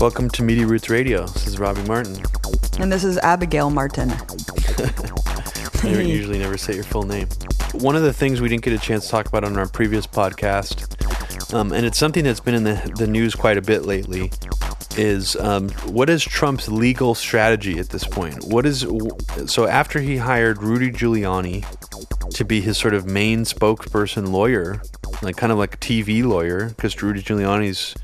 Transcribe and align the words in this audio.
Welcome 0.00 0.30
to 0.30 0.42
Media 0.42 0.66
Roots 0.66 0.88
Radio. 0.88 1.26
This 1.26 1.46
is 1.46 1.58
Robbie 1.58 1.82
Martin. 1.82 2.22
And 2.78 2.90
this 2.90 3.04
is 3.04 3.18
Abigail 3.18 3.68
Martin. 3.68 4.10
I 5.82 6.00
usually 6.00 6.38
never 6.38 6.56
say 6.56 6.74
your 6.74 6.84
full 6.84 7.02
name. 7.02 7.28
One 7.74 7.94
of 7.94 8.02
the 8.02 8.12
things 8.14 8.40
we 8.40 8.48
didn't 8.48 8.62
get 8.62 8.72
a 8.72 8.78
chance 8.78 9.04
to 9.04 9.10
talk 9.10 9.28
about 9.28 9.44
on 9.44 9.58
our 9.58 9.68
previous 9.68 10.06
podcast, 10.06 10.85
um, 11.52 11.72
and 11.72 11.86
it's 11.86 11.98
something 11.98 12.24
that's 12.24 12.40
been 12.40 12.54
in 12.54 12.64
the, 12.64 12.92
the 12.96 13.06
news 13.06 13.34
quite 13.34 13.56
a 13.56 13.62
bit 13.62 13.84
lately, 13.84 14.32
is 14.96 15.36
um, 15.36 15.68
what 15.86 16.08
is 16.08 16.24
Trump's 16.24 16.68
legal 16.68 17.14
strategy 17.14 17.78
at 17.78 17.90
this 17.90 18.04
point? 18.04 18.44
What 18.44 18.66
is 18.66 18.86
so 19.46 19.66
after 19.66 20.00
he 20.00 20.16
hired 20.16 20.62
Rudy 20.62 20.90
Giuliani 20.90 21.64
to 22.30 22.44
be 22.44 22.60
his 22.60 22.76
sort 22.78 22.94
of 22.94 23.06
main 23.06 23.40
spokesperson 23.40 24.32
lawyer, 24.32 24.82
like 25.22 25.36
kind 25.36 25.52
of 25.52 25.58
like 25.58 25.74
a 25.74 25.78
TV 25.78 26.24
lawyer, 26.24 26.70
because 26.70 27.00
Rudy 27.02 27.22
Giuliani's 27.22 27.94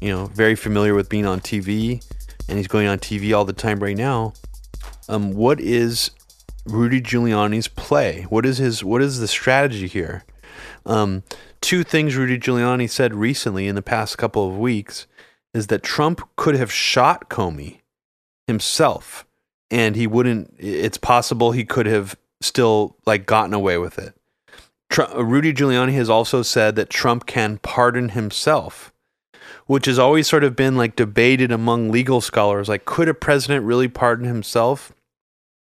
you 0.00 0.10
know 0.10 0.26
very 0.26 0.54
familiar 0.54 0.94
with 0.94 1.08
being 1.08 1.26
on 1.26 1.40
TV, 1.40 2.04
and 2.48 2.58
he's 2.58 2.68
going 2.68 2.88
on 2.88 2.98
TV 2.98 3.36
all 3.36 3.44
the 3.44 3.52
time 3.52 3.80
right 3.80 3.96
now. 3.96 4.32
Um, 5.08 5.32
what 5.32 5.60
is 5.60 6.10
Rudy 6.66 7.00
Giuliani's 7.00 7.68
play? 7.68 8.22
What 8.22 8.44
is 8.44 8.58
his 8.58 8.82
what 8.82 9.02
is 9.02 9.20
the 9.20 9.28
strategy 9.28 9.86
here? 9.86 10.24
Um, 10.86 11.22
two 11.60 11.84
things 11.84 12.16
Rudy 12.16 12.38
Giuliani 12.38 12.88
said 12.88 13.14
recently 13.14 13.66
in 13.66 13.74
the 13.74 13.82
past 13.82 14.18
couple 14.18 14.48
of 14.48 14.56
weeks 14.56 15.06
is 15.54 15.68
that 15.68 15.82
Trump 15.82 16.28
could 16.36 16.54
have 16.54 16.72
shot 16.72 17.28
Comey 17.28 17.80
himself 18.46 19.26
and 19.70 19.96
he 19.96 20.06
wouldn't 20.06 20.54
it's 20.58 20.98
possible 20.98 21.52
he 21.52 21.64
could 21.64 21.86
have 21.86 22.16
still 22.40 22.96
like 23.06 23.26
gotten 23.26 23.54
away 23.54 23.78
with 23.78 23.98
it. 23.98 24.14
Trump, 24.90 25.12
Rudy 25.14 25.52
Giuliani 25.52 25.92
has 25.94 26.08
also 26.08 26.42
said 26.42 26.76
that 26.76 26.90
Trump 26.90 27.26
can 27.26 27.58
pardon 27.58 28.10
himself, 28.10 28.92
which 29.66 29.86
has 29.86 29.98
always 29.98 30.26
sort 30.26 30.44
of 30.44 30.56
been 30.56 30.76
like 30.76 30.96
debated 30.96 31.52
among 31.52 31.90
legal 31.90 32.20
scholars. 32.20 32.68
Like, 32.68 32.84
could 32.84 33.08
a 33.08 33.14
president 33.14 33.66
really 33.66 33.88
pardon 33.88 34.26
himself? 34.26 34.92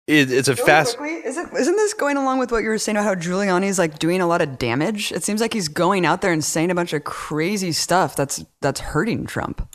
It, 0.07 0.31
it's 0.31 0.49
a 0.49 0.55
really 0.55 0.67
fast. 0.67 0.97
Quickly, 0.99 1.17
is 1.29 1.37
it, 1.37 1.49
isn't 1.53 1.77
this 1.77 1.93
going 1.93 2.17
along 2.17 2.39
with 2.39 2.53
what 2.53 2.63
you 2.63 2.69
were 2.69 2.79
saying 2.79 2.97
about 2.97 3.05
how 3.05 3.15
Giuliani's 3.17 3.79
like 3.79 3.99
doing 3.99 4.21
a 4.21 4.27
lot 4.27 4.41
of 4.41 4.59
damage? 4.59 5.11
It 5.11 5.25
seems 5.25 5.41
like 5.41 5.53
he's 5.53 5.69
going 5.69 6.07
out 6.07 6.21
there 6.21 6.33
and 6.33 6.45
saying 6.45 6.71
a 6.71 6.75
bunch 6.75 6.93
of 6.93 7.03
crazy 7.05 7.73
stuff 7.73 8.15
that's 8.15 8.45
that's 8.61 8.81
hurting 8.81 9.27
Trump. 9.27 9.69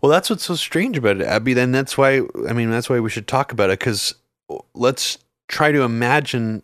Well, 0.00 0.10
that's 0.10 0.30
what's 0.30 0.44
so 0.44 0.56
strange 0.56 0.96
about 0.96 1.20
it, 1.20 1.26
Abby. 1.26 1.54
Then 1.54 1.70
that's 1.70 1.96
why 1.96 2.22
I 2.48 2.52
mean 2.52 2.70
that's 2.70 2.90
why 2.90 2.98
we 2.98 3.10
should 3.10 3.28
talk 3.28 3.52
about 3.52 3.70
it 3.70 3.78
because 3.78 4.14
let's 4.74 5.18
try 5.46 5.70
to 5.70 5.82
imagine 5.82 6.62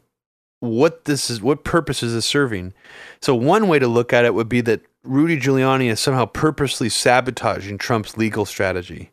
what 0.61 1.05
this 1.05 1.31
is, 1.31 1.43
what 1.43 1.63
purpose 1.63 2.03
is 2.03 2.15
this 2.15 2.27
serving. 2.27 2.73
So 3.21 3.35
one 3.35 3.69
way 3.69 3.79
to 3.79 3.87
look 3.87 4.13
at 4.13 4.25
it 4.25 4.35
would 4.35 4.49
be 4.49 4.61
that 4.63 4.81
Rudy 5.03 5.39
Giuliani 5.39 5.91
is 5.91 6.01
somehow 6.01 6.25
purposely 6.25 6.89
sabotaging 6.89 7.79
Trump's 7.79 8.17
legal 8.17 8.45
strategy. 8.45 9.13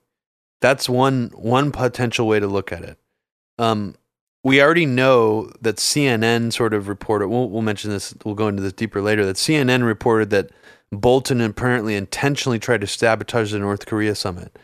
That's 0.62 0.88
one 0.88 1.32
one 1.36 1.72
potential 1.72 2.28
way 2.28 2.40
to 2.40 2.48
look 2.48 2.72
at 2.72 2.84
it. 2.84 2.98
Um, 3.58 3.96
we 4.44 4.62
already 4.62 4.86
know 4.86 5.52
that 5.62 5.78
CNN 5.78 6.52
sort 6.52 6.74
of 6.74 6.88
reported. 6.88 7.28
We'll, 7.28 7.50
we'll 7.50 7.62
mention 7.62 7.92
this. 7.92 8.14
We'll 8.26 8.36
go 8.36 8.48
into 8.48 8.62
this 8.62 8.74
deeper 8.74 9.02
later. 9.02 9.26
That 9.26 9.36
CNN 9.36 9.86
reported 9.86 10.30
that 10.32 10.50
Bolton 10.92 11.42
apparently 11.42 11.96
intentionally 11.96 12.60
tried 12.60 12.82
to 12.82 12.88
sabotage 12.88 13.52
the 13.52 13.60
North 13.60 13.86
Korea 13.86 14.16
summit. 14.16 14.58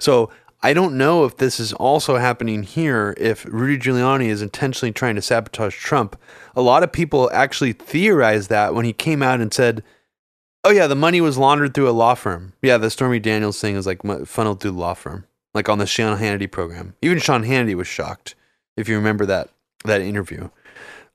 So 0.00 0.30
I 0.62 0.74
don't 0.74 0.98
know 0.98 1.24
if 1.24 1.36
this 1.36 1.60
is 1.60 1.72
also 1.74 2.16
happening 2.16 2.64
here. 2.64 3.14
If 3.16 3.44
Rudy 3.44 3.78
Giuliani 3.78 4.26
is 4.26 4.42
intentionally 4.42 4.92
trying 4.92 5.14
to 5.14 5.22
sabotage 5.22 5.76
Trump, 5.76 6.16
a 6.56 6.62
lot 6.62 6.82
of 6.82 6.92
people 6.92 7.30
actually 7.32 7.72
theorized 7.72 8.48
that 8.50 8.74
when 8.74 8.84
he 8.84 8.92
came 8.92 9.22
out 9.22 9.40
and 9.40 9.54
said, 9.54 9.84
"Oh 10.64 10.70
yeah, 10.70 10.88
the 10.88 10.94
money 10.96 11.20
was 11.20 11.38
laundered 11.38 11.74
through 11.74 11.88
a 11.88 11.90
law 11.90 12.14
firm." 12.14 12.54
Yeah, 12.60 12.76
the 12.78 12.90
Stormy 12.90 13.20
Daniels 13.20 13.60
thing 13.60 13.76
is 13.76 13.86
like 13.86 14.02
funneled 14.26 14.60
through 14.60 14.72
the 14.72 14.78
law 14.78 14.94
firm 14.94 15.26
like 15.54 15.68
on 15.68 15.78
the 15.78 15.86
Sean 15.86 16.18
Hannity 16.18 16.50
program. 16.50 16.94
Even 17.02 17.18
Sean 17.18 17.44
Hannity 17.44 17.74
was 17.74 17.86
shocked, 17.86 18.34
if 18.76 18.88
you 18.88 18.96
remember 18.96 19.26
that 19.26 19.50
that 19.84 20.00
interview. 20.00 20.48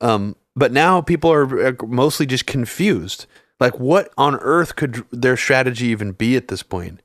Um, 0.01 0.35
but 0.55 0.71
now 0.71 1.01
people 1.01 1.31
are 1.31 1.75
mostly 1.85 2.25
just 2.25 2.45
confused. 2.45 3.25
Like, 3.59 3.79
what 3.79 4.11
on 4.17 4.35
earth 4.35 4.75
could 4.75 5.03
their 5.11 5.37
strategy 5.37 5.87
even 5.87 6.11
be 6.11 6.35
at 6.35 6.47
this 6.47 6.63
point? 6.63 7.01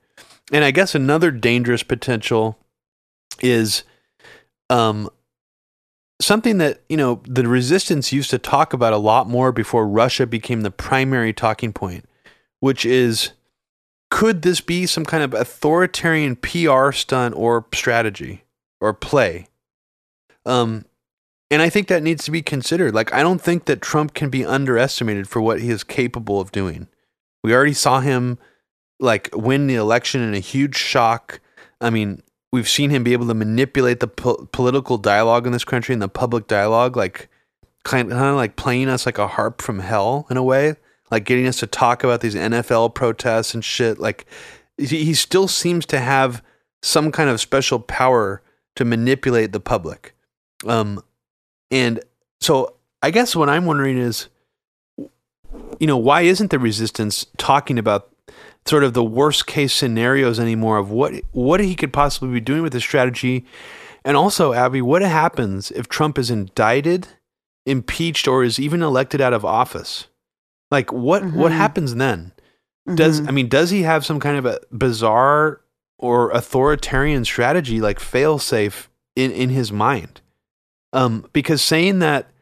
And 0.53 0.65
I 0.65 0.71
guess 0.71 0.95
another 0.95 1.31
dangerous 1.31 1.83
potential 1.83 2.59
is 3.41 3.85
um, 4.69 5.09
something 6.21 6.59
that 6.59 6.83
you 6.89 6.97
know 6.97 7.23
the 7.27 7.47
resistance 7.49 8.13
used 8.13 8.31
to 8.31 8.39
talk 8.39 8.73
about 8.73 8.93
a 8.93 8.99
lot 8.99 9.29
more 9.29 9.53
before 9.53 9.87
Russia 9.87 10.27
became 10.27 10.63
the 10.63 10.71
primary 10.71 11.33
talking 11.33 11.73
point, 11.73 12.07
which 12.61 12.85
is 12.85 13.33
could 14.13 14.43
this 14.43 14.61
be 14.61 14.85
some 14.85 15.07
kind 15.07 15.25
of 15.25 15.33
authoritarian 15.33 16.37
PR 16.37 16.93
stunt 16.93 17.35
or 17.35 17.65
strategy 17.73 18.45
or 18.79 18.93
play? 18.93 19.49
Um, 20.45 20.85
and 21.51 21.63
I 21.63 21.71
think 21.71 21.89
that 21.89 22.03
needs 22.03 22.23
to 22.27 22.31
be 22.31 22.43
considered. 22.43 22.95
Like, 22.95 23.15
I 23.15 23.23
don't 23.23 23.41
think 23.41 23.65
that 23.65 23.81
Trump 23.81 24.13
can 24.13 24.29
be 24.29 24.45
underestimated 24.45 25.31
for 25.31 25.41
what 25.41 25.63
he 25.63 25.71
is 25.71 25.83
capable 25.83 26.43
of 26.43 26.53
doing. 26.53 26.89
We 27.43 27.55
already 27.55 27.73
saw 27.73 28.01
him 28.01 28.39
like 29.01 29.31
win 29.33 29.67
the 29.67 29.77
election 29.77 30.21
in 30.21 30.35
a 30.35 30.41
huge 30.41 30.77
shock. 30.77 31.41
I 31.81 31.89
mean, 31.89 32.23
we've 32.53 32.69
seen 32.69 32.91
him 32.91 33.03
be 33.03 33.15
able 33.15 33.29
to 33.29 33.35
manipulate 33.35 34.01
the 34.01 34.09
po- 34.09 34.47
political 34.53 34.99
dialogue 34.99 35.47
in 35.47 35.55
this 35.55 35.65
country 35.65 35.95
and 35.95 36.03
the 36.03 36.09
public 36.09 36.49
dialogue, 36.49 36.99
like 36.99 37.31
kind 37.83 38.13
of 38.13 38.37
like 38.37 38.57
playing 38.57 38.91
us 38.91 39.07
like 39.07 39.17
a 39.17 39.27
harp 39.27 39.63
from 39.63 39.79
hell 39.79 40.27
in 40.29 40.37
a 40.37 40.43
way 40.43 40.77
like 41.13 41.27
getting 41.27 41.47
us 41.47 41.59
to 41.59 41.67
talk 41.67 42.03
about 42.03 42.23
these 42.23 42.35
NFL 42.35 42.95
protests 42.95 43.53
and 43.53 43.63
shit. 43.63 43.99
Like 43.99 44.25
he 44.79 45.13
still 45.13 45.47
seems 45.47 45.85
to 45.87 46.01
have 46.01 46.43
some 46.83 47.13
kind 47.13 47.29
of 47.29 47.39
special 47.39 47.79
power 47.79 48.41
to 48.77 48.87
manipulate 48.87 49.53
the 49.53 49.61
public. 49.61 50.15
Um, 50.67 51.05
and 51.71 52.01
so 52.41 52.77
I 53.03 53.11
guess 53.11 53.37
what 53.37 53.51
I'm 53.51 53.67
wondering 53.67 53.99
is, 53.99 54.29
you 55.79 55.87
know, 55.87 55.99
why 55.99 56.23
isn't 56.23 56.51
the 56.51 56.59
resistance 56.59 57.27
talking 57.37 57.79
about 57.79 58.09
sort 58.65 58.83
of 58.83 58.95
the 58.95 59.05
worst 59.05 59.47
case 59.47 59.75
scenarios 59.75 60.41
anymore 60.41 60.79
of 60.79 60.91
what 60.91 61.13
what 61.33 61.61
he 61.61 61.75
could 61.75 61.93
possibly 61.93 62.33
be 62.33 62.41
doing 62.41 62.63
with 62.63 62.73
this 62.73 62.85
strategy? 62.85 63.45
And 64.03 64.17
also, 64.17 64.55
Abby, 64.55 64.81
what 64.81 65.03
happens 65.03 65.71
if 65.73 65.91
Trump 65.91 66.19
is 66.19 66.31
indicted, 66.31 67.09
impeached, 67.67 68.27
or 68.27 68.43
is 68.43 68.59
even 68.59 68.83
elected 68.83 69.21
out 69.21 69.35
of 69.35 69.45
office? 69.45 70.07
Like 70.73 70.93
what 70.93 71.23
mm-hmm. 71.23 71.39
what 71.39 71.53
happens 71.53 71.95
then? 71.95 72.33
Does 72.95 73.21
mm-hmm. 73.21 73.29
I 73.29 73.33
mean 73.33 73.49
does 73.49 73.71
he 73.71 73.83
have 73.83 74.05
some 74.05 74.19
kind 74.19 74.39
of 74.39 74.47
a 74.47 74.59
bizarre 74.73 75.61
or 75.99 76.31
authoritarian 76.31 77.25
strategy 77.25 77.81
like 77.81 78.01
fail 78.01 78.39
safe 78.39 78.89
in 79.15 79.31
in 79.31 79.51
his 79.51 79.71
mind? 79.71 80.23
Um 80.93 81.29
because 81.35 81.63
saying 81.63 81.99
that 81.99 82.33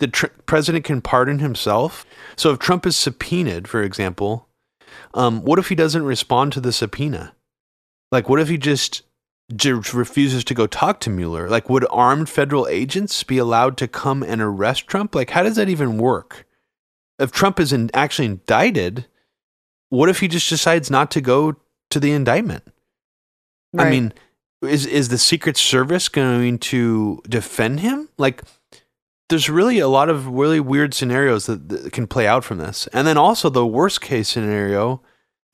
the 0.00 0.08
tr- 0.08 0.26
president 0.46 0.84
can 0.84 1.00
pardon 1.00 1.38
himself. 1.38 2.04
So 2.36 2.52
if 2.52 2.58
Trump 2.58 2.86
is 2.86 2.94
subpoenaed, 2.94 3.66
for 3.66 3.82
example, 3.82 4.48
um, 5.14 5.42
what 5.42 5.58
if 5.58 5.68
he 5.68 5.74
doesn't 5.74 6.04
respond 6.04 6.52
to 6.52 6.60
the 6.60 6.72
subpoena? 6.72 7.34
Like, 8.12 8.28
what 8.28 8.40
if 8.40 8.48
he 8.48 8.58
just 8.58 9.02
refuses 9.92 10.44
to 10.44 10.54
go 10.54 10.66
talk 10.66 11.00
to 11.00 11.10
Mueller? 11.10 11.48
Like, 11.48 11.68
would 11.68 11.86
armed 11.90 12.28
federal 12.28 12.68
agents 12.68 13.22
be 13.24 13.38
allowed 13.38 13.76
to 13.78 13.88
come 13.88 14.22
and 14.22 14.40
arrest 14.40 14.86
Trump? 14.86 15.14
Like, 15.14 15.30
how 15.30 15.42
does 15.42 15.56
that 15.56 15.68
even 15.68 15.98
work? 15.98 16.46
If 17.18 17.32
Trump 17.32 17.58
is 17.60 17.72
in, 17.72 17.90
actually 17.94 18.26
indicted, 18.26 19.06
what 19.90 20.08
if 20.08 20.20
he 20.20 20.28
just 20.28 20.48
decides 20.48 20.90
not 20.90 21.10
to 21.12 21.20
go 21.20 21.56
to 21.90 22.00
the 22.00 22.12
indictment? 22.12 22.64
Right. 23.72 23.86
I 23.86 23.90
mean, 23.90 24.12
is 24.62 24.86
is 24.86 25.08
the 25.08 25.18
Secret 25.18 25.56
Service 25.56 26.08
going 26.08 26.58
to 26.58 27.22
defend 27.28 27.80
him? 27.80 28.08
Like, 28.18 28.42
there's 29.28 29.48
really 29.48 29.78
a 29.78 29.88
lot 29.88 30.08
of 30.08 30.26
really 30.26 30.60
weird 30.60 30.94
scenarios 30.94 31.46
that, 31.46 31.68
that 31.68 31.92
can 31.92 32.06
play 32.06 32.26
out 32.26 32.44
from 32.44 32.58
this, 32.58 32.86
and 32.88 33.06
then 33.06 33.16
also 33.16 33.50
the 33.50 33.66
worst 33.66 34.00
case 34.00 34.28
scenario 34.28 35.02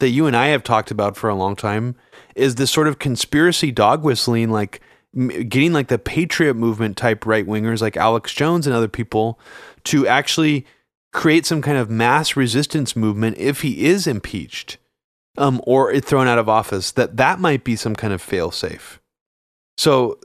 that 0.00 0.08
you 0.08 0.26
and 0.26 0.36
I 0.36 0.48
have 0.48 0.62
talked 0.62 0.90
about 0.90 1.16
for 1.16 1.28
a 1.28 1.34
long 1.34 1.56
time 1.56 1.96
is 2.34 2.56
this 2.56 2.70
sort 2.70 2.88
of 2.88 2.98
conspiracy 2.98 3.70
dog 3.70 4.02
whistling, 4.02 4.50
like 4.50 4.80
getting 5.14 5.72
like 5.72 5.88
the 5.88 5.98
patriot 5.98 6.54
movement 6.54 6.96
type 6.96 7.24
right 7.24 7.46
wingers 7.46 7.80
like 7.80 7.96
Alex 7.96 8.32
Jones 8.32 8.66
and 8.66 8.74
other 8.74 8.88
people 8.88 9.38
to 9.84 10.06
actually 10.08 10.66
create 11.14 11.46
some 11.46 11.62
kind 11.62 11.78
of 11.78 11.88
mass 11.88 12.36
resistance 12.36 12.94
movement 12.94 13.38
if 13.38 13.62
he 13.62 13.86
is 13.86 14.06
impeached 14.06 14.76
um, 15.38 15.62
or 15.66 15.98
thrown 16.00 16.28
out 16.28 16.38
of 16.38 16.48
office, 16.48 16.92
that 16.92 17.16
that 17.16 17.40
might 17.40 17.64
be 17.64 17.76
some 17.76 17.96
kind 17.96 18.12
of 18.12 18.22
failsafe. 18.22 18.98
So 19.78 20.18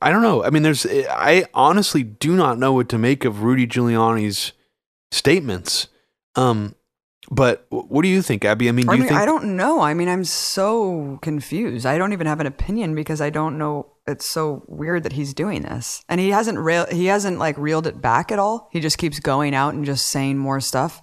I 0.00 0.12
don't 0.12 0.22
know. 0.22 0.44
I 0.44 0.50
mean, 0.50 0.62
there's, 0.62 0.86
I 0.86 1.46
honestly 1.54 2.04
do 2.04 2.36
not 2.36 2.58
know 2.58 2.72
what 2.72 2.88
to 2.90 2.98
make 2.98 3.24
of 3.24 3.42
Rudy 3.42 3.66
Giuliani's 3.66 4.52
statements. 5.10 5.88
Um, 6.36 6.76
But 7.28 7.66
what 7.70 8.02
do 8.02 8.08
you 8.08 8.22
think, 8.22 8.44
Abby? 8.44 8.68
I 8.68 8.72
mean, 8.72 8.86
do 8.86 8.92
I 8.92 8.94
you 8.94 9.00
mean, 9.00 9.08
think 9.08 9.20
I 9.20 9.26
don't 9.26 9.56
know. 9.56 9.80
I 9.80 9.94
mean, 9.94 10.08
I'm 10.08 10.24
so 10.24 11.18
confused. 11.22 11.84
I 11.84 11.98
don't 11.98 12.12
even 12.12 12.28
have 12.28 12.38
an 12.40 12.46
opinion 12.46 12.94
because 12.94 13.20
I 13.20 13.30
don't 13.30 13.58
know. 13.58 13.86
It's 14.06 14.26
so 14.26 14.64
weird 14.68 15.02
that 15.02 15.12
he's 15.12 15.34
doing 15.34 15.62
this, 15.62 16.04
and 16.08 16.20
he 16.20 16.30
hasn't 16.30 16.58
rail. 16.58 16.86
He 16.90 17.06
hasn't 17.06 17.38
like 17.38 17.58
reeled 17.58 17.86
it 17.86 18.00
back 18.00 18.30
at 18.30 18.38
all. 18.38 18.68
He 18.72 18.80
just 18.80 18.98
keeps 18.98 19.18
going 19.20 19.54
out 19.54 19.74
and 19.74 19.84
just 19.84 20.08
saying 20.08 20.38
more 20.38 20.60
stuff. 20.60 21.02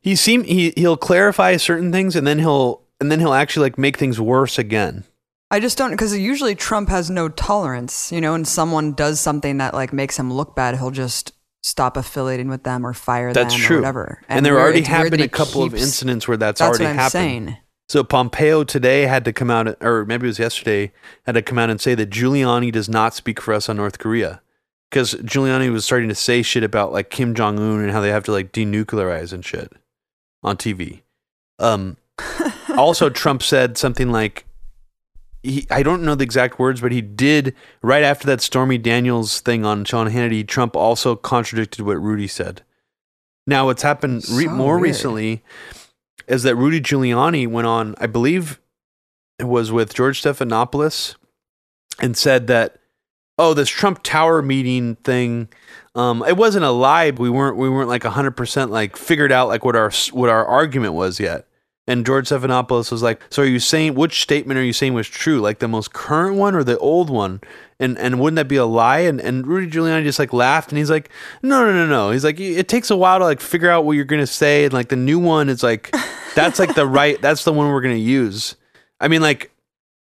he 0.00 0.14
seem 0.14 0.44
he 0.44 0.72
he'll 0.76 0.96
clarify 0.96 1.56
certain 1.56 1.90
things 1.92 2.14
and 2.16 2.26
then 2.26 2.38
he'll 2.38 2.82
and 3.00 3.10
then 3.10 3.20
he'll 3.20 3.34
actually 3.34 3.64
like 3.64 3.78
make 3.78 3.96
things 3.98 4.20
worse 4.20 4.58
again. 4.58 5.04
I 5.50 5.60
just 5.60 5.78
don't 5.78 5.90
because 5.90 6.16
usually 6.16 6.54
Trump 6.54 6.88
has 6.90 7.10
no 7.10 7.28
tolerance, 7.28 8.12
you 8.12 8.20
know, 8.20 8.34
and 8.34 8.46
someone 8.46 8.92
does 8.92 9.18
something 9.20 9.58
that 9.58 9.74
like 9.74 9.92
makes 9.92 10.18
him 10.18 10.32
look 10.32 10.54
bad, 10.54 10.76
he'll 10.76 10.90
just 10.90 11.32
stop 11.62 11.96
affiliating 11.96 12.48
with 12.48 12.62
them 12.64 12.86
or 12.86 12.92
fire 12.92 13.32
That's 13.32 13.54
them 13.54 13.62
true. 13.62 13.76
or 13.76 13.80
whatever. 13.80 14.22
And, 14.28 14.44
there 14.46 14.58
already 14.60 14.82
been 14.82 15.20
a 15.20 15.28
couple 15.28 15.62
of 15.62 15.74
incidents 15.74 16.28
where 16.28 16.36
that's, 16.36 16.60
That's 16.60 16.78
already 16.78 16.94
happened. 16.94 17.10
saying. 17.10 17.56
So 17.88 18.04
Pompeo 18.04 18.64
today 18.64 19.02
had 19.02 19.24
to 19.24 19.32
come 19.32 19.50
out, 19.50 19.82
or 19.82 20.04
maybe 20.04 20.26
it 20.26 20.28
was 20.28 20.38
yesterday, 20.38 20.92
had 21.24 21.32
to 21.32 21.42
come 21.42 21.58
out 21.58 21.70
and 21.70 21.80
say 21.80 21.94
that 21.94 22.10
Giuliani 22.10 22.70
does 22.70 22.88
not 22.88 23.14
speak 23.14 23.40
for 23.40 23.54
us 23.54 23.68
on 23.68 23.78
North 23.78 23.98
Korea, 23.98 24.42
because 24.90 25.14
Giuliani 25.14 25.72
was 25.72 25.86
starting 25.86 26.10
to 26.10 26.14
say 26.14 26.42
shit 26.42 26.62
about 26.62 26.92
like 26.92 27.08
Kim 27.08 27.34
Jong 27.34 27.58
Un 27.58 27.80
and 27.80 27.90
how 27.90 28.02
they 28.02 28.10
have 28.10 28.24
to 28.24 28.32
like 28.32 28.52
denuclearize 28.52 29.32
and 29.32 29.42
shit 29.42 29.72
on 30.42 30.58
TV. 30.58 31.00
Um, 31.58 31.96
also, 32.76 33.08
Trump 33.08 33.42
said 33.42 33.78
something 33.78 34.12
like, 34.12 34.44
he, 35.42 35.66
I 35.70 35.82
don't 35.82 36.02
know 36.02 36.14
the 36.14 36.24
exact 36.24 36.58
words, 36.58 36.82
but 36.82 36.92
he 36.92 37.00
did 37.00 37.54
right 37.80 38.02
after 38.02 38.26
that 38.26 38.42
Stormy 38.42 38.76
Daniels 38.76 39.40
thing 39.40 39.64
on 39.64 39.86
Sean 39.86 40.10
Hannity. 40.10 40.46
Trump 40.46 40.76
also 40.76 41.16
contradicted 41.16 41.86
what 41.86 42.02
Rudy 42.02 42.26
said. 42.26 42.62
Now, 43.46 43.64
what's 43.64 43.82
happened 43.82 44.28
re- 44.30 44.46
more 44.46 44.74
weird. 44.74 44.82
recently 44.82 45.42
is 46.28 46.42
that 46.44 46.56
Rudy 46.56 46.80
Giuliani 46.80 47.48
went 47.48 47.66
on, 47.66 47.94
I 47.98 48.06
believe 48.06 48.60
it 49.38 49.44
was 49.44 49.72
with 49.72 49.94
George 49.94 50.22
Stephanopoulos, 50.22 51.16
and 52.00 52.16
said 52.16 52.46
that, 52.48 52.78
oh, 53.38 53.54
this 53.54 53.68
Trump 53.68 54.02
Tower 54.02 54.42
meeting 54.42 54.96
thing, 54.96 55.48
um, 55.94 56.22
it 56.26 56.36
wasn't 56.36 56.64
a 56.64 56.70
lie. 56.70 57.10
We 57.10 57.30
weren't 57.30 57.56
we 57.56 57.68
weren't 57.68 57.88
like 57.88 58.04
hundred 58.04 58.32
percent 58.32 58.70
like 58.70 58.96
figured 58.96 59.32
out 59.32 59.48
like 59.48 59.64
what 59.64 59.74
our 59.74 59.90
what 60.12 60.28
our 60.28 60.44
argument 60.44 60.94
was 60.94 61.18
yet. 61.18 61.46
And 61.88 62.04
George 62.04 62.28
Stephanopoulos 62.28 62.92
was 62.92 63.02
like, 63.02 63.20
"So 63.30 63.42
are 63.42 63.46
you 63.46 63.58
saying 63.58 63.94
which 63.94 64.20
statement 64.20 64.58
are 64.58 64.62
you 64.62 64.74
saying 64.74 64.92
was 64.92 65.08
true? 65.08 65.40
Like 65.40 65.58
the 65.58 65.66
most 65.66 65.94
current 65.94 66.36
one 66.36 66.54
or 66.54 66.62
the 66.62 66.78
old 66.78 67.08
one? 67.08 67.40
And 67.80 67.96
and 67.98 68.20
wouldn't 68.20 68.36
that 68.36 68.46
be 68.46 68.56
a 68.56 68.66
lie?" 68.66 68.98
And 68.98 69.18
and 69.20 69.46
Rudy 69.46 69.70
Giuliani 69.70 70.04
just 70.04 70.18
like 70.18 70.34
laughed 70.34 70.70
and 70.70 70.78
he's 70.78 70.90
like, 70.90 71.08
"No, 71.42 71.64
no, 71.64 71.72
no, 71.72 71.86
no." 71.86 72.10
He's 72.10 72.24
like, 72.24 72.38
"It 72.38 72.68
takes 72.68 72.90
a 72.90 72.96
while 72.96 73.18
to 73.18 73.24
like 73.24 73.40
figure 73.40 73.70
out 73.70 73.86
what 73.86 73.92
you're 73.92 74.04
gonna 74.04 74.26
say, 74.26 74.66
and 74.66 74.74
like 74.74 74.90
the 74.90 74.96
new 74.96 75.18
one 75.18 75.48
is 75.48 75.62
like, 75.62 75.90
that's 76.34 76.58
like 76.58 76.74
the 76.74 76.86
right, 76.86 77.20
that's 77.22 77.44
the 77.44 77.54
one 77.54 77.72
we're 77.72 77.80
gonna 77.80 77.94
use." 77.94 78.54
I 79.00 79.08
mean, 79.08 79.22
like 79.22 79.50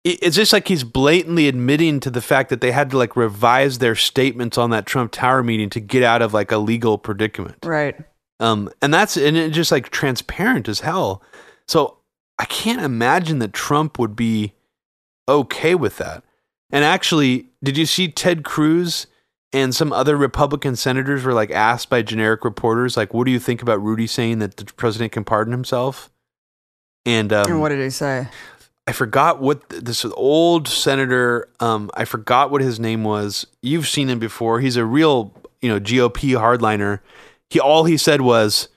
it's 0.06 0.36
just 0.36 0.52
like 0.52 0.68
he's 0.68 0.84
blatantly 0.84 1.48
admitting 1.48 2.00
to 2.02 2.10
the 2.10 2.22
fact 2.22 2.50
that 2.50 2.60
they 2.60 2.72
had 2.72 2.90
to 2.92 2.98
like 2.98 3.16
revise 3.16 3.80
their 3.80 3.96
statements 3.96 4.58
on 4.58 4.70
that 4.72 4.86
Trump 4.86 5.12
Tower 5.12 5.44
meeting 5.44 5.70
to 5.72 5.80
get 5.80 6.04
out 6.04 6.22
of 6.22 6.34
like 6.34 6.52
a 6.52 6.58
legal 6.58 6.98
predicament. 6.98 7.58
Right. 7.64 7.96
Um, 8.40 8.70
and 8.82 8.94
that's 8.94 9.16
and 9.16 9.38
it's 9.38 9.56
just 9.56 9.72
like 9.72 9.90
transparent 9.90 10.68
as 10.68 10.82
hell. 10.82 11.22
So 11.68 11.98
I 12.40 12.46
can't 12.46 12.82
imagine 12.82 13.40
that 13.40 13.54
Trump 13.54 14.00
would 14.00 14.16
be 14.16 14.54
okay 15.28 15.76
with 15.76 15.98
that. 15.98 16.24
And 16.72 16.84
actually, 16.84 17.48
did 17.64 17.78
you 17.78 17.86
see 17.86 18.08
Ted 18.08 18.44
Cruz 18.44 19.08
and 19.54 19.76
some 19.76 19.94
other 19.94 20.18
Republican 20.18 20.76
senators 20.76 21.24
were 21.24 21.34
like 21.34 21.52
asked 21.52 21.90
by 21.90 22.02
generic 22.02 22.44
reporters, 22.44 22.98
like, 22.98 23.14
"What 23.14 23.26
do 23.26 23.32
you 23.32 23.40
think 23.40 23.62
about 23.62 23.82
Rudy 23.82 24.08
saying 24.08 24.40
that 24.40 24.58
the 24.58 24.66
president 24.66 25.12
can 25.12 25.24
pardon 25.24 25.52
himself?" 25.52 26.10
And 27.06 27.32
um, 27.32 27.46
and 27.48 27.62
what 27.62 27.70
did 27.70 27.80
he 27.80 27.90
say? 27.90 28.28
I 28.88 28.92
forgot 28.92 29.40
what 29.40 29.70
th- 29.70 29.84
this 29.84 30.04
old 30.06 30.68
senator. 30.68 31.48
Um, 31.60 31.90
I 31.94 32.06
forgot 32.06 32.52
what 32.52 32.62
his 32.62 32.80
name 32.80 33.04
was. 33.04 33.46
You've 33.62 33.88
seen 33.88 34.10
him 34.10 34.20
before. 34.20 34.60
He's 34.60 34.76
a 34.76 34.86
real, 34.86 35.34
you 35.62 35.70
know, 35.70 35.80
GOP 35.80 36.32
hardliner. 36.32 37.00
He 37.50 37.60
all 37.60 37.86
he 37.86 37.98
said 37.98 38.22
was, 38.22 38.68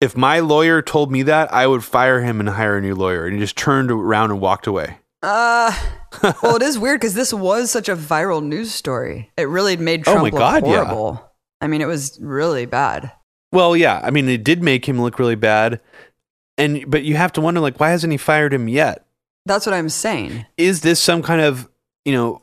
"If 0.00 0.16
my 0.16 0.40
lawyer 0.40 0.82
told 0.82 1.10
me 1.12 1.22
that, 1.24 1.52
I 1.52 1.66
would 1.66 1.84
fire 1.84 2.20
him 2.20 2.40
and 2.40 2.48
hire 2.48 2.78
a 2.78 2.80
new 2.80 2.94
lawyer." 2.94 3.26
And 3.26 3.34
he 3.34 3.40
just 3.40 3.56
turned 3.56 3.90
around 3.90 4.30
and 4.30 4.40
walked 4.40 4.66
away. 4.66 4.98
Uh, 5.22 5.72
well, 6.42 6.56
it 6.56 6.62
is 6.62 6.78
weird 6.78 7.00
because 7.00 7.14
this 7.14 7.32
was 7.32 7.70
such 7.70 7.88
a 7.88 7.96
viral 7.96 8.42
news 8.42 8.72
story. 8.72 9.30
It 9.36 9.48
really 9.48 9.76
made 9.76 10.00
Oh 10.08 10.12
Trump 10.12 10.18
my 10.22 10.30
look 10.30 10.38
God, 10.38 10.66
yeah. 10.66 10.84
horrible. 10.84 11.30
I 11.60 11.66
mean, 11.66 11.82
it 11.82 11.86
was 11.86 12.18
really 12.22 12.64
bad. 12.66 13.12
Well, 13.52 13.76
yeah, 13.76 14.00
I 14.02 14.10
mean, 14.10 14.28
it 14.28 14.44
did 14.44 14.62
make 14.62 14.88
him 14.88 15.00
look 15.02 15.18
really 15.18 15.34
bad, 15.34 15.80
and 16.56 16.88
but 16.90 17.02
you 17.04 17.16
have 17.16 17.32
to 17.32 17.40
wonder, 17.40 17.60
like, 17.60 17.78
why 17.80 17.90
hasn't 17.90 18.12
he 18.12 18.16
fired 18.16 18.54
him 18.54 18.68
yet? 18.68 19.04
That's 19.46 19.66
what 19.66 19.74
I'm 19.74 19.88
saying. 19.88 20.46
is 20.56 20.82
this 20.82 21.00
some 21.00 21.22
kind 21.22 21.40
of 21.40 21.68
you 22.04 22.12
know 22.12 22.40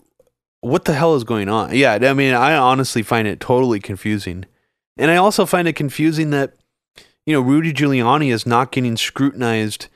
what 0.61 0.85
the 0.85 0.93
hell 0.93 1.15
is 1.15 1.23
going 1.23 1.47
on 1.49 1.73
yeah 1.73 1.93
i 2.01 2.13
mean 2.13 2.33
i 2.33 2.55
honestly 2.55 3.01
find 3.03 3.27
it 3.27 3.39
totally 3.39 3.79
confusing 3.79 4.45
and 4.97 5.09
i 5.11 5.15
also 5.15 5.45
find 5.45 5.67
it 5.67 5.73
confusing 5.73 6.31
that 6.31 6.53
you 7.27 7.33
know 7.33 7.41
rudy 7.41 7.71
giuliani 7.71 8.31
is 8.31 8.47
not 8.47 8.71
getting 8.71 8.97
scrutinized 8.97 9.87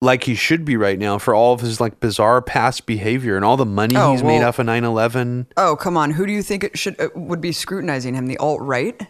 like 0.00 0.24
he 0.24 0.34
should 0.34 0.64
be 0.64 0.76
right 0.76 0.98
now 0.98 1.18
for 1.18 1.34
all 1.34 1.52
of 1.54 1.60
his 1.60 1.80
like 1.80 2.00
bizarre 2.00 2.40
past 2.42 2.86
behavior 2.86 3.36
and 3.36 3.44
all 3.44 3.56
the 3.56 3.64
money 3.66 3.96
Oh, 3.96 4.12
he's 4.12 4.22
made 4.22 4.42
off 4.42 4.58
of 4.58 4.66
9-11 4.66 5.46
Oh, 5.56 5.74
come 5.76 5.96
on. 5.96 6.12
Who 6.12 6.24
do 6.24 6.32
you 6.32 6.42
think 6.42 6.62
it 6.62 6.78
should 6.78 7.00
uh, 7.00 7.08
would 7.16 7.40
be 7.40 7.50
scrutinizing 7.50 8.14
him? 8.14 8.26
The 8.26 8.38
alt 8.38 8.60
right? 8.60 9.00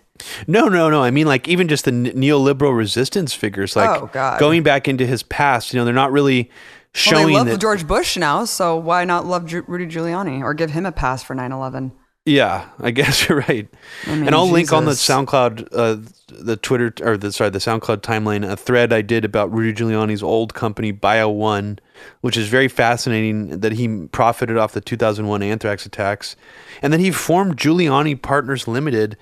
no 0.48 0.66
no 0.66 0.90
no 0.90 1.00
i 1.04 1.12
mean 1.12 1.28
like 1.28 1.46
even 1.46 1.68
just 1.68 1.84
the 1.84 1.92
ne- 1.92 2.10
neoliberal 2.10 2.76
resistance 2.76 3.32
figures 3.34 3.76
like 3.76 3.88
Oh, 4.02 4.36
going 4.40 4.64
back 4.64 4.88
into 4.88 5.06
his 5.06 5.22
past 5.22 5.72
you 5.72 5.78
know 5.78 5.84
they're 5.84 5.94
not 5.94 6.10
really 6.10 6.44
Well, 6.44 6.50
showing 6.92 7.26
they 7.28 7.34
love 7.34 7.46
that 7.46 7.60
George 7.60 7.86
Bush 7.86 8.16
now, 8.16 8.44
so 8.44 8.76
why 8.76 9.04
not 9.04 9.26
love 9.26 9.46
Ju- 9.46 9.62
Rudy 9.68 9.86
Giuliani 9.86 10.42
or 10.42 10.54
give 10.54 10.70
him 10.70 10.86
a 10.86 10.90
pass 10.90 11.22
for 11.22 11.36
9/11? 11.36 11.92
Yeah, 12.28 12.68
I 12.78 12.90
guess 12.92 13.28
you're 13.28 13.38
right. 13.38 13.66
I 14.06 14.14
mean, 14.14 14.26
and 14.26 14.34
I'll 14.34 14.48
link 14.48 14.72
on 14.72 14.84
the 14.84 14.92
SoundCloud, 14.92 15.68
uh, 15.72 15.96
the 16.28 16.56
Twitter 16.56 16.92
or 17.02 17.16
the 17.16 17.32
sorry, 17.32 17.50
the 17.50 17.58
SoundCloud 17.58 18.02
timeline, 18.02 18.48
a 18.48 18.56
thread 18.56 18.92
I 18.92 19.00
did 19.00 19.24
about 19.24 19.52
Rudy 19.52 19.72
Giuliani's 19.72 20.22
old 20.22 20.52
company 20.52 20.92
Bio 20.92 21.30
One, 21.30 21.78
which 22.20 22.36
is 22.36 22.48
very 22.48 22.68
fascinating. 22.68 23.60
That 23.60 23.72
he 23.72 24.06
profited 24.08 24.58
off 24.58 24.72
the 24.72 24.82
2001 24.82 25.42
anthrax 25.42 25.86
attacks, 25.86 26.36
and 26.82 26.92
then 26.92 27.00
he 27.00 27.10
formed 27.10 27.56
Giuliani 27.56 28.20
Partners 28.20 28.68
Limited 28.68 29.16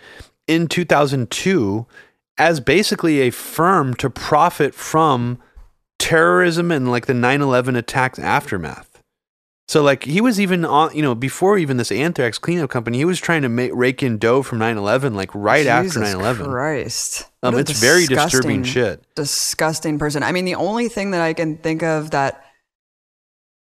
in 0.48 0.66
2002 0.66 1.86
as 2.38 2.60
basically 2.60 3.20
a 3.20 3.30
firm 3.30 3.94
to 3.94 4.10
profit 4.10 4.74
from 4.74 5.38
terrorism 5.98 6.70
and 6.72 6.90
like 6.90 7.06
the 7.06 7.14
9/11 7.14 7.76
attacks 7.76 8.18
aftermath. 8.18 8.85
So 9.68 9.82
like 9.82 10.04
he 10.04 10.20
was 10.20 10.40
even 10.40 10.64
on, 10.64 10.94
you 10.94 11.02
know, 11.02 11.14
before 11.14 11.58
even 11.58 11.76
this 11.76 11.90
anthrax 11.90 12.38
cleanup 12.38 12.70
company, 12.70 12.98
he 12.98 13.04
was 13.04 13.18
trying 13.18 13.42
to 13.42 13.48
make 13.48 13.72
rake 13.74 14.02
in 14.02 14.18
dough 14.18 14.42
from 14.42 14.58
9/11 14.58 15.14
like 15.14 15.34
right 15.34 15.66
after 15.66 15.98
9/11. 15.98 16.44
Christ. 16.44 17.26
Um, 17.42 17.58
it's 17.58 17.72
very 17.72 18.06
disturbing 18.06 18.62
shit. 18.62 19.04
Disgusting 19.16 19.98
person. 19.98 20.22
I 20.22 20.30
mean, 20.30 20.44
the 20.44 20.54
only 20.54 20.88
thing 20.88 21.10
that 21.10 21.20
I 21.20 21.32
can 21.32 21.58
think 21.58 21.82
of 21.82 22.12
that 22.12 22.44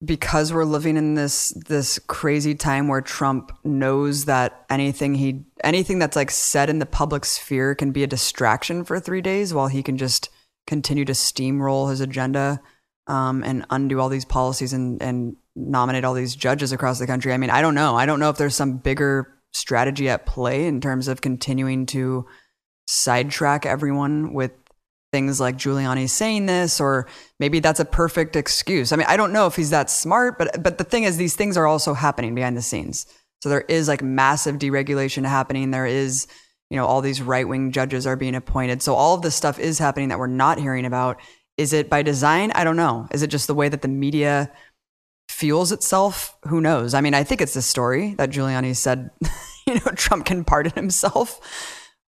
because 0.03 0.53
we're 0.53 0.65
living 0.65 0.97
in 0.97 1.15
this 1.15 1.49
this 1.67 1.99
crazy 1.99 2.53
time 2.53 2.87
where 2.87 3.01
Trump 3.01 3.51
knows 3.63 4.25
that 4.25 4.65
anything 4.69 5.15
he 5.15 5.45
anything 5.63 5.99
that's 5.99 6.15
like 6.15 6.31
said 6.31 6.69
in 6.69 6.79
the 6.79 6.85
public 6.85 7.25
sphere 7.25 7.73
can 7.73 7.91
be 7.91 8.03
a 8.03 8.07
distraction 8.07 8.83
for 8.83 8.99
three 8.99 9.21
days 9.21 9.53
while 9.53 9.67
he 9.67 9.81
can 9.81 9.97
just 9.97 10.29
continue 10.67 11.05
to 11.05 11.13
steamroll 11.13 11.89
his 11.89 12.01
agenda 12.01 12.61
um, 13.07 13.43
and 13.43 13.65
undo 13.69 13.99
all 13.99 14.09
these 14.09 14.25
policies 14.25 14.73
and 14.73 15.01
and 15.01 15.35
nominate 15.57 16.05
all 16.05 16.13
these 16.13 16.35
judges 16.35 16.71
across 16.71 16.99
the 16.99 17.07
country. 17.07 17.33
I 17.33 17.37
mean, 17.37 17.49
I 17.49 17.61
don't 17.61 17.75
know. 17.75 17.95
I 17.95 18.05
don't 18.05 18.19
know 18.19 18.29
if 18.29 18.37
there's 18.37 18.55
some 18.55 18.77
bigger 18.77 19.33
strategy 19.53 20.07
at 20.07 20.25
play 20.25 20.67
in 20.67 20.79
terms 20.79 21.07
of 21.07 21.21
continuing 21.21 21.85
to 21.87 22.25
sidetrack 22.87 23.65
everyone 23.65 24.33
with 24.33 24.51
things 25.11 25.39
like 25.39 25.57
Giuliani 25.57 26.09
saying 26.09 26.45
this, 26.45 26.79
or 26.79 27.07
maybe 27.39 27.59
that's 27.59 27.79
a 27.79 27.85
perfect 27.85 28.35
excuse. 28.35 28.91
I 28.91 28.97
mean, 28.97 29.07
I 29.07 29.17
don't 29.17 29.33
know 29.33 29.47
if 29.47 29.55
he's 29.55 29.71
that 29.71 29.89
smart, 29.89 30.37
but 30.37 30.61
but 30.61 30.77
the 30.77 30.83
thing 30.83 31.03
is, 31.03 31.17
these 31.17 31.35
things 31.35 31.57
are 31.57 31.67
also 31.67 31.93
happening 31.93 32.35
behind 32.35 32.55
the 32.55 32.61
scenes. 32.61 33.05
So 33.41 33.49
there 33.49 33.61
is 33.61 33.87
like 33.87 34.01
massive 34.01 34.57
deregulation 34.57 35.25
happening. 35.25 35.71
There 35.71 35.85
is, 35.85 36.27
you 36.69 36.77
know, 36.77 36.85
all 36.85 37.01
these 37.01 37.21
right 37.21 37.47
wing 37.47 37.71
judges 37.71 38.05
are 38.05 38.15
being 38.15 38.35
appointed. 38.35 38.81
So 38.81 38.95
all 38.95 39.15
of 39.15 39.21
this 39.21 39.35
stuff 39.35 39.59
is 39.59 39.79
happening 39.79 40.09
that 40.09 40.19
we're 40.19 40.27
not 40.27 40.59
hearing 40.59 40.85
about. 40.85 41.19
Is 41.55 41.73
it 41.73 41.89
by 41.89 42.03
design? 42.03 42.51
I 42.51 42.63
don't 42.63 42.75
know. 42.75 43.07
Is 43.11 43.23
it 43.23 43.27
just 43.27 43.47
the 43.47 43.55
way 43.55 43.69
that 43.69 43.81
the 43.81 43.87
media 43.87 44.51
fuels 45.29 45.71
itself? 45.71 46.37
Who 46.47 46.61
knows? 46.61 46.93
I 46.93 47.01
mean, 47.01 47.13
I 47.13 47.23
think 47.23 47.41
it's 47.41 47.53
the 47.53 47.61
story 47.61 48.15
that 48.15 48.29
Giuliani 48.29 48.75
said, 48.75 49.09
you 49.67 49.75
know, 49.75 49.91
Trump 49.95 50.25
can 50.25 50.43
pardon 50.43 50.73
himself. 50.73 51.39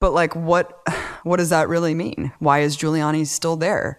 But 0.01 0.13
like 0.13 0.37
what 0.37 0.81
what 1.25 1.39
does 1.39 1.51
that 1.51 1.69
really 1.69 1.95
mean? 1.95 2.33
Why 2.39 2.61
is 2.61 2.77
Giuliani 2.77 3.27
still 3.27 3.57
there? 3.57 3.99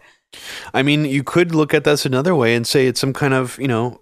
I 0.73 0.83
mean, 0.83 1.05
you 1.05 1.23
could 1.23 1.53
look 1.53 1.73
at 1.73 1.83
this 1.83 2.05
another 2.05 2.35
way 2.35 2.55
and 2.55 2.65
say 2.65 2.87
it's 2.87 2.99
some 2.99 3.13
kind 3.13 3.33
of, 3.33 3.57
you 3.59 3.67
know, 3.67 4.01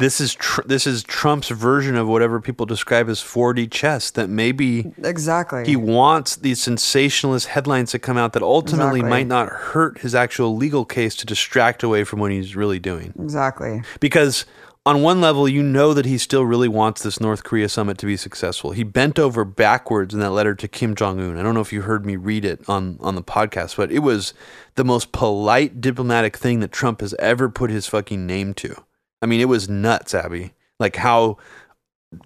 this 0.00 0.20
is 0.20 0.34
tr- 0.34 0.62
this 0.66 0.86
is 0.86 1.04
Trump's 1.04 1.48
version 1.50 1.94
of 1.96 2.08
whatever 2.08 2.40
people 2.40 2.66
describe 2.66 3.08
as 3.08 3.20
4D 3.20 3.70
chess. 3.70 4.10
That 4.10 4.28
maybe 4.28 4.92
Exactly. 5.04 5.64
he 5.64 5.76
wants 5.76 6.34
these 6.36 6.60
sensationalist 6.60 7.46
headlines 7.46 7.92
to 7.92 7.98
come 8.00 8.16
out 8.16 8.32
that 8.32 8.42
ultimately 8.42 9.00
Exactly. 9.00 9.10
might 9.10 9.26
not 9.28 9.48
hurt 9.48 9.98
his 10.00 10.14
actual 10.14 10.56
legal 10.56 10.84
case 10.84 11.14
to 11.16 11.26
distract 11.26 11.82
away 11.84 12.02
from 12.02 12.18
what 12.18 12.32
he's 12.32 12.56
really 12.56 12.80
doing. 12.80 13.12
exactly. 13.22 13.82
Because 14.00 14.44
on 14.86 15.02
one 15.02 15.20
level, 15.20 15.46
you 15.46 15.62
know 15.62 15.92
that 15.92 16.06
he 16.06 16.16
still 16.16 16.44
really 16.46 16.66
wants 16.66 17.02
this 17.02 17.20
North 17.20 17.44
Korea 17.44 17.68
summit 17.68 17.98
to 17.98 18.06
be 18.06 18.16
successful. 18.16 18.70
He 18.72 18.82
bent 18.82 19.18
over 19.18 19.44
backwards 19.44 20.14
in 20.14 20.20
that 20.20 20.30
letter 20.30 20.54
to 20.54 20.66
Kim 20.66 20.94
Jong 20.94 21.20
Un. 21.20 21.36
I 21.38 21.42
don't 21.42 21.52
know 21.54 21.60
if 21.60 21.70
you 21.72 21.82
heard 21.82 22.06
me 22.06 22.16
read 22.16 22.46
it 22.46 22.66
on, 22.66 22.96
on 23.00 23.14
the 23.14 23.22
podcast, 23.22 23.76
but 23.76 23.92
it 23.92 23.98
was 23.98 24.32
the 24.76 24.84
most 24.84 25.12
polite 25.12 25.82
diplomatic 25.82 26.34
thing 26.38 26.60
that 26.60 26.72
Trump 26.72 27.02
has 27.02 27.14
ever 27.18 27.50
put 27.50 27.70
his 27.70 27.86
fucking 27.88 28.26
name 28.26 28.54
to. 28.54 28.74
I 29.22 29.26
mean, 29.26 29.40
it 29.40 29.48
was 29.48 29.68
nuts, 29.68 30.14
Abby. 30.14 30.54
Like 30.78 30.96
how 30.96 31.38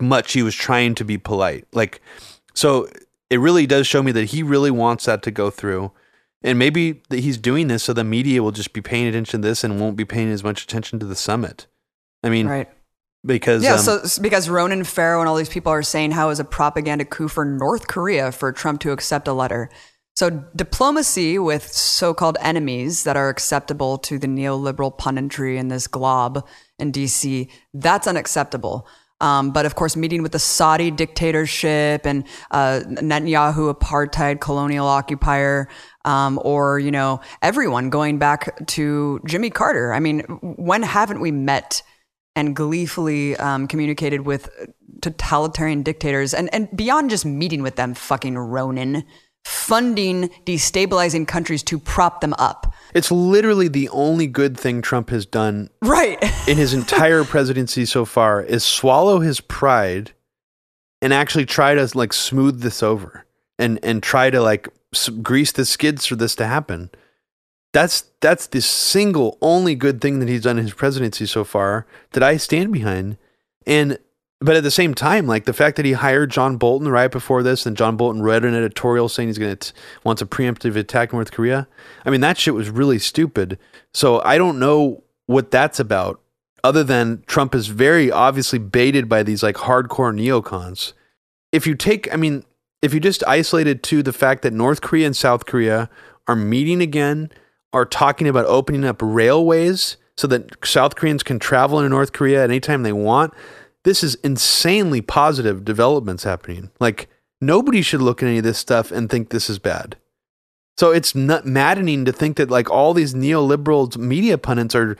much 0.00 0.32
he 0.32 0.42
was 0.42 0.54
trying 0.54 0.94
to 0.96 1.04
be 1.04 1.18
polite. 1.18 1.66
Like, 1.72 2.00
so 2.54 2.88
it 3.30 3.38
really 3.38 3.66
does 3.66 3.86
show 3.86 4.02
me 4.02 4.12
that 4.12 4.26
he 4.26 4.42
really 4.42 4.70
wants 4.70 5.04
that 5.06 5.22
to 5.24 5.30
go 5.30 5.50
through. 5.50 5.92
And 6.42 6.58
maybe 6.58 7.02
that 7.08 7.20
he's 7.20 7.38
doing 7.38 7.68
this 7.68 7.82
so 7.84 7.92
the 7.92 8.04
media 8.04 8.42
will 8.42 8.52
just 8.52 8.72
be 8.72 8.82
paying 8.82 9.06
attention 9.06 9.40
to 9.42 9.48
this 9.48 9.64
and 9.64 9.80
won't 9.80 9.96
be 9.96 10.04
paying 10.04 10.30
as 10.30 10.44
much 10.44 10.62
attention 10.62 10.98
to 11.00 11.06
the 11.06 11.16
summit. 11.16 11.66
I 12.22 12.28
mean, 12.28 12.46
Right. 12.46 12.68
because 13.24 13.62
Yeah, 13.62 13.74
um, 13.74 13.78
so 13.78 14.22
because 14.22 14.48
Ronan 14.50 14.84
Farrow 14.84 15.20
and 15.20 15.28
all 15.28 15.36
these 15.36 15.48
people 15.48 15.72
are 15.72 15.82
saying 15.82 16.12
how 16.12 16.28
is 16.28 16.40
a 16.40 16.44
propaganda 16.44 17.06
coup 17.06 17.28
for 17.28 17.44
North 17.44 17.86
Korea 17.86 18.30
for 18.30 18.52
Trump 18.52 18.80
to 18.80 18.92
accept 18.92 19.26
a 19.26 19.32
letter. 19.32 19.70
So 20.16 20.30
diplomacy 20.54 21.38
with 21.38 21.72
so-called 21.72 22.36
enemies 22.40 23.02
that 23.02 23.16
are 23.16 23.28
acceptable 23.30 23.98
to 23.98 24.18
the 24.18 24.28
neoliberal 24.28 24.96
punditry 24.96 25.56
in 25.56 25.68
this 25.68 25.86
glob 25.88 26.46
in 26.78 26.92
DC, 26.92 27.50
that's 27.72 28.06
unacceptable. 28.06 28.86
Um, 29.20 29.52
but 29.52 29.64
of 29.64 29.74
course, 29.74 29.96
meeting 29.96 30.22
with 30.22 30.32
the 30.32 30.38
Saudi 30.38 30.90
dictatorship 30.90 32.04
and 32.04 32.24
uh, 32.50 32.80
Netanyahu 32.86 33.72
apartheid 33.72 34.40
colonial 34.40 34.86
occupier, 34.86 35.68
um, 36.04 36.38
or 36.42 36.78
you 36.78 36.90
know 36.90 37.20
everyone 37.40 37.90
going 37.90 38.18
back 38.18 38.66
to 38.66 39.20
Jimmy 39.26 39.50
Carter. 39.50 39.94
I 39.94 40.00
mean, 40.00 40.20
when 40.40 40.82
haven't 40.82 41.20
we 41.20 41.30
met? 41.30 41.82
and 42.36 42.56
gleefully 42.56 43.36
um, 43.36 43.68
communicated 43.68 44.22
with 44.22 44.50
totalitarian 45.00 45.82
dictators 45.82 46.34
and, 46.34 46.52
and 46.52 46.68
beyond 46.76 47.10
just 47.10 47.24
meeting 47.24 47.62
with 47.62 47.76
them, 47.76 47.94
fucking 47.94 48.36
Ronan, 48.36 49.04
funding 49.44 50.28
destabilizing 50.46 51.26
countries 51.26 51.62
to 51.62 51.78
prop 51.78 52.20
them 52.20 52.34
up. 52.38 52.72
it's 52.94 53.10
literally 53.10 53.68
the 53.68 53.88
only 53.90 54.26
good 54.26 54.58
thing 54.58 54.80
Trump 54.82 55.10
has 55.10 55.26
done 55.26 55.68
Right. 55.82 56.22
in 56.48 56.56
his 56.56 56.72
entire 56.74 57.24
presidency 57.34 57.84
so 57.84 58.04
far 58.04 58.42
is 58.42 58.64
swallow 58.64 59.20
his 59.20 59.40
pride 59.40 60.12
and 61.02 61.12
actually 61.12 61.44
try 61.46 61.74
to 61.74 61.88
like 61.94 62.12
smooth 62.12 62.60
this 62.62 62.82
over 62.82 63.26
and 63.58 63.78
and 63.84 64.02
try 64.02 64.30
to 64.30 64.40
like 64.40 64.68
grease 65.22 65.52
the 65.52 65.64
skids 65.64 66.06
for 66.06 66.16
this 66.16 66.34
to 66.36 66.46
happen. 66.46 66.90
That's 67.72 68.04
that's 68.20 68.46
the 68.46 68.62
single 68.62 69.36
only 69.42 69.74
good 69.74 70.00
thing 70.00 70.20
that 70.20 70.28
he's 70.28 70.42
done 70.42 70.58
in 70.58 70.64
his 70.64 70.72
presidency 70.74 71.26
so 71.26 71.44
far 71.44 71.86
that 72.12 72.22
I 72.22 72.36
stand 72.38 72.72
behind. 72.72 73.18
And 73.66 73.98
but 74.40 74.56
at 74.56 74.62
the 74.62 74.70
same 74.70 74.94
time, 74.94 75.26
like 75.26 75.44
the 75.44 75.52
fact 75.52 75.76
that 75.76 75.86
he 75.86 75.92
hired 75.92 76.30
John 76.30 76.56
Bolton 76.56 76.88
right 76.88 77.10
before 77.10 77.42
this, 77.42 77.66
and 77.66 77.76
John 77.76 77.96
Bolton 77.96 78.22
read 78.22 78.44
an 78.44 78.54
editorial 78.54 79.08
saying 79.08 79.28
he's 79.28 79.38
going 79.38 79.56
to 79.56 79.72
wants 80.04 80.22
a 80.22 80.26
preemptive 80.26 80.76
attack 80.76 81.12
North 81.12 81.32
Korea. 81.32 81.66
I 82.04 82.10
mean, 82.10 82.20
that 82.20 82.38
shit 82.38 82.54
was 82.54 82.68
really 82.70 82.98
stupid. 82.98 83.58
So 83.92 84.20
I 84.22 84.36
don't 84.38 84.58
know 84.58 85.02
what 85.26 85.50
that's 85.50 85.80
about, 85.80 86.20
other 86.62 86.84
than 86.84 87.22
Trump 87.26 87.54
is 87.54 87.68
very 87.68 88.10
obviously 88.10 88.58
baited 88.58 89.08
by 89.08 89.22
these 89.22 89.42
like 89.42 89.56
hardcore 89.56 90.14
neocons. 90.14 90.92
If 91.52 91.66
you 91.66 91.74
take, 91.74 92.12
I 92.12 92.16
mean, 92.16 92.44
if 92.82 92.92
you 92.92 93.00
just 93.00 93.24
isolated 93.26 93.82
to 93.84 94.02
the 94.02 94.12
fact 94.12 94.42
that 94.42 94.52
North 94.52 94.80
Korea 94.82 95.06
and 95.06 95.16
South 95.16 95.46
Korea 95.46 95.88
are 96.26 96.36
meeting 96.36 96.82
again, 96.82 97.30
are 97.72 97.84
talking 97.84 98.28
about 98.28 98.46
opening 98.46 98.84
up 98.84 98.98
railways 99.00 99.96
so 100.16 100.26
that 100.28 100.64
South 100.64 100.94
Koreans 100.94 101.22
can 101.22 101.38
travel 101.38 101.78
into 101.78 101.88
North 101.88 102.12
Korea 102.12 102.44
anytime 102.44 102.82
they 102.82 102.92
want. 102.92 103.32
This 103.84 104.02
is 104.02 104.16
insanely 104.16 105.00
positive 105.00 105.64
developments 105.64 106.24
happening. 106.24 106.70
Like 106.80 107.08
nobody 107.40 107.82
should 107.82 108.02
look 108.02 108.22
at 108.22 108.26
any 108.26 108.38
of 108.38 108.44
this 108.44 108.58
stuff 108.58 108.90
and 108.90 109.08
think 109.08 109.28
this 109.28 109.48
is 109.48 109.58
bad. 109.58 109.96
So 110.76 110.90
it's 110.90 111.14
not 111.14 111.46
maddening 111.46 112.04
to 112.06 112.12
think 112.12 112.36
that 112.36 112.50
like 112.50 112.68
all 112.70 112.94
these 112.94 113.14
neoliberal 113.14 113.96
media 113.96 114.38
pundits 114.38 114.74
are 114.74 114.96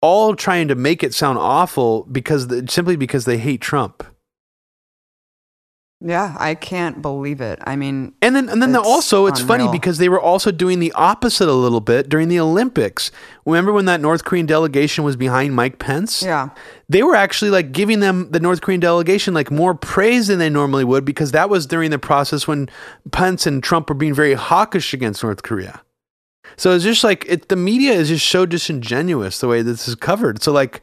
all 0.00 0.34
trying 0.34 0.68
to 0.68 0.74
make 0.74 1.02
it 1.02 1.14
sound 1.14 1.38
awful 1.38 2.04
because 2.04 2.48
simply 2.70 2.96
because 2.96 3.24
they 3.24 3.38
hate 3.38 3.60
Trump. 3.60 4.04
Yeah, 6.00 6.36
I 6.38 6.54
can't 6.54 7.00
believe 7.00 7.40
it. 7.40 7.58
I 7.66 7.74
mean, 7.74 8.12
And 8.20 8.36
then, 8.36 8.50
and 8.50 8.60
then 8.60 8.74
It's 8.74 8.86
also, 8.86 9.26
it's 9.26 9.40
funny 9.40 9.66
because 9.68 9.96
they 9.96 10.10
were 10.10 10.20
also 10.20 10.50
doing 10.50 10.78
the 10.78 10.92
opposite 10.92 11.48
a 11.48 11.54
little 11.54 11.80
bit 11.80 12.10
during 12.10 12.28
the 12.28 12.38
Olympics. 12.38 13.10
Remember 13.46 13.72
when 13.72 13.86
that 13.86 14.02
North 14.02 14.24
Korean 14.24 14.44
delegation 14.44 15.04
was 15.04 15.16
behind 15.16 15.54
Mike 15.54 15.78
Pence? 15.78 16.22
yeah. 16.22 16.50
They 16.88 17.02
were 17.02 17.16
actually 17.16 17.50
like 17.50 17.72
giving 17.72 18.00
them 18.00 18.30
the 18.30 18.38
North 18.38 18.60
Korean 18.60 18.78
delegation 18.78 19.34
like 19.34 19.50
more 19.50 19.74
praise 19.74 20.28
than 20.28 20.38
they 20.38 20.50
normally 20.50 20.84
would 20.84 21.04
because 21.04 21.32
that 21.32 21.48
was 21.50 21.66
during 21.66 21.90
the 21.90 21.98
process 21.98 22.46
when 22.46 22.68
Pence 23.10 23.46
and 23.46 23.62
Trump 23.62 23.88
were 23.88 23.96
being 23.96 24.14
very 24.14 24.34
hawkish 24.34 24.94
against 24.94 25.24
North 25.24 25.42
Korea. 25.42 25.82
So 26.56 26.72
it's 26.72 26.84
just 26.84 27.02
like 27.02 27.24
it, 27.26 27.48
the 27.48 27.56
media 27.56 27.92
is 27.92 28.08
just 28.08 28.28
so 28.28 28.46
disingenuous 28.46 29.40
the 29.40 29.48
way 29.48 29.62
this 29.62 29.88
is 29.88 29.94
covered. 29.96 30.42
So 30.42 30.52
like 30.52 30.82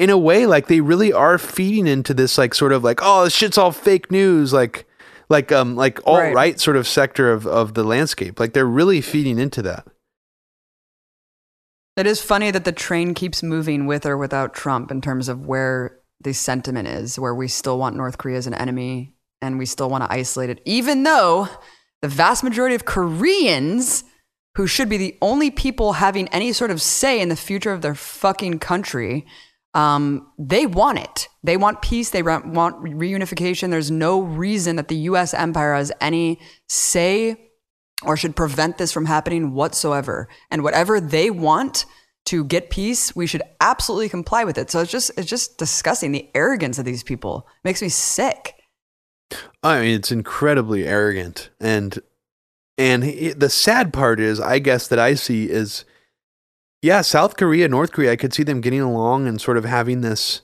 in 0.00 0.08
a 0.08 0.16
way, 0.16 0.46
like 0.46 0.66
they 0.68 0.80
really 0.80 1.12
are 1.12 1.36
feeding 1.36 1.86
into 1.86 2.14
this 2.14 2.38
like 2.38 2.54
sort 2.54 2.72
of 2.72 2.82
like 2.82 3.00
oh 3.02 3.24
this 3.24 3.34
shit's 3.34 3.58
all 3.58 3.70
fake 3.70 4.10
news 4.10 4.50
like 4.50 4.86
like 5.28 5.52
um 5.52 5.76
like 5.76 6.00
alt 6.06 6.18
right 6.20 6.34
Right. 6.34 6.60
sort 6.60 6.76
of 6.78 6.88
sector 6.88 7.30
of 7.30 7.46
of 7.46 7.74
the 7.74 7.84
landscape. 7.84 8.40
Like 8.40 8.54
they're 8.54 8.64
really 8.64 9.02
feeding 9.02 9.38
into 9.38 9.60
that. 9.62 9.86
It 11.96 12.06
is 12.06 12.22
funny 12.22 12.50
that 12.50 12.64
the 12.64 12.72
train 12.72 13.12
keeps 13.12 13.42
moving 13.42 13.86
with 13.86 14.06
or 14.06 14.16
without 14.16 14.54
Trump 14.54 14.90
in 14.90 15.02
terms 15.02 15.28
of 15.28 15.46
where 15.46 15.98
the 16.22 16.32
sentiment 16.32 16.88
is, 16.88 17.18
where 17.18 17.34
we 17.34 17.46
still 17.46 17.78
want 17.78 17.94
North 17.96 18.16
Korea 18.16 18.38
as 18.38 18.46
an 18.46 18.54
enemy 18.54 19.14
and 19.42 19.58
we 19.58 19.66
still 19.66 19.90
want 19.90 20.04
to 20.04 20.12
isolate 20.12 20.48
it, 20.50 20.62
even 20.64 21.02
though 21.02 21.48
the 22.00 22.08
vast 22.08 22.42
majority 22.42 22.74
of 22.74 22.86
Koreans 22.86 24.04
who 24.56 24.66
should 24.66 24.88
be 24.88 24.96
the 24.96 25.16
only 25.20 25.50
people 25.50 25.94
having 25.94 26.26
any 26.28 26.52
sort 26.52 26.70
of 26.70 26.80
say 26.80 27.20
in 27.20 27.28
the 27.28 27.36
future 27.36 27.72
of 27.72 27.82
their 27.82 27.94
fucking 27.94 28.58
country, 28.58 29.26
um, 29.74 30.32
they 30.38 30.66
want 30.66 30.98
it. 30.98 31.28
They 31.42 31.56
want 31.56 31.82
peace. 31.82 32.10
They 32.10 32.22
want 32.22 32.82
reunification. 32.82 33.70
There's 33.70 33.90
no 33.90 34.20
reason 34.20 34.76
that 34.76 34.88
the 34.88 34.96
U.S. 34.96 35.32
empire 35.32 35.74
has 35.74 35.92
any 36.00 36.40
say 36.68 37.50
or 38.02 38.16
should 38.16 38.34
prevent 38.34 38.78
this 38.78 38.92
from 38.92 39.06
happening 39.06 39.52
whatsoever. 39.52 40.28
And 40.50 40.62
whatever 40.62 41.00
they 41.00 41.30
want 41.30 41.84
to 42.26 42.44
get 42.44 42.70
peace, 42.70 43.14
we 43.14 43.26
should 43.26 43.42
absolutely 43.60 44.08
comply 44.08 44.44
with 44.44 44.58
it. 44.58 44.70
So 44.70 44.80
it's 44.80 44.90
just 44.90 45.10
it's 45.16 45.28
just 45.28 45.58
disgusting. 45.58 46.12
The 46.12 46.28
arrogance 46.34 46.78
of 46.78 46.84
these 46.84 47.02
people 47.02 47.46
makes 47.64 47.82
me 47.82 47.88
sick. 47.88 48.54
I 49.62 49.80
mean, 49.80 49.94
it's 49.94 50.10
incredibly 50.10 50.86
arrogant, 50.86 51.50
and 51.60 51.98
and 52.76 53.04
he- 53.04 53.32
the 53.32 53.50
sad 53.50 53.92
part 53.92 54.18
is, 54.18 54.40
I 54.40 54.58
guess 54.58 54.88
that 54.88 54.98
I 54.98 55.14
see 55.14 55.48
is, 55.48 55.84
yeah, 56.82 57.00
South 57.02 57.36
Korea, 57.36 57.68
North 57.68 57.92
Korea, 57.92 58.12
I 58.12 58.16
could 58.16 58.32
see 58.32 58.42
them 58.42 58.60
getting 58.60 58.80
along 58.80 59.26
and 59.26 59.40
sort 59.40 59.56
of 59.56 59.64
having 59.64 60.00
this 60.00 60.42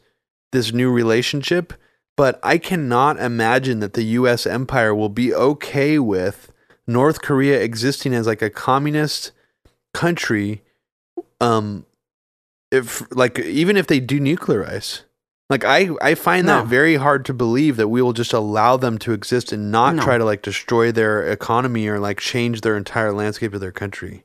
this 0.53 0.73
new 0.73 0.91
relationship, 0.91 1.73
but 2.17 2.39
I 2.43 2.59
cannot 2.59 3.19
imagine 3.19 3.81
that 3.81 3.95
the 3.95 4.05
U.S. 4.21 4.47
empire 4.47 4.95
will 4.95 5.09
be 5.09 5.35
okay 5.35 5.99
with 5.99 6.53
North 6.87 7.21
Korea 7.21 7.61
existing 7.61 8.15
as 8.15 8.27
like 8.27 8.43
a 8.43 8.51
communist 8.51 9.33
country, 9.93 10.63
um, 11.41 11.85
if 12.71 13.03
like 13.15 13.39
even 13.41 13.77
if 13.77 13.87
they 13.87 14.01
denuclearize. 14.01 15.03
Like 15.49 15.65
I, 15.65 15.91
I 16.03 16.17
find 16.17 16.49
that 16.49 16.67
very 16.67 16.97
hard 16.97 17.25
to 17.27 17.33
believe 17.35 17.77
that 17.77 17.87
we 17.87 18.03
will 18.03 18.13
just 18.13 18.33
allow 18.33 18.77
them 18.77 18.99
to 18.99 19.13
exist 19.13 19.53
and 19.53 19.71
not 19.71 19.95
No. 19.95 20.03
try 20.03 20.19
to 20.19 20.25
like 20.25 20.43
destroy 20.43 20.91
their 20.91 21.23
economy 21.31 21.87
or 21.87 22.01
like 22.01 22.19
change 22.19 22.63
their 22.63 22.77
entire 22.77 23.13
landscape 23.13 23.55
of 23.55 23.61
their 23.61 23.71
country. 23.71 24.25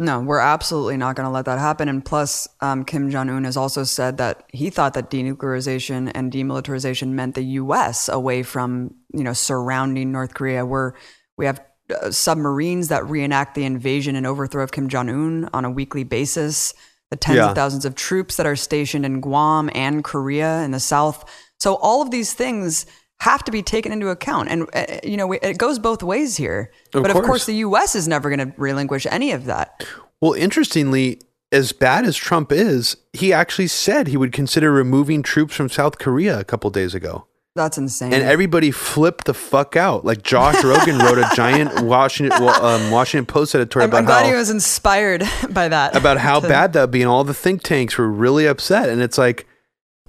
No, 0.00 0.20
we're 0.20 0.38
absolutely 0.38 0.96
not 0.96 1.16
going 1.16 1.24
to 1.26 1.30
let 1.30 1.46
that 1.46 1.58
happen. 1.58 1.88
And 1.88 2.04
plus, 2.04 2.46
um, 2.60 2.84
Kim 2.84 3.10
Jong 3.10 3.28
Un 3.28 3.42
has 3.44 3.56
also 3.56 3.82
said 3.82 4.16
that 4.18 4.44
he 4.52 4.70
thought 4.70 4.94
that 4.94 5.10
denuclearization 5.10 6.12
and 6.14 6.32
demilitarization 6.32 7.08
meant 7.08 7.34
the 7.34 7.42
U.S. 7.42 8.08
away 8.08 8.44
from 8.44 8.94
you 9.12 9.24
know 9.24 9.32
surrounding 9.32 10.12
North 10.12 10.34
Korea. 10.34 10.64
Where 10.64 10.94
we 11.36 11.46
have 11.46 11.60
uh, 12.00 12.12
submarines 12.12 12.88
that 12.88 13.08
reenact 13.08 13.56
the 13.56 13.64
invasion 13.64 14.14
and 14.14 14.24
overthrow 14.26 14.62
of 14.62 14.70
Kim 14.70 14.88
Jong 14.88 15.08
Un 15.10 15.50
on 15.52 15.64
a 15.64 15.70
weekly 15.70 16.04
basis. 16.04 16.74
The 17.10 17.16
tens 17.16 17.38
Yeah. 17.38 17.48
of 17.48 17.54
thousands 17.56 17.84
of 17.84 17.94
troops 17.94 18.36
that 18.36 18.46
are 18.46 18.54
stationed 18.54 19.04
in 19.06 19.20
Guam 19.20 19.70
and 19.74 20.04
Korea 20.04 20.60
in 20.62 20.70
the 20.72 20.80
south. 20.80 21.24
So 21.58 21.76
all 21.76 22.02
of 22.02 22.10
these 22.10 22.34
things 22.34 22.84
have 23.20 23.42
to 23.44 23.50
be 23.52 23.62
taken 23.62 23.92
into 23.92 24.08
account, 24.08 24.48
and 24.48 24.68
uh, 24.74 24.84
you 25.02 25.16
know 25.16 25.32
it 25.32 25.58
goes 25.58 25.78
both 25.78 26.02
ways 26.02 26.36
here. 26.36 26.70
Of 26.94 27.02
but 27.02 27.10
of 27.10 27.14
course. 27.14 27.26
course, 27.26 27.46
the 27.46 27.56
U.S. 27.56 27.94
is 27.94 28.06
never 28.08 28.34
going 28.34 28.50
to 28.50 28.54
relinquish 28.56 29.06
any 29.10 29.32
of 29.32 29.44
that. 29.46 29.86
Well, 30.20 30.32
interestingly, 30.34 31.20
as 31.52 31.72
bad 31.72 32.04
as 32.04 32.16
Trump 32.16 32.52
is, 32.52 32.96
he 33.12 33.32
actually 33.32 33.68
said 33.68 34.08
he 34.08 34.16
would 34.16 34.32
consider 34.32 34.72
removing 34.72 35.22
troops 35.22 35.54
from 35.54 35.68
South 35.68 35.98
Korea 35.98 36.38
a 36.38 36.44
couple 36.44 36.70
days 36.70 36.94
ago. 36.94 37.26
That's 37.56 37.76
insane. 37.76 38.12
And 38.12 38.22
everybody 38.22 38.70
flipped 38.70 39.24
the 39.24 39.34
fuck 39.34 39.74
out. 39.74 40.04
Like 40.04 40.22
Josh 40.22 40.54
Rogin 40.56 41.00
wrote 41.00 41.18
a 41.18 41.28
giant 41.34 41.82
Washington 41.82 42.40
um, 42.40 42.90
Washington 42.92 43.26
Post 43.26 43.54
editorial 43.56 43.86
I'm, 43.86 43.90
about 43.90 43.98
I'm 43.98 44.04
glad 44.04 44.22
how 44.26 44.30
he 44.30 44.36
was 44.36 44.50
inspired 44.50 45.24
by 45.50 45.66
that. 45.68 45.96
about 45.96 46.18
how 46.18 46.38
To- 46.38 46.46
bad 46.48 46.72
that 46.74 46.82
would 46.82 46.90
be, 46.92 47.02
and 47.02 47.10
all 47.10 47.24
the 47.24 47.34
think 47.34 47.62
tanks 47.64 47.98
were 47.98 48.08
really 48.08 48.46
upset. 48.46 48.88
And 48.88 49.02
it's 49.02 49.18
like 49.18 49.44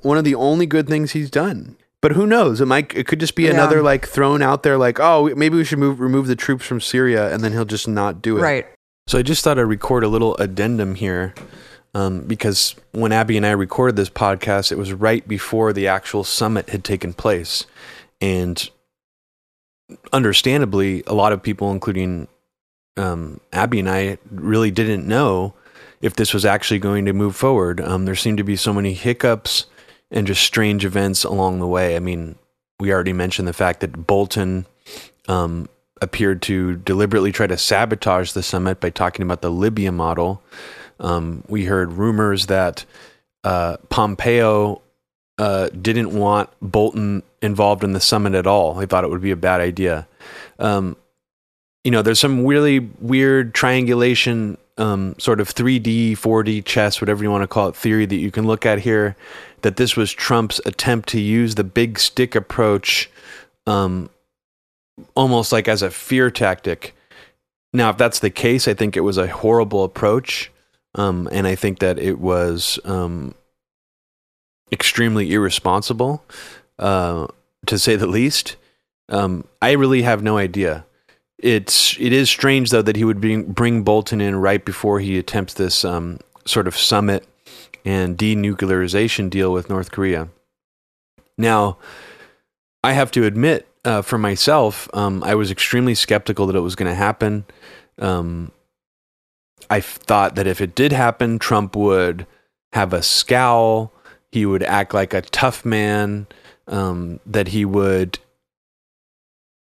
one 0.01 0.17
of 0.19 0.25
the 0.25 0.35
only 0.35 0.67
good 0.67 0.87
things 0.87 1.13
he's 1.13 1.31
done. 1.31 1.75
But 2.01 2.13
who 2.13 2.25
knows? 2.25 2.61
It 2.61 2.65
might. 2.65 2.95
It 2.95 3.07
could 3.07 3.19
just 3.19 3.35
be 3.35 3.43
Yeah. 3.43 3.51
another 3.51 3.81
like 3.81 4.07
thrown 4.07 4.41
out 4.41 4.63
there, 4.63 4.77
like, 4.77 4.99
oh, 4.99 5.33
maybe 5.35 5.57
we 5.57 5.65
should 5.65 5.79
move 5.79 5.99
remove 5.99 6.27
the 6.27 6.35
troops 6.35 6.65
from 6.65 6.79
Syria, 6.79 7.33
and 7.33 7.43
then 7.43 7.51
he'll 7.51 7.65
just 7.65 7.87
not 7.87 8.21
do 8.21 8.37
it. 8.37 8.41
Right. 8.41 8.67
So 9.07 9.17
I 9.17 9.21
just 9.21 9.43
thought 9.43 9.57
I'd 9.59 9.63
record 9.63 10.03
a 10.03 10.07
little 10.07 10.35
addendum 10.37 10.95
here, 10.95 11.33
um, 11.95 12.21
because 12.21 12.75
when 12.91 13.11
Abby 13.11 13.35
and 13.37 13.45
I 13.45 13.51
recorded 13.51 13.95
this 13.95 14.09
podcast, 14.09 14.71
it 14.71 14.77
was 14.77 14.93
right 14.93 15.27
before 15.27 15.73
the 15.73 15.87
actual 15.87 16.23
summit 16.23 16.69
had 16.69 16.83
taken 16.83 17.13
place, 17.13 17.65
and 18.21 18.69
understandably, 20.13 21.03
a 21.07 21.13
lot 21.13 21.33
of 21.33 21.41
people, 21.41 21.71
including 21.71 22.27
um, 22.97 23.39
Abby 23.51 23.79
and 23.79 23.89
I, 23.89 24.17
really 24.31 24.71
didn't 24.71 25.07
know 25.07 25.53
if 26.01 26.15
this 26.15 26.33
was 26.33 26.45
actually 26.45 26.79
going 26.79 27.05
to 27.05 27.13
move 27.13 27.35
forward. 27.35 27.81
Um, 27.81 28.05
there 28.05 28.15
seemed 28.15 28.37
to 28.37 28.43
be 28.43 28.55
so 28.55 28.73
many 28.73 28.93
hiccups 28.93 29.65
and 30.11 30.27
just 30.27 30.43
strange 30.43 30.85
events 30.85 31.23
along 31.23 31.59
the 31.59 31.67
way. 31.67 31.95
I 31.95 31.99
mean, 31.99 32.35
we 32.79 32.91
already 32.91 33.13
mentioned 33.13 33.47
the 33.47 33.53
fact 33.53 33.81
that 33.81 34.07
Bolton 34.07 34.65
um, 35.27 35.69
appeared 36.01 36.41
to 36.43 36.77
deliberately 36.77 37.31
try 37.31 37.47
to 37.47 37.57
sabotage 37.57 38.31
the 38.31 38.43
summit 38.43 38.79
by 38.79 38.89
talking 38.89 39.23
about 39.23 39.41
the 39.41 39.51
Libya 39.51 39.91
model. 39.91 40.41
Um, 40.99 41.43
we 41.47 41.65
heard 41.65 41.93
rumors 41.93 42.47
that 42.47 42.85
uh, 43.43 43.77
Pompeo 43.89 44.81
uh, 45.37 45.69
didn't 45.69 46.11
want 46.11 46.49
Bolton 46.61 47.23
involved 47.41 47.83
in 47.83 47.93
the 47.93 47.99
summit 47.99 48.33
at 48.33 48.47
all. 48.47 48.79
He 48.79 48.85
thought 48.85 49.03
it 49.03 49.09
would 49.09 49.21
be 49.21 49.31
a 49.31 49.37
bad 49.37 49.61
idea. 49.61 50.07
Um, 50.57 50.97
you 51.83 51.91
know, 51.91 52.01
there's 52.01 52.19
some 52.19 52.45
really 52.45 52.79
weird 52.79 53.53
triangulation, 53.53 54.57
um, 54.77 55.15
sort 55.17 55.39
of 55.39 55.53
3D, 55.53 56.11
4D 56.11 56.65
chess, 56.65 56.99
whatever 56.99 57.23
you 57.23 57.31
want 57.31 57.43
to 57.43 57.47
call 57.47 57.69
it, 57.69 57.75
theory 57.75 58.05
that 58.05 58.17
you 58.17 58.31
can 58.31 58.45
look 58.45 58.65
at 58.65 58.79
here. 58.79 59.15
That 59.61 59.77
this 59.77 59.95
was 59.95 60.11
Trump's 60.11 60.61
attempt 60.65 61.09
to 61.09 61.19
use 61.19 61.55
the 61.55 61.63
big 61.63 61.99
stick 61.99 62.35
approach, 62.35 63.09
um, 63.67 64.09
almost 65.15 65.51
like 65.51 65.67
as 65.67 65.81
a 65.81 65.91
fear 65.91 66.31
tactic. 66.31 66.95
Now, 67.73 67.89
if 67.89 67.97
that's 67.97 68.19
the 68.19 68.29
case, 68.29 68.67
I 68.67 68.73
think 68.73 68.97
it 68.97 69.01
was 69.01 69.17
a 69.17 69.27
horrible 69.27 69.83
approach, 69.83 70.51
um, 70.95 71.29
and 71.31 71.45
I 71.45 71.55
think 71.55 71.79
that 71.79 71.99
it 71.99 72.19
was 72.19 72.79
um, 72.83 73.35
extremely 74.71 75.31
irresponsible, 75.31 76.23
uh, 76.79 77.27
to 77.67 77.77
say 77.77 77.95
the 77.95 78.07
least. 78.07 78.55
Um, 79.09 79.45
I 79.61 79.71
really 79.71 80.03
have 80.03 80.23
no 80.23 80.37
idea. 80.37 80.85
It's 81.37 81.97
it 81.99 82.11
is 82.11 82.29
strange 82.29 82.69
though 82.69 82.81
that 82.81 82.97
he 82.97 83.05
would 83.05 83.21
bring 83.21 83.43
bring 83.43 83.83
Bolton 83.83 84.19
in 84.19 84.35
right 84.35 84.63
before 84.63 84.99
he 84.99 85.17
attempts 85.17 85.53
this 85.53 85.85
um, 85.85 86.19
sort 86.45 86.67
of 86.67 86.75
summit 86.77 87.25
and 87.85 88.17
denuclearization 88.17 89.29
deal 89.29 89.51
with 89.51 89.69
North 89.69 89.91
Korea. 89.91 90.29
Now, 91.37 91.77
I 92.83 92.93
have 92.93 93.11
to 93.11 93.25
admit, 93.25 93.67
uh, 93.85 94.01
for 94.01 94.17
myself, 94.17 94.89
um, 94.93 95.23
I 95.23 95.35
was 95.35 95.51
extremely 95.51 95.95
skeptical 95.95 96.47
that 96.47 96.55
it 96.55 96.61
was 96.61 96.75
going 96.75 96.89
to 96.91 96.95
happen. 96.95 97.45
Um, 97.97 98.51
I 99.69 99.81
thought 99.81 100.35
that 100.35 100.47
if 100.47 100.61
it 100.61 100.75
did 100.75 100.91
happen, 100.91 101.39
Trump 101.39 101.75
would 101.75 102.25
have 102.73 102.93
a 102.93 103.03
scowl. 103.03 103.93
He 104.31 104.45
would 104.45 104.63
act 104.63 104.93
like 104.93 105.13
a 105.13 105.21
tough 105.21 105.65
man. 105.65 106.27
Um, 106.67 107.19
that 107.25 107.47
he 107.47 107.65
would 107.65 108.19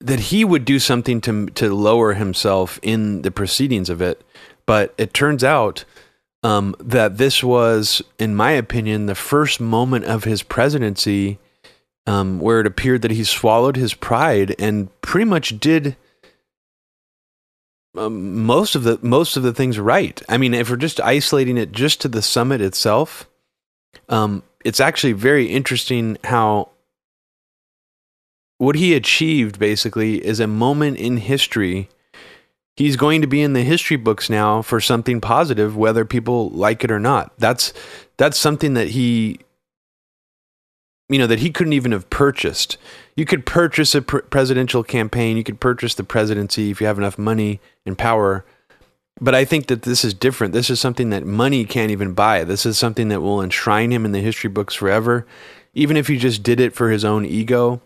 that 0.02 0.20
he 0.20 0.44
would 0.44 0.66
do 0.66 0.80
something 0.80 1.22
to 1.22 1.48
to 1.48 1.74
lower 1.74 2.14
himself 2.14 2.78
in 2.82 3.22
the 3.22 3.32
proceedings 3.32 3.90
of 3.90 4.02
it. 4.02 4.22
But 4.66 4.94
it 4.98 5.14
turns 5.14 5.44
out 5.44 5.86
um, 6.44 6.76
that 6.80 7.18
this 7.18 7.44
was, 7.44 8.02
in 8.18 8.36
my 8.36 8.52
opinion, 8.52 9.06
the 9.06 9.16
first 9.16 9.60
moment 9.60 10.06
of 10.06 10.24
his 10.24 10.44
presidency 10.44 11.40
um, 12.08 12.40
where 12.40 12.60
it 12.60 12.68
appeared 12.68 13.02
that 13.04 13.12
he 13.12 13.24
swallowed 13.24 13.76
his 13.76 13.94
pride 13.94 14.56
and 14.58 14.90
pretty 15.02 15.26
much 15.26 15.60
did 15.60 15.96
um, 17.98 18.44
most 18.46 18.76
of 18.76 18.84
the 18.84 19.00
most 19.02 19.36
of 19.36 19.44
the 19.44 19.54
things 19.54 19.80
right. 19.80 20.22
I 20.30 20.38
mean, 20.38 20.54
if 20.54 20.70
we're 20.70 20.76
just 20.76 21.02
isolating 21.02 21.58
it 21.58 21.72
just 21.72 22.02
to 22.02 22.08
the 22.08 22.22
summit 22.22 22.62
itself, 22.62 23.28
um, 24.08 24.44
it's 24.64 24.80
actually 24.80 25.14
very 25.14 25.48
interesting 25.48 26.18
how 26.24 26.70
what 28.58 28.76
he 28.76 28.94
achieved 28.94 29.60
basically 29.60 30.24
is 30.26 30.40
a 30.40 30.48
moment 30.48 30.98
in 30.98 31.18
history. 31.18 31.90
He's 32.80 32.96
going 32.96 33.20
to 33.20 33.28
be 33.28 33.42
in 33.42 33.52
the 33.52 33.64
history 33.64 33.98
books 33.98 34.30
now 34.30 34.62
for 34.62 34.80
something 34.80 35.20
positive, 35.20 35.76
whether 35.76 36.06
people 36.06 36.50
like 36.52 36.82
it 36.82 36.90
or 36.90 36.98
not. 36.98 37.34
That's 37.38 37.74
that's 38.16 38.40
something 38.40 38.74
that 38.76 38.92
he, 38.92 39.42
you 41.10 41.20
know, 41.20 41.28
that 41.28 41.40
he 41.40 41.52
couldn't 41.52 41.74
even 41.74 41.92
have 41.92 42.10
purchased. 42.10 42.78
You 43.18 43.26
could 43.26 43.46
purchase 43.46 43.94
a 43.96 44.02
pr- 44.02 44.20
presidential 44.20 44.82
campaign. 44.82 45.36
You 45.36 45.44
could 45.44 45.60
purchase 45.60 45.94
the 45.94 46.06
presidency 46.06 46.72
if 46.72 46.80
you 46.80 46.88
have 46.88 46.98
enough 46.98 47.18
money 47.18 47.60
and 47.86 47.98
power. 47.98 48.46
But 49.20 49.36
I 49.36 49.44
think 49.44 49.68
that 49.68 49.82
this 49.82 50.06
is 50.06 50.14
different. 50.14 50.54
This 50.54 50.70
is 50.70 50.80
something 50.80 51.10
that 51.10 51.26
money 51.26 51.66
can't 51.66 51.92
even 51.92 52.14
buy. 52.14 52.46
This 52.46 52.66
is 52.66 52.78
something 52.78 53.10
that 53.10 53.20
will 53.20 53.42
enshrine 53.42 53.92
him 53.92 54.06
in 54.06 54.14
the 54.14 54.22
history 54.22 54.50
books 54.50 54.74
forever. 54.74 55.28
Even 55.74 55.98
if 55.98 56.08
he 56.08 56.16
just 56.16 56.44
did 56.44 56.62
it 56.62 56.74
for 56.74 56.92
his 56.92 57.04
own 57.04 57.26
ego, 57.26 57.82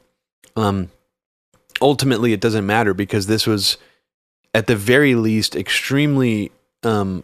um, 0.56 0.92
ultimately 1.82 2.32
it 2.32 2.42
doesn't 2.42 2.68
matter 2.68 2.94
because 2.94 3.26
this 3.26 3.48
was, 3.48 3.78
at 4.54 4.68
the 4.68 4.76
very 4.76 5.16
least, 5.16 5.56
extremely 5.56 6.52
um, 6.84 7.24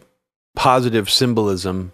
positive 0.54 1.08
symbolism. 1.08 1.92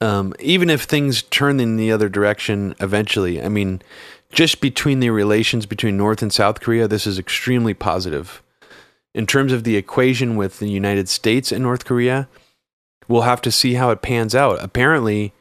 Um, 0.00 0.32
even 0.38 0.70
if 0.70 0.82
things 0.82 1.22
turn 1.22 1.58
in 1.58 1.76
the 1.76 1.90
other 1.90 2.08
direction 2.08 2.74
eventually, 2.80 3.42
I 3.42 3.48
mean, 3.48 3.82
just 4.30 4.60
between 4.60 5.00
the 5.00 5.10
relations 5.10 5.66
between 5.66 5.96
North 5.96 6.22
and 6.22 6.32
South 6.32 6.60
Korea, 6.60 6.86
this 6.86 7.06
is 7.06 7.18
extremely 7.18 7.74
positive. 7.74 8.42
In 9.14 9.26
terms 9.26 9.52
of 9.52 9.64
the 9.64 9.76
equation 9.76 10.36
with 10.36 10.58
the 10.58 10.68
United 10.68 11.08
States 11.08 11.50
and 11.50 11.62
North 11.62 11.84
Korea, 11.84 12.28
we'll 13.08 13.22
have 13.22 13.42
to 13.42 13.50
see 13.50 13.74
how 13.74 13.90
it 13.90 14.02
pans 14.02 14.34
out. 14.34 14.62
Apparently, 14.62 15.32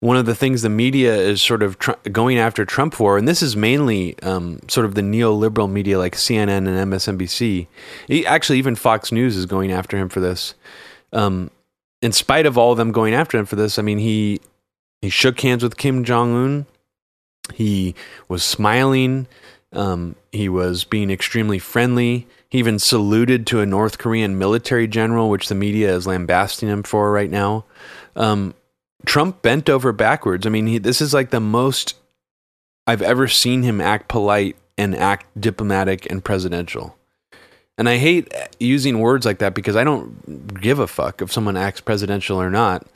one 0.00 0.16
of 0.16 0.26
the 0.26 0.34
things 0.34 0.62
the 0.62 0.68
media 0.68 1.14
is 1.16 1.40
sort 1.40 1.62
of 1.62 1.78
tr- 1.78 1.92
going 2.12 2.38
after 2.38 2.64
Trump 2.64 2.94
for, 2.94 3.16
and 3.16 3.26
this 3.26 3.42
is 3.42 3.56
mainly 3.56 4.18
um, 4.22 4.60
sort 4.68 4.84
of 4.84 4.94
the 4.94 5.00
neoliberal 5.00 5.70
media 5.70 5.98
like 5.98 6.14
CNN 6.14 6.68
and 6.68 6.92
MSNBC. 6.92 7.66
He, 8.06 8.26
actually, 8.26 8.58
even 8.58 8.76
Fox 8.76 9.10
News 9.10 9.36
is 9.36 9.46
going 9.46 9.72
after 9.72 9.96
him 9.96 10.08
for 10.08 10.20
this. 10.20 10.54
Um, 11.12 11.50
in 12.02 12.12
spite 12.12 12.46
of 12.46 12.58
all 12.58 12.72
of 12.72 12.78
them 12.78 12.92
going 12.92 13.14
after 13.14 13.38
him 13.38 13.46
for 13.46 13.56
this, 13.56 13.78
I 13.78 13.82
mean, 13.82 13.98
he 13.98 14.40
he 15.00 15.08
shook 15.08 15.40
hands 15.40 15.62
with 15.62 15.76
Kim 15.76 16.04
Jong 16.04 16.34
Un. 16.34 16.66
He 17.54 17.94
was 18.28 18.42
smiling. 18.42 19.26
Um, 19.72 20.16
he 20.32 20.48
was 20.48 20.84
being 20.84 21.10
extremely 21.10 21.58
friendly. 21.58 22.26
He 22.48 22.58
even 22.58 22.78
saluted 22.78 23.46
to 23.48 23.60
a 23.60 23.66
North 23.66 23.98
Korean 23.98 24.38
military 24.38 24.86
general, 24.86 25.30
which 25.30 25.48
the 25.48 25.54
media 25.54 25.94
is 25.94 26.06
lambasting 26.06 26.68
him 26.68 26.82
for 26.82 27.10
right 27.12 27.30
now. 27.30 27.64
Um, 28.14 28.54
Trump 29.06 29.40
bent 29.40 29.70
over 29.70 29.92
backwards. 29.92 30.46
I 30.46 30.50
mean, 30.50 30.66
he, 30.66 30.78
this 30.78 31.00
is 31.00 31.14
like 31.14 31.30
the 31.30 31.40
most 31.40 31.94
I've 32.86 33.02
ever 33.02 33.28
seen 33.28 33.62
him 33.62 33.80
act 33.80 34.08
polite 34.08 34.56
and 34.76 34.94
act 34.94 35.26
diplomatic 35.40 36.10
and 36.10 36.22
presidential. 36.22 36.96
And 37.78 37.88
I 37.88 37.96
hate 37.98 38.32
using 38.58 39.00
words 39.00 39.26
like 39.26 39.38
that 39.38 39.54
because 39.54 39.76
I 39.76 39.84
don't 39.84 40.60
give 40.60 40.78
a 40.78 40.86
fuck 40.86 41.20
if 41.20 41.32
someone 41.32 41.56
acts 41.56 41.80
presidential 41.80 42.40
or 42.40 42.50
not. 42.50 42.86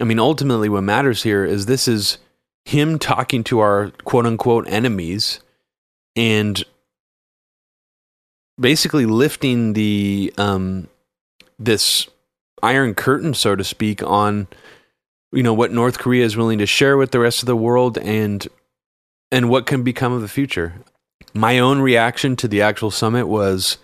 I 0.00 0.04
mean, 0.04 0.18
ultimately, 0.18 0.68
what 0.68 0.82
matters 0.82 1.22
here 1.22 1.44
is 1.44 1.66
this 1.66 1.86
is 1.86 2.18
him 2.64 2.98
talking 2.98 3.44
to 3.44 3.60
our 3.60 3.90
quote 4.04 4.26
unquote 4.26 4.66
enemies 4.68 5.40
and 6.16 6.64
basically 8.58 9.06
lifting 9.06 9.74
the 9.74 10.32
um, 10.38 10.88
this 11.58 12.08
iron 12.62 12.94
curtain, 12.94 13.34
so 13.34 13.54
to 13.54 13.62
speak, 13.62 14.02
on 14.02 14.48
you 15.34 15.42
know 15.42 15.54
what 15.54 15.72
North 15.72 15.98
Korea 15.98 16.24
is 16.24 16.36
willing 16.36 16.58
to 16.58 16.66
share 16.66 16.96
with 16.96 17.10
the 17.10 17.20
rest 17.20 17.42
of 17.42 17.46
the 17.46 17.56
world 17.56 17.98
and 17.98 18.46
and 19.32 19.50
what 19.50 19.66
can 19.66 19.82
become 19.82 20.12
of 20.12 20.22
the 20.22 20.28
future. 20.28 20.74
My 21.32 21.58
own 21.58 21.80
reaction 21.80 22.36
to 22.36 22.48
the 22.48 22.62
actual 22.62 22.90
summit 22.90 23.26
was 23.26 23.78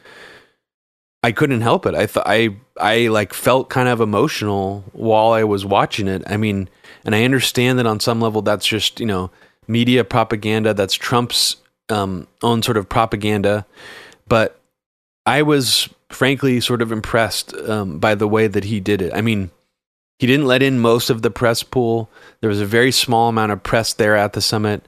I 1.23 1.33
couldn't 1.33 1.61
help 1.61 1.85
it. 1.87 1.95
I 1.95 2.07
th- 2.07 2.25
I 2.27 2.57
I 2.81 3.09
like 3.09 3.35
felt 3.35 3.69
kind 3.69 3.89
of 3.89 4.01
emotional 4.01 4.85
while 4.93 5.33
I 5.33 5.45
was 5.45 5.67
watching 5.67 6.09
it. 6.09 6.23
I 6.27 6.37
mean, 6.37 6.69
and 7.05 7.15
I 7.15 7.25
understand 7.25 7.79
that 7.79 7.87
on 7.87 8.01
some 8.01 8.21
level 8.21 8.43
that's 8.43 8.67
just, 8.67 9.01
you 9.01 9.07
know, 9.07 9.31
media 9.67 10.05
propaganda, 10.05 10.73
that's 10.73 10.95
Trump's 10.95 11.57
um, 11.89 12.27
own 12.43 12.63
sort 12.63 12.77
of 12.77 12.89
propaganda, 12.89 13.67
but 14.29 14.61
I 15.27 15.43
was 15.43 15.89
frankly 16.09 16.61
sort 16.61 16.83
of 16.83 16.91
impressed 16.91 17.55
um, 17.55 17.99
by 17.99 18.15
the 18.15 18.29
way 18.29 18.47
that 18.47 18.65
he 18.65 18.81
did 18.81 19.03
it. 19.03 19.13
I 19.15 19.21
mean, 19.21 19.51
He 20.21 20.27
didn't 20.27 20.47
let 20.47 20.63
in 20.63 20.79
most 20.79 21.09
of 21.09 21.23
the 21.23 21.31
press 21.31 21.63
pool. 21.63 22.11
There 22.43 22.51
was 22.51 22.61
a 22.61 22.67
very 22.67 22.93
small 22.93 23.31
amount 23.31 23.53
of 23.53 23.63
press 23.63 23.95
there 23.95 24.15
at 24.15 24.35
the 24.35 24.43
summit. 24.43 24.87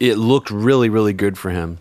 It 0.00 0.16
looked 0.16 0.50
really, 0.50 0.88
really 0.88 1.12
good 1.12 1.38
for 1.38 1.50
him. 1.50 1.78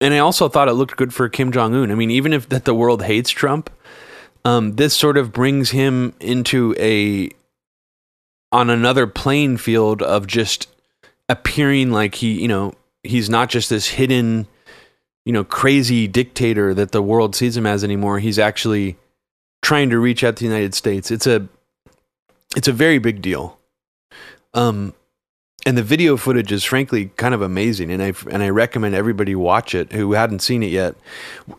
And 0.00 0.14
I 0.14 0.18
also 0.18 0.48
thought 0.48 0.68
it 0.68 0.74
looked 0.74 0.96
good 0.96 1.12
for 1.12 1.28
Kim 1.28 1.50
Jong 1.50 1.74
Un. 1.74 1.90
I 1.90 1.96
mean, 1.96 2.12
even 2.12 2.32
if 2.32 2.48
that 2.50 2.66
the 2.66 2.74
world 2.74 3.02
hates 3.02 3.30
Trump, 3.30 3.68
um, 4.44 4.76
this 4.76 4.94
sort 4.94 5.16
of 5.16 5.32
brings 5.32 5.70
him 5.70 6.14
into 6.20 6.72
a 6.78 7.30
on 8.52 8.70
another 8.70 9.08
playing 9.08 9.56
field 9.56 10.02
of 10.02 10.28
just 10.28 10.68
appearing 11.28 11.90
like 11.90 12.14
he, 12.14 12.40
you 12.40 12.46
know, 12.46 12.74
he's 13.02 13.28
not 13.28 13.48
just 13.50 13.70
this 13.70 13.88
hidden, 13.88 14.46
you 15.24 15.32
know, 15.32 15.42
crazy 15.42 16.06
dictator 16.06 16.74
that 16.74 16.92
the 16.92 17.02
world 17.02 17.34
sees 17.34 17.56
him 17.56 17.66
as 17.66 17.82
anymore. 17.82 18.20
He's 18.20 18.38
actually 18.38 18.96
trying 19.66 19.90
to 19.90 19.98
reach 19.98 20.22
out 20.22 20.36
to 20.36 20.44
the 20.44 20.48
United 20.48 20.76
States. 20.76 21.10
It's 21.10 21.26
a 21.26 21.48
it's 22.54 22.68
a 22.68 22.72
very 22.72 22.98
big 22.98 23.20
deal. 23.20 23.58
Um 24.54 24.94
and 25.66 25.76
the 25.76 25.82
video 25.82 26.16
footage 26.16 26.52
is 26.52 26.62
frankly 26.62 27.06
kind 27.16 27.34
of 27.34 27.42
amazing 27.42 27.90
and 27.90 28.00
I 28.00 28.12
and 28.30 28.44
I 28.44 28.50
recommend 28.50 28.94
everybody 28.94 29.34
watch 29.34 29.74
it 29.74 29.92
who 29.92 30.12
hadn't 30.12 30.38
seen 30.38 30.62
it 30.62 30.70
yet. 30.70 30.94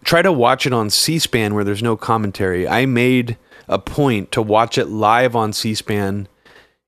Try 0.06 0.22
to 0.22 0.32
watch 0.32 0.66
it 0.66 0.72
on 0.72 0.90
C-SPAN 0.90 1.54
where 1.54 1.66
there's 1.66 1.84
no 1.84 1.98
commentary. 1.98 2.66
I 2.66 2.86
made 2.86 3.36
a 3.68 3.78
point 3.78 4.32
to 4.32 4.42
watch 4.42 4.78
it 4.78 4.86
live 4.86 5.36
on 5.36 5.52
C-SPAN 5.52 6.30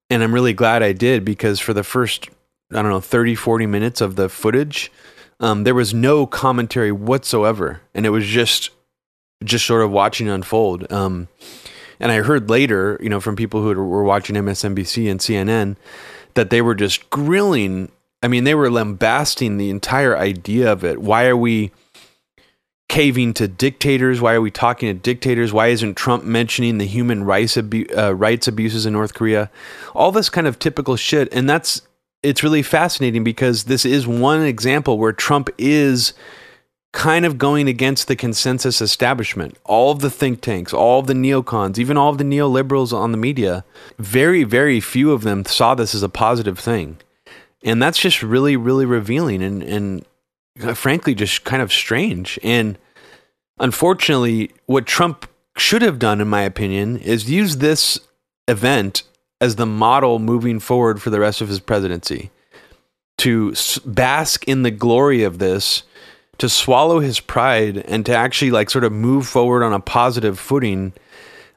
and 0.10 0.24
I'm 0.24 0.34
really 0.34 0.54
glad 0.54 0.82
I 0.82 0.94
did 0.94 1.26
because 1.26 1.60
for 1.60 1.74
the 1.74 1.84
first 1.84 2.30
I 2.72 2.82
don't 2.82 2.92
know 2.92 3.02
30 3.02 3.36
40 3.36 3.66
minutes 3.66 4.00
of 4.00 4.16
the 4.16 4.30
footage 4.30 4.90
um, 5.42 5.66
there 5.66 5.76
was 5.76 5.94
no 5.94 6.26
commentary 6.26 6.94
whatsoever 6.94 7.82
and 7.94 8.06
it 8.06 8.12
was 8.12 8.26
just 8.26 8.70
just 9.44 9.66
sort 9.66 9.84
of 9.84 9.92
watching 9.92 10.28
unfold 10.28 10.92
um, 10.92 11.28
and 12.00 12.12
I 12.12 12.22
heard 12.22 12.50
later 12.50 13.00
you 13.02 13.10
know 13.10 13.20
from 13.20 13.36
people 13.36 13.62
who 13.62 13.68
were 13.68 14.04
watching 14.04 14.36
MSNBC 14.36 15.10
and 15.10 15.20
CNN 15.20 15.76
that 16.34 16.50
they 16.50 16.62
were 16.62 16.76
just 16.76 17.10
grilling 17.10 17.92
I 18.22 18.28
mean 18.28 18.44
they 18.44 18.56
were 18.56 18.72
lambasting 18.72 19.58
the 19.58 19.70
entire 19.70 20.18
idea 20.18 20.72
of 20.72 20.84
it 20.84 21.02
why 21.02 21.26
are 21.26 21.38
we 21.38 21.72
caving 22.90 23.34
to 23.36 23.48
dictators? 23.48 24.20
Why 24.20 24.34
are 24.34 24.42
we 24.42 24.52
talking 24.52 24.90
to 24.90 25.00
dictators? 25.00 25.54
Why 25.54 25.68
isn't 25.68 25.96
Trump 25.96 26.26
mentioning 26.26 26.80
the 26.80 26.86
human 26.86 27.24
rights 27.24 27.56
abu- 27.56 27.88
uh, 27.96 28.12
rights 28.14 28.48
abuses 28.48 28.86
in 28.86 28.92
North 28.92 29.14
Korea? 29.14 29.50
All 29.96 30.12
this 30.12 30.30
kind 30.30 30.48
of 30.48 30.60
typical 30.60 30.98
shit, 30.98 31.34
and 31.34 31.50
that's 31.50 31.84
it's 32.22 32.44
really 32.44 32.64
fascinating 32.64 33.24
because 33.24 33.66
this 33.66 33.86
is 33.86 34.06
one 34.06 34.42
example 34.42 34.98
where 34.98 35.14
Trump 35.14 35.50
is 35.58 36.14
kind 36.92 37.26
of 37.26 37.38
going 37.38 37.68
against 37.68 38.08
the 38.08 38.16
consensus 38.16 38.82
establishment. 38.82 39.58
All 39.64 39.92
of 39.92 40.00
the 40.00 40.10
think 40.10 40.42
tanks, 40.42 40.74
all 40.74 41.00
of 41.00 41.08
the 41.08 41.14
neocons, 41.14 41.78
even 41.78 41.98
all 41.98 42.10
of 42.10 42.18
the 42.18 42.24
neoliberals 42.24 42.94
on 42.94 43.12
the 43.12 43.18
media, 43.18 43.64
very, 43.98 44.44
very 44.44 44.80
few 44.80 45.12
of 45.12 45.22
them 45.22 45.46
saw 45.46 45.76
this 45.76 45.94
as 45.94 46.04
a 46.04 46.10
positive 46.10 46.58
thing. 46.58 46.98
And 47.64 47.82
that's 47.82 48.00
just 48.00 48.24
really, 48.24 48.56
really 48.56 48.86
revealing 48.86 49.44
and, 49.44 49.62
and 49.62 50.06
uh, 50.64 50.74
frankly 50.74 51.14
just 51.14 51.44
kind 51.44 51.62
of 51.62 51.72
strange. 51.72 52.40
And 52.42 52.78
unfortunately, 53.60 54.52
what 54.66 54.86
Trump 54.86 55.30
should 55.58 55.82
have 55.82 56.00
done, 56.00 56.22
in 56.22 56.28
my 56.28 56.42
opinion, 56.42 56.98
is 56.98 57.30
use 57.30 57.58
this 57.58 58.00
event 58.48 59.04
as 59.42 59.56
the 59.56 59.66
model 59.66 60.20
moving 60.20 60.60
forward 60.60 61.02
for 61.02 61.10
the 61.10 61.20
rest 61.20 61.42
of 61.42 61.50
his 61.50 61.60
presidency. 61.60 62.32
To 63.20 63.54
bask 63.86 64.48
in 64.48 64.64
the 64.64 64.72
glory 64.72 65.24
of 65.24 65.40
this, 65.40 65.84
to 66.40 66.50
swallow 66.50 67.00
his 67.00 67.20
pride, 67.20 67.78
and 67.78 68.06
to 68.06 68.16
actually 68.16 68.52
like 68.52 68.70
sort 68.70 68.84
of 68.84 68.92
move 68.92 69.28
forward 69.28 69.64
on 69.64 69.74
a 69.74 69.80
positive 69.80 70.40
footing. 70.40 70.94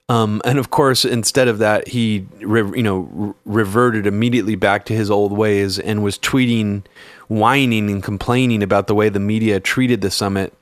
Um, 0.09 0.43
and 0.45 0.59
of 0.59 0.71
course, 0.71 1.05
instead 1.05 1.49
of 1.49 1.59
that, 1.59 1.89
he 1.89 2.27
re- 2.41 2.77
you 2.77 2.83
know 2.83 3.09
re- 3.13 3.35
reverted 3.45 4.07
immediately 4.07 4.57
back 4.57 4.85
to 4.87 4.95
his 4.95 5.11
old 5.11 5.33
ways 5.33 5.79
and 5.79 6.03
was 6.03 6.19
tweeting 6.19 6.85
whining 7.29 7.91
and 7.91 8.03
complaining 8.03 8.63
about 8.63 8.87
the 8.87 8.95
way 8.95 9.09
the 9.09 9.21
media 9.21 9.59
treated 9.59 10.03
the 10.03 10.11
summit 10.11 10.53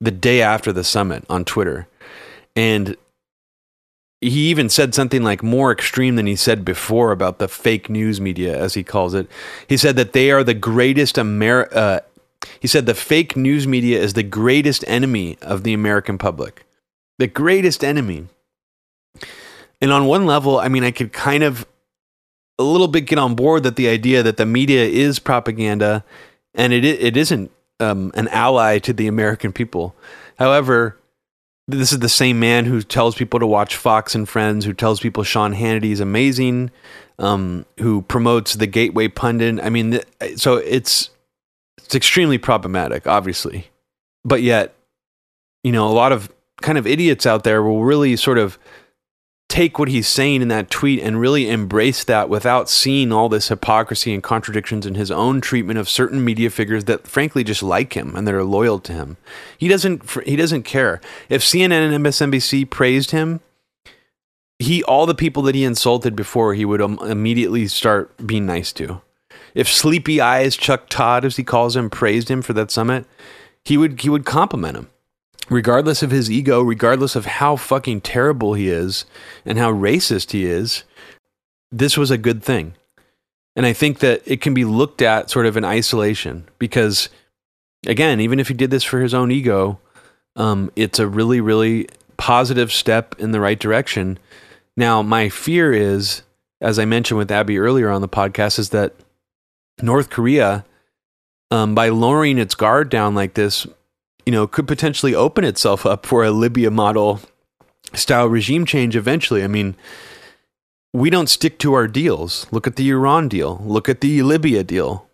the 0.00 0.10
day 0.10 0.42
after 0.42 0.72
the 0.72 0.84
summit 0.84 1.24
on 1.30 1.44
Twitter. 1.44 1.86
And 2.54 2.96
he 4.20 4.48
even 4.50 4.68
said 4.68 4.94
something 4.94 5.22
like 5.22 5.42
more 5.42 5.70
extreme 5.70 6.16
than 6.16 6.26
he 6.26 6.36
said 6.36 6.64
before 6.64 7.12
about 7.12 7.38
the 7.38 7.48
fake 7.48 7.88
news 7.88 8.20
media, 8.20 8.58
as 8.58 8.74
he 8.74 8.82
calls 8.82 9.14
it. 9.14 9.28
He 9.68 9.76
said 9.76 9.96
that 9.96 10.14
they 10.14 10.30
are 10.30 10.42
the 10.42 10.54
greatest 10.54 11.18
Amer. 11.18 11.68
Uh, 11.72 12.00
he 12.60 12.68
said 12.68 12.86
the 12.86 12.94
fake 12.94 13.36
news 13.36 13.66
media 13.66 14.00
is 14.00 14.12
the 14.12 14.22
greatest 14.22 14.84
enemy 14.86 15.38
of 15.42 15.62
the 15.62 15.72
American 15.72 16.18
public, 16.18 16.64
the 17.18 17.26
greatest 17.26 17.84
enemy. 17.84 18.26
And 19.80 19.92
on 19.92 20.06
one 20.06 20.26
level, 20.26 20.58
I 20.58 20.68
mean, 20.68 20.84
I 20.84 20.90
could 20.90 21.12
kind 21.12 21.42
of 21.42 21.66
a 22.58 22.62
little 22.62 22.88
bit 22.88 23.02
get 23.02 23.18
on 23.18 23.34
board 23.34 23.62
that 23.64 23.76
the 23.76 23.88
idea 23.88 24.22
that 24.22 24.38
the 24.38 24.46
media 24.46 24.84
is 24.84 25.18
propaganda 25.18 26.04
and 26.54 26.72
it 26.72 26.84
it 26.84 27.16
isn't 27.16 27.50
um, 27.80 28.10
an 28.14 28.28
ally 28.28 28.78
to 28.78 28.92
the 28.92 29.06
American 29.06 29.52
people. 29.52 29.94
However, 30.38 30.98
this 31.68 31.92
is 31.92 31.98
the 31.98 32.08
same 32.08 32.38
man 32.38 32.64
who 32.64 32.82
tells 32.82 33.14
people 33.14 33.40
to 33.40 33.46
watch 33.46 33.76
Fox 33.76 34.14
and 34.14 34.28
Friends, 34.28 34.64
who 34.64 34.72
tells 34.72 35.00
people 35.00 35.24
Sean 35.24 35.54
Hannity 35.54 35.90
is 35.90 36.00
amazing, 36.00 36.70
um, 37.18 37.66
who 37.78 38.02
promotes 38.02 38.54
the 38.54 38.66
Gateway 38.66 39.08
Pundit. 39.08 39.60
I 39.60 39.68
mean, 39.68 40.00
so 40.36 40.56
it's 40.56 41.10
it's 41.78 41.94
extremely 41.94 42.38
problematic, 42.38 43.06
obviously, 43.06 43.70
but 44.24 44.42
yet, 44.42 44.74
you 45.62 45.72
know, 45.72 45.88
a 45.88 45.92
lot 45.92 46.12
of 46.12 46.32
kind 46.62 46.78
of 46.78 46.86
idiots 46.86 47.26
out 47.26 47.44
there 47.44 47.62
will 47.62 47.84
really 47.84 48.16
sort 48.16 48.38
of 48.38 48.58
take 49.48 49.78
what 49.78 49.88
he's 49.88 50.08
saying 50.08 50.42
in 50.42 50.48
that 50.48 50.70
tweet 50.70 51.00
and 51.00 51.20
really 51.20 51.48
embrace 51.48 52.02
that 52.04 52.28
without 52.28 52.68
seeing 52.68 53.12
all 53.12 53.28
this 53.28 53.48
hypocrisy 53.48 54.12
and 54.12 54.22
contradictions 54.22 54.84
in 54.84 54.96
his 54.96 55.10
own 55.10 55.40
treatment 55.40 55.78
of 55.78 55.88
certain 55.88 56.24
media 56.24 56.50
figures 56.50 56.84
that 56.84 57.06
frankly 57.06 57.44
just 57.44 57.62
like 57.62 57.92
him 57.92 58.14
and 58.16 58.26
that 58.26 58.34
are 58.34 58.44
loyal 58.44 58.80
to 58.80 58.92
him. 58.92 59.16
He 59.56 59.68
doesn't 59.68 60.10
he 60.26 60.34
doesn't 60.34 60.64
care. 60.64 61.00
If 61.28 61.42
CNN 61.42 61.94
and 61.94 62.04
MSNBC 62.04 62.68
praised 62.70 63.12
him, 63.12 63.40
he 64.58 64.82
all 64.82 65.06
the 65.06 65.14
people 65.14 65.42
that 65.44 65.54
he 65.54 65.64
insulted 65.64 66.16
before 66.16 66.54
he 66.54 66.64
would 66.64 66.80
immediately 66.80 67.68
start 67.68 68.26
being 68.26 68.46
nice 68.46 68.72
to. 68.74 69.00
If 69.56 69.66
Sleepy 69.66 70.20
Eyes 70.20 70.56
Chuck 70.56 70.88
Todd 70.88 71.24
as 71.24 71.36
he 71.36 71.42
calls 71.42 71.74
him 71.74 71.90
praised 71.90 72.30
him 72.30 72.42
for 72.42 72.52
that 72.52 72.70
summit, 72.70 73.06
he 73.64 73.76
would 73.76 74.00
he 74.00 74.08
would 74.08 74.24
compliment 74.24 74.76
him 74.76 74.88
regardless 75.48 76.02
of 76.02 76.10
his 76.10 76.30
ego, 76.30 76.60
regardless 76.60 77.16
of 77.16 77.26
how 77.26 77.56
fucking 77.56 78.00
terrible 78.00 78.54
he 78.54 78.68
is 78.68 79.04
and 79.44 79.58
how 79.58 79.72
racist 79.72 80.32
he 80.32 80.44
is, 80.44 80.84
this 81.70 81.96
was 81.96 82.10
a 82.10 82.18
good 82.18 82.42
thing. 82.42 82.74
And 83.54 83.64
I 83.64 83.72
think 83.72 84.00
that 84.00 84.22
it 84.26 84.40
can 84.40 84.54
be 84.54 84.64
looked 84.64 85.00
at 85.00 85.30
sort 85.30 85.46
of 85.46 85.56
in 85.56 85.64
isolation 85.64 86.46
because, 86.58 87.08
again, 87.86 88.20
even 88.20 88.38
if 88.38 88.48
he 88.48 88.54
did 88.54 88.70
this 88.70 88.84
for 88.84 89.00
his 89.00 89.14
own 89.14 89.30
ego, 89.30 89.78
um, 90.34 90.70
it's 90.76 90.98
a 90.98 91.06
really, 91.06 91.40
really 91.40 91.88
positive 92.18 92.72
step 92.72 93.14
in 93.18 93.30
the 93.30 93.40
right 93.40 93.58
direction. 93.58 94.18
Now, 94.76 95.00
my 95.00 95.30
fear 95.30 95.72
is, 95.72 96.22
as 96.60 96.78
I 96.78 96.84
mentioned 96.84 97.18
with 97.18 97.30
Abby 97.30 97.58
earlier 97.58 97.88
on 97.88 98.02
the 98.02 98.08
podcast, 98.08 98.58
is 98.58 98.70
that 98.70 98.94
North 99.80 100.10
Korea, 100.10 100.64
um, 101.50 101.74
by 101.74 101.88
lowering 101.88 102.38
its 102.38 102.54
guard 102.54 102.88
down 102.88 103.14
like 103.14 103.34
this, 103.34 103.66
you 104.24 104.32
know, 104.32 104.46
could 104.46 104.66
potentially 104.66 105.14
open 105.14 105.44
itself 105.44 105.86
up 105.86 106.06
for 106.06 106.24
a 106.24 106.30
Libya 106.30 106.70
model 106.70 107.20
style 107.94 108.26
regime 108.28 108.66
change 108.66 108.96
eventually. 108.96 109.44
I 109.44 109.46
mean, 109.46 109.76
we 110.92 111.10
don't 111.10 111.28
stick 111.28 111.58
to 111.60 111.74
our 111.74 111.86
deals. 111.86 112.46
Look 112.50 112.66
at 112.66 112.76
the 112.76 112.88
Iran 112.90 113.28
deal. 113.28 113.60
Look 113.64 113.88
at 113.88 114.00
the 114.00 114.22
Libya 114.22 114.64
deal. 114.64 115.06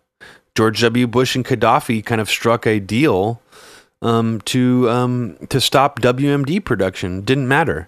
George 0.55 0.81
W. 0.81 1.07
Bush 1.07 1.35
and 1.35 1.45
Gaddafi 1.45 2.05
kind 2.05 2.21
of 2.21 2.29
struck 2.29 2.65
a 2.65 2.79
deal 2.79 3.41
um, 4.01 4.41
to 4.41 4.89
um, 4.89 5.37
to 5.49 5.59
stop 5.59 5.99
WMD 5.99 6.63
production. 6.63 7.21
Didn't 7.21 7.47
matter. 7.47 7.87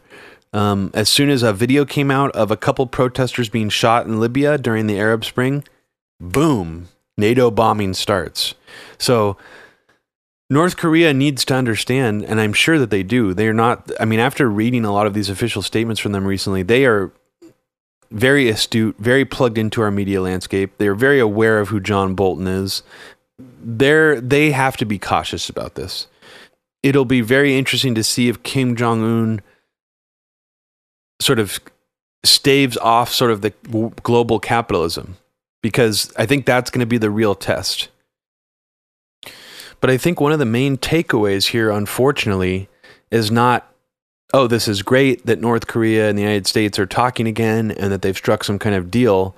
Um, 0.52 0.90
as 0.94 1.10
soon 1.10 1.30
as 1.30 1.44
a 1.44 1.52
video 1.52 1.84
came 1.86 2.10
out 2.10 2.32
of 2.32 2.50
a 2.50 2.58
couple 2.58 2.88
protesters 2.88 3.50
being 3.50 3.70
shot 3.70 4.06
in 4.06 4.20
Libya 4.20 4.58
during 4.58 4.88
the 4.88 4.98
Arab 4.98 5.26
Spring, 5.26 5.66
boom, 6.20 6.90
NATO 7.18 7.52
bombing 7.52 7.94
starts. 7.94 8.56
So 8.98 9.38
North 10.50 10.78
Korea 10.78 11.14
needs 11.14 11.44
to 11.46 11.56
understand, 11.56 12.24
and 12.24 12.40
I'm 12.40 12.54
sure 12.54 12.78
that 12.78 12.92
they 12.92 13.04
do. 13.04 13.34
They 13.34 13.48
are 13.48 13.54
not, 13.54 13.92
I 14.00 14.06
mean, 14.06 14.20
after 14.20 14.50
reading 14.50 14.86
a 14.86 14.94
lot 14.94 15.08
of 15.08 15.14
these 15.14 15.30
official 15.30 15.62
statements 15.62 16.00
from 16.00 16.12
them 16.12 16.26
recently, 16.26 16.62
they 16.62 16.86
are 16.86 17.12
very 18.12 18.50
astute, 18.50 18.96
very 19.00 19.26
plugged 19.26 19.58
into 19.58 19.82
our 19.82 19.92
media 19.92 20.22
landscape. 20.22 20.78
They 20.78 20.88
are 20.88 20.96
very 20.96 21.20
aware 21.20 21.60
of 21.60 21.70
who 21.70 21.80
John 21.80 22.14
Bolton 22.14 22.48
is. 22.48 22.84
They're, 23.40 24.22
they 24.22 24.52
have 24.52 24.78
to 24.78 24.86
be 24.86 25.00
cautious 25.00 25.50
about 25.50 25.76
this. 25.76 26.08
It'll 26.84 27.06
be 27.06 27.22
very 27.22 27.58
interesting 27.58 27.96
to 27.96 28.04
see 28.04 28.30
if 28.30 28.44
Kim 28.44 28.76
Jong 28.76 29.04
un 29.04 29.42
sort 31.20 31.40
of 31.40 31.60
staves 32.24 32.78
off 32.78 33.12
sort 33.12 33.32
of 33.32 33.42
the 33.42 33.52
global 34.04 34.40
capitalism, 34.40 35.18
because 35.66 36.14
I 36.16 36.28
think 36.28 36.46
that's 36.46 36.70
going 36.70 36.82
to 36.82 36.86
be 36.86 37.00
the 37.00 37.10
real 37.10 37.34
test 37.34 37.90
but 39.86 39.90
I 39.90 39.98
think 39.98 40.20
one 40.20 40.32
of 40.32 40.40
the 40.40 40.46
main 40.46 40.78
takeaways 40.78 41.50
here, 41.50 41.70
unfortunately, 41.70 42.70
is 43.12 43.30
not 43.30 43.72
oh, 44.34 44.48
this 44.48 44.68
is 44.68 44.82
great 44.82 45.28
that 45.28 45.40
North 45.40 45.68
Korea 45.68 46.10
and 46.10 46.18
the 46.18 46.24
United 46.24 46.48
States 46.48 46.80
are 46.80 46.88
talking 46.88 47.28
again 47.28 47.70
and 47.70 47.92
that 47.92 48.02
they've 48.02 48.18
struck 48.18 48.44
some 48.44 48.58
kind 48.58 48.76
of 48.76 48.90
deal. 48.90 49.36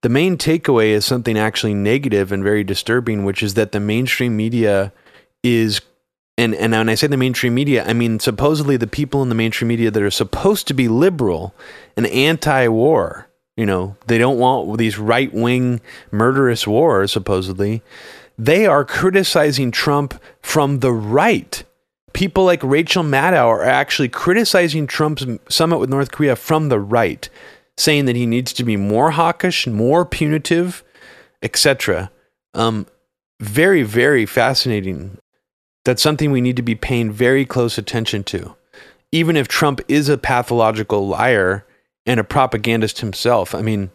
The 0.00 0.08
main 0.08 0.38
takeaway 0.38 0.86
is 0.86 1.04
something 1.04 1.38
actually 1.38 1.74
negative 1.74 2.32
and 2.32 2.42
very 2.42 2.64
disturbing, 2.64 3.24
which 3.24 3.42
is 3.42 3.54
that 3.54 3.72
the 3.72 3.80
mainstream 3.80 4.36
media 4.36 4.90
is 5.42 5.82
and 6.36 6.54
and 6.54 6.72
when 6.72 6.88
I 6.88 6.94
say 6.94 7.06
the 7.06 7.18
mainstream 7.18 7.54
media, 7.54 7.84
I 7.86 7.92
mean 7.92 8.18
supposedly 8.18 8.78
the 8.78 8.86
people 8.86 9.22
in 9.22 9.28
the 9.28 9.34
mainstream 9.34 9.68
media 9.68 9.90
that 9.90 10.02
are 10.02 10.10
supposed 10.10 10.66
to 10.68 10.74
be 10.74 10.88
liberal 10.88 11.54
and 11.96 12.06
anti-war. 12.06 13.28
You 13.56 13.66
know, 13.66 13.96
they 14.06 14.18
don't 14.18 14.38
want 14.38 14.78
these 14.78 14.98
right-wing 14.98 15.80
murderous 16.10 16.66
wars. 16.66 17.12
Supposedly, 17.12 17.82
they 18.36 18.66
are 18.66 18.84
criticizing 18.84 19.70
Trump 19.70 20.20
from 20.42 20.80
the 20.80 20.92
right. 20.92 21.62
People 22.12 22.44
like 22.44 22.62
Rachel 22.62 23.04
Maddow 23.04 23.46
are 23.46 23.62
actually 23.62 24.08
criticizing 24.08 24.86
Trump's 24.86 25.24
summit 25.48 25.78
with 25.78 25.90
North 25.90 26.10
Korea 26.10 26.36
from 26.36 26.68
the 26.68 26.80
right, 26.80 27.28
saying 27.76 28.06
that 28.06 28.16
he 28.16 28.26
needs 28.26 28.52
to 28.54 28.64
be 28.64 28.76
more 28.76 29.12
hawkish, 29.12 29.66
more 29.66 30.04
punitive, 30.04 30.82
etc. 31.42 32.10
Um, 32.54 32.86
very, 33.40 33.82
very 33.82 34.26
fascinating 34.26 35.18
that's 35.84 36.02
something 36.02 36.32
we 36.32 36.40
need 36.40 36.56
to 36.56 36.62
be 36.62 36.74
paying 36.74 37.12
very 37.12 37.44
close 37.44 37.78
attention 37.78 38.24
to. 38.24 38.56
Even 39.12 39.36
if 39.36 39.46
Trump 39.46 39.80
is 39.86 40.08
a 40.08 40.18
pathological 40.18 41.06
liar 41.06 41.66
and 42.06 42.20
a 42.20 42.24
propagandist 42.24 43.00
himself, 43.00 43.54
I 43.54 43.62
mean, 43.62 43.90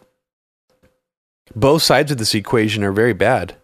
both 1.54 1.82
sides 1.82 2.10
of 2.12 2.18
this 2.18 2.34
equation 2.34 2.84
are 2.84 2.92
very 2.92 3.12
bad. 3.12 3.56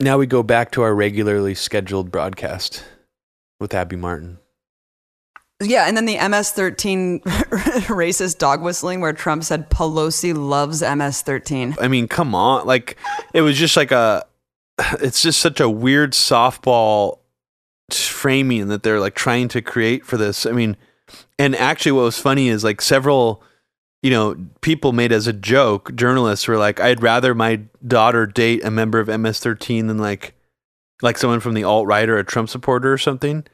Now 0.00 0.18
we 0.18 0.26
go 0.26 0.42
back 0.42 0.70
to 0.72 0.82
our 0.82 0.94
regularly 0.94 1.54
scheduled 1.54 2.10
broadcast 2.10 2.84
with 3.58 3.74
Abby 3.74 3.96
Martin. 3.96 4.38
Yeah, 5.60 5.88
and 5.88 5.96
then 5.96 6.04
the 6.06 6.16
MS-13 6.16 7.22
racist 7.22 8.38
dog 8.38 8.62
whistling 8.62 9.00
where 9.00 9.12
Trump 9.12 9.42
said 9.42 9.68
Pelosi 9.70 10.32
loves 10.32 10.82
MS-13. 10.82 11.76
I 11.80 11.88
mean, 11.88 12.06
come 12.06 12.32
on. 12.34 12.64
Like 12.64 12.96
it 13.34 13.40
was 13.40 13.58
just 13.58 13.76
like 13.76 13.90
a 13.90 14.24
it's 15.00 15.20
just 15.20 15.40
such 15.40 15.58
a 15.58 15.68
weird 15.68 16.12
softball 16.12 17.18
framing 17.90 18.68
that 18.68 18.84
they're 18.84 19.00
like 19.00 19.16
trying 19.16 19.48
to 19.48 19.60
create 19.60 20.04
for 20.04 20.16
this. 20.16 20.46
I 20.46 20.52
mean, 20.52 20.76
and 21.38 21.54
actually, 21.56 21.92
what 21.92 22.02
was 22.02 22.18
funny 22.18 22.48
is 22.48 22.64
like 22.64 22.80
several, 22.80 23.42
you 24.02 24.10
know, 24.10 24.36
people 24.60 24.92
made 24.92 25.12
as 25.12 25.26
a 25.26 25.32
joke. 25.32 25.94
Journalists 25.94 26.48
were 26.48 26.56
like, 26.56 26.80
"I'd 26.80 27.02
rather 27.02 27.34
my 27.34 27.62
daughter 27.86 28.26
date 28.26 28.64
a 28.64 28.70
member 28.70 28.98
of 28.98 29.08
MS-13 29.08 29.86
than 29.86 29.98
like, 29.98 30.34
like 31.02 31.18
someone 31.18 31.40
from 31.40 31.54
the 31.54 31.64
alt 31.64 31.86
right 31.86 32.08
or 32.08 32.18
a 32.18 32.24
Trump 32.24 32.48
supporter 32.48 32.92
or 32.92 32.98
something." 32.98 33.44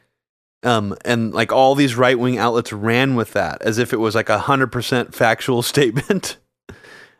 Um, 0.62 0.96
and 1.04 1.34
like 1.34 1.52
all 1.52 1.74
these 1.74 1.94
right 1.94 2.18
wing 2.18 2.38
outlets 2.38 2.72
ran 2.72 3.16
with 3.16 3.34
that 3.34 3.60
as 3.60 3.76
if 3.76 3.92
it 3.92 3.98
was 3.98 4.14
like 4.14 4.30
a 4.30 4.38
hundred 4.38 4.72
percent 4.72 5.14
factual 5.14 5.62
statement 5.62 6.38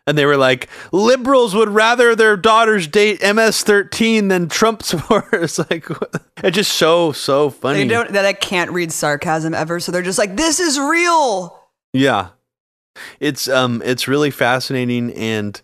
and 0.07 0.19
they 0.19 0.27
were 0.27 0.37
like, 0.37 0.69
liberals 0.93 1.55
would 1.55 1.71
rather 1.71 2.15
their 2.15 2.37
daughters 2.37 2.87
date 2.87 3.23
MS-13 3.23 4.29
than 4.29 4.49
Trump 4.49 4.83
supporters. 4.83 5.59
like, 5.71 5.89
it's 6.43 6.57
just 6.57 6.73
so 6.73 7.13
so 7.13 7.51
funny. 7.51 7.81
They 7.81 7.89
don't 7.89 8.13
that 8.13 8.25
I 8.25 8.33
can't 8.33 8.71
read 8.71 8.93
sarcasm 8.93 9.55
ever, 9.55 9.81
so 9.81 9.93
they're 9.93 10.03
just 10.03 10.19
like, 10.19 10.37
this 10.37 10.61
is 10.61 10.79
real. 10.79 11.59
Yeah, 11.93 12.29
it's 13.21 13.49
um, 13.49 13.83
it's 13.85 14.09
really 14.09 14.31
fascinating, 14.31 15.13
and 15.15 15.61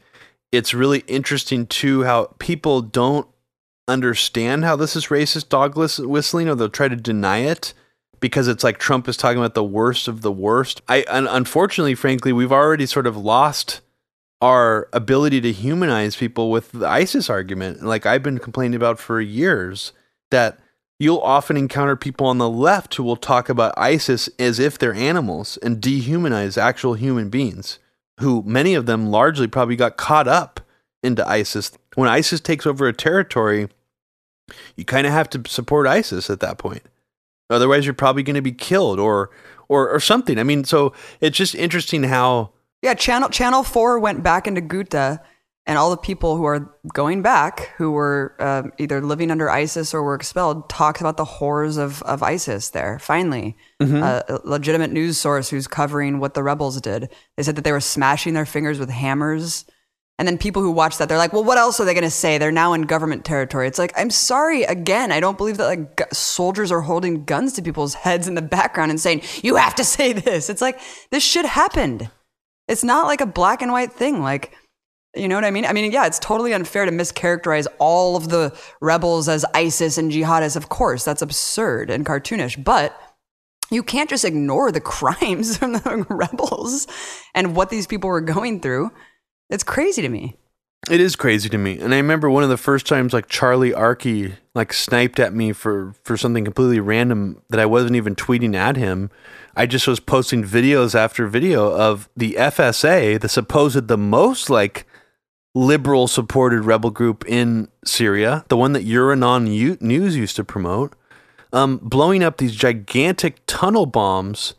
it's 0.52 0.72
really 0.72 1.00
interesting 1.06 1.66
too 1.66 2.04
how 2.04 2.34
people 2.38 2.80
don't 2.80 3.26
understand 3.88 4.64
how 4.64 4.76
this 4.76 4.94
is 4.96 5.06
racist 5.06 5.48
dog 5.48 5.76
whistling, 5.76 6.48
or 6.48 6.54
they'll 6.54 6.68
try 6.68 6.88
to 6.88 6.96
deny 6.96 7.38
it 7.38 7.74
because 8.20 8.48
it's 8.48 8.62
like 8.62 8.78
Trump 8.78 9.08
is 9.08 9.16
talking 9.16 9.38
about 9.38 9.54
the 9.54 9.64
worst 9.64 10.06
of 10.08 10.22
the 10.22 10.32
worst. 10.32 10.80
I 10.88 11.04
unfortunately, 11.08 11.94
frankly, 11.94 12.32
we've 12.32 12.52
already 12.52 12.86
sort 12.86 13.06
of 13.06 13.16
lost 13.16 13.80
our 14.40 14.88
ability 14.92 15.40
to 15.42 15.52
humanize 15.52 16.16
people 16.16 16.50
with 16.50 16.72
the 16.72 16.86
ISIS 16.86 17.28
argument. 17.28 17.82
Like 17.82 18.06
I've 18.06 18.22
been 18.22 18.38
complaining 18.38 18.76
about 18.76 18.98
for 18.98 19.20
years 19.20 19.92
that 20.30 20.58
you'll 20.98 21.18
often 21.18 21.56
encounter 21.56 21.96
people 21.96 22.26
on 22.26 22.38
the 22.38 22.48
left 22.48 22.94
who 22.94 23.02
will 23.02 23.16
talk 23.16 23.48
about 23.48 23.74
ISIS 23.76 24.28
as 24.38 24.58
if 24.58 24.78
they're 24.78 24.94
animals 24.94 25.56
and 25.58 25.80
dehumanize 25.80 26.56
actual 26.56 26.94
human 26.94 27.28
beings, 27.28 27.78
who 28.20 28.42
many 28.46 28.74
of 28.74 28.86
them 28.86 29.10
largely 29.10 29.46
probably 29.46 29.76
got 29.76 29.96
caught 29.96 30.28
up 30.28 30.60
into 31.02 31.26
ISIS. 31.28 31.72
When 31.94 32.08
ISIS 32.08 32.40
takes 32.40 32.66
over 32.66 32.86
a 32.86 32.92
territory, 32.92 33.68
you 34.76 34.84
kind 34.84 35.06
of 35.06 35.12
have 35.12 35.30
to 35.30 35.42
support 35.48 35.86
ISIS 35.86 36.30
at 36.30 36.40
that 36.40 36.58
point. 36.58 36.82
Otherwise, 37.48 37.84
you're 37.84 37.94
probably 37.94 38.22
going 38.22 38.36
to 38.36 38.42
be 38.42 38.52
killed 38.52 39.00
or, 39.00 39.30
or, 39.68 39.88
or 39.90 40.00
something. 40.00 40.38
I 40.38 40.44
mean, 40.44 40.64
so 40.64 40.92
it's 41.20 41.36
just 41.36 41.54
interesting 41.54 42.04
how 42.04 42.52
yeah, 42.82 42.94
Channel 42.94 43.28
Channel 43.28 43.62
Four 43.62 43.98
went 43.98 44.22
back 44.22 44.46
into 44.46 44.60
Ghouta, 44.60 45.20
and 45.66 45.78
all 45.78 45.90
the 45.90 45.96
people 45.96 46.36
who 46.36 46.44
are 46.44 46.74
going 46.92 47.22
back, 47.22 47.72
who 47.76 47.92
were 47.92 48.34
uh, 48.38 48.62
either 48.78 49.00
living 49.00 49.30
under 49.30 49.50
ISIS 49.50 49.92
or 49.92 50.02
were 50.02 50.14
expelled, 50.14 50.68
talked 50.68 51.00
about 51.00 51.16
the 51.16 51.24
horrors 51.24 51.76
of 51.76 52.02
of 52.02 52.22
ISIS. 52.22 52.70
There, 52.70 52.98
finally, 52.98 53.56
mm-hmm. 53.80 54.02
uh, 54.02 54.22
a 54.28 54.40
legitimate 54.48 54.92
news 54.92 55.18
source 55.18 55.50
who's 55.50 55.66
covering 55.66 56.20
what 56.20 56.34
the 56.34 56.42
rebels 56.42 56.80
did. 56.80 57.10
They 57.36 57.42
said 57.42 57.56
that 57.56 57.62
they 57.62 57.72
were 57.72 57.80
smashing 57.80 58.34
their 58.34 58.46
fingers 58.46 58.78
with 58.78 58.90
hammers. 58.90 59.64
And 60.18 60.28
then 60.28 60.36
people 60.36 60.60
who 60.60 60.70
watch 60.70 60.98
that, 60.98 61.08
they're 61.08 61.16
like, 61.16 61.32
well, 61.32 61.44
what 61.44 61.56
else 61.56 61.80
are 61.80 61.86
they 61.86 61.94
going 61.94 62.04
to 62.04 62.10
say? 62.10 62.36
They're 62.36 62.52
now 62.52 62.74
in 62.74 62.82
government 62.82 63.24
territory. 63.24 63.66
It's 63.66 63.78
like, 63.78 63.94
I'm 63.96 64.10
sorry. 64.10 64.64
Again, 64.64 65.12
I 65.12 65.18
don't 65.18 65.38
believe 65.38 65.56
that 65.56 65.64
like 65.64 65.96
g- 65.96 66.04
soldiers 66.12 66.70
are 66.70 66.82
holding 66.82 67.24
guns 67.24 67.54
to 67.54 67.62
people's 67.62 67.94
heads 67.94 68.28
in 68.28 68.34
the 68.34 68.42
background 68.42 68.90
and 68.90 69.00
saying, 69.00 69.22
you 69.42 69.56
have 69.56 69.74
to 69.76 69.84
say 69.84 70.12
this. 70.12 70.50
It's 70.50 70.60
like, 70.60 70.78
this 71.10 71.22
shit 71.22 71.46
happened. 71.46 72.10
It's 72.70 72.84
not 72.84 73.08
like 73.08 73.20
a 73.20 73.26
black 73.26 73.62
and 73.62 73.72
white 73.72 73.92
thing. 73.92 74.22
Like, 74.22 74.56
you 75.16 75.26
know 75.26 75.34
what 75.34 75.44
I 75.44 75.50
mean? 75.50 75.64
I 75.64 75.72
mean, 75.72 75.90
yeah, 75.90 76.06
it's 76.06 76.20
totally 76.20 76.54
unfair 76.54 76.84
to 76.84 76.92
mischaracterize 76.92 77.66
all 77.80 78.16
of 78.16 78.28
the 78.28 78.56
rebels 78.80 79.28
as 79.28 79.44
ISIS 79.54 79.98
and 79.98 80.12
jihadists. 80.12 80.56
Of 80.56 80.68
course, 80.68 81.04
that's 81.04 81.20
absurd 81.20 81.90
and 81.90 82.06
cartoonish. 82.06 82.62
But 82.62 82.98
you 83.72 83.82
can't 83.82 84.08
just 84.08 84.24
ignore 84.24 84.70
the 84.70 84.80
crimes 84.96 85.56
from 85.56 85.72
the 85.72 86.06
rebels 86.08 86.86
and 87.34 87.56
what 87.56 87.70
these 87.70 87.88
people 87.88 88.08
were 88.08 88.20
going 88.20 88.60
through. 88.60 88.92
It's 89.50 89.64
crazy 89.64 90.02
to 90.02 90.08
me. 90.08 90.36
It 90.90 91.00
is 91.00 91.14
crazy 91.14 91.48
to 91.48 91.58
me. 91.58 91.78
And 91.78 91.94
I 91.94 91.98
remember 91.98 92.28
one 92.28 92.42
of 92.42 92.48
the 92.48 92.56
first 92.56 92.86
times 92.86 93.12
like 93.12 93.28
Charlie 93.28 93.70
Arky 93.70 94.34
like 94.54 94.72
sniped 94.72 95.20
at 95.20 95.32
me 95.32 95.52
for 95.52 95.94
for 96.02 96.16
something 96.16 96.44
completely 96.44 96.80
random 96.80 97.42
that 97.48 97.60
I 97.60 97.66
wasn't 97.66 97.96
even 97.96 98.16
tweeting 98.16 98.56
at 98.56 98.76
him 98.76 99.10
I 99.56 99.66
just 99.66 99.86
was 99.86 100.00
posting 100.00 100.44
videos 100.44 100.94
after 100.94 101.26
video 101.26 101.70
of 101.72 102.08
the 102.16 102.34
FSA, 102.38 103.20
the 103.20 103.28
supposed 103.28 103.88
the 103.88 103.98
most 103.98 104.48
like 104.48 104.86
liberal 105.54 106.06
supported 106.06 106.64
rebel 106.64 106.90
group 106.90 107.24
in 107.26 107.68
Syria, 107.84 108.44
the 108.48 108.56
one 108.56 108.72
that 108.72 108.86
Uranon 108.86 109.80
News 109.80 110.16
used 110.16 110.36
to 110.36 110.44
promote, 110.44 110.94
um, 111.52 111.78
blowing 111.78 112.22
up 112.22 112.36
these 112.36 112.54
gigantic 112.54 113.40
tunnel 113.46 113.86
bombs 113.86 114.54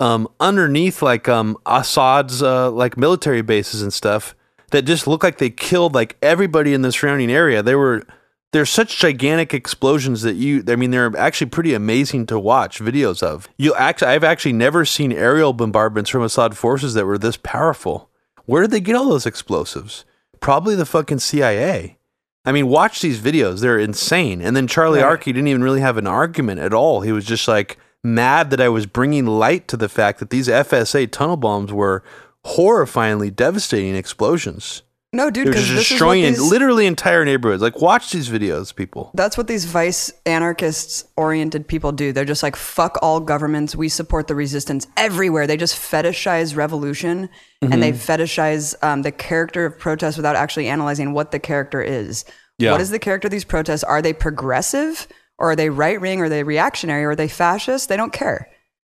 um, 0.00 0.26
underneath 0.40 1.02
like 1.02 1.28
um, 1.28 1.58
Assad's 1.66 2.42
uh, 2.42 2.70
like 2.70 2.96
military 2.96 3.42
bases 3.42 3.82
and 3.82 3.92
stuff 3.92 4.34
that 4.70 4.82
just 4.82 5.06
look 5.06 5.22
like 5.22 5.38
they 5.38 5.50
killed 5.50 5.94
like 5.94 6.16
everybody 6.22 6.74
in 6.74 6.82
the 6.82 6.92
surrounding 6.92 7.30
area. 7.30 7.62
They 7.62 7.74
were 7.74 8.04
there's 8.52 8.70
such 8.70 8.98
gigantic 8.98 9.54
explosions 9.54 10.22
that 10.22 10.34
you 10.34 10.64
i 10.68 10.76
mean 10.76 10.90
they're 10.90 11.16
actually 11.16 11.50
pretty 11.50 11.74
amazing 11.74 12.26
to 12.26 12.38
watch 12.38 12.80
videos 12.80 13.22
of. 13.22 13.48
You 13.56 13.74
actually 13.74 14.08
i've 14.08 14.24
actually 14.24 14.52
never 14.54 14.84
seen 14.84 15.12
aerial 15.12 15.52
bombardments 15.52 16.10
from 16.10 16.22
assad 16.22 16.56
forces 16.56 16.94
that 16.94 17.06
were 17.06 17.18
this 17.18 17.36
powerful. 17.36 18.08
Where 18.46 18.62
did 18.62 18.70
they 18.72 18.80
get 18.80 18.96
all 18.96 19.08
those 19.08 19.26
explosives? 19.26 20.04
Probably 20.40 20.74
the 20.74 20.86
fucking 20.86 21.20
cia 21.20 21.96
i 22.44 22.52
mean 22.52 22.68
watch 22.68 23.00
these 23.00 23.20
videos. 23.20 23.60
They're 23.60 23.78
insane. 23.78 24.40
And 24.40 24.56
then 24.56 24.66
charlie 24.66 25.00
right. 25.00 25.18
arky 25.18 25.26
didn't 25.26 25.48
even 25.48 25.62
really 25.62 25.80
have 25.80 25.96
an 25.96 26.06
argument 26.06 26.60
at 26.60 26.74
all. 26.74 27.02
He 27.02 27.12
was 27.12 27.24
just 27.24 27.46
like 27.46 27.78
mad 28.02 28.48
that 28.48 28.62
i 28.62 28.68
was 28.68 28.86
bringing 28.86 29.26
light 29.26 29.68
to 29.68 29.76
the 29.76 29.88
fact 29.88 30.20
that 30.20 30.30
these 30.30 30.48
fsa 30.48 31.10
tunnel 31.10 31.36
bombs 31.36 31.70
were 31.70 32.02
horrifyingly 32.46 33.34
devastating 33.34 33.94
explosions 33.94 34.82
no, 35.12 35.28
dude, 35.28 35.48
they're 35.48 35.54
just 35.54 35.88
destroying 35.88 36.22
these, 36.22 36.40
literally 36.40 36.86
entire 36.86 37.24
neighborhoods. 37.24 37.62
Like, 37.62 37.80
watch 37.80 38.12
these 38.12 38.28
videos, 38.28 38.72
people. 38.74 39.10
That's 39.14 39.36
what 39.36 39.48
these 39.48 39.64
vice 39.64 40.12
anarchists 40.24 41.04
oriented 41.16 41.66
people 41.66 41.90
do. 41.90 42.12
They're 42.12 42.24
just 42.24 42.44
like, 42.44 42.54
fuck 42.54 42.96
all 43.02 43.18
governments. 43.18 43.74
We 43.74 43.88
support 43.88 44.28
the 44.28 44.36
resistance 44.36 44.86
everywhere. 44.96 45.48
They 45.48 45.56
just 45.56 45.74
fetishize 45.74 46.54
revolution 46.54 47.28
mm-hmm. 47.60 47.72
and 47.72 47.82
they 47.82 47.90
mm-hmm. 47.90 48.22
fetishize 48.22 48.76
um, 48.84 49.02
the 49.02 49.10
character 49.10 49.66
of 49.66 49.80
protest 49.80 50.16
without 50.16 50.36
actually 50.36 50.68
analyzing 50.68 51.12
what 51.12 51.32
the 51.32 51.40
character 51.40 51.82
is. 51.82 52.24
Yeah. 52.58 52.70
What 52.70 52.80
is 52.80 52.90
the 52.90 53.00
character 53.00 53.26
of 53.26 53.32
these 53.32 53.44
protests? 53.44 53.82
Are 53.82 54.02
they 54.02 54.12
progressive 54.12 55.08
or 55.38 55.50
are 55.50 55.56
they 55.56 55.70
right 55.70 56.00
wing 56.00 56.20
or 56.20 56.24
are 56.24 56.28
they 56.28 56.44
reactionary 56.44 57.02
or 57.02 57.10
are 57.10 57.16
they 57.16 57.26
fascist? 57.26 57.88
They 57.88 57.96
don't 57.96 58.12
care. 58.12 58.48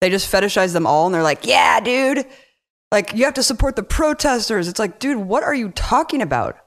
They 0.01 0.11
just 0.11 0.33
fetishize 0.33 0.73
them 0.73 0.89
all 0.89 1.07
and 1.07 1.15
they're 1.15 1.23
like, 1.23 1.47
yeah, 1.47 1.79
dude 1.79 2.27
like, 2.93 3.15
you 3.15 3.25
have 3.25 3.35
to 3.35 3.43
support 3.43 3.77
the 3.77 3.83
protesters. 3.83 4.69
It's 4.69 4.79
like, 4.79 4.99
dude, 4.99 5.19
what 5.19 5.43
are 5.43 5.55
you 5.55 5.71
talking 5.71 6.23
about? 6.23 6.59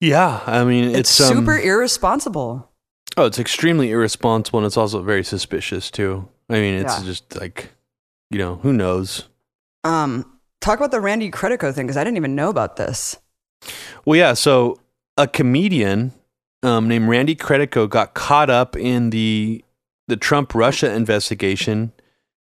Yeah, 0.00 0.42
I 0.46 0.64
mean, 0.64 0.84
it's, 0.84 1.18
it's 1.18 1.20
um, 1.20 1.36
super 1.38 1.58
irresponsible. 1.58 2.70
Oh, 3.16 3.26
it's 3.26 3.38
extremely 3.38 3.90
irresponsible 3.90 4.60
and 4.60 4.66
it's 4.66 4.76
also 4.76 5.02
very 5.02 5.24
suspicious 5.24 5.90
too. 5.90 6.28
I 6.48 6.54
mean, 6.54 6.74
it's 6.74 7.00
Yeah. 7.00 7.04
just 7.04 7.36
like, 7.40 7.72
you 8.30 8.38
know, 8.38 8.56
who 8.56 8.72
knows? 8.72 9.24
Um, 9.82 10.38
talk 10.60 10.78
about 10.78 10.92
the 10.92 11.00
Randy 11.00 11.30
Credico 11.30 11.74
thing 11.74 11.86
because 11.86 11.96
I 11.96 12.04
didn't 12.04 12.16
even 12.16 12.36
know 12.36 12.48
about 12.48 12.76
this. 12.76 13.16
Well, 14.04 14.16
yeah. 14.16 14.34
So 14.34 14.78
a 15.16 15.26
comedian 15.26 16.12
um, 16.62 16.86
named 16.86 17.08
Randy 17.08 17.34
Credico 17.34 17.88
got 17.88 18.14
caught 18.14 18.50
up 18.50 18.76
in 18.76 19.10
the 19.10 19.64
the 20.06 20.16
Trump 20.16 20.54
Russia 20.54 20.92
investigation 20.94 21.92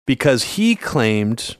because 0.06 0.54
he 0.54 0.74
claimed 0.74 1.56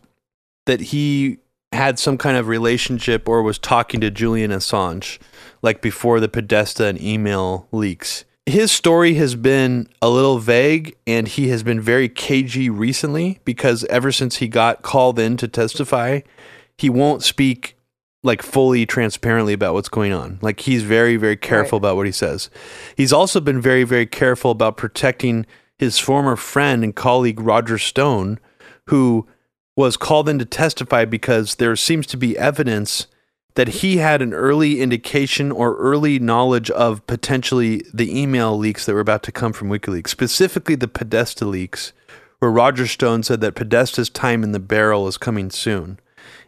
that 0.67 0.81
he 0.81 1.39
had 1.73 1.99
some 1.99 2.19
kind 2.19 2.37
of 2.37 2.49
relationship 2.49 3.29
or 3.29 3.43
was 3.43 3.59
talking 3.59 4.01
to 4.01 4.11
Julian 4.11 4.51
Assange, 4.51 5.19
like 5.63 5.81
before 5.81 6.21
the 6.21 6.29
Podesta 6.29 6.87
and 6.87 7.01
email 7.01 7.67
leaks. 7.73 8.25
His 8.45 8.73
story 8.73 9.15
has 9.15 9.37
been 9.37 9.89
a 10.03 10.11
little 10.11 10.39
vague 10.39 10.97
and 11.07 11.29
he 11.29 11.49
has 11.49 11.63
been 11.63 11.81
very 11.81 12.09
cagey 12.09 12.69
recently 12.69 13.39
because 13.45 13.85
ever 13.85 14.11
since 14.11 14.37
he 14.37 14.49
got 14.49 14.83
called 14.83 15.19
in 15.19 15.37
to 15.39 15.49
testify, 15.49 16.21
he 16.77 16.91
won't 16.91 17.23
speak 17.23 17.77
like 18.25 18.43
fully 18.43 18.87
transparently 18.87 19.53
about 19.53 19.75
what's 19.75 19.89
going 19.89 20.13
on. 20.13 20.39
Like 20.43 20.61
he's 20.61 20.83
very, 20.83 21.17
very 21.17 21.37
careful 21.37 21.77
about 21.77 21.97
what 21.97 22.07
he 22.07 22.13
says. 22.13 22.51
He's 22.97 23.13
also 23.13 23.41
been 23.41 23.61
very, 23.61 23.85
very 23.85 24.07
careful 24.07 24.51
about 24.51 24.77
protecting 24.77 25.47
his 25.83 25.99
former 25.99 26.37
friend 26.37 26.85
and 26.85 26.95
colleague 26.95 27.41
Roger 27.41 27.77
Stone, 27.77 28.39
who 28.87 29.27
was 29.77 29.97
called 29.97 30.29
in 30.29 30.39
to 30.39 30.45
testify 30.45 31.05
because 31.05 31.57
there 31.57 31.75
seems 31.75 32.07
to 32.07 32.17
be 32.17 32.39
evidence 32.39 33.09
that 33.57 33.67
he 33.67 33.97
had 33.97 34.23
an 34.23 34.33
early 34.33 34.81
indication 34.81 35.51
or 35.51 35.77
early 35.79 36.21
knowledge 36.21 36.71
of 36.71 37.05
potentially 37.09 37.83
the 37.93 38.17
email 38.17 38.57
leaks 38.57 38.87
that 38.87 38.95
were 38.95 39.01
about 39.01 39.25
to 39.25 39.33
come 39.33 39.53
from 39.53 39.71
WikiLeaks, 39.71 40.07
specifically 40.07 40.77
the 40.77 40.87
Podesta 40.87 41.45
leaks, 41.45 41.93
where 42.39 42.53
Roger 42.53 42.87
Stone 42.87 43.25
said 43.25 43.41
that 43.41 43.57
Podesta's 43.57 44.09
time 44.09 44.45
in 44.45 44.53
the 44.53 44.61
barrel 44.61 45.09
is 45.09 45.19
coming 45.19 45.51
soon 45.51 45.99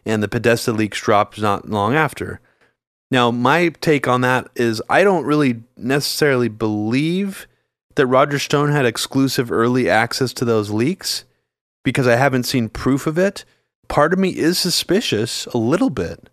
and 0.05 0.23
the 0.23 0.29
Podesta 0.29 0.71
leaks 0.71 1.01
dropped 1.01 1.41
not 1.41 1.69
long 1.69 1.93
after. 1.93 2.39
Now, 3.11 3.31
my 3.31 3.67
take 3.81 4.07
on 4.07 4.21
that 4.21 4.47
is 4.55 4.81
I 4.89 5.03
don't 5.03 5.25
really 5.25 5.61
necessarily 5.75 6.47
believe 6.47 7.47
that 7.95 8.07
Roger 8.07 8.39
Stone 8.39 8.71
had 8.71 8.85
exclusive 8.85 9.51
early 9.51 9.89
access 9.89 10.33
to 10.33 10.45
those 10.45 10.69
leaks 10.69 11.25
because 11.83 12.07
I 12.07 12.15
haven't 12.15 12.43
seen 12.43 12.69
proof 12.69 13.07
of 13.07 13.17
it. 13.17 13.45
Part 13.87 14.13
of 14.13 14.19
me 14.19 14.29
is 14.29 14.57
suspicious 14.57 15.45
a 15.47 15.57
little 15.57 15.89
bit 15.89 16.29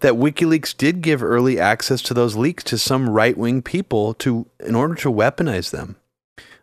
that 0.00 0.14
WikiLeaks 0.14 0.76
did 0.76 1.00
give 1.00 1.22
early 1.22 1.58
access 1.58 2.02
to 2.02 2.14
those 2.14 2.36
leaks 2.36 2.64
to 2.64 2.78
some 2.78 3.08
right-wing 3.08 3.62
people 3.62 4.14
to 4.14 4.46
in 4.60 4.74
order 4.74 4.94
to 4.96 5.10
weaponize 5.10 5.70
them. 5.70 5.96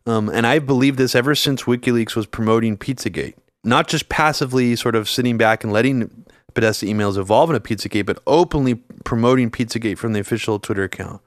Um, 0.06 0.30
and 0.30 0.46
I've 0.46 0.68
believed 0.68 0.98
this 0.98 1.16
ever 1.16 1.34
since 1.34 1.64
WikiLeaks 1.64 2.16
was 2.16 2.26
promoting 2.26 2.78
Pizzagate, 2.78 3.36
not 3.64 3.88
just 3.88 4.10
passively 4.10 4.76
sort 4.76 4.96
of 4.96 5.10
sitting 5.10 5.38
back 5.38 5.64
and 5.64 5.72
letting 5.72 6.26
Podesta 6.54 6.86
emails 6.86 7.18
evolve 7.18 7.50
into 7.50 7.62
Pizzagate, 7.62 8.06
but 8.06 8.22
openly 8.28 8.76
promoting 9.06 9.50
Pizzagate 9.50 9.98
from 9.98 10.14
the 10.14 10.20
official 10.20 10.60
Twitter 10.60 10.84
account. 10.84 11.22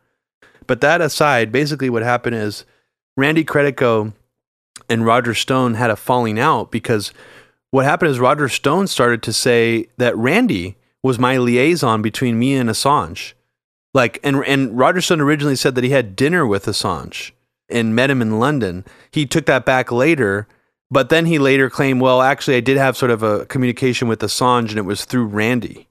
But 0.67 0.81
that 0.83 1.01
aside, 1.01 1.51
basically 1.51 1.91
what 1.91 2.03
happened 2.03 2.37
is 2.37 2.65
Randy 3.17 3.45
Credico 3.45 4.13
and 4.89 5.07
Roger 5.07 5.35
Stone 5.35 5.75
had 5.75 5.91
a 5.91 5.97
falling 5.97 6.39
out 6.39 6.71
because 6.71 7.13
what 7.71 7.85
happened 7.85 8.11
is 8.11 8.21
Roger 8.21 8.49
Stone 8.49 8.87
started 8.87 9.23
to 9.23 9.33
say 9.33 9.89
that 9.97 10.17
Randy 10.17 10.77
was 11.03 11.19
my 11.19 11.37
liaison 11.37 12.03
between 12.03 12.39
me 12.39 12.55
and 12.55 12.69
Assange. 12.69 13.33
Like 13.95 14.19
and 14.23 14.45
and 14.47 14.77
Roger 14.77 15.01
Stone 15.01 15.21
originally 15.21 15.57
said 15.57 15.75
that 15.75 15.85
he 15.85 15.91
had 15.91 16.17
dinner 16.17 16.47
with 16.47 16.67
Assange 16.67 17.33
and 17.69 17.97
met 17.97 18.11
him 18.11 18.21
in 18.21 18.39
London. 18.39 18.85
He 19.11 19.27
took 19.27 19.47
that 19.47 19.65
back 19.65 19.91
later, 19.91 20.47
but 20.91 21.09
then 21.09 21.27
he 21.27 21.39
later 21.39 21.71
claimed, 21.71 22.01
well, 22.01 22.21
actually 22.21 22.57
I 22.57 22.61
did 22.61 22.77
have 22.77 22.97
sort 22.97 23.11
of 23.11 23.23
a 23.23 23.47
communication 23.47 24.07
with 24.07 24.21
Assange 24.21 24.71
and 24.71 24.79
it 24.79 24.83
was 24.83 25.05
through 25.05 25.27
Randy. 25.27 25.89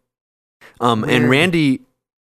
Um 0.80 1.04
and 1.04 1.30
Randy 1.30 1.82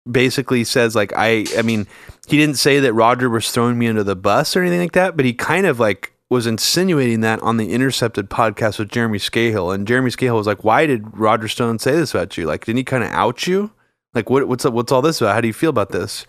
basically 0.09 0.63
says 0.63 0.95
like 0.95 1.13
I 1.15 1.45
I 1.57 1.61
mean, 1.61 1.87
he 2.27 2.37
didn't 2.37 2.57
say 2.57 2.79
that 2.79 2.93
Roger 2.93 3.29
was 3.29 3.51
throwing 3.51 3.77
me 3.77 3.87
under 3.87 4.03
the 4.03 4.15
bus 4.15 4.55
or 4.55 4.61
anything 4.61 4.79
like 4.79 4.93
that, 4.93 5.15
but 5.15 5.25
he 5.25 5.33
kind 5.33 5.65
of 5.65 5.79
like 5.79 6.13
was 6.29 6.47
insinuating 6.47 7.19
that 7.19 7.41
on 7.41 7.57
the 7.57 7.73
Intercepted 7.73 8.29
podcast 8.29 8.79
with 8.79 8.89
Jeremy 8.89 9.17
Scahill, 9.17 9.75
and 9.75 9.85
Jeremy 9.85 10.09
Scahill 10.11 10.35
was 10.35 10.47
like, 10.47 10.63
"Why 10.63 10.85
did 10.85 11.17
Roger 11.17 11.47
Stone 11.47 11.79
say 11.79 11.91
this 11.91 12.13
about 12.13 12.37
you? 12.37 12.45
Like, 12.45 12.65
didn't 12.65 12.77
he 12.77 12.83
kind 12.83 13.03
of 13.03 13.11
out 13.11 13.47
you? 13.47 13.71
Like, 14.13 14.29
what, 14.29 14.47
what's 14.47 14.65
what's 14.65 14.91
all 14.91 15.01
this 15.01 15.19
about? 15.19 15.35
How 15.35 15.41
do 15.41 15.47
you 15.47 15.53
feel 15.53 15.69
about 15.69 15.89
this?" 15.89 16.25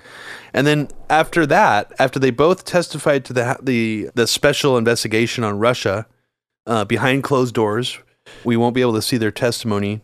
And 0.52 0.66
then 0.66 0.88
after 1.08 1.46
that, 1.46 1.92
after 1.98 2.18
they 2.18 2.30
both 2.30 2.64
testified 2.64 3.24
to 3.26 3.32
the 3.32 3.56
the 3.62 4.10
the 4.14 4.26
special 4.26 4.76
investigation 4.76 5.44
on 5.44 5.58
Russia 5.58 6.06
uh, 6.66 6.84
behind 6.84 7.22
closed 7.22 7.54
doors, 7.54 7.98
we 8.44 8.56
won't 8.56 8.74
be 8.74 8.80
able 8.80 8.94
to 8.94 9.02
see 9.02 9.16
their 9.16 9.30
testimony. 9.30 10.00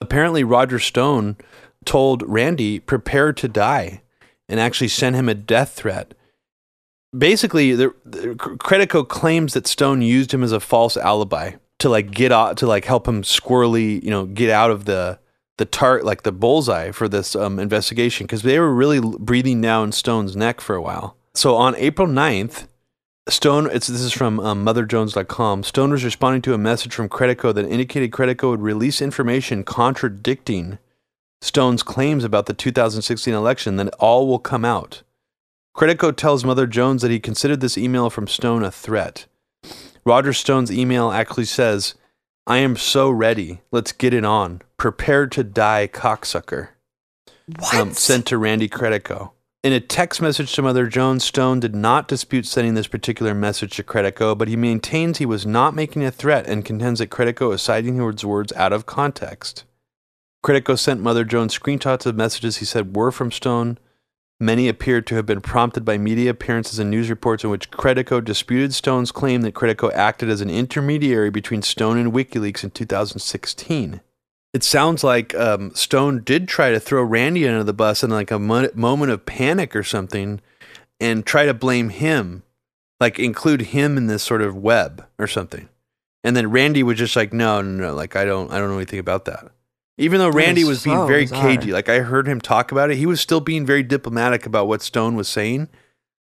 Apparently, 0.00 0.44
Roger 0.44 0.78
Stone 0.78 1.36
told 1.84 2.22
Randy, 2.26 2.78
"Prepare 2.78 3.32
to 3.34 3.48
die," 3.48 4.02
and 4.48 4.60
actually 4.60 4.88
sent 4.88 5.16
him 5.16 5.28
a 5.28 5.34
death 5.34 5.72
threat 5.72 6.14
basically 7.16 7.74
the, 7.74 7.94
the 8.04 8.34
Credico 8.34 9.06
claims 9.06 9.54
that 9.54 9.66
Stone 9.66 10.02
used 10.02 10.32
him 10.32 10.42
as 10.42 10.52
a 10.52 10.60
false 10.60 10.96
alibi 10.96 11.52
to 11.78 11.88
like 11.88 12.10
get 12.10 12.32
out 12.32 12.56
to 12.58 12.66
like 12.66 12.84
help 12.84 13.06
him 13.06 13.22
squirrely, 13.22 14.02
you 14.02 14.10
know, 14.10 14.26
get 14.26 14.50
out 14.50 14.70
of 14.70 14.84
the 14.84 15.18
the 15.56 15.64
tart 15.64 16.04
like 16.04 16.22
the 16.22 16.32
bullseye 16.32 16.92
for 16.92 17.08
this 17.08 17.34
um, 17.34 17.58
investigation 17.58 18.26
because 18.26 18.42
they 18.42 18.58
were 18.58 18.72
really 18.72 19.00
breathing 19.00 19.60
down 19.60 19.90
Stone's 19.90 20.36
neck 20.36 20.60
for 20.60 20.76
a 20.76 20.82
while. 20.82 21.16
So 21.34 21.56
on 21.56 21.74
April 21.76 22.06
9th, 22.06 22.68
Stone, 23.28 23.68
it's, 23.72 23.88
this 23.88 24.00
is 24.00 24.12
from 24.12 24.40
um, 24.40 24.64
MotherJones.com. 24.64 25.62
Stone 25.64 25.90
was 25.90 26.04
responding 26.04 26.42
to 26.42 26.54
a 26.54 26.58
message 26.58 26.94
from 26.94 27.08
Credico 27.08 27.52
that 27.52 27.68
indicated 27.68 28.10
Credico 28.10 28.50
would 28.50 28.62
release 28.62 29.02
information 29.02 29.64
contradicting 29.64 30.78
Stone's 31.40 31.82
claims 31.82 32.24
about 32.24 32.46
the 32.46 32.54
2016 32.54 33.32
election, 33.32 33.76
then 33.76 33.88
all 33.98 34.26
will 34.26 34.38
come 34.38 34.64
out. 34.64 35.02
Credico 35.76 36.14
tells 36.14 36.44
Mother 36.44 36.66
Jones 36.66 37.02
that 37.02 37.10
he 37.10 37.20
considered 37.20 37.60
this 37.60 37.78
email 37.78 38.10
from 38.10 38.26
Stone 38.26 38.64
a 38.64 38.70
threat. 38.70 39.26
Roger 40.04 40.32
Stone's 40.32 40.72
email 40.72 41.12
actually 41.12 41.44
says, 41.44 41.94
I 42.46 42.58
am 42.58 42.76
so 42.76 43.10
ready. 43.10 43.60
Let's 43.70 43.92
get 43.92 44.14
it 44.14 44.24
on. 44.24 44.62
Prepare 44.76 45.26
to 45.28 45.44
die, 45.44 45.86
cocksucker. 45.86 46.70
What? 47.58 47.74
Um, 47.74 47.92
sent 47.92 48.26
to 48.26 48.38
Randy 48.38 48.68
Credico. 48.68 49.32
In 49.62 49.72
a 49.72 49.80
text 49.80 50.22
message 50.22 50.52
to 50.54 50.62
Mother 50.62 50.86
Jones, 50.86 51.24
Stone 51.24 51.60
did 51.60 51.74
not 51.74 52.08
dispute 52.08 52.46
sending 52.46 52.74
this 52.74 52.86
particular 52.86 53.34
message 53.34 53.76
to 53.76 53.82
Credico, 53.82 54.36
but 54.36 54.48
he 54.48 54.56
maintains 54.56 55.18
he 55.18 55.26
was 55.26 55.44
not 55.44 55.74
making 55.74 56.04
a 56.04 56.10
threat 56.10 56.46
and 56.46 56.64
contends 56.64 57.00
that 57.00 57.10
Credico 57.10 57.52
is 57.52 57.60
citing 57.60 57.96
his 57.96 58.24
words 58.24 58.52
out 58.54 58.72
of 58.72 58.86
context. 58.86 59.64
Credico 60.44 60.78
sent 60.78 61.00
Mother 61.00 61.24
Jones 61.24 61.58
screenshots 61.58 62.06
of 62.06 62.16
messages 62.16 62.58
he 62.58 62.64
said 62.64 62.94
were 62.96 63.10
from 63.10 63.32
Stone. 63.32 63.78
Many 64.40 64.68
appeared 64.68 65.06
to 65.08 65.16
have 65.16 65.26
been 65.26 65.40
prompted 65.40 65.84
by 65.84 65.98
media 65.98 66.30
appearances 66.30 66.78
and 66.78 66.90
news 66.90 67.10
reports 67.10 67.42
in 67.42 67.50
which 67.50 67.72
Credico 67.72 68.24
disputed 68.24 68.72
Stone's 68.72 69.10
claim 69.10 69.42
that 69.42 69.54
Credico 69.54 69.92
acted 69.92 70.30
as 70.30 70.40
an 70.40 70.48
intermediary 70.48 71.30
between 71.30 71.62
Stone 71.62 71.98
and 71.98 72.12
WikiLeaks 72.12 72.62
in 72.62 72.70
2016. 72.70 74.00
It 74.54 74.64
sounds 74.64 75.02
like 75.02 75.34
um, 75.34 75.74
Stone 75.74 76.22
did 76.22 76.46
try 76.46 76.70
to 76.70 76.78
throw 76.78 77.02
Randy 77.02 77.48
under 77.48 77.64
the 77.64 77.72
bus 77.72 78.04
in 78.04 78.10
like 78.10 78.30
a 78.30 78.38
mo- 78.38 78.70
moment 78.74 79.10
of 79.10 79.26
panic 79.26 79.74
or 79.74 79.82
something 79.82 80.40
and 81.00 81.26
try 81.26 81.44
to 81.44 81.52
blame 81.52 81.88
him, 81.88 82.44
like 83.00 83.18
include 83.18 83.62
him 83.62 83.96
in 83.96 84.06
this 84.06 84.22
sort 84.22 84.42
of 84.42 84.56
web 84.56 85.04
or 85.18 85.26
something. 85.26 85.68
And 86.22 86.36
then 86.36 86.50
Randy 86.50 86.84
was 86.84 86.98
just 86.98 87.16
like, 87.16 87.32
no, 87.32 87.60
no, 87.60 87.88
no, 87.88 87.94
like 87.94 88.14
I 88.14 88.24
don't, 88.24 88.52
I 88.52 88.58
don't 88.58 88.68
know 88.68 88.76
anything 88.76 88.98
about 89.00 89.24
that. 89.24 89.50
Even 89.98 90.20
though 90.20 90.30
Randy 90.30 90.62
was 90.62 90.84
being 90.84 90.96
oh, 90.96 91.06
very 91.06 91.24
bizarre. 91.24 91.42
cagey, 91.42 91.72
like 91.72 91.88
I 91.88 92.00
heard 92.00 92.28
him 92.28 92.40
talk 92.40 92.70
about 92.70 92.90
it, 92.90 92.96
he 92.96 93.06
was 93.06 93.20
still 93.20 93.40
being 93.40 93.66
very 93.66 93.82
diplomatic 93.82 94.46
about 94.46 94.68
what 94.68 94.80
Stone 94.80 95.16
was 95.16 95.28
saying. 95.28 95.68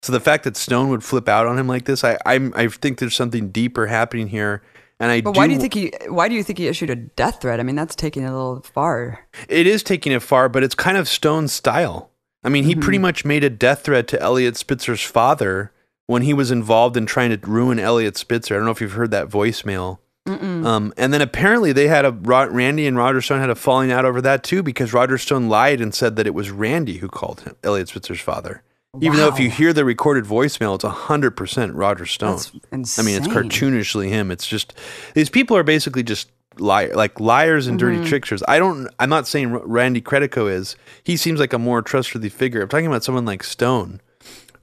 So 0.03 0.13
the 0.13 0.21
fact 0.21 0.45
that 0.45 0.57
Stone 0.57 0.89
would 0.89 1.05
flip 1.05 1.29
out 1.29 1.47
on 1.47 1.59
him 1.59 1.69
like 1.69 1.85
this, 1.85 2.03
I, 2.03 2.19
I'm, 2.25 2.55
I 2.57 2.69
think 2.69 2.99
there's 2.99 3.15
something 3.15 3.51
deeper 3.51 3.87
happening 3.87 4.29
here. 4.29 4.63
And 4.99 5.11
I 5.11 5.21
but 5.21 5.37
why 5.37 5.47
do 5.47 5.53
you 5.53 5.59
think 5.59 5.75
he? 5.75 5.93
Why 6.09 6.29
do 6.29 6.35
you 6.35 6.43
think 6.43 6.59
he 6.59 6.69
issued 6.69 6.91
a 6.91 6.97
death 6.97 7.41
threat? 7.41 7.59
I 7.59 7.63
mean, 7.63 7.75
that's 7.75 7.95
taking 7.95 8.23
it 8.23 8.27
a 8.27 8.33
little 8.33 8.61
far. 8.61 9.27
it 9.49 9.67
is 9.67 9.83
taking 9.83 10.13
it 10.13 10.21
far, 10.21 10.49
but 10.49 10.63
it's 10.63 10.75
kind 10.75 10.99
of 10.99 11.09
Stone's 11.09 11.53
style. 11.53 12.11
I 12.43 12.49
mean, 12.49 12.65
he 12.65 12.75
pretty 12.75 12.97
mm-hmm. 12.97 13.03
much 13.03 13.25
made 13.25 13.45
a 13.45 13.51
death 13.51 13.83
threat 13.83 14.09
to 14.09 14.21
Eliot 14.21 14.57
Spitzer's 14.57 15.03
father 15.03 15.73
when 16.07 16.23
he 16.23 16.35
was 16.35 16.51
involved 16.51 16.97
in 16.97 17.07
trying 17.07 17.31
to 17.31 17.47
ruin 17.47 17.79
Eliot 17.79 18.17
Spitzer. 18.17 18.55
I 18.55 18.59
don't 18.59 18.65
know 18.67 18.73
if 18.73 18.81
you've 18.81 18.93
heard 18.93 19.11
that 19.11 19.29
voicemail. 19.29 19.99
Um, 20.27 20.93
and 20.97 21.13
then 21.13 21.23
apparently 21.23 21.73
they 21.73 21.89
had 21.89 22.05
a 22.05 22.13
Randy 22.13 22.87
and 22.87 22.97
Roger 22.97 23.21
Stone 23.21 23.41
had 23.41 23.51
a 23.51 23.55
falling 23.55 23.91
out 23.91 24.05
over 24.05 24.21
that 24.21 24.45
too 24.45 24.63
because 24.63 24.93
Roger 24.93 25.19
Stone 25.19 25.49
lied 25.49 25.81
and 25.81 25.95
said 25.95 26.17
that 26.17 26.27
it 26.27 26.35
was 26.35 26.51
Randy 26.51 26.99
who 26.99 27.09
called 27.09 27.41
him 27.41 27.57
Eliot 27.65 27.89
Spitzer's 27.89 28.21
father. 28.21 28.63
Even 29.01 29.19
though 29.19 29.29
if 29.29 29.39
you 29.39 29.49
hear 29.51 29.73
the 29.73 29.85
recorded 29.85 30.25
voicemail, 30.25 30.75
it's 30.75 30.85
hundred 30.85 31.33
percent 31.33 31.75
Roger 31.75 32.07
Stone. 32.07 32.39
I 32.73 32.77
mean, 32.77 33.17
it's 33.17 33.29
cartoonishly 33.29 34.09
him. 34.09 34.31
It's 34.31 34.47
just 34.47 34.75
these 35.15 35.31
people 35.31 35.57
are 35.57 35.63
basically 35.63 36.03
just 36.03 36.31
liar, 36.59 36.93
like 36.95 37.19
liars 37.21 37.67
and 37.69 37.81
Mm-hmm. 37.81 37.97
dirty 37.99 38.09
tricksters. 38.09 38.43
I 38.49 38.59
don't. 38.59 38.89
I'm 38.99 39.09
not 39.09 39.27
saying 39.29 39.53
Randy 39.53 40.01
Credico 40.03 40.51
is. 40.51 40.75
He 41.05 41.17
seems 41.17 41.39
like 41.41 41.53
a 41.53 41.59
more 41.59 41.83
trustworthy 41.83 42.29
figure. 42.29 42.63
I'm 42.63 42.69
talking 42.69 42.87
about 42.87 43.05
someone 43.05 43.25
like 43.25 43.45
Stone, 43.45 44.01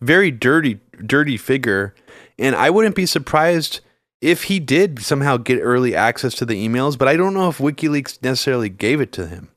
very 0.02 0.30
dirty, 0.32 0.80
dirty 1.06 1.38
figure. 1.38 1.96
And 2.38 2.54
I 2.56 2.70
wouldn't 2.70 2.96
be 2.96 3.06
surprised 3.06 3.80
if 4.22 4.44
he 4.44 4.60
did 4.60 5.00
somehow 5.00 5.38
get 5.38 5.60
early 5.62 5.96
access 5.96 6.34
to 6.36 6.46
the 6.46 6.68
emails, 6.68 6.98
but 6.98 7.08
I 7.08 7.16
don't 7.16 7.34
know 7.34 7.50
if 7.50 7.60
WikiLeaks 7.60 8.24
necessarily 8.24 8.70
gave 8.70 9.02
it 9.02 9.12
to 9.14 9.28
him. 9.28 9.50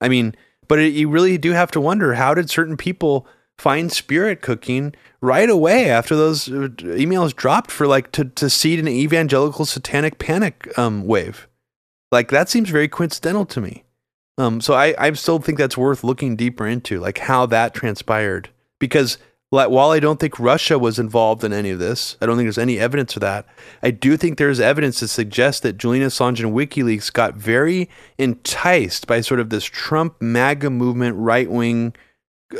I 0.00 0.08
mean, 0.08 0.34
but 0.68 0.78
it, 0.78 0.92
you 0.92 1.08
really 1.08 1.38
do 1.38 1.52
have 1.52 1.70
to 1.72 1.80
wonder 1.80 2.14
how 2.14 2.34
did 2.34 2.50
certain 2.50 2.76
people 2.76 3.26
find 3.58 3.90
spirit 3.90 4.42
cooking 4.42 4.94
right 5.20 5.48
away 5.48 5.90
after 5.90 6.14
those 6.14 6.48
uh, 6.48 6.68
emails 6.78 7.34
dropped 7.34 7.70
for 7.70 7.86
like 7.86 8.12
to, 8.12 8.24
to 8.24 8.50
seed 8.50 8.78
an 8.78 8.88
evangelical 8.88 9.64
satanic 9.64 10.18
panic 10.18 10.76
um, 10.78 11.06
wave? 11.06 11.48
Like 12.12 12.30
that 12.30 12.48
seems 12.48 12.70
very 12.70 12.88
coincidental 12.88 13.46
to 13.46 13.60
me. 13.60 13.84
Um, 14.38 14.60
so 14.60 14.74
I, 14.74 14.94
I 14.98 15.12
still 15.12 15.38
think 15.38 15.56
that's 15.56 15.78
worth 15.78 16.04
looking 16.04 16.36
deeper 16.36 16.66
into, 16.66 17.00
like 17.00 17.18
how 17.18 17.46
that 17.46 17.74
transpired. 17.74 18.50
Because 18.78 19.16
while 19.64 19.90
I 19.90 20.00
don't 20.00 20.20
think 20.20 20.38
Russia 20.38 20.78
was 20.78 20.98
involved 20.98 21.44
in 21.44 21.52
any 21.52 21.70
of 21.70 21.78
this, 21.78 22.16
I 22.20 22.26
don't 22.26 22.36
think 22.36 22.46
there's 22.46 22.58
any 22.58 22.78
evidence 22.78 23.12
for 23.12 23.20
that. 23.20 23.46
I 23.82 23.90
do 23.90 24.16
think 24.16 24.38
there's 24.38 24.60
evidence 24.60 24.98
to 24.98 25.08
suggest 25.08 25.62
that 25.62 25.78
Julian 25.78 26.06
Assange 26.06 26.40
and 26.40 26.54
WikiLeaks 26.54 27.12
got 27.12 27.34
very 27.34 27.88
enticed 28.18 29.06
by 29.06 29.20
sort 29.20 29.40
of 29.40 29.50
this 29.50 29.64
Trump 29.64 30.20
MAGA 30.20 30.68
movement, 30.70 31.16
right 31.16 31.50
wing, 31.50 31.94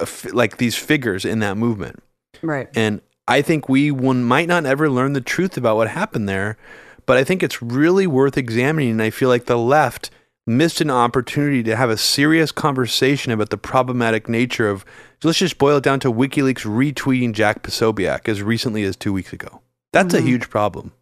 uh, 0.01 0.07
like 0.33 0.57
these 0.57 0.77
figures 0.77 1.25
in 1.25 1.41
that 1.41 1.57
movement. 1.57 2.03
Right. 2.41 2.69
And 2.75 3.03
I 3.29 3.43
think 3.43 3.69
we 3.69 3.91
one 3.91 4.23
might 4.25 4.49
not 4.49 4.65
ever 4.65 4.89
learn 4.89 5.13
the 5.13 5.21
truth 5.21 5.57
about 5.57 5.77
what 5.77 5.89
happened 5.89 6.29
there, 6.29 6.57
but 7.05 7.17
I 7.17 7.25
think 7.25 7.43
it's 7.43 7.61
really 7.61 8.07
worth 8.07 8.39
examining. 8.39 8.93
And 8.93 9.03
I 9.03 9.11
feel 9.11 9.29
like 9.29 9.47
the 9.47 9.59
left 9.59 10.11
missed 10.47 10.81
an 10.81 10.91
opportunity 10.91 11.63
to 11.65 11.77
have 11.77 11.91
a 11.91 11.97
serious 11.97 12.53
conversation 12.53 13.33
about 13.33 13.51
the 13.51 13.59
problematic 13.59 14.29
nature 14.29 14.69
of. 14.69 14.85
So 15.23 15.29
let's 15.29 15.39
just 15.39 15.59
boil 15.59 15.79
it 15.79 15.83
down 15.83 16.01
to 16.01 16.13
WikiLeaks 16.13 16.65
retweeting 16.65 17.33
Jack 17.33 17.63
Posobiec 17.63 18.29
as 18.29 18.43
recently 18.43 18.85
as 18.85 18.97
two 18.97 19.13
weeks 19.13 19.33
ago. 19.33 19.63
That's 19.93 20.15
mm-hmm. 20.15 20.27
a 20.27 20.29
huge 20.29 20.51
problem, 20.51 20.93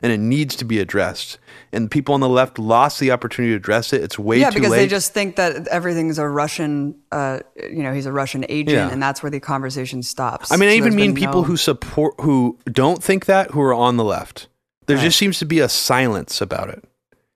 and 0.00 0.10
it 0.10 0.18
needs 0.18 0.56
to 0.56 0.64
be 0.64 0.80
addressed. 0.80 1.38
And 1.72 1.88
people 1.88 2.12
on 2.14 2.20
the 2.20 2.28
left 2.28 2.58
lost 2.58 2.98
the 2.98 3.12
opportunity 3.12 3.52
to 3.52 3.56
address 3.56 3.92
it. 3.92 4.02
It's 4.02 4.18
way 4.18 4.40
yeah, 4.40 4.50
too 4.50 4.54
late. 4.54 4.54
Yeah, 4.54 4.60
because 4.60 4.72
they 4.72 4.88
just 4.88 5.14
think 5.14 5.36
that 5.36 5.68
everything's 5.68 6.18
a 6.18 6.26
Russian. 6.26 6.96
Uh, 7.12 7.38
you 7.56 7.84
know, 7.84 7.92
he's 7.92 8.06
a 8.06 8.12
Russian 8.12 8.44
agent, 8.48 8.76
yeah. 8.76 8.90
and 8.90 9.00
that's 9.00 9.22
where 9.22 9.30
the 9.30 9.38
conversation 9.38 10.02
stops. 10.02 10.50
I 10.50 10.56
mean, 10.56 10.68
I 10.68 10.72
so 10.72 10.76
even 10.78 10.96
mean 10.96 11.14
people 11.14 11.42
no... 11.42 11.46
who 11.46 11.56
support 11.56 12.14
who 12.20 12.58
don't 12.64 13.02
think 13.02 13.26
that 13.26 13.52
who 13.52 13.60
are 13.60 13.74
on 13.74 13.96
the 13.96 14.04
left. 14.04 14.48
There 14.86 14.96
right. 14.96 15.04
just 15.04 15.18
seems 15.18 15.38
to 15.38 15.44
be 15.44 15.60
a 15.60 15.68
silence 15.68 16.40
about 16.40 16.68
it. 16.68 16.84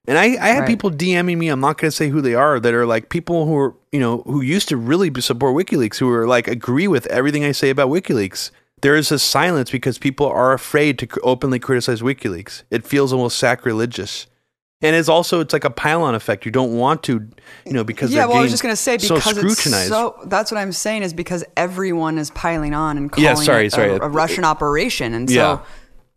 And 0.07 0.18
I, 0.18 0.24
I 0.24 0.48
had 0.48 0.61
right. 0.61 0.68
people 0.68 0.90
DMing 0.90 1.36
me, 1.36 1.48
I'm 1.48 1.61
not 1.61 1.78
going 1.78 1.90
to 1.90 1.96
say 1.96 2.09
who 2.09 2.20
they 2.20 2.34
are, 2.34 2.61
that 2.61 2.74
are 2.74 2.86
like 2.86 3.09
people 3.09 3.46
who 3.46 3.57
are, 3.57 3.74
you 3.90 3.98
know, 3.98 4.22
who 4.22 4.40
used 4.40 4.68
to 4.68 4.76
really 4.76 5.12
support 5.20 5.57
WikiLeaks, 5.57 5.98
who 5.98 6.11
are 6.11 6.26
like 6.26 6.46
agree 6.46 6.86
with 6.86 7.07
everything 7.07 7.44
I 7.44 7.52
say 7.52 7.70
about 7.70 7.88
WikiLeaks. 7.88 8.50
There 8.82 8.94
is 8.94 9.11
a 9.11 9.18
silence 9.18 9.70
because 9.70 9.98
people 9.98 10.26
are 10.26 10.52
afraid 10.52 10.98
to 11.00 11.09
openly 11.22 11.59
criticize 11.59 12.02
WikiLeaks. 12.02 12.62
It 12.70 12.84
feels 12.84 13.12
almost 13.12 13.38
sacrilegious. 13.38 14.26
And 14.82 14.94
it's 14.94 15.09
also 15.09 15.40
it's 15.40 15.54
like 15.54 15.64
a 15.64 15.70
pile-on 15.70 16.14
effect. 16.14 16.44
You 16.44 16.52
don't 16.52 16.76
want 16.76 17.02
to, 17.04 17.26
you 17.64 17.72
know, 17.72 17.82
because 17.82 18.12
yeah. 18.12 18.26
Well, 18.26 18.36
I 18.36 18.42
was 18.42 18.50
just 18.50 18.62
going 18.62 18.74
to 18.74 18.76
say 18.76 18.98
because 18.98 19.24
so 19.24 19.32
scrutinized. 19.32 19.88
so 19.88 20.20
that's 20.26 20.52
what 20.52 20.59
I'm 20.59 20.72
saying 20.72 21.02
is 21.02 21.14
because 21.14 21.42
everyone 21.57 22.18
is 22.18 22.30
piling 22.32 22.74
on 22.74 22.98
and 22.98 23.11
calling 23.11 23.24
yeah, 23.24 23.34
sorry, 23.34 23.66
it 23.66 23.72
sorry. 23.72 23.92
A, 23.92 24.02
a 24.02 24.09
Russian 24.09 24.44
operation, 24.44 25.14
and 25.14 25.28
so 25.28 25.34
yeah 25.34 25.64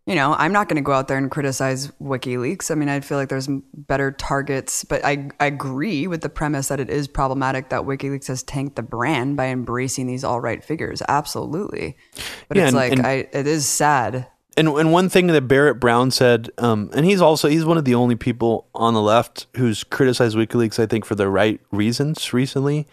you 0.10 0.16
know, 0.16 0.34
I'm 0.34 0.52
not 0.52 0.68
going 0.68 0.78
to 0.78 0.82
go 0.82 0.92
out 0.92 1.08
there 1.08 1.20
and 1.20 1.30
criticize 1.30 1.92
WikiLeaks. 2.02 2.72
I 2.72 2.76
mean, 2.76 2.90
I 2.90 3.00
feel 3.00 3.20
like 3.20 3.30
there's 3.30 3.48
better 3.76 4.12
targets, 4.12 4.84
but 4.84 5.06
I, 5.06 5.30
I 5.40 5.46
agree 5.46 6.08
with 6.08 6.22
the 6.22 6.30
premise 6.30 6.70
that 6.70 6.80
it 6.80 6.90
is 6.90 7.08
problematic 7.08 7.70
that 7.70 7.84
WikiLeaks 7.84 8.26
has 8.26 8.42
tanked 8.42 8.76
the 8.76 8.82
brand 8.82 9.38
by 9.38 9.50
embracing 9.50 10.08
these 10.08 10.24
alt-right 10.24 10.64
figures. 10.64 11.04
Absolutely. 11.08 11.96
But 12.48 12.58
yeah, 12.58 12.64
it's 12.64 12.70
and, 12.70 12.76
like, 12.76 12.92
and, 12.92 13.06
I, 13.06 13.28
it 13.32 13.46
is 13.46 13.68
sad. 13.68 14.26
And, 14.58 14.68
and 14.70 14.92
one 14.92 15.10
thing 15.10 15.28
that 15.28 15.48
Barrett 15.48 15.80
Brown 15.80 16.10
said, 16.10 16.50
um, 16.58 16.90
and 16.96 17.06
he's 17.06 17.22
also, 17.22 17.48
he's 17.48 17.64
one 17.64 17.78
of 17.78 17.86
the 17.86 17.94
only 17.94 18.16
people 18.16 18.68
on 18.74 18.96
the 18.96 19.04
left 19.04 19.46
who's 19.58 19.84
criticized 19.84 20.36
WikiLeaks, 20.36 20.80
I 20.80 20.88
think, 20.88 21.06
for 21.06 21.14
the 21.14 21.30
right 21.30 21.62
reasons 21.72 22.34
recently. 22.34 22.88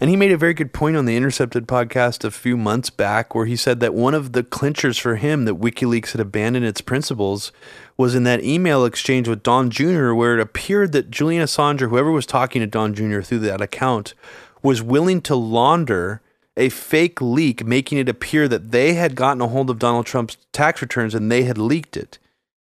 And 0.00 0.10
he 0.10 0.16
made 0.16 0.32
a 0.32 0.36
very 0.36 0.54
good 0.54 0.72
point 0.72 0.96
on 0.96 1.04
the 1.04 1.16
Intercepted 1.16 1.66
podcast 1.66 2.24
a 2.24 2.30
few 2.30 2.56
months 2.56 2.90
back, 2.90 3.34
where 3.34 3.46
he 3.46 3.56
said 3.56 3.80
that 3.80 3.94
one 3.94 4.14
of 4.14 4.32
the 4.32 4.42
clinchers 4.42 4.98
for 4.98 5.16
him 5.16 5.44
that 5.44 5.60
WikiLeaks 5.60 6.12
had 6.12 6.20
abandoned 6.20 6.66
its 6.66 6.80
principles 6.80 7.52
was 7.96 8.14
in 8.14 8.24
that 8.24 8.44
email 8.44 8.84
exchange 8.84 9.28
with 9.28 9.42
Don 9.42 9.70
Jr., 9.70 10.12
where 10.12 10.34
it 10.34 10.40
appeared 10.40 10.92
that 10.92 11.10
Julian 11.10 11.44
Assange, 11.44 11.82
or 11.82 11.88
whoever 11.88 12.12
was 12.12 12.26
talking 12.26 12.60
to 12.60 12.66
Don 12.66 12.94
Jr. 12.94 13.20
through 13.20 13.40
that 13.40 13.60
account, 13.60 14.14
was 14.62 14.82
willing 14.82 15.20
to 15.22 15.34
launder 15.34 16.22
a 16.58 16.68
fake 16.68 17.20
leak, 17.20 17.64
making 17.64 17.98
it 17.98 18.08
appear 18.08 18.48
that 18.48 18.72
they 18.72 18.94
had 18.94 19.14
gotten 19.14 19.40
a 19.40 19.48
hold 19.48 19.70
of 19.70 19.78
Donald 19.78 20.06
Trump's 20.06 20.36
tax 20.52 20.82
returns 20.82 21.14
and 21.14 21.30
they 21.30 21.44
had 21.44 21.56
leaked 21.56 21.96
it. 21.96 22.18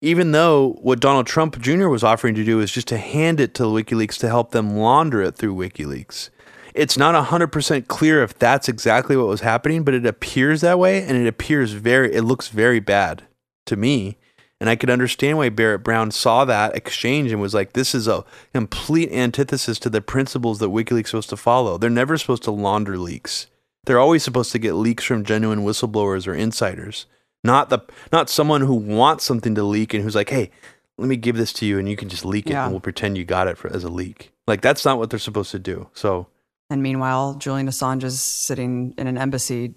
Even 0.01 0.33
though 0.33 0.79
what 0.83 1.01
Donald 1.01 1.27
Trump 1.27 1.61
Jr. 1.61 1.89
was 1.89 2.03
offering 2.03 2.35
to 2.35 2.45
do 2.45 2.61
is 2.61 2.73
just 2.73 2.89
to 2.89 2.99
hand 2.99 3.41
it 3.41 3.55
to 3.55 3.65
WikiLeaks 3.65 4.19
to 4.19 4.29
help 4.29 4.51
them 4.51 4.77
launder 4.77 5.23
it 5.23 5.37
through 5.37 5.55
WikiLeaks. 5.55 6.31
It's 6.75 6.99
not 6.99 7.15
100% 7.27 7.87
clear 7.87 8.23
if 8.23 8.37
that's 8.37 8.69
exactly 8.69 9.17
what 9.17 9.29
was 9.29 9.43
happening, 9.43 9.85
but 9.85 9.95
it 9.95 10.05
appears 10.05 10.61
that 10.63 10.79
way 10.79 11.03
and 11.03 11.17
it 11.17 11.27
appears 11.27 11.73
very, 11.73 12.13
it 12.13 12.23
looks 12.23 12.49
very 12.49 12.81
bad 12.81 13.23
to 13.67 13.77
me. 13.77 14.19
And 14.61 14.71
I 14.71 14.77
could 14.77 14.91
understand 14.91 15.39
why 15.39 15.51
Barrett 15.51 15.85
Brown 15.85 16.11
saw 16.11 16.45
that 16.45 16.77
exchange 16.77 17.31
and 17.31 17.41
was 17.41 17.55
like, 17.55 17.75
this 17.75 17.95
is 17.95 18.09
a 18.09 18.25
complete 18.53 19.13
antithesis 19.13 19.79
to 19.81 19.91
the 19.91 20.01
principles 20.01 20.59
that 20.59 20.71
WikiLeaks 20.71 21.05
is 21.05 21.11
supposed 21.11 21.31
to 21.31 21.37
follow. 21.37 21.79
They're 21.79 21.91
never 21.91 22.17
supposed 22.17 22.45
to 22.45 22.51
launder 22.51 22.97
leaks. 22.97 23.47
They're 23.85 23.99
always 23.99 24.23
supposed 24.23 24.53
to 24.53 24.59
get 24.59 24.75
leaks 24.75 25.05
from 25.05 25.25
genuine 25.25 25.61
whistleblowers 25.61 26.27
or 26.27 26.35
insiders, 26.35 27.07
not 27.43 27.69
the 27.69 27.81
not 28.11 28.31
someone 28.31 28.63
who 28.63 28.75
wants 28.75 29.25
something 29.25 29.55
to 29.55 29.63
leak 29.63 29.93
and 29.93 30.03
who's 30.03 30.15
like, 30.15 30.31
hey, 30.31 30.51
let 30.97 31.09
me 31.09 31.17
give 31.17 31.37
this 31.37 31.53
to 31.55 31.67
you 31.67 31.79
and 31.79 31.89
you 31.89 31.97
can 31.97 32.09
just 32.09 32.25
leak 32.25 32.47
it 32.47 32.53
yeah. 32.53 32.65
and 32.65 32.73
we'll 32.73 32.81
pretend 32.81 33.19
you 33.19 33.25
got 33.25 33.49
it 33.49 33.59
for, 33.59 33.71
as 33.71 33.85
a 33.85 33.91
leak. 33.91 34.33
Like 34.47 34.63
that's 34.63 34.85
not 34.85 34.99
what 34.99 35.11
they're 35.11 35.19
supposed 35.19 35.51
to 35.51 35.59
do. 35.59 35.89
So 35.93 36.29
and 36.71 36.83
meanwhile, 36.83 37.35
Julian 37.35 37.69
Assange 37.69 38.05
is 38.05 38.21
sitting 38.21 38.95
in 38.97 39.07
an 39.07 39.19
embassy 39.19 39.75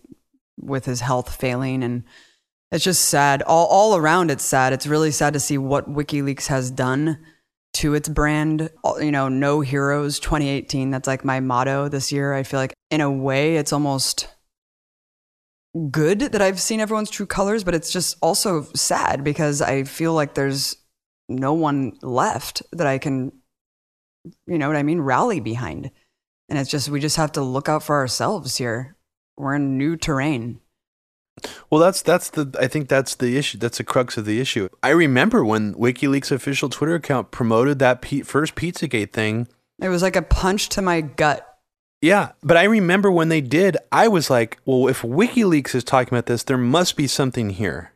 with 0.59 0.85
his 0.85 1.01
health 1.01 1.35
failing. 1.35 1.83
And 1.83 2.03
it's 2.71 2.83
just 2.83 3.05
sad. 3.05 3.41
All, 3.43 3.67
all 3.67 3.95
around, 3.95 4.31
it's 4.31 4.43
sad. 4.43 4.73
It's 4.73 4.87
really 4.87 5.11
sad 5.11 5.33
to 5.33 5.39
see 5.39 5.57
what 5.57 5.89
WikiLeaks 5.89 6.47
has 6.47 6.71
done 6.71 7.19
to 7.73 7.93
its 7.93 8.09
brand. 8.09 8.69
You 8.99 9.11
know, 9.11 9.29
no 9.29 9.61
heroes 9.61 10.19
2018. 10.19 10.89
That's 10.89 11.07
like 11.07 11.25
my 11.25 11.39
motto 11.39 11.89
this 11.89 12.11
year. 12.11 12.33
I 12.33 12.43
feel 12.43 12.59
like, 12.59 12.73
in 12.89 13.01
a 13.01 13.11
way, 13.11 13.57
it's 13.57 13.73
almost 13.73 14.29
good 15.91 16.19
that 16.19 16.41
I've 16.41 16.59
seen 16.59 16.79
everyone's 16.79 17.09
true 17.09 17.27
colors, 17.27 17.63
but 17.63 17.75
it's 17.75 17.91
just 17.91 18.17
also 18.21 18.63
sad 18.73 19.23
because 19.23 19.61
I 19.61 19.83
feel 19.83 20.13
like 20.13 20.33
there's 20.33 20.77
no 21.29 21.53
one 21.53 21.97
left 22.01 22.63
that 22.71 22.87
I 22.87 22.97
can, 22.97 23.33
you 24.47 24.57
know 24.57 24.67
what 24.67 24.77
I 24.77 24.83
mean, 24.83 25.01
rally 25.01 25.41
behind. 25.41 25.91
And 26.49 26.57
it's 26.57 26.69
just, 26.69 26.89
we 26.89 26.99
just 26.99 27.17
have 27.17 27.31
to 27.33 27.41
look 27.41 27.67
out 27.67 27.83
for 27.83 27.95
ourselves 27.95 28.57
here. 28.57 28.95
We're 29.37 29.55
in 29.55 29.77
new 29.77 29.97
terrain. 29.97 30.61
Well, 31.69 31.81
that's 31.81 32.01
that's 32.01 32.29
the 32.29 32.51
I 32.59 32.67
think 32.67 32.89
that's 32.89 33.15
the 33.15 33.37
issue. 33.37 33.57
That's 33.57 33.77
the 33.77 33.83
crux 33.83 34.17
of 34.17 34.25
the 34.25 34.39
issue. 34.39 34.69
I 34.81 34.89
remember 34.89 35.43
when 35.43 35.75
WikiLeaks 35.75 36.31
official 36.31 36.69
Twitter 36.69 36.95
account 36.95 37.31
promoted 37.31 37.79
that 37.79 38.01
P- 38.01 38.23
first 38.23 38.55
PizzaGate 38.55 39.13
thing. 39.13 39.47
It 39.79 39.89
was 39.89 40.01
like 40.01 40.15
a 40.15 40.21
punch 40.21 40.69
to 40.69 40.81
my 40.81 41.01
gut. 41.01 41.43
Yeah, 42.01 42.31
but 42.43 42.57
I 42.57 42.63
remember 42.63 43.11
when 43.11 43.29
they 43.29 43.41
did, 43.41 43.77
I 43.91 44.07
was 44.07 44.29
like, 44.29 44.59
"Well, 44.65 44.87
if 44.87 45.01
WikiLeaks 45.01 45.75
is 45.75 45.83
talking 45.83 46.13
about 46.13 46.27
this, 46.27 46.43
there 46.43 46.57
must 46.57 46.95
be 46.95 47.07
something 47.07 47.51
here." 47.51 47.91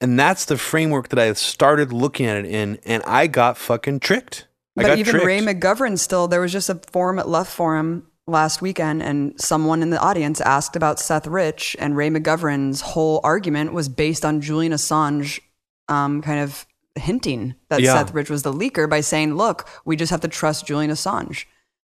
And 0.00 0.18
that's 0.18 0.44
the 0.44 0.58
framework 0.58 1.08
that 1.08 1.18
I 1.18 1.32
started 1.32 1.92
looking 1.92 2.26
at 2.26 2.36
it 2.36 2.46
in, 2.46 2.78
and 2.84 3.02
I 3.04 3.26
got 3.26 3.56
fucking 3.56 4.00
tricked. 4.00 4.46
But 4.76 4.98
even 4.98 5.12
tricked. 5.12 5.26
Ray 5.26 5.40
McGovern 5.40 5.98
still, 5.98 6.26
there 6.26 6.40
was 6.40 6.52
just 6.52 6.68
a 6.68 6.80
forum 6.90 7.18
at 7.18 7.28
Left 7.28 7.50
Forum 7.50 8.08
last 8.26 8.60
weekend, 8.62 9.02
and 9.02 9.40
someone 9.40 9.82
in 9.82 9.90
the 9.90 10.00
audience 10.00 10.40
asked 10.40 10.76
about 10.76 10.98
Seth 10.98 11.26
Rich, 11.26 11.76
and 11.78 11.96
Ray 11.96 12.10
McGovern's 12.10 12.80
whole 12.80 13.20
argument 13.22 13.72
was 13.72 13.88
based 13.88 14.24
on 14.24 14.40
Julian 14.40 14.72
Assange 14.72 15.40
um, 15.88 16.22
kind 16.22 16.40
of 16.40 16.66
hinting 16.96 17.54
that 17.68 17.80
yeah. 17.80 17.94
Seth 17.94 18.14
Rich 18.14 18.30
was 18.30 18.42
the 18.42 18.52
leaker 18.52 18.88
by 18.88 19.00
saying, 19.00 19.34
look, 19.34 19.68
we 19.84 19.96
just 19.96 20.10
have 20.10 20.20
to 20.22 20.28
trust 20.28 20.66
Julian 20.66 20.90
Assange. 20.90 21.44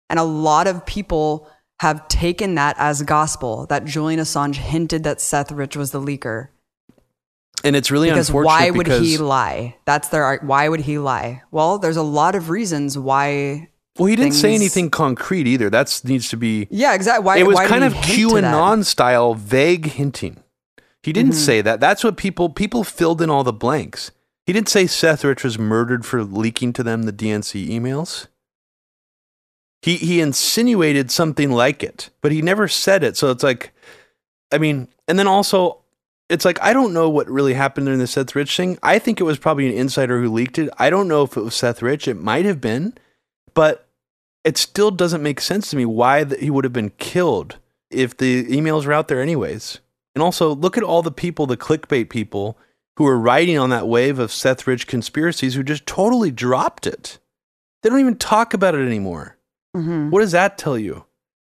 And 0.08 0.18
a 0.18 0.24
lot 0.24 0.66
of 0.66 0.86
people 0.86 1.48
have 1.80 2.06
taken 2.08 2.54
that 2.54 2.76
as 2.78 3.02
gospel 3.02 3.66
that 3.66 3.84
Julian 3.84 4.20
Assange 4.20 4.56
hinted 4.56 5.04
that 5.04 5.20
Seth 5.20 5.50
Rich 5.50 5.76
was 5.76 5.90
the 5.90 6.00
leaker 6.00 6.48
and 7.64 7.74
it's 7.74 7.90
really 7.90 8.08
because 8.08 8.28
unfortunate 8.28 8.46
why 8.46 8.70
would 8.70 8.86
he 8.86 9.18
lie? 9.18 9.76
That's 9.86 10.08
their 10.08 10.38
why 10.38 10.68
would 10.68 10.80
he 10.80 10.98
lie? 10.98 11.42
Well, 11.50 11.78
there's 11.78 11.96
a 11.96 12.02
lot 12.02 12.34
of 12.34 12.50
reasons 12.50 12.96
why. 12.98 13.70
Well, 13.98 14.06
he 14.06 14.16
didn't 14.16 14.32
things, 14.32 14.40
say 14.40 14.54
anything 14.54 14.90
concrete 14.90 15.46
either. 15.46 15.70
That 15.70 16.00
needs 16.04 16.28
to 16.30 16.36
be. 16.36 16.66
Yeah, 16.70 16.94
exactly. 16.94 17.24
Why, 17.24 17.38
it 17.38 17.46
was 17.46 17.54
why 17.54 17.66
kind 17.66 17.84
of 17.84 17.94
QAnon 17.94 18.84
style, 18.84 19.34
vague 19.34 19.86
hinting. 19.86 20.42
He 21.02 21.12
didn't 21.12 21.32
mm-hmm. 21.32 21.40
say 21.40 21.60
that. 21.62 21.80
That's 21.80 22.04
what 22.04 22.16
people 22.16 22.50
people 22.50 22.84
filled 22.84 23.22
in 23.22 23.30
all 23.30 23.44
the 23.44 23.52
blanks. 23.52 24.10
He 24.46 24.52
didn't 24.52 24.68
say 24.68 24.86
Seth 24.86 25.24
Rich 25.24 25.42
was 25.42 25.58
murdered 25.58 26.04
for 26.04 26.22
leaking 26.22 26.74
to 26.74 26.82
them 26.82 27.04
the 27.04 27.12
DNC 27.12 27.68
emails. 27.68 28.26
He 29.80 29.96
he 29.96 30.20
insinuated 30.20 31.10
something 31.10 31.50
like 31.50 31.82
it, 31.82 32.10
but 32.20 32.32
he 32.32 32.42
never 32.42 32.68
said 32.68 33.02
it. 33.04 33.16
So 33.16 33.30
it's 33.30 33.42
like 33.42 33.72
I 34.52 34.58
mean, 34.58 34.88
and 35.08 35.18
then 35.18 35.26
also, 35.26 35.83
it's 36.34 36.44
like 36.44 36.60
I 36.62 36.72
don't 36.72 36.92
know 36.92 37.08
what 37.08 37.28
really 37.30 37.54
happened 37.54 37.86
during 37.86 38.00
the 38.00 38.06
Seth 38.06 38.34
Rich 38.34 38.56
thing. 38.56 38.78
I 38.82 38.98
think 38.98 39.20
it 39.20 39.24
was 39.24 39.38
probably 39.38 39.68
an 39.68 39.76
insider 39.78 40.20
who 40.20 40.30
leaked 40.30 40.58
it. 40.58 40.68
I 40.78 40.90
don't 40.90 41.08
know 41.08 41.22
if 41.22 41.36
it 41.36 41.42
was 41.42 41.54
Seth 41.54 41.80
Rich. 41.80 42.06
It 42.08 42.20
might 42.20 42.44
have 42.44 42.60
been, 42.60 42.94
but 43.54 43.88
it 44.44 44.58
still 44.58 44.90
doesn't 44.90 45.22
make 45.22 45.40
sense 45.40 45.70
to 45.70 45.76
me 45.76 45.86
why 45.86 46.24
that 46.24 46.40
he 46.40 46.50
would 46.50 46.64
have 46.64 46.72
been 46.72 46.90
killed 46.98 47.58
if 47.90 48.16
the 48.16 48.44
emails 48.46 48.84
were 48.84 48.92
out 48.92 49.08
there 49.08 49.22
anyways. 49.22 49.78
And 50.14 50.22
also, 50.22 50.54
look 50.54 50.76
at 50.76 50.84
all 50.84 51.02
the 51.02 51.10
people, 51.10 51.46
the 51.46 51.56
clickbait 51.56 52.08
people 52.10 52.58
who 52.96 53.04
were 53.04 53.18
riding 53.18 53.58
on 53.58 53.70
that 53.70 53.88
wave 53.88 54.18
of 54.18 54.30
Seth 54.30 54.66
Rich 54.66 54.86
conspiracies 54.86 55.54
who 55.54 55.62
just 55.62 55.86
totally 55.86 56.30
dropped 56.30 56.86
it. 56.86 57.18
They 57.82 57.88
don't 57.90 58.00
even 58.00 58.16
talk 58.16 58.54
about 58.54 58.74
it 58.74 58.86
anymore. 58.86 59.36
Mhm. 59.76 60.10
What 60.10 60.20
does 60.20 60.32
that 60.32 60.58
tell 60.58 60.78
you? 60.78 61.04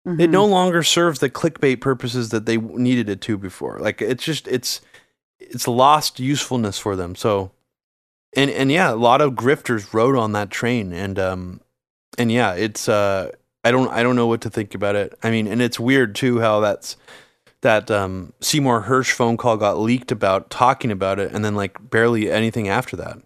It 0.07 0.29
Mhm. 0.29 0.31
no 0.31 0.45
longer 0.45 0.83
serves 0.83 1.19
the 1.19 1.29
clickbait 1.29 1.81
purposes 1.81 2.29
that 2.29 2.45
they 2.45 2.55
needed 2.57 3.09
it 3.09 3.19
to 3.21 3.37
before. 3.37 3.77
Like 3.79 4.01
it's 4.01 4.23
just 4.23 4.47
it's 4.47 4.79
it's 5.39 5.67
lost 5.67 6.19
usefulness 6.19 6.79
for 6.79 6.95
them. 6.95 7.13
So 7.15 7.51
and 8.35 8.49
and 8.49 8.71
yeah, 8.71 8.91
a 8.91 8.95
lot 8.95 9.19
of 9.19 9.33
grifters 9.33 9.93
rode 9.93 10.15
on 10.15 10.31
that 10.31 10.49
train 10.49 10.93
and 10.93 11.19
um 11.19 11.61
and 12.17 12.31
yeah, 12.31 12.53
it's 12.53 12.87
uh 12.87 13.31
I 13.65 13.71
don't 13.71 13.89
I 13.91 14.01
don't 14.01 14.15
know 14.15 14.27
what 14.27 14.39
to 14.41 14.49
think 14.49 14.73
about 14.73 14.95
it. 14.95 15.17
I 15.23 15.29
mean, 15.29 15.45
and 15.45 15.61
it's 15.61 15.77
weird 15.79 16.15
too 16.15 16.39
how 16.39 16.61
that's 16.61 16.95
that 17.61 17.91
um 17.91 18.31
Seymour 18.39 18.83
Hersh 18.83 19.11
phone 19.11 19.35
call 19.35 19.57
got 19.57 19.77
leaked 19.77 20.11
about 20.13 20.49
talking 20.49 20.89
about 20.91 21.19
it 21.19 21.33
and 21.33 21.43
then 21.43 21.53
like 21.55 21.89
barely 21.89 22.31
anything 22.31 22.69
after 22.69 22.95
that. 22.95 23.17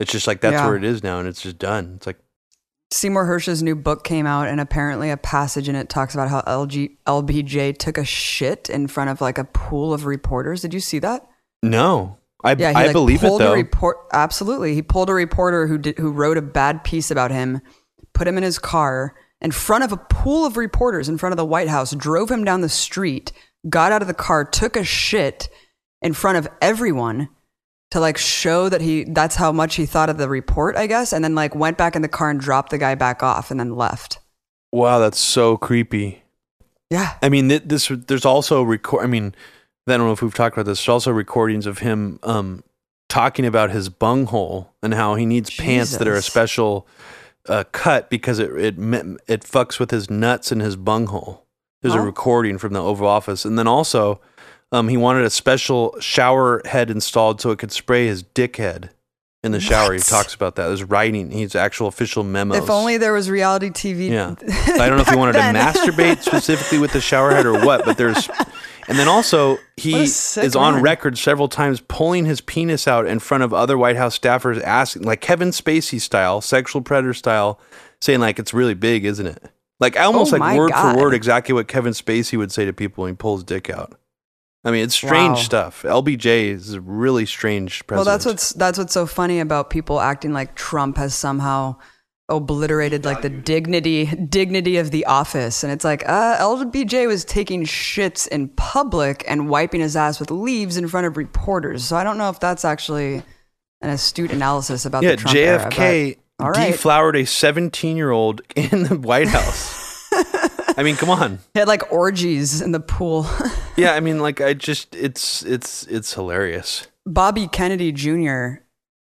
It's 0.00 0.10
just 0.10 0.26
like 0.26 0.40
that's 0.40 0.54
Yeah. 0.54 0.66
where 0.66 0.76
it 0.76 0.82
is 0.84 1.04
now 1.04 1.20
and 1.20 1.28
it's 1.28 1.42
just 1.42 1.58
done. 1.58 1.92
It's 1.96 2.06
like 2.06 2.18
Seymour 2.90 3.26
Hersh's 3.26 3.62
new 3.62 3.74
book 3.74 4.02
came 4.02 4.26
out, 4.26 4.48
and 4.48 4.60
apparently 4.60 5.10
a 5.10 5.16
passage 5.16 5.68
in 5.68 5.76
it 5.76 5.88
talks 5.88 6.14
about 6.14 6.28
how 6.28 6.40
LG, 6.42 6.96
LBJ 7.06 7.76
took 7.76 7.98
a 7.98 8.04
shit 8.04 8.70
in 8.70 8.86
front 8.86 9.10
of 9.10 9.20
like 9.20 9.36
a 9.36 9.44
pool 9.44 9.92
of 9.92 10.06
reporters. 10.06 10.62
Did 10.62 10.74
you 10.74 10.80
see 10.80 10.98
that? 11.00 11.28
no. 11.62 12.16
I 12.44 12.54
Yeah, 12.56 12.70
he 12.70 12.76
I 12.76 12.84
like, 12.84 12.92
believe 12.92 13.24
it 13.24 13.32
though. 13.38 13.52
A 13.52 13.56
report, 13.56 13.96
absolutely, 14.12 14.74
he 14.74 14.80
pulled 14.82 15.10
a 15.10 15.14
reporter 15.14 15.66
who 15.66 15.76
did, 15.76 15.98
who 15.98 16.12
wrote 16.12 16.36
a 16.36 16.42
bad 16.42 16.84
piece 16.84 17.10
about 17.10 17.32
him, 17.32 17.60
put 18.14 18.28
him 18.28 18.36
in 18.38 18.44
his 18.44 18.60
car 18.60 19.16
in 19.40 19.50
front 19.50 19.82
of 19.82 19.90
a 19.90 19.96
pool 19.96 20.46
of 20.46 20.56
reporters 20.56 21.08
in 21.08 21.18
front 21.18 21.32
of 21.32 21.36
the 21.36 21.44
White 21.44 21.68
House, 21.68 21.90
drove 21.92 22.30
him 22.30 22.44
down 22.44 22.60
the 22.60 22.68
street, 22.68 23.32
got 23.68 23.90
out 23.90 24.02
of 24.02 24.08
the 24.08 24.14
car, 24.14 24.44
took 24.44 24.76
a 24.76 24.84
shit 24.84 25.48
in 26.00 26.12
front 26.12 26.38
of 26.38 26.48
everyone 26.62 27.28
to 27.90 28.00
like 28.00 28.18
show 28.18 28.68
that 28.68 28.80
he 28.80 29.04
that's 29.04 29.36
how 29.36 29.50
much 29.52 29.76
he 29.76 29.86
thought 29.86 30.10
of 30.10 30.18
the 30.18 30.28
report, 30.28 30.76
I 30.76 30.86
guess, 30.86 31.12
and 31.12 31.24
then 31.24 31.34
like 31.34 31.54
went 31.54 31.78
back 31.78 31.96
in 31.96 32.02
the 32.02 32.08
car 32.08 32.30
and 32.30 32.38
dropped 32.40 32.70
the 32.70 32.78
guy 32.78 32.94
back 32.94 33.22
off 33.22 33.50
and 33.50 33.58
then 33.58 33.74
left. 33.76 34.18
Wow, 34.72 34.98
that's 34.98 35.18
so 35.18 35.56
creepy. 35.56 36.22
Yeah. 36.90 37.14
I 37.22 37.28
mean, 37.28 37.48
th- 37.48 37.62
this 37.66 37.88
there's 37.88 38.24
also 38.26 38.62
record. 38.62 39.02
I 39.02 39.06
mean, 39.06 39.34
I 39.86 39.92
don't 39.96 40.06
know 40.06 40.12
if 40.12 40.20
we've 40.22 40.34
talked 40.34 40.56
about 40.56 40.66
this. 40.66 40.78
There's 40.80 40.88
also 40.90 41.10
recordings 41.10 41.64
of 41.66 41.78
him 41.78 42.18
um, 42.22 42.62
talking 43.08 43.46
about 43.46 43.70
his 43.70 43.88
bunghole 43.88 44.72
and 44.82 44.92
how 44.94 45.14
he 45.14 45.24
needs 45.24 45.54
pants 45.54 45.96
that 45.96 46.06
are 46.08 46.14
a 46.14 46.22
special 46.22 46.86
uh, 47.48 47.64
cut 47.72 48.10
because 48.10 48.38
it 48.38 48.50
it 48.52 48.74
it 49.26 49.42
fucks 49.44 49.78
with 49.80 49.90
his 49.90 50.10
nuts 50.10 50.52
and 50.52 50.60
his 50.60 50.76
bunghole. 50.76 51.46
There's 51.80 51.94
a 51.94 51.98
Oh. 52.00 52.04
recording 52.04 52.58
from 52.58 52.72
the 52.74 52.82
Oval 52.82 53.06
Office, 53.06 53.44
and 53.46 53.58
then 53.58 53.66
also 53.66 54.20
um, 54.72 54.88
he 54.88 54.96
wanted 54.96 55.24
a 55.24 55.30
special 55.30 55.96
shower 56.00 56.62
head 56.64 56.90
installed 56.90 57.40
so 57.40 57.50
it 57.50 57.58
could 57.58 57.72
spray 57.72 58.06
his 58.06 58.22
dick 58.22 58.56
head 58.56 58.90
in 59.42 59.52
the 59.52 59.60
shower. 59.60 59.92
He 59.92 60.00
talks 60.00 60.34
about 60.34 60.56
that. 60.56 60.66
There's 60.68 60.84
writing. 60.84 61.30
He's 61.30 61.54
actual 61.54 61.86
official 61.86 62.24
memos. 62.24 62.58
If 62.58 62.70
only 62.70 62.96
there 62.96 63.12
was 63.12 63.30
reality 63.30 63.70
TV. 63.70 64.10
Yeah. 64.10 64.34
I 64.80 64.88
don't 64.88 64.96
know 64.96 65.02
if 65.02 65.08
he 65.08 65.16
wanted 65.16 65.36
then. 65.36 65.54
to 65.54 65.60
masturbate 65.60 66.22
specifically 66.22 66.78
with 66.78 66.92
the 66.92 67.00
shower 67.00 67.30
head 67.30 67.46
or 67.46 67.64
what, 67.64 67.84
but 67.84 67.96
there's. 67.96 68.28
And 68.90 68.98
then 68.98 69.06
also, 69.06 69.58
he 69.76 70.04
is 70.04 70.56
on 70.56 70.76
man. 70.76 70.82
record 70.82 71.18
several 71.18 71.46
times 71.46 71.82
pulling 71.88 72.24
his 72.24 72.40
penis 72.40 72.88
out 72.88 73.06
in 73.06 73.18
front 73.18 73.44
of 73.44 73.52
other 73.52 73.76
White 73.76 73.96
House 73.96 74.18
staffers, 74.18 74.62
asking, 74.62 75.02
like 75.02 75.20
Kevin 75.20 75.50
Spacey 75.50 76.00
style, 76.00 76.40
sexual 76.40 76.80
predator 76.80 77.12
style, 77.12 77.60
saying, 78.00 78.20
like, 78.20 78.38
it's 78.38 78.54
really 78.54 78.72
big, 78.72 79.04
isn't 79.04 79.26
it? 79.26 79.42
Like, 79.78 79.98
I 79.98 80.04
almost 80.04 80.32
Oh 80.32 80.38
like 80.38 80.56
word 80.56 80.72
God. 80.72 80.94
for 80.94 80.98
word, 81.02 81.12
exactly 81.12 81.52
what 81.52 81.68
Kevin 81.68 81.92
Spacey 81.92 82.38
would 82.38 82.50
say 82.50 82.64
to 82.64 82.72
people 82.72 83.02
when 83.02 83.12
he 83.12 83.16
pulls 83.16 83.44
dick 83.44 83.68
out. 83.68 83.92
I 84.64 84.70
mean, 84.72 84.82
it's 84.84 84.94
strange 84.94 85.36
Wow. 85.38 85.42
stuff. 85.42 85.82
LBJ 85.82 86.48
is 86.50 86.72
a 86.74 86.80
really 86.80 87.26
strange 87.26 87.86
president. 87.86 88.06
Well, 88.06 88.14
that's 88.16 88.26
what's 88.26 88.52
that's 88.54 88.76
what's 88.78 88.92
so 88.92 89.06
funny 89.06 89.40
about 89.40 89.70
people 89.70 90.00
acting 90.00 90.32
like 90.32 90.54
Trump 90.56 90.96
has 90.96 91.14
somehow 91.14 91.76
obliterated 92.30 93.04
like 93.06 93.22
the 93.22 93.30
dignity 93.30 94.04
dignity 94.06 94.76
of 94.76 94.90
the 94.90 95.06
office, 95.06 95.62
and 95.62 95.72
it's 95.72 95.84
like 95.84 96.06
uh, 96.08 96.36
LBJ 96.38 97.06
was 97.06 97.24
taking 97.24 97.64
shits 97.64 98.26
in 98.28 98.48
public 98.50 99.24
and 99.28 99.48
wiping 99.48 99.80
his 99.80 99.96
ass 99.96 100.20
with 100.20 100.30
leaves 100.30 100.76
in 100.76 100.88
front 100.88 101.06
of 101.06 101.16
reporters. 101.16 101.84
So 101.84 101.96
I 101.96 102.04
don't 102.04 102.18
know 102.18 102.28
if 102.28 102.40
that's 102.40 102.64
actually 102.64 103.22
an 103.80 103.90
astute 103.90 104.32
analysis 104.32 104.84
about 104.84 105.04
yeah, 105.04 105.10
the 105.12 105.16
Trump 105.18 105.36
era, 105.36 105.70
JFK 105.70 106.16
but- 106.16 106.44
all 106.44 106.50
right. 106.52 106.72
deflowered 106.72 107.16
a 107.16 107.24
17 107.24 107.96
year 107.96 108.10
old 108.10 108.42
in 108.56 108.82
the 108.84 108.96
White 108.98 109.28
House. 109.28 109.77
I 110.78 110.84
mean, 110.84 110.94
come 110.94 111.10
on. 111.10 111.40
He 111.54 111.58
had 111.58 111.66
like 111.66 111.92
orgies 111.92 112.62
in 112.62 112.72
the 112.72 112.80
pool. 112.80 113.26
Yeah, 113.76 113.94
I 113.94 114.00
mean, 114.00 114.18
like 114.18 114.40
I 114.40 114.54
just 114.54 114.92
it's 114.96 115.44
it's 115.44 115.86
it's 115.86 116.12
hilarious. 116.12 116.88
Bobby 117.06 117.46
Kennedy 117.46 117.92
Jr. 117.92 118.64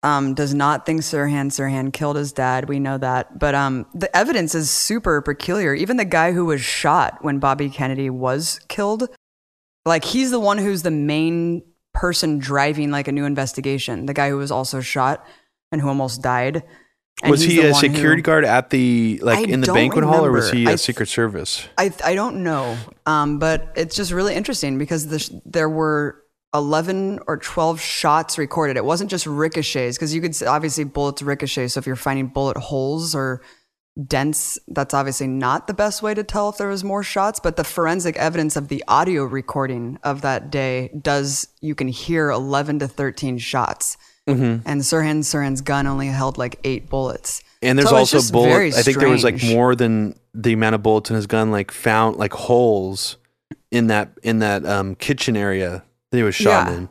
Um, 0.02 0.34
does 0.34 0.52
not 0.54 0.84
think 0.84 1.02
Sirhan 1.02 1.52
Sirhan 1.52 1.92
killed 1.92 2.16
his 2.16 2.32
dad. 2.32 2.68
We 2.68 2.80
know 2.80 2.98
that, 2.98 3.38
but 3.38 3.54
um, 3.54 3.86
the 3.94 4.14
evidence 4.16 4.56
is 4.56 4.68
super 4.68 5.22
peculiar. 5.22 5.72
Even 5.72 5.98
the 5.98 6.04
guy 6.04 6.32
who 6.32 6.46
was 6.46 6.62
shot 6.62 7.18
when 7.20 7.38
Bobby 7.38 7.70
Kennedy 7.70 8.10
was 8.10 8.58
killed, 8.66 9.08
like 9.84 10.04
he's 10.04 10.32
the 10.32 10.40
one 10.40 10.58
who's 10.58 10.82
the 10.82 10.90
main 10.90 11.62
person 11.94 12.40
driving 12.40 12.90
like 12.90 13.06
a 13.06 13.12
new 13.12 13.24
investigation. 13.24 14.06
The 14.06 14.14
guy 14.14 14.30
who 14.30 14.36
was 14.36 14.50
also 14.50 14.80
shot 14.80 15.24
and 15.70 15.80
who 15.80 15.86
almost 15.86 16.22
died. 16.22 16.64
And 17.22 17.30
was 17.30 17.40
he 17.40 17.60
a 17.60 17.72
one 17.72 17.82
who- 17.84 17.94
security 17.94 18.20
guard 18.22 18.44
at 18.44 18.70
the 18.70 19.18
like 19.22 19.38
I 19.38 19.50
in 19.50 19.60
the 19.62 19.72
banquet 19.72 20.04
hall, 20.04 20.24
or 20.26 20.32
was 20.32 20.50
he 20.50 20.66
a 20.66 20.70
I- 20.72 20.76
Secret 20.76 21.08
Service? 21.08 21.66
I 21.78 21.90
I 22.04 22.14
don't 22.14 22.42
know, 22.42 22.76
um, 23.06 23.38
but 23.38 23.72
it's 23.74 23.96
just 23.96 24.12
really 24.12 24.34
interesting 24.34 24.76
because 24.76 25.06
the, 25.06 25.18
sh- 25.18 25.30
there 25.46 25.68
were 25.70 26.22
eleven 26.54 27.18
or 27.26 27.38
twelve 27.38 27.80
shots 27.80 28.36
recorded. 28.36 28.76
It 28.76 28.84
wasn't 28.84 29.10
just 29.10 29.26
ricochets 29.26 29.96
because 29.96 30.14
you 30.14 30.20
could 30.20 30.40
obviously 30.42 30.84
bullets 30.84 31.22
ricochet. 31.22 31.68
So 31.68 31.78
if 31.78 31.86
you're 31.86 31.96
finding 31.96 32.26
bullet 32.28 32.58
holes 32.58 33.14
or 33.14 33.40
dents, 34.06 34.58
that's 34.68 34.92
obviously 34.92 35.26
not 35.26 35.66
the 35.68 35.74
best 35.74 36.02
way 36.02 36.12
to 36.12 36.22
tell 36.22 36.50
if 36.50 36.58
there 36.58 36.68
was 36.68 36.84
more 36.84 37.02
shots. 37.02 37.40
But 37.40 37.56
the 37.56 37.64
forensic 37.64 38.16
evidence 38.16 38.56
of 38.56 38.68
the 38.68 38.84
audio 38.88 39.24
recording 39.24 39.98
of 40.02 40.20
that 40.20 40.50
day 40.50 40.90
does 41.00 41.48
you 41.62 41.74
can 41.74 41.88
hear 41.88 42.28
eleven 42.30 42.78
to 42.80 42.88
thirteen 42.88 43.38
shots, 43.38 43.96
Mm-hmm. 44.26 44.68
and 44.68 44.80
Sirhan 44.80 45.18
Sirhan's 45.20 45.60
gun 45.60 45.86
only 45.86 46.08
held 46.08 46.36
like 46.38 46.58
eight 46.64 46.88
bullets. 46.88 47.42
And 47.62 47.78
there's 47.78 47.88
So 47.90 47.96
also 47.96 48.20
bullets. 48.32 48.76
I 48.76 48.82
think 48.82 48.98
there 48.98 49.08
was 49.08 49.24
like 49.24 49.42
more 49.42 49.74
than 49.74 50.18
the 50.34 50.52
amount 50.52 50.74
of 50.74 50.82
bullets 50.82 51.10
in 51.10 51.16
his 51.16 51.26
gun. 51.26 51.50
Like 51.50 51.70
found 51.70 52.16
like 52.16 52.32
holes 52.32 53.16
in 53.70 53.86
that 53.88 54.10
in 54.22 54.40
that 54.40 54.64
um, 54.66 54.94
kitchen 54.96 55.36
area 55.36 55.84
that 56.10 56.16
he 56.16 56.22
was 56.22 56.34
shot 56.34 56.68
Yeah. 56.68 56.76
in. 56.76 56.88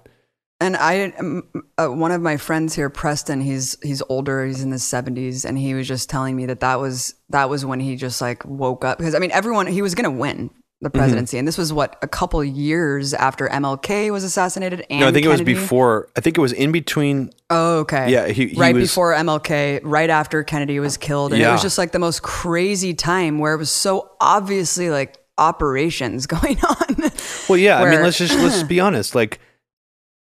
And 0.61 0.77
I, 0.77 1.13
um, 1.19 1.43
uh, 1.77 1.87
one 1.89 2.11
of 2.11 2.21
my 2.21 2.37
friends 2.37 2.73
here, 2.73 2.89
Preston, 2.89 3.41
he's 3.41 3.77
he's 3.83 4.01
older, 4.07 4.45
he's 4.45 4.63
in 4.63 4.71
his 4.71 4.85
seventies, 4.85 5.43
and 5.43 5.57
he 5.57 5.73
was 5.73 5.85
just 5.87 6.09
telling 6.09 6.35
me 6.35 6.45
that 6.45 6.61
that 6.61 6.79
was 6.79 7.13
that 7.29 7.49
was 7.49 7.65
when 7.65 7.81
he 7.81 7.97
just 7.97 8.21
like 8.21 8.43
woke 8.45 8.85
up 8.85 8.97
because 8.97 9.13
I 9.15 9.19
mean 9.19 9.31
everyone 9.31 9.67
he 9.67 9.81
was 9.81 9.93
gonna 9.95 10.09
win 10.11 10.49
the 10.81 10.89
Mm-hmm. 10.89 10.97
presidency, 10.99 11.37
and 11.37 11.47
this 11.47 11.57
was 11.57 11.71
what 11.71 11.97
a 12.01 12.07
couple 12.07 12.43
years 12.43 13.13
after 13.13 13.47
MLK 13.47 14.11
was 14.11 14.23
assassinated. 14.23 14.85
And 14.89 14.99
No, 14.99 15.07
I 15.07 15.11
think 15.11 15.25
it 15.25 15.29
was 15.29 15.41
before. 15.41 16.09
I 16.17 16.21
think 16.21 16.37
it 16.37 16.41
was 16.41 16.51
in 16.51 16.71
between. 16.71 17.31
Oh, 17.49 17.79
okay. 17.79 18.11
Yeah, 18.11 18.27
he- 18.27 18.47
he 18.47 18.59
right 18.59 18.75
was- 18.75 18.89
before 18.89 19.13
MLK, 19.13 19.79
right 19.83 20.09
after 20.09 20.43
Kennedy 20.43 20.79
was 20.79 20.97
killed, 20.97 21.31
and 21.33 21.41
it 21.41 21.47
was 21.47 21.61
just 21.61 21.77
like 21.77 21.91
the 21.91 21.99
most 21.99 22.21
crazy 22.23 22.93
time 22.93 23.39
where 23.39 23.53
it 23.53 23.57
was 23.57 23.71
so 23.71 24.11
obviously 24.19 24.89
like 24.89 25.17
operations 25.37 26.27
going 26.35 26.57
on. 26.63 27.11
Well, 27.49 27.57
yeah. 27.57 27.81
I 27.81 27.89
mean, 27.89 28.01
let's 28.03 28.17
just 28.17 28.35
let's 28.35 28.63
be 28.75 28.79
honest. 28.79 29.15
Like, 29.15 29.39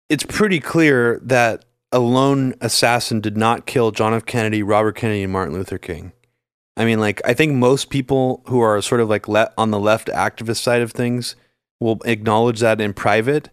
it's 0.09 0.23
pretty 0.23 0.59
clear 0.59 1.19
that 1.23 1.65
a 1.91 1.99
lone 1.99 2.53
assassin 2.61 3.21
did 3.21 3.37
not 3.37 3.65
kill 3.65 3.91
John 3.91 4.13
F. 4.13 4.25
Kennedy, 4.25 4.61
Robert 4.63 4.93
Kennedy, 4.95 5.23
and 5.23 5.33
Martin 5.33 5.53
Luther 5.55 5.77
King. 5.77 6.11
I 6.77 6.85
mean, 6.85 6.99
like, 6.99 7.21
I 7.25 7.33
think 7.33 7.53
most 7.53 7.89
people 7.89 8.43
who 8.47 8.59
are 8.61 8.81
sort 8.81 9.01
of 9.01 9.09
like 9.09 9.27
le- 9.27 9.51
on 9.57 9.71
the 9.71 9.79
left 9.79 10.07
activist 10.09 10.57
side 10.61 10.81
of 10.81 10.91
things 10.91 11.35
will 11.79 11.99
acknowledge 12.05 12.59
that 12.59 12.79
in 12.79 12.93
private, 12.93 13.49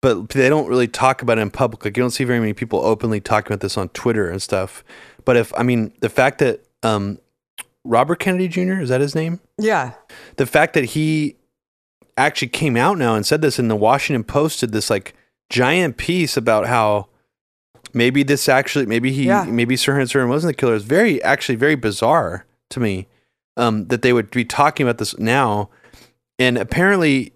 but 0.00 0.28
they 0.30 0.48
don't 0.48 0.68
really 0.68 0.88
talk 0.88 1.20
about 1.20 1.38
it 1.38 1.42
in 1.42 1.50
public. 1.50 1.84
Like, 1.84 1.96
you 1.96 2.02
don't 2.02 2.10
see 2.12 2.24
very 2.24 2.38
many 2.40 2.52
people 2.54 2.78
openly 2.80 3.20
talking 3.20 3.52
about 3.52 3.60
this 3.60 3.76
on 3.76 3.88
Twitter 3.90 4.30
and 4.30 4.40
stuff. 4.40 4.84
But 5.24 5.36
if 5.36 5.52
I 5.58 5.62
mean, 5.64 5.92
the 6.00 6.08
fact 6.08 6.38
that 6.38 6.64
um, 6.84 7.18
Robert 7.84 8.20
Kennedy 8.20 8.46
Jr. 8.48 8.80
is 8.80 8.88
that 8.90 9.00
his 9.00 9.14
name? 9.14 9.40
yeah, 9.58 9.92
the 10.36 10.46
fact 10.46 10.74
that 10.74 10.84
he 10.84 11.36
actually 12.16 12.48
came 12.48 12.76
out 12.76 12.96
now 12.98 13.14
and 13.14 13.26
said 13.26 13.42
this 13.42 13.58
in 13.58 13.68
the 13.68 13.76
Washington 13.76 14.22
Post 14.24 14.60
did 14.60 14.72
this 14.72 14.88
like 14.90 15.14
giant 15.50 15.96
piece 15.96 16.36
about 16.36 16.66
how 16.66 17.06
maybe 17.92 18.22
this 18.22 18.48
actually 18.48 18.86
maybe 18.86 19.12
he 19.12 19.24
Yeah. 19.26 19.44
maybe 19.44 19.76
Sirhan 19.76 20.02
Sirhan 20.02 20.28
wasn't 20.28 20.54
the 20.54 20.60
killer 20.60 20.74
is 20.74 20.82
very 20.84 21.22
actually 21.22 21.54
very 21.56 21.74
bizarre 21.76 22.44
to 22.70 22.80
me 22.80 23.06
um, 23.56 23.86
that 23.88 24.02
they 24.02 24.12
would 24.12 24.30
be 24.30 24.44
talking 24.44 24.86
about 24.86 24.98
this 24.98 25.18
now 25.18 25.70
and 26.38 26.56
apparently 26.56 27.32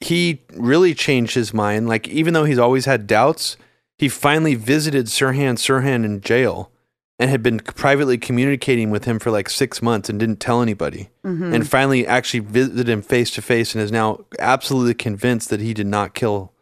he 0.00 0.42
really 0.54 0.94
changed 0.94 1.34
his 1.34 1.52
mind. 1.52 1.88
Like 1.88 2.08
even 2.08 2.34
though 2.34 2.44
he's 2.44 2.58
always 2.58 2.84
had 2.84 3.06
doubts, 3.06 3.56
he 3.98 4.08
finally 4.08 4.54
visited 4.54 5.06
Sirhan 5.06 5.54
Sirhan 5.54 6.04
in 6.04 6.20
jail 6.20 6.70
and 7.18 7.30
had 7.30 7.42
been 7.42 7.60
privately 7.60 8.18
communicating 8.18 8.90
with 8.90 9.04
him 9.04 9.18
for 9.18 9.30
like 9.30 9.48
six 9.48 9.80
months 9.80 10.08
and 10.10 10.20
didn't 10.20 10.40
tell 10.40 10.60
anybody. 10.60 11.08
And 11.54 11.68
finally 11.68 12.06
actually 12.06 12.40
visited 12.40 12.88
him 12.88 13.00
face 13.02 13.30
to 13.32 13.42
face 13.42 13.74
and 13.74 13.82
is 13.82 13.92
now 13.92 14.24
absolutely 14.38 14.94
convinced 14.94 15.48
that 15.50 15.60
he 15.60 15.72
did 15.72 15.86
not 15.86 16.14
kill 16.14 16.52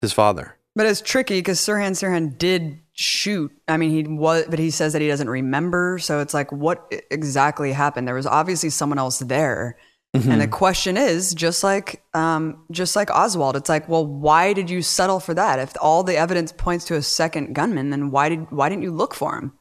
his 0.00 0.12
father. 0.12 0.56
But 0.74 0.86
it's 0.86 1.00
tricky 1.00 1.38
because 1.38 1.60
Sirhan 1.60 1.92
Sirhan 1.92 2.36
did 2.38 2.79
shoot. 2.92 3.52
I 3.68 3.76
mean, 3.76 3.90
he 3.90 4.02
was, 4.04 4.44
but 4.48 4.58
he 4.58 4.70
says 4.70 4.92
that 4.92 5.02
he 5.02 5.08
doesn't 5.08 5.30
remember. 5.30 5.98
So 5.98 6.20
it's 6.20 6.34
like, 6.34 6.50
what 6.52 6.92
exactly 7.10 7.72
happened? 7.72 8.06
There 8.06 8.14
was 8.14 8.26
obviously 8.26 8.70
someone 8.70 8.98
else 8.98 9.18
there. 9.20 9.76
And 10.12 10.40
the 10.40 10.48
question 10.48 10.96
is, 10.96 11.34
just 11.34 11.62
like, 11.62 12.02
um, 12.14 12.64
just 12.72 12.96
like 12.96 13.10
Oswald, 13.10 13.54
it's 13.54 13.68
like, 13.68 13.88
well, 13.88 14.04
why 14.04 14.52
did 14.52 14.68
you 14.68 14.82
settle 14.82 15.20
for 15.20 15.34
that? 15.34 15.60
If 15.60 15.72
all 15.80 16.02
the 16.02 16.16
evidence 16.16 16.50
points 16.50 16.84
to 16.86 16.96
a 16.96 17.02
second 17.02 17.54
gunman, 17.54 17.90
then 17.90 18.10
why 18.10 18.28
did 18.28 18.50
why 18.50 18.68
didn't 18.68 18.82
you 18.82 18.90
look 18.90 19.14
for 19.14 19.38
him? 19.38 19.52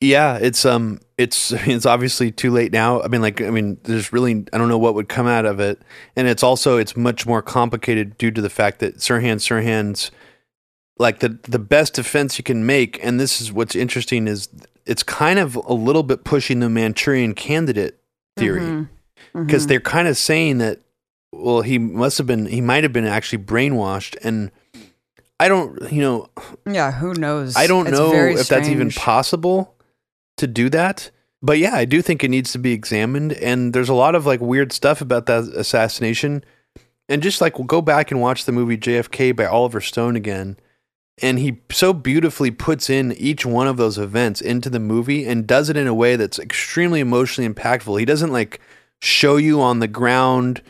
Yeah, 0.00 0.38
it's 0.40 0.64
um, 0.64 1.00
it's 1.18 1.52
it's 1.66 1.84
obviously 1.84 2.30
too 2.32 2.50
late 2.50 2.72
now. 2.72 3.02
I 3.02 3.08
mean, 3.08 3.20
like, 3.20 3.42
I 3.42 3.50
mean, 3.50 3.78
there's 3.84 4.10
really 4.10 4.46
I 4.54 4.58
don't 4.58 4.70
know 4.70 4.78
what 4.78 4.94
would 4.94 5.10
come 5.10 5.26
out 5.26 5.44
of 5.44 5.60
it, 5.60 5.82
and 6.16 6.26
it's 6.26 6.42
also 6.42 6.78
it's 6.78 6.96
much 6.96 7.26
more 7.26 7.42
complicated 7.42 8.16
due 8.16 8.30
to 8.30 8.40
the 8.40 8.50
fact 8.50 8.78
that 8.78 8.96
Sirhan 8.96 9.36
Sirhan's 9.36 10.10
like 10.98 11.20
the 11.20 11.38
the 11.42 11.58
best 11.58 11.94
defense 11.94 12.38
you 12.38 12.44
can 12.44 12.64
make, 12.66 13.02
and 13.04 13.20
this 13.20 13.40
is 13.40 13.52
what's 13.52 13.74
interesting 13.74 14.26
is 14.26 14.48
it's 14.84 15.02
kind 15.02 15.38
of 15.38 15.56
a 15.56 15.72
little 15.72 16.02
bit 16.02 16.24
pushing 16.24 16.60
the 16.60 16.70
Manchurian 16.70 17.34
candidate 17.34 18.00
theory 18.36 18.60
mm-hmm. 18.60 18.80
Mm-hmm. 18.82 19.46
because 19.46 19.66
they're 19.66 19.80
kind 19.80 20.08
of 20.08 20.16
saying 20.16 20.58
that 20.58 20.80
well 21.32 21.62
he 21.62 21.78
must 21.78 22.18
have 22.18 22.26
been 22.26 22.46
he 22.46 22.60
might 22.60 22.84
have 22.84 22.92
been 22.92 23.06
actually 23.06 23.42
brainwashed 23.42 24.16
and 24.22 24.50
I 25.40 25.48
don't 25.48 25.90
you 25.92 26.00
know 26.00 26.28
Yeah, 26.66 26.92
who 26.92 27.14
knows? 27.14 27.56
I 27.56 27.66
don't 27.66 27.88
It's 27.88 27.98
know 27.98 28.12
if 28.12 28.48
that's 28.48 28.68
even 28.68 28.90
possible 28.90 29.74
to 30.36 30.46
do 30.46 30.68
that. 30.70 31.10
But 31.42 31.58
yeah, 31.58 31.74
I 31.74 31.84
do 31.84 32.02
think 32.02 32.24
it 32.24 32.28
needs 32.28 32.52
to 32.52 32.58
be 32.58 32.72
examined. 32.72 33.32
And 33.34 33.72
there's 33.72 33.88
a 33.88 33.94
lot 33.94 34.14
of 34.14 34.26
like 34.26 34.40
weird 34.40 34.72
stuff 34.72 35.00
about 35.00 35.26
that 35.26 35.44
assassination. 35.54 36.44
And 37.08 37.22
just 37.22 37.40
like 37.40 37.58
we'll 37.58 37.66
go 37.66 37.82
back 37.82 38.10
and 38.10 38.20
watch 38.20 38.46
the 38.46 38.52
movie 38.52 38.78
JFK 38.78 39.36
by 39.36 39.46
Oliver 39.46 39.80
Stone 39.80 40.16
again. 40.16 40.56
And 41.22 41.38
he 41.38 41.58
so 41.70 41.94
beautifully 41.94 42.50
puts 42.50 42.90
in 42.90 43.12
each 43.12 43.46
one 43.46 43.66
of 43.66 43.78
those 43.78 43.96
events 43.96 44.42
into 44.42 44.68
the 44.68 44.78
movie 44.78 45.24
and 45.24 45.46
does 45.46 45.70
it 45.70 45.76
in 45.76 45.86
a 45.86 45.94
way 45.94 46.16
that's 46.16 46.38
extremely 46.38 47.00
emotionally 47.00 47.52
impactful. 47.52 47.98
He 47.98 48.04
doesn't 48.04 48.32
like 48.32 48.60
show 49.00 49.36
you 49.36 49.60
on 49.60 49.78
the 49.78 49.88
ground 49.88 50.60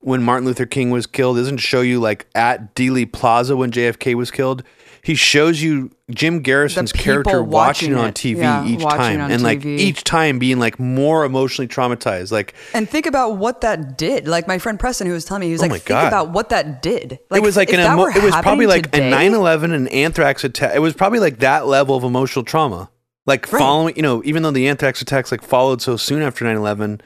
when 0.00 0.22
Martin 0.22 0.46
Luther 0.46 0.66
King 0.66 0.90
was 0.90 1.06
killed. 1.06 1.36
He 1.36 1.42
doesn't 1.42 1.58
show 1.58 1.82
you 1.82 2.00
like 2.00 2.26
at 2.34 2.74
Dealey 2.74 3.10
Plaza 3.10 3.56
when 3.56 3.70
JFK 3.70 4.14
was 4.14 4.30
killed. 4.30 4.62
He 5.04 5.16
shows 5.16 5.60
you 5.60 5.90
Jim 6.12 6.42
Garrison's 6.42 6.92
character 6.92 7.42
watching, 7.42 7.92
watching 7.92 7.94
on. 7.94 8.12
TV 8.12 8.36
Yeah, 8.38 8.64
each 8.64 8.80
time, 8.82 9.20
and 9.32 9.42
like 9.42 9.64
each 9.64 10.04
time 10.04 10.38
being 10.38 10.60
like 10.60 10.78
more 10.78 11.24
emotionally 11.24 11.66
traumatized. 11.66 12.30
Like 12.30 12.54
And 12.72 12.88
think 12.88 13.06
about 13.06 13.36
what 13.36 13.62
that 13.62 13.98
did. 13.98 14.28
Like 14.28 14.46
my 14.46 14.58
friend 14.58 14.78
Preston, 14.78 15.08
who 15.08 15.12
was 15.12 15.24
telling 15.24 15.40
me, 15.40 15.46
he 15.46 15.52
was 15.54 15.60
Oh 15.62 15.66
like, 15.66 15.72
think 15.82 15.86
God. 15.86 16.06
about 16.06 16.30
what 16.30 16.50
that 16.50 16.82
did. 16.82 17.18
it 17.34 17.42
was 17.42 17.56
like 17.56 17.72
an 17.72 17.80
emo- 17.80 18.04
it 18.06 18.22
was 18.22 18.32
probably 18.36 18.66
like 18.66 18.92
today- 18.92 19.08
a 19.10 19.14
9-11 19.30 19.72
an 19.74 19.88
anthrax 19.88 20.44
attack 20.44 20.76
it 20.76 20.78
was 20.78 20.94
probably 20.94 21.18
like 21.18 21.40
that 21.40 21.66
level 21.66 21.96
of 21.96 22.04
emotional 22.04 22.44
trauma 22.44 22.88
like 23.26 23.52
Right. 23.52 23.58
following 23.58 23.96
you 23.96 24.02
know 24.02 24.22
even 24.24 24.44
though 24.44 24.50
the 24.52 24.68
anthrax 24.68 25.02
attacks 25.02 25.32
like 25.32 25.42
followed 25.42 25.82
so 25.82 25.96
soon 25.96 26.22
after 26.22 26.44
9-11 26.44 27.00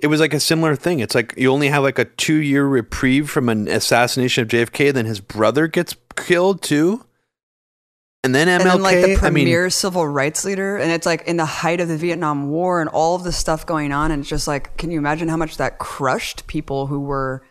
it 0.00 0.06
was 0.06 0.20
like 0.20 0.32
a 0.32 0.40
similar 0.40 0.74
thing 0.74 1.00
it's 1.00 1.14
like 1.14 1.34
you 1.36 1.50
only 1.52 1.68
have 1.68 1.82
like 1.82 1.98
a 1.98 2.04
two 2.06 2.36
year 2.36 2.64
reprieve 2.66 3.28
from 3.28 3.48
an 3.50 3.68
assassination 3.68 4.40
of 4.42 4.48
jfk 4.48 4.92
then 4.94 5.04
his 5.06 5.20
brother 5.20 5.66
gets 5.66 5.96
killed 6.16 6.62
too 6.62 7.04
and 8.26 8.34
then 8.34 8.48
MLK, 8.48 8.60
and 8.60 8.70
then 8.70 8.82
like 8.82 8.96
the 8.96 9.04
I 9.04 9.30
mean, 9.30 9.44
premier 9.44 9.70
civil 9.70 10.06
rights 10.06 10.44
leader, 10.44 10.76
and 10.76 10.90
it's 10.90 11.06
like 11.06 11.22
in 11.26 11.36
the 11.36 11.46
height 11.46 11.80
of 11.80 11.88
the 11.88 11.96
Vietnam 11.96 12.50
War 12.50 12.80
and 12.80 12.90
all 12.90 13.14
of 13.14 13.24
the 13.24 13.32
stuff 13.32 13.64
going 13.64 13.92
on, 13.92 14.10
and 14.10 14.20
it's 14.20 14.28
just 14.28 14.48
like, 14.48 14.76
can 14.76 14.90
you 14.90 14.98
imagine 14.98 15.28
how 15.28 15.36
much 15.36 15.56
that 15.56 15.78
crushed 15.78 16.46
people 16.46 16.88
who 16.88 17.00
were 17.00 17.44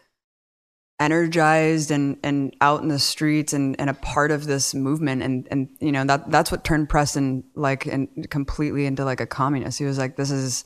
energized 0.99 1.91
and 1.91 2.17
and 2.23 2.55
out 2.61 2.81
in 2.81 2.87
the 2.87 2.99
streets 2.99 3.51
and 3.51 3.79
and 3.79 3.89
a 3.89 3.93
part 3.93 4.31
of 4.31 4.45
this 4.45 4.73
movement, 4.73 5.23
and 5.23 5.47
and 5.49 5.69
you 5.79 5.91
know 5.91 6.03
that 6.03 6.29
that's 6.29 6.51
what 6.51 6.63
turned 6.63 6.89
Preston 6.89 7.43
like 7.55 7.85
and 7.85 8.29
completely 8.29 8.85
into 8.85 9.05
like 9.05 9.21
a 9.21 9.27
communist. 9.27 9.79
He 9.79 9.85
was 9.85 9.97
like, 9.97 10.17
this 10.17 10.29
is, 10.29 10.65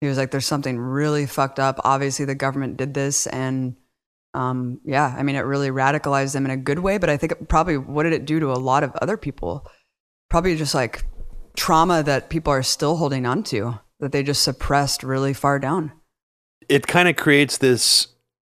he 0.00 0.06
was 0.06 0.18
like, 0.18 0.30
there's 0.30 0.46
something 0.46 0.78
really 0.78 1.26
fucked 1.26 1.58
up. 1.58 1.80
Obviously, 1.84 2.26
the 2.26 2.34
government 2.34 2.76
did 2.76 2.94
this, 2.94 3.26
and 3.26 3.76
um, 4.34 4.80
yeah, 4.84 5.14
I 5.16 5.22
mean, 5.22 5.36
it 5.36 5.40
really 5.40 5.70
radicalized 5.70 6.32
them 6.32 6.44
in 6.44 6.50
a 6.50 6.56
good 6.56 6.78
way, 6.80 6.98
but 6.98 7.08
I 7.10 7.16
think 7.16 7.32
it 7.32 7.48
probably 7.48 7.76
what 7.78 8.02
did 8.04 8.12
it 8.12 8.24
do 8.26 8.38
to 8.40 8.52
a 8.52 8.54
lot 8.60 8.84
of 8.84 8.94
other 8.96 9.16
people? 9.16 9.66
Probably 10.30 10.56
just 10.56 10.74
like 10.74 11.04
trauma 11.56 12.02
that 12.02 12.28
people 12.30 12.52
are 12.52 12.62
still 12.62 12.96
holding 12.96 13.26
on 13.26 13.42
to 13.44 13.78
that 14.00 14.12
they 14.12 14.22
just 14.22 14.42
suppressed 14.42 15.02
really 15.02 15.32
far 15.34 15.58
down. 15.58 15.92
it 16.68 16.86
kind 16.86 17.08
of 17.08 17.16
creates 17.16 17.58
this 17.58 18.08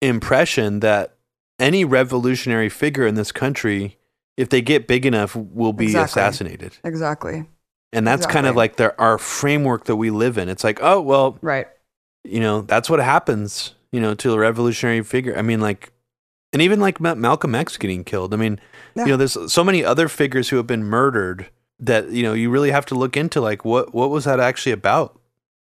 impression 0.02 0.82
that 0.82 1.16
any 1.60 1.86
revolutionary 1.86 2.70
figure 2.70 3.08
in 3.08 3.16
this 3.16 3.32
country, 3.32 3.98
if 4.38 4.50
they 4.50 4.62
get 4.62 4.88
big 4.88 5.06
enough, 5.06 5.36
will 5.36 5.74
be 5.74 5.86
Exactly. 5.86 6.06
assassinated. 6.22 6.78
Exactly. 6.84 7.48
And 7.94 8.06
that's 8.06 8.26
kind 8.26 8.48
of 8.48 8.56
like 8.56 8.76
the, 8.78 8.98
our 9.00 9.18
framework 9.18 9.86
that 9.86 9.96
we 9.96 10.10
live 10.12 10.38
in. 10.38 10.50
It's 10.50 10.64
like, 10.64 10.80
oh, 10.82 11.02
well, 11.02 11.38
Right. 11.42 11.68
you 12.24 12.40
know, 12.40 12.62
that's 12.62 12.90
what 12.90 13.00
happens, 13.00 13.76
you 13.92 14.00
know, 14.00 14.14
to 14.16 14.34
a 14.34 14.40
revolutionary 14.40 15.04
figure. 15.04 15.38
I 15.38 15.42
mean, 15.42 15.60
like, 15.62 15.92
and 16.54 16.62
even 16.62 16.80
like 16.80 17.00
Malcolm 17.00 17.56
X 17.56 17.78
getting 17.78 18.04
killed. 18.04 18.34
I 18.34 18.38
mean, 18.38 18.60
Yeah. 18.96 19.06
you 19.06 19.12
know, 19.12 19.18
there's 19.18 19.38
so 19.52 19.64
many 19.64 19.84
other 19.84 20.08
figures 20.08 20.50
who 20.50 20.58
have 20.58 20.68
been 20.68 20.84
murdered 20.84 21.50
that, 21.80 22.10
you 22.12 22.24
know, 22.24 22.34
you 22.34 22.50
really 22.50 22.72
have 22.72 22.86
to 22.88 22.96
look 22.96 23.16
into 23.18 23.42
like, 23.42 23.64
what, 23.66 23.94
what 23.94 24.10
was 24.10 24.26
that 24.26 24.40
actually 24.40 24.74
about? 24.74 25.20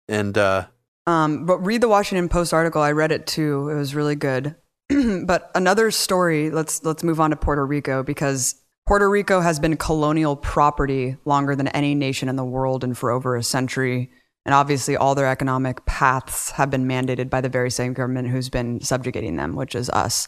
And, 0.08 0.38
uh, 0.38 0.66
Um, 1.08 1.46
but 1.46 1.58
read 1.60 1.82
the 1.82 1.88
Washington 1.88 2.30
Post 2.30 2.54
article. 2.54 2.82
I 2.82 2.92
read 2.92 3.12
it 3.12 3.26
too. 3.28 3.70
It 3.70 3.76
was 3.76 3.96
really 3.96 4.16
good. 4.16 4.56
but 5.26 5.50
another 5.56 5.92
story. 5.92 6.50
Let's 6.50 6.84
let's 6.84 7.04
move 7.04 7.20
on 7.20 7.30
to 7.32 7.36
Puerto 7.36 7.66
Rico 7.66 8.04
because 8.04 8.56
Puerto 8.86 9.10
Rico 9.10 9.40
has 9.40 9.60
been 9.60 9.78
colonial 9.78 10.36
property 10.36 11.16
longer 11.26 11.56
than 11.56 11.68
any 11.70 11.96
nation 11.96 12.28
in 12.30 12.36
the 12.36 12.44
world 12.46 12.84
and 12.84 12.98
for 12.98 13.10
over 13.12 13.36
a 13.36 13.44
century. 13.44 14.12
And 14.46 14.54
obviously, 14.54 14.98
all 14.98 15.16
their 15.16 15.30
economic 15.30 15.86
paths 15.86 16.52
have 16.52 16.70
been 16.70 16.86
mandated 16.86 17.30
by 17.30 17.42
the 17.42 17.50
very 17.50 17.72
same 17.72 17.94
government 17.94 18.28
who's 18.28 18.50
been 18.50 18.82
subjugating 18.82 19.38
them, 19.38 19.56
which 19.56 19.74
is 19.74 19.90
us. 19.90 20.28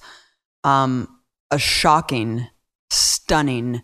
Um, 0.63 1.19
a 1.51 1.59
shocking, 1.59 2.47
stunning 2.89 3.81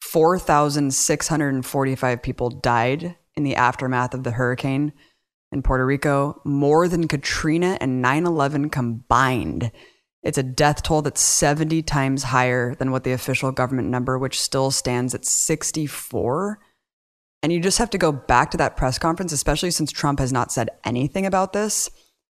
4,645 0.00 2.22
people 2.22 2.50
died 2.50 3.16
in 3.34 3.42
the 3.42 3.56
aftermath 3.56 4.14
of 4.14 4.22
the 4.22 4.30
hurricane 4.30 4.92
in 5.50 5.62
Puerto 5.62 5.84
Rico, 5.84 6.40
more 6.44 6.88
than 6.88 7.08
Katrina 7.08 7.76
and 7.80 8.00
9 8.00 8.26
11 8.26 8.70
combined. 8.70 9.72
It's 10.22 10.38
a 10.38 10.42
death 10.42 10.82
toll 10.82 11.02
that's 11.02 11.20
70 11.20 11.82
times 11.82 12.24
higher 12.24 12.74
than 12.74 12.90
what 12.90 13.04
the 13.04 13.12
official 13.12 13.52
government 13.52 13.88
number, 13.88 14.18
which 14.18 14.40
still 14.40 14.70
stands 14.70 15.14
at 15.14 15.24
64. 15.24 16.58
And 17.44 17.52
you 17.52 17.60
just 17.60 17.76
have 17.76 17.90
to 17.90 17.98
go 17.98 18.10
back 18.10 18.50
to 18.52 18.56
that 18.56 18.74
press 18.74 18.98
conference, 18.98 19.30
especially 19.30 19.70
since 19.70 19.92
Trump 19.92 20.18
has 20.18 20.32
not 20.32 20.50
said 20.50 20.70
anything 20.82 21.26
about 21.26 21.52
this, 21.52 21.90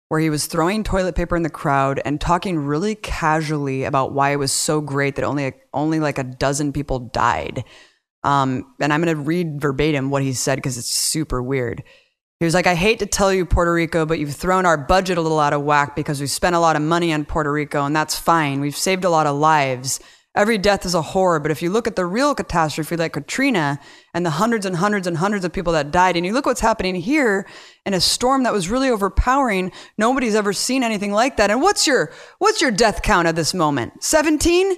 where 0.08 0.18
he 0.18 0.30
was 0.30 0.46
throwing 0.46 0.82
toilet 0.82 1.14
paper 1.14 1.36
in 1.36 1.42
the 1.42 1.50
crowd 1.50 2.00
and 2.06 2.18
talking 2.18 2.58
really 2.58 2.94
casually 2.94 3.84
about 3.84 4.14
why 4.14 4.30
it 4.30 4.38
was 4.38 4.52
so 4.52 4.80
great 4.80 5.16
that 5.16 5.24
only 5.26 5.52
only 5.74 6.00
like 6.00 6.16
a 6.16 6.24
dozen 6.24 6.72
people 6.72 6.98
died. 6.98 7.62
Um, 8.24 8.74
and 8.80 8.90
I'm 8.90 9.02
going 9.02 9.14
to 9.14 9.22
read 9.22 9.60
verbatim 9.60 10.08
what 10.08 10.22
he 10.22 10.32
said 10.32 10.56
because 10.56 10.78
it's 10.78 10.88
super 10.88 11.42
weird. 11.42 11.82
He 12.40 12.46
was 12.46 12.54
like, 12.54 12.66
I 12.66 12.74
hate 12.74 13.00
to 13.00 13.06
tell 13.06 13.34
you, 13.34 13.44
Puerto 13.44 13.74
Rico, 13.74 14.06
but 14.06 14.18
you've 14.18 14.34
thrown 14.34 14.64
our 14.64 14.78
budget 14.78 15.18
a 15.18 15.20
little 15.20 15.40
out 15.40 15.52
of 15.52 15.60
whack 15.60 15.94
because 15.94 16.20
we've 16.20 16.30
spent 16.30 16.56
a 16.56 16.58
lot 16.58 16.74
of 16.74 16.80
money 16.80 17.12
on 17.12 17.26
Puerto 17.26 17.52
Rico, 17.52 17.84
and 17.84 17.94
that's 17.94 18.18
fine. 18.18 18.60
We've 18.60 18.74
saved 18.74 19.04
a 19.04 19.10
lot 19.10 19.26
of 19.26 19.36
lives. 19.36 20.00
Every 20.34 20.56
death 20.56 20.86
is 20.86 20.94
a 20.94 21.02
horror, 21.02 21.38
but 21.38 21.50
if 21.50 21.60
you 21.60 21.68
look 21.68 21.86
at 21.86 21.94
the 21.94 22.06
real 22.06 22.34
catastrophe 22.34 22.96
like 22.96 23.12
Katrina 23.12 23.78
and 24.14 24.24
the 24.24 24.30
hundreds 24.30 24.64
and 24.64 24.76
hundreds 24.76 25.06
and 25.06 25.18
hundreds 25.18 25.44
of 25.44 25.52
people 25.52 25.74
that 25.74 25.90
died, 25.90 26.16
and 26.16 26.24
you 26.24 26.32
look 26.32 26.46
what's 26.46 26.62
happening 26.62 26.94
here 26.94 27.46
in 27.84 27.92
a 27.92 28.00
storm 28.00 28.44
that 28.44 28.52
was 28.52 28.70
really 28.70 28.88
overpowering, 28.88 29.72
nobody's 29.98 30.34
ever 30.34 30.54
seen 30.54 30.82
anything 30.82 31.12
like 31.12 31.36
that. 31.36 31.50
And 31.50 31.60
what's 31.60 31.86
your 31.86 32.12
what's 32.38 32.62
your 32.62 32.70
death 32.70 33.02
count 33.02 33.28
at 33.28 33.36
this 33.36 33.52
moment? 33.52 34.02
17? 34.02 34.74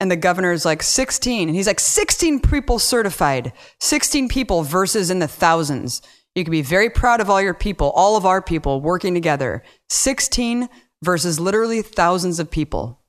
And 0.00 0.10
the 0.10 0.16
governor's 0.16 0.64
like 0.64 0.82
16. 0.82 1.48
And 1.48 1.56
he's 1.56 1.66
like 1.66 1.80
16 1.80 2.40
people 2.40 2.78
certified, 2.78 3.52
16 3.80 4.28
people 4.28 4.62
versus 4.62 5.10
in 5.10 5.18
the 5.18 5.28
thousands. 5.28 6.00
You 6.34 6.44
can 6.44 6.50
be 6.50 6.62
very 6.62 6.88
proud 6.88 7.20
of 7.20 7.28
all 7.28 7.42
your 7.42 7.54
people, 7.54 7.90
all 7.90 8.16
of 8.16 8.26
our 8.26 8.40
people 8.40 8.80
working 8.80 9.12
together. 9.14 9.62
16 9.90 10.68
versus 11.02 11.38
literally 11.38 11.82
thousands 11.82 12.40
of 12.40 12.50
people. 12.50 13.03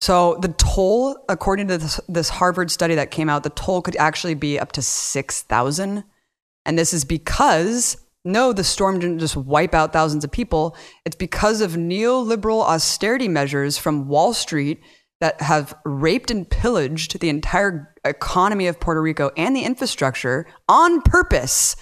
So 0.00 0.38
the 0.40 0.48
toll, 0.48 1.16
according 1.28 1.68
to 1.68 1.78
this, 1.78 2.00
this 2.08 2.30
Harvard 2.30 2.70
study 2.70 2.94
that 2.94 3.10
came 3.10 3.28
out, 3.28 3.42
the 3.42 3.50
toll 3.50 3.82
could 3.82 3.96
actually 3.96 4.34
be 4.34 4.58
up 4.58 4.72
to 4.72 4.82
6,000. 4.82 6.04
And 6.64 6.78
this 6.78 6.94
is 6.94 7.04
because 7.04 7.96
no, 8.24 8.52
the 8.52 8.64
storm 8.64 8.98
didn't 8.98 9.18
just 9.18 9.36
wipe 9.36 9.72
out 9.72 9.92
thousands 9.92 10.24
of 10.24 10.30
people. 10.30 10.76
It's 11.06 11.16
because 11.16 11.62
of 11.62 11.72
neoliberal 11.72 12.62
austerity 12.62 13.28
measures 13.28 13.78
from 13.78 14.08
Wall 14.08 14.34
Street 14.34 14.82
that 15.20 15.40
have 15.40 15.74
raped 15.84 16.30
and 16.30 16.48
pillaged 16.48 17.18
the 17.18 17.30
entire 17.30 17.94
economy 18.04 18.66
of 18.66 18.80
Puerto 18.80 19.00
Rico 19.00 19.30
and 19.36 19.56
the 19.56 19.64
infrastructure 19.64 20.46
on 20.68 21.00
purpose. 21.02 21.76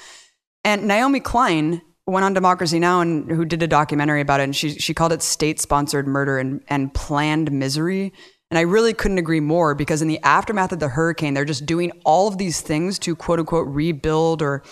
And 0.65 0.87
Naomi 0.87 1.21
Klein 1.21 1.83
went 2.11 2.25
on 2.25 2.35
Democracy 2.35 2.79
Now! 2.79 3.01
and 3.01 3.31
who 3.31 3.45
did 3.45 3.63
a 3.63 3.67
documentary 3.67 4.21
about 4.21 4.41
it, 4.41 4.45
and 4.45 4.57
she 4.57 4.79
she 4.79 4.95
called 4.95 5.13
it 5.13 5.23
state-sponsored 5.23 6.07
murder 6.07 6.39
and, 6.39 6.63
and 6.69 6.93
planned 6.93 7.53
misery. 7.53 8.13
And 8.51 8.59
I 8.59 8.63
really 8.63 8.95
couldn't 8.95 9.19
agree 9.19 9.41
more 9.41 9.75
because 9.75 10.01
in 10.01 10.09
the 10.09 10.21
aftermath 10.23 10.73
of 10.73 10.79
the 10.79 10.89
hurricane, 10.89 11.35
they're 11.35 11.45
just 11.45 11.67
doing 11.67 11.93
all 12.05 12.29
of 12.29 12.39
these 12.39 12.63
things 12.63 12.99
to 13.01 13.15
quote 13.15 13.39
unquote 13.39 13.69
rebuild 13.69 14.41
or, 14.41 14.63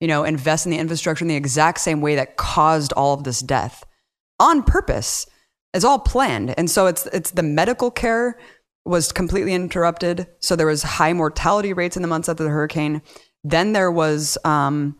you 0.00 0.08
know, 0.08 0.24
invest 0.24 0.64
in 0.64 0.72
the 0.72 0.78
infrastructure 0.78 1.24
in 1.24 1.28
the 1.28 1.36
exact 1.36 1.80
same 1.80 2.00
way 2.00 2.14
that 2.14 2.36
caused 2.36 2.92
all 2.94 3.12
of 3.12 3.24
this 3.24 3.40
death 3.40 3.84
on 4.40 4.62
purpose. 4.62 5.26
It's 5.74 5.84
all 5.84 5.98
planned. 5.98 6.54
And 6.56 6.70
so 6.70 6.86
it's 6.86 7.06
it's 7.06 7.32
the 7.32 7.42
medical 7.42 7.90
care 7.90 8.38
was 8.86 9.12
completely 9.12 9.52
interrupted. 9.52 10.26
So 10.40 10.56
there 10.56 10.66
was 10.66 10.82
high 10.82 11.12
mortality 11.12 11.74
rates 11.74 11.96
in 11.96 12.02
the 12.02 12.08
months 12.08 12.30
after 12.30 12.44
the 12.44 12.50
hurricane. 12.50 13.02
Then 13.44 13.74
there 13.74 13.92
was 13.92 14.38
um, 14.44 14.98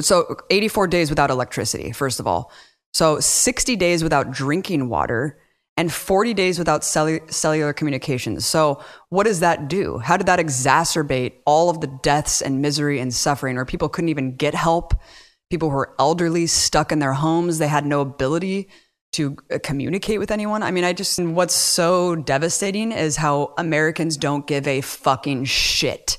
so 0.00 0.36
84 0.50 0.86
days 0.88 1.10
without 1.10 1.30
electricity, 1.30 1.92
first 1.92 2.20
of 2.20 2.26
all. 2.26 2.52
So 2.92 3.20
60 3.20 3.76
days 3.76 4.02
without 4.02 4.30
drinking 4.30 4.88
water 4.88 5.38
and 5.76 5.92
40 5.92 6.34
days 6.34 6.58
without 6.58 6.82
cellu- 6.82 7.32
cellular 7.32 7.72
communications. 7.72 8.44
So, 8.44 8.82
what 9.08 9.24
does 9.24 9.40
that 9.40 9.68
do? 9.68 9.98
How 9.98 10.16
did 10.16 10.26
that 10.26 10.38
exacerbate 10.38 11.34
all 11.46 11.70
of 11.70 11.80
the 11.80 11.86
deaths 11.86 12.42
and 12.42 12.60
misery 12.60 13.00
and 13.00 13.14
suffering 13.14 13.56
where 13.56 13.64
people 13.64 13.88
couldn't 13.88 14.10
even 14.10 14.36
get 14.36 14.54
help? 14.54 14.92
People 15.48 15.70
who 15.70 15.76
were 15.76 15.94
elderly, 15.98 16.46
stuck 16.46 16.92
in 16.92 16.98
their 16.98 17.14
homes, 17.14 17.58
they 17.58 17.68
had 17.68 17.86
no 17.86 18.02
ability 18.02 18.68
to 19.12 19.36
uh, 19.50 19.58
communicate 19.62 20.18
with 20.18 20.30
anyone. 20.30 20.62
I 20.62 20.70
mean, 20.70 20.84
I 20.84 20.92
just, 20.92 21.18
what's 21.18 21.54
so 21.54 22.14
devastating 22.14 22.92
is 22.92 23.16
how 23.16 23.54
Americans 23.56 24.16
don't 24.16 24.46
give 24.46 24.68
a 24.68 24.82
fucking 24.82 25.46
shit 25.46 26.18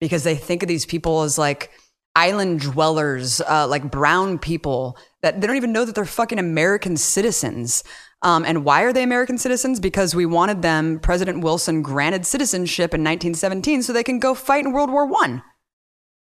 because 0.00 0.24
they 0.24 0.34
think 0.34 0.62
of 0.62 0.68
these 0.68 0.84
people 0.84 1.22
as 1.22 1.38
like, 1.38 1.70
island 2.16 2.60
dwellers, 2.60 3.40
uh, 3.42 3.68
like 3.68 3.90
brown 3.90 4.38
people 4.38 4.98
that 5.22 5.40
they 5.40 5.46
don't 5.46 5.56
even 5.56 5.72
know 5.72 5.84
that 5.84 5.94
they're 5.94 6.04
fucking 6.04 6.38
American 6.38 6.96
citizens. 6.96 7.84
Um, 8.22 8.44
and 8.44 8.64
why 8.64 8.82
are 8.82 8.92
they 8.92 9.02
American 9.02 9.38
citizens? 9.38 9.78
Because 9.78 10.14
we 10.14 10.26
wanted 10.26 10.62
them, 10.62 10.98
President 10.98 11.44
Wilson 11.44 11.82
granted 11.82 12.26
citizenship 12.26 12.94
in 12.94 13.02
1917 13.02 13.82
so 13.82 13.92
they 13.92 14.02
can 14.02 14.18
go 14.18 14.34
fight 14.34 14.64
in 14.64 14.72
World 14.72 14.90
War 14.90 15.06
One. 15.06 15.42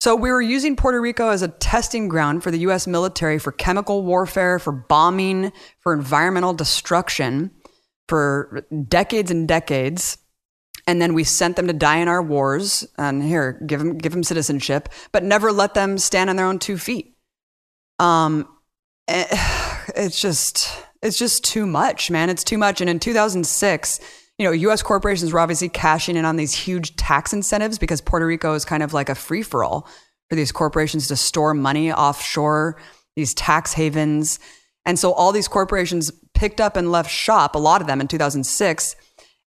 So 0.01 0.16
we 0.16 0.31
were 0.31 0.43
using 0.43 0.77
Puerto 0.77 1.01
Rico 1.01 1.29
as 1.29 1.43
a 1.43 1.49
testing 1.49 2.09
ground 2.09 2.43
for 2.43 2.51
the 2.51 2.59
US 2.61 2.87
military 2.87 3.39
for 3.39 3.53
chemical 3.53 4.05
warfare, 4.05 4.59
for 4.59 4.72
bombing, 4.72 5.53
for 5.81 5.93
environmental 5.93 6.55
destruction 6.55 7.51
for 8.09 8.66
decades 8.89 9.31
and 9.31 9.49
decades 9.49 10.18
and 10.87 11.01
then 11.03 11.14
we 11.14 11.24
sent 11.24 11.57
them 11.57 11.66
to 11.66 11.72
die 11.72 11.99
in 11.99 12.09
our 12.09 12.22
wars 12.22 12.87
and 12.99 13.22
here 13.22 13.61
give 13.66 13.80
them 13.80 13.99
give 13.99 14.12
them 14.12 14.22
citizenship 14.22 14.89
but 15.12 15.22
never 15.22 15.53
let 15.53 15.74
them 15.74 15.99
stand 15.99 16.30
on 16.30 16.37
their 16.37 16.47
own 16.47 16.59
two 16.59 16.78
feet. 16.78 17.16
Um 17.99 18.49
eh, 19.09 19.26
it's 19.97 20.20
just 20.20 20.68
it's 21.03 21.18
just 21.18 21.45
too 21.45 21.66
much 21.66 22.11
man. 22.11 22.30
It's 22.30 22.45
too 22.45 22.59
much. 22.59 22.80
And 22.80 22.91
in 22.91 22.99
2006 22.99 24.01
you 24.39 24.45
know 24.45 24.70
us 24.70 24.82
corporations 24.82 25.32
were 25.32 25.41
obviously 25.41 25.68
cashing 25.68 26.16
in 26.16 26.24
on 26.24 26.37
these 26.37 26.53
huge 26.53 26.95
tax 26.97 27.32
incentives 27.32 27.78
because 27.78 28.03
puerto 28.03 28.26
rico 28.26 28.53
is 28.53 28.66
kind 28.66 28.82
of 28.82 28.93
like 28.93 29.09
a 29.09 29.14
free-for-all 29.14 29.89
for 30.28 30.37
these 30.37 30.53
corporations 30.53 31.09
to 31.09 31.16
store 31.16 31.55
money 31.55 31.91
offshore 31.91 32.76
these 33.16 33.34
tax 33.34 33.72
havens. 33.72 34.39
And 34.84 34.99
so 34.99 35.12
all 35.12 35.32
these 35.32 35.49
corporations 35.49 36.12
picked 36.34 36.61
up 36.61 36.76
and 36.76 36.93
left 36.93 37.11
shop 37.11 37.55
a 37.55 37.59
lot 37.59 37.80
of 37.80 37.87
them 37.87 38.01
in 38.01 38.07
2006 38.07 38.95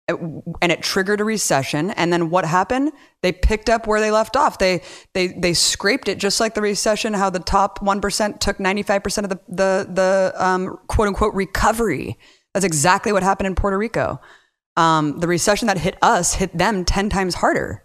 and 0.08 0.70
it 0.70 0.82
triggered 0.82 1.20
a 1.20 1.24
recession 1.24 1.90
and 1.92 2.12
then 2.12 2.28
what 2.28 2.44
happened? 2.44 2.92
They 3.22 3.32
picked 3.32 3.70
up 3.70 3.86
where 3.86 4.00
they 4.00 4.10
left 4.10 4.36
off. 4.36 4.58
They 4.58 4.82
they 5.14 5.28
they 5.28 5.54
scraped 5.54 6.08
it 6.08 6.18
just 6.18 6.40
like 6.40 6.54
the 6.54 6.60
recession 6.60 7.14
how 7.14 7.30
the 7.30 7.38
top 7.38 7.78
1% 7.80 8.40
took 8.40 8.58
95% 8.58 9.24
of 9.24 9.30
the 9.30 9.40
the 9.48 9.88
the 9.90 10.34
um, 10.36 10.78
quote 10.88 11.08
unquote 11.08 11.34
recovery. 11.34 12.18
That's 12.52 12.66
exactly 12.66 13.12
what 13.12 13.22
happened 13.22 13.46
in 13.46 13.54
Puerto 13.54 13.78
Rico. 13.78 14.20
Um, 14.76 15.20
the 15.20 15.28
recession 15.28 15.68
that 15.68 15.78
hit 15.78 15.96
us 16.02 16.34
hit 16.34 16.56
them 16.56 16.84
10 16.84 17.08
times 17.08 17.36
harder. 17.36 17.82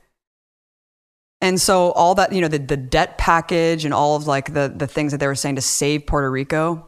And 1.41 1.61
so 1.61 1.91
all 1.91 2.15
that 2.15 2.34
you 2.34 2.41
know 2.41 2.49
the, 2.49 2.57
the 2.59 2.76
debt 2.76 3.17
package 3.17 3.86
and 3.86 3.93
all 3.93 4.17
of 4.17 4.28
like 4.28 4.53
the 4.53 4.74
the 4.76 4.88
things 4.88 5.13
that 5.13 5.20
they 5.20 5.28
were 5.28 5.36
saying 5.36 5.55
to 5.55 5.61
save 5.61 6.05
Puerto 6.05 6.30
Rico 6.30 6.86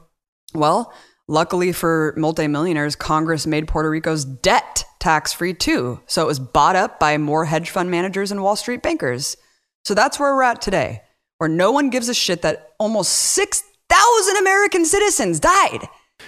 well 0.54 0.94
Luckily 1.32 1.72
for 1.72 2.14
multimillionaires, 2.18 2.98
Congress 2.98 3.48
made 3.48 3.66
Puerto 3.66 3.90
Rico's 3.90 4.26
debt 4.26 4.84
tax 5.00 5.32
free 5.32 5.54
too. 5.54 6.02
So 6.06 6.24
it 6.24 6.28
was 6.28 6.42
bought 6.42 6.76
up 6.76 7.00
by 7.00 7.18
more 7.18 7.46
hedge 7.46 7.70
fund 7.70 7.90
managers 7.90 8.34
and 8.34 8.44
Wall 8.44 8.58
Street 8.58 8.84
bankers. 8.84 9.38
So 9.86 9.94
that's 9.94 10.20
where 10.20 10.36
we're 10.36 10.44
at 10.44 10.62
today, 10.62 11.04
where 11.38 11.48
no 11.48 11.72
one 11.72 11.90
gives 11.90 12.10
a 12.10 12.14
shit 12.14 12.42
that 12.42 12.74
almost 12.80 13.14
6,000 13.14 14.38
American 14.42 14.84
citizens 14.84 15.40
died. 15.40 15.88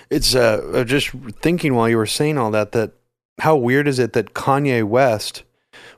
It's 0.10 0.36
uh, 0.36 0.86
just 0.88 1.10
thinking 1.41 1.76
while 1.76 1.89
you 1.89 1.97
were 1.97 2.06
saying 2.06 2.38
all 2.38 2.51
that, 2.51 2.72
that 2.72 2.93
how 3.39 3.58
weird 3.58 3.89
is 3.89 3.99
it 3.99 4.14
that 4.14 4.34
Kanye 4.34 4.86
West 4.86 5.43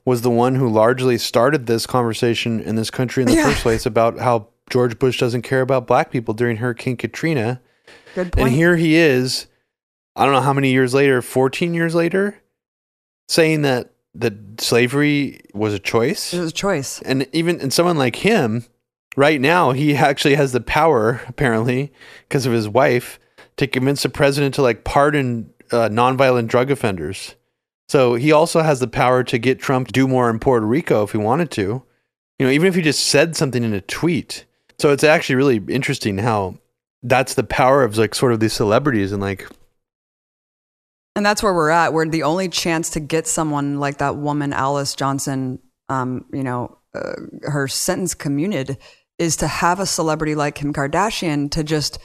was 0.03 0.23
the 0.23 0.31
one 0.31 0.55
who 0.55 0.67
largely 0.67 1.19
started 1.19 1.67
this 1.67 1.85
conversation 1.85 2.59
in 2.59 2.75
this 2.75 2.89
country 2.89 3.21
in 3.21 3.27
the 3.27 3.35
yeah. 3.35 3.49
first 3.49 3.61
place 3.61 3.85
about 3.85 4.17
how 4.17 4.47
George 4.71 4.97
Bush 4.97 5.19
doesn't 5.19 5.43
care 5.43 5.61
about 5.61 5.85
black 5.85 6.09
people 6.09 6.33
during 6.33 6.57
Hurricane 6.57 6.97
Katrina 6.97 7.61
Good 8.13 8.31
point. 8.31 8.47
And 8.47 8.55
here 8.55 8.75
he 8.75 8.95
is, 8.95 9.47
I 10.15 10.25
don't 10.25 10.33
know 10.33 10.41
how 10.41 10.53
many 10.53 10.71
years 10.71 10.93
later, 10.93 11.21
14 11.21 11.73
years 11.73 11.95
later, 11.95 12.41
saying 13.27 13.63
that 13.63 13.91
that 14.13 14.61
slavery 14.61 15.41
was 15.53 15.73
a 15.73 15.79
choice. 15.79 16.33
It 16.33 16.39
was 16.39 16.51
a 16.51 16.53
choice. 16.53 17.01
And 17.01 17.27
even 17.33 17.59
and 17.59 17.73
someone 17.73 17.97
like 17.97 18.17
him, 18.17 18.65
right 19.15 19.41
now, 19.41 19.71
he 19.71 19.95
actually 19.95 20.35
has 20.35 20.51
the 20.53 20.61
power, 20.61 21.21
apparently, 21.27 21.91
because 22.27 22.45
of 22.45 22.53
his 22.53 22.69
wife, 22.69 23.19
to 23.57 23.67
convince 23.67 24.03
the 24.03 24.09
president 24.09 24.55
to 24.55 24.61
like 24.61 24.83
pardon 24.83 25.53
uh, 25.71 25.89
nonviolent 25.89 26.47
drug 26.47 26.71
offenders. 26.71 27.35
So 27.87 28.15
he 28.15 28.31
also 28.31 28.61
has 28.61 28.79
the 28.79 28.87
power 28.87 29.23
to 29.23 29.37
get 29.37 29.59
Trump 29.59 29.87
to 29.87 29.93
do 29.93 30.07
more 30.07 30.29
in 30.29 30.39
Puerto 30.39 30.65
Rico 30.65 31.03
if 31.03 31.11
he 31.11 31.17
wanted 31.17 31.51
to. 31.51 31.83
You 32.39 32.45
know, 32.45 32.51
even 32.51 32.67
if 32.67 32.75
he 32.75 32.81
just 32.81 33.05
said 33.05 33.35
something 33.35 33.63
in 33.63 33.73
a 33.73 33.81
tweet. 33.81 34.45
So 34.79 34.91
it's 34.91 35.03
actually 35.03 35.35
really 35.35 35.61
interesting 35.69 36.17
how 36.17 36.57
that's 37.05 37.35
the 37.35 37.43
power 37.43 37.83
of 37.83 37.97
like 37.97 38.15
sort 38.15 38.33
of 38.33 38.39
these 38.39 38.53
celebrities 38.53 39.11
and 39.11 39.21
like 39.21 39.47
and 41.15 41.25
that's 41.25 41.41
where 41.41 41.53
we're 41.53 41.69
at. 41.69 41.93
Where 41.93 42.05
the 42.05 42.23
only 42.23 42.49
chance 42.49 42.89
to 42.91 42.99
get 42.99 43.25
someone 43.25 43.79
like 43.79 43.99
that 43.99 44.17
woman 44.17 44.51
alice 44.51 44.95
johnson 44.95 45.59
um, 45.87 46.25
you 46.33 46.43
know 46.43 46.77
uh, 46.93 47.13
her 47.43 47.67
sentence 47.67 48.13
commuted 48.13 48.77
is 49.17 49.37
to 49.37 49.47
have 49.47 49.79
a 49.79 49.85
celebrity 49.85 50.35
like 50.35 50.55
kim 50.55 50.73
kardashian 50.73 51.49
to 51.51 51.63
just 51.63 51.99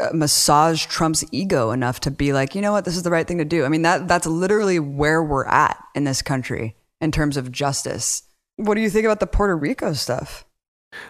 uh, 0.00 0.10
massage 0.14 0.86
trump's 0.86 1.24
ego 1.30 1.70
enough 1.70 2.00
to 2.00 2.10
be 2.10 2.32
like 2.32 2.54
you 2.54 2.62
know 2.62 2.72
what? 2.72 2.84
This 2.84 2.96
is 2.96 3.02
the 3.02 3.10
right 3.10 3.28
thing 3.28 3.38
to 3.38 3.44
do. 3.44 3.64
I 3.64 3.68
mean 3.68 3.82
that 3.82 4.08
that's 4.08 4.26
literally 4.26 4.78
where 4.78 5.22
we're 5.22 5.46
at 5.46 5.76
in 5.94 6.04
this 6.04 6.22
country 6.22 6.74
in 7.00 7.12
terms 7.12 7.36
of 7.36 7.52
justice. 7.52 8.22
What 8.56 8.74
do 8.74 8.80
you 8.80 8.90
think 8.90 9.04
about 9.04 9.20
the 9.20 9.26
puerto 9.26 9.56
rico 9.56 9.92
stuff 9.92 10.46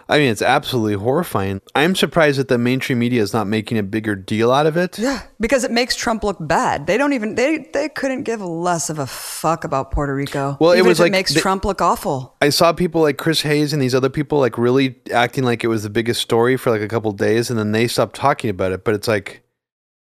I 0.07 0.17
mean, 0.17 0.29
it's 0.29 0.41
absolutely 0.41 0.95
horrifying. 0.95 1.61
I'm 1.75 1.95
surprised 1.95 2.39
that 2.39 2.47
the 2.47 2.57
mainstream 2.57 2.99
media 2.99 3.21
is 3.21 3.33
not 3.33 3.47
making 3.47 3.77
a 3.77 3.83
bigger 3.83 4.15
deal 4.15 4.51
out 4.51 4.65
of 4.65 4.77
it. 4.77 4.97
Yeah, 4.97 5.23
because 5.39 5.63
it 5.63 5.71
makes 5.71 5.95
Trump 5.95 6.23
look 6.23 6.37
bad. 6.39 6.87
They 6.87 6.97
don't 6.97 7.13
even 7.13 7.35
they 7.35 7.69
they 7.73 7.89
couldn't 7.89 8.23
give 8.23 8.41
less 8.41 8.89
of 8.89 8.99
a 8.99 9.07
fuck 9.07 9.63
about 9.63 9.91
Puerto 9.91 10.15
Rico. 10.15 10.57
Well, 10.59 10.71
it 10.71 10.81
was 10.83 10.99
like 10.99 11.09
it 11.09 11.11
makes 11.11 11.33
Trump 11.33 11.65
look 11.65 11.81
awful. 11.81 12.35
I 12.41 12.49
saw 12.49 12.73
people 12.73 13.01
like 13.01 13.17
Chris 13.17 13.41
Hayes 13.41 13.73
and 13.73 13.81
these 13.81 13.95
other 13.95 14.09
people 14.09 14.39
like 14.39 14.57
really 14.57 14.95
acting 15.13 15.43
like 15.43 15.63
it 15.63 15.67
was 15.67 15.83
the 15.83 15.89
biggest 15.89 16.21
story 16.21 16.57
for 16.57 16.69
like 16.69 16.81
a 16.81 16.87
couple 16.87 17.11
days, 17.11 17.49
and 17.49 17.59
then 17.59 17.71
they 17.71 17.87
stopped 17.87 18.15
talking 18.15 18.49
about 18.49 18.71
it. 18.71 18.83
But 18.83 18.95
it's 18.95 19.07
like 19.07 19.43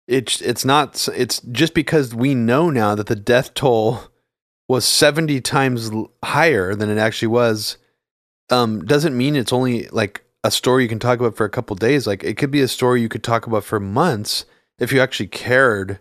it's 0.06 0.40
it's 0.40 0.64
not. 0.64 1.08
It's 1.14 1.40
just 1.40 1.74
because 1.74 2.14
we 2.14 2.34
know 2.34 2.70
now 2.70 2.94
that 2.94 3.06
the 3.06 3.16
death 3.16 3.54
toll 3.54 4.02
was 4.68 4.84
70 4.84 5.40
times 5.42 5.90
higher 6.24 6.74
than 6.74 6.90
it 6.90 6.98
actually 6.98 7.28
was 7.28 7.78
um, 8.50 8.84
doesn't 8.84 9.16
mean 9.16 9.36
it's 9.36 9.52
only 9.52 9.88
like 9.88 10.24
a 10.44 10.50
story 10.50 10.84
you 10.84 10.88
can 10.88 10.98
talk 10.98 11.18
about 11.18 11.36
for 11.36 11.44
a 11.44 11.50
couple 11.50 11.76
days. 11.76 12.06
Like 12.06 12.22
it 12.24 12.36
could 12.36 12.50
be 12.50 12.60
a 12.60 12.68
story 12.68 13.02
you 13.02 13.08
could 13.08 13.24
talk 13.24 13.46
about 13.46 13.64
for 13.64 13.80
months 13.80 14.44
if 14.78 14.92
you 14.92 15.00
actually 15.00 15.28
cared 15.28 15.98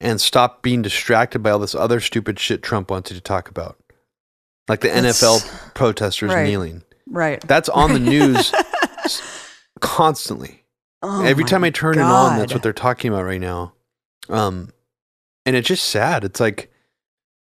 and 0.00 0.20
stopped 0.20 0.62
being 0.62 0.82
distracted 0.82 1.40
by 1.40 1.50
all 1.50 1.58
this 1.58 1.74
other 1.74 2.00
stupid 2.00 2.38
shit 2.38 2.62
Trump 2.62 2.90
wanted 2.90 3.14
to 3.14 3.20
talk 3.20 3.48
about. 3.48 3.76
Like 4.68 4.80
the 4.80 4.88
That's, 4.88 5.22
NFL 5.22 5.74
protesters 5.74 6.32
right, 6.32 6.46
kneeling. 6.46 6.82
Right. 7.08 7.40
That's 7.46 7.68
on 7.68 7.92
the 7.92 7.98
news 7.98 8.52
constantly. 9.80 10.64
Oh 11.02 11.24
Every 11.24 11.44
time 11.44 11.64
I 11.64 11.70
turn 11.70 11.94
God. 11.94 12.00
it 12.00 12.32
on, 12.32 12.38
that's 12.38 12.52
what 12.52 12.62
they're 12.62 12.72
talking 12.72 13.10
about 13.10 13.24
right 13.24 13.40
now. 13.40 13.72
Um, 14.28 14.72
and 15.44 15.56
it's 15.56 15.68
just 15.68 15.88
sad. 15.88 16.24
It's 16.24 16.40
like 16.40 16.70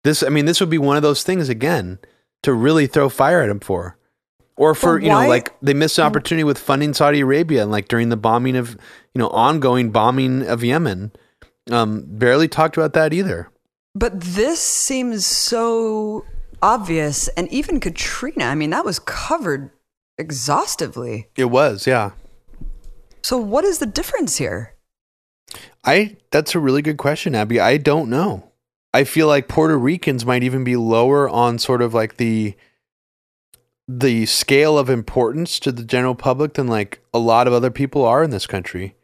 this. 0.03 0.21
I 0.21 0.29
mean, 0.29 0.45
this 0.45 0.59
would 0.59 0.69
be 0.69 0.77
one 0.77 0.97
of 0.97 1.03
those 1.03 1.23
things 1.23 1.49
again 1.49 1.97
to 2.43 2.53
really 2.53 2.85
throw 2.85 3.09
fire 3.09 3.41
at 3.41 3.49
him 3.49 3.61
for. 3.61 3.97
Or 4.57 4.75
for 4.75 4.99
you 4.99 5.09
know 5.09 5.27
like 5.27 5.53
they 5.61 5.73
missed 5.73 5.97
an 5.97 6.05
opportunity 6.05 6.43
with 6.43 6.57
funding 6.57 6.93
Saudi 6.93 7.21
Arabia 7.21 7.63
and 7.63 7.71
like 7.71 7.87
during 7.87 8.09
the 8.09 8.17
bombing 8.17 8.55
of 8.55 8.71
you 9.13 9.19
know 9.19 9.29
ongoing 9.29 9.91
bombing 9.91 10.45
of 10.47 10.63
Yemen. 10.63 11.11
Um, 11.71 12.03
barely 12.07 12.47
talked 12.47 12.77
about 12.77 12.93
that 12.93 13.11
either. 13.11 13.49
But 13.95 14.21
this 14.21 14.59
seems 14.59 15.25
so 15.25 16.25
obvious. 16.61 17.27
And 17.29 17.47
even 17.51 17.79
Katrina, 17.79 18.45
I 18.45 18.55
mean, 18.55 18.69
that 18.71 18.85
was 18.85 18.99
covered 18.99 19.71
exhaustively. 20.17 21.29
It 21.35 21.45
was, 21.45 21.87
yeah. 21.87 22.11
So, 23.23 23.37
what 23.37 23.63
is 23.63 23.79
the 23.79 23.85
difference 23.85 24.37
here? 24.37 24.75
I 25.83 26.17
that's 26.31 26.55
a 26.55 26.59
really 26.59 26.81
good 26.81 26.97
question, 26.97 27.35
Abby. 27.35 27.59
I 27.59 27.77
don't 27.77 28.09
know. 28.09 28.51
I 28.93 29.03
feel 29.03 29.27
like 29.27 29.47
Puerto 29.47 29.77
Ricans 29.77 30.25
might 30.25 30.43
even 30.43 30.63
be 30.63 30.75
lower 30.75 31.29
on 31.29 31.59
sort 31.59 31.81
of 31.81 31.93
like 31.93 32.17
the 32.17 32.55
the 33.87 34.25
scale 34.25 34.77
of 34.79 34.89
importance 34.89 35.59
to 35.59 35.71
the 35.71 35.83
general 35.83 36.15
public 36.15 36.53
than 36.55 36.67
like 36.67 37.01
a 37.13 37.19
lot 37.19 37.47
of 37.47 37.53
other 37.53 37.69
people 37.71 38.03
are 38.03 38.23
in 38.23 38.31
this 38.31 38.47
country. 38.47 38.95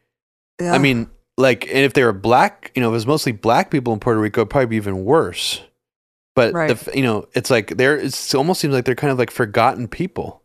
Yeah. 0.60 0.72
I 0.74 0.78
mean, 0.78 1.08
like, 1.38 1.66
and 1.66 1.78
if 1.78 1.92
they 1.94 2.02
were 2.04 2.12
black, 2.12 2.72
you 2.74 2.82
know, 2.82 2.88
if 2.88 2.92
it 2.92 2.94
was 2.94 3.06
mostly 3.06 3.32
black 3.32 3.70
people 3.70 3.92
in 3.92 4.00
Puerto 4.00 4.20
Rico, 4.20 4.40
it'd 4.42 4.50
probably 4.50 4.66
be 4.66 4.76
even 4.76 5.04
worse. 5.04 5.62
But 6.34 6.52
Right. 6.54 6.76
the, 6.76 6.96
you 6.96 7.02
know, 7.02 7.28
it's 7.34 7.50
like 7.50 7.76
they're 7.76 7.96
it 7.96 8.34
almost 8.34 8.60
seems 8.60 8.74
like 8.74 8.84
they're 8.84 8.94
kind 8.94 9.12
of 9.12 9.18
like 9.18 9.30
forgotten 9.30 9.86
people. 9.88 10.42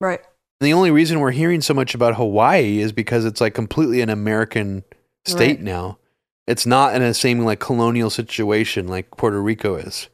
right. 0.00 0.20
And 0.60 0.66
the 0.66 0.74
only 0.74 0.90
reason 0.90 1.20
we're 1.20 1.30
hearing 1.30 1.62
so 1.62 1.72
much 1.72 1.94
about 1.94 2.16
Hawaii 2.16 2.80
is 2.80 2.92
because 2.92 3.24
it's 3.24 3.40
like 3.40 3.54
completely 3.54 4.02
an 4.02 4.10
American 4.10 4.84
state 5.26 5.56
Right. 5.56 5.60
now. 5.62 5.96
It's 6.46 6.66
not 6.66 6.94
in 6.94 7.00
the 7.00 7.14
same 7.14 7.40
like 7.40 7.60
colonial 7.60 8.10
situation 8.10 8.86
like 8.86 9.10
Puerto 9.16 9.40
Rico 9.40 9.76
is. 9.76 10.08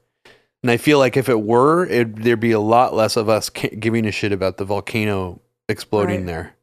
And 0.67 0.71
I 0.73 0.79
feel 0.79 0.99
like 0.99 1.17
if 1.17 1.29
it 1.29 1.41
were, 1.43 1.87
it, 1.87 2.17
there'd 2.25 2.41
be 2.41 2.51
a 2.51 2.59
lot 2.59 2.93
less 2.93 3.17
of 3.17 3.29
us 3.29 3.51
ca- 3.51 3.69
giving 3.79 4.05
a 4.05 4.11
shit 4.11 4.33
about 4.33 4.57
the 4.57 4.65
volcano 4.65 5.41
exploding 5.69 6.17
Right. 6.23 6.27
there. 6.27 6.57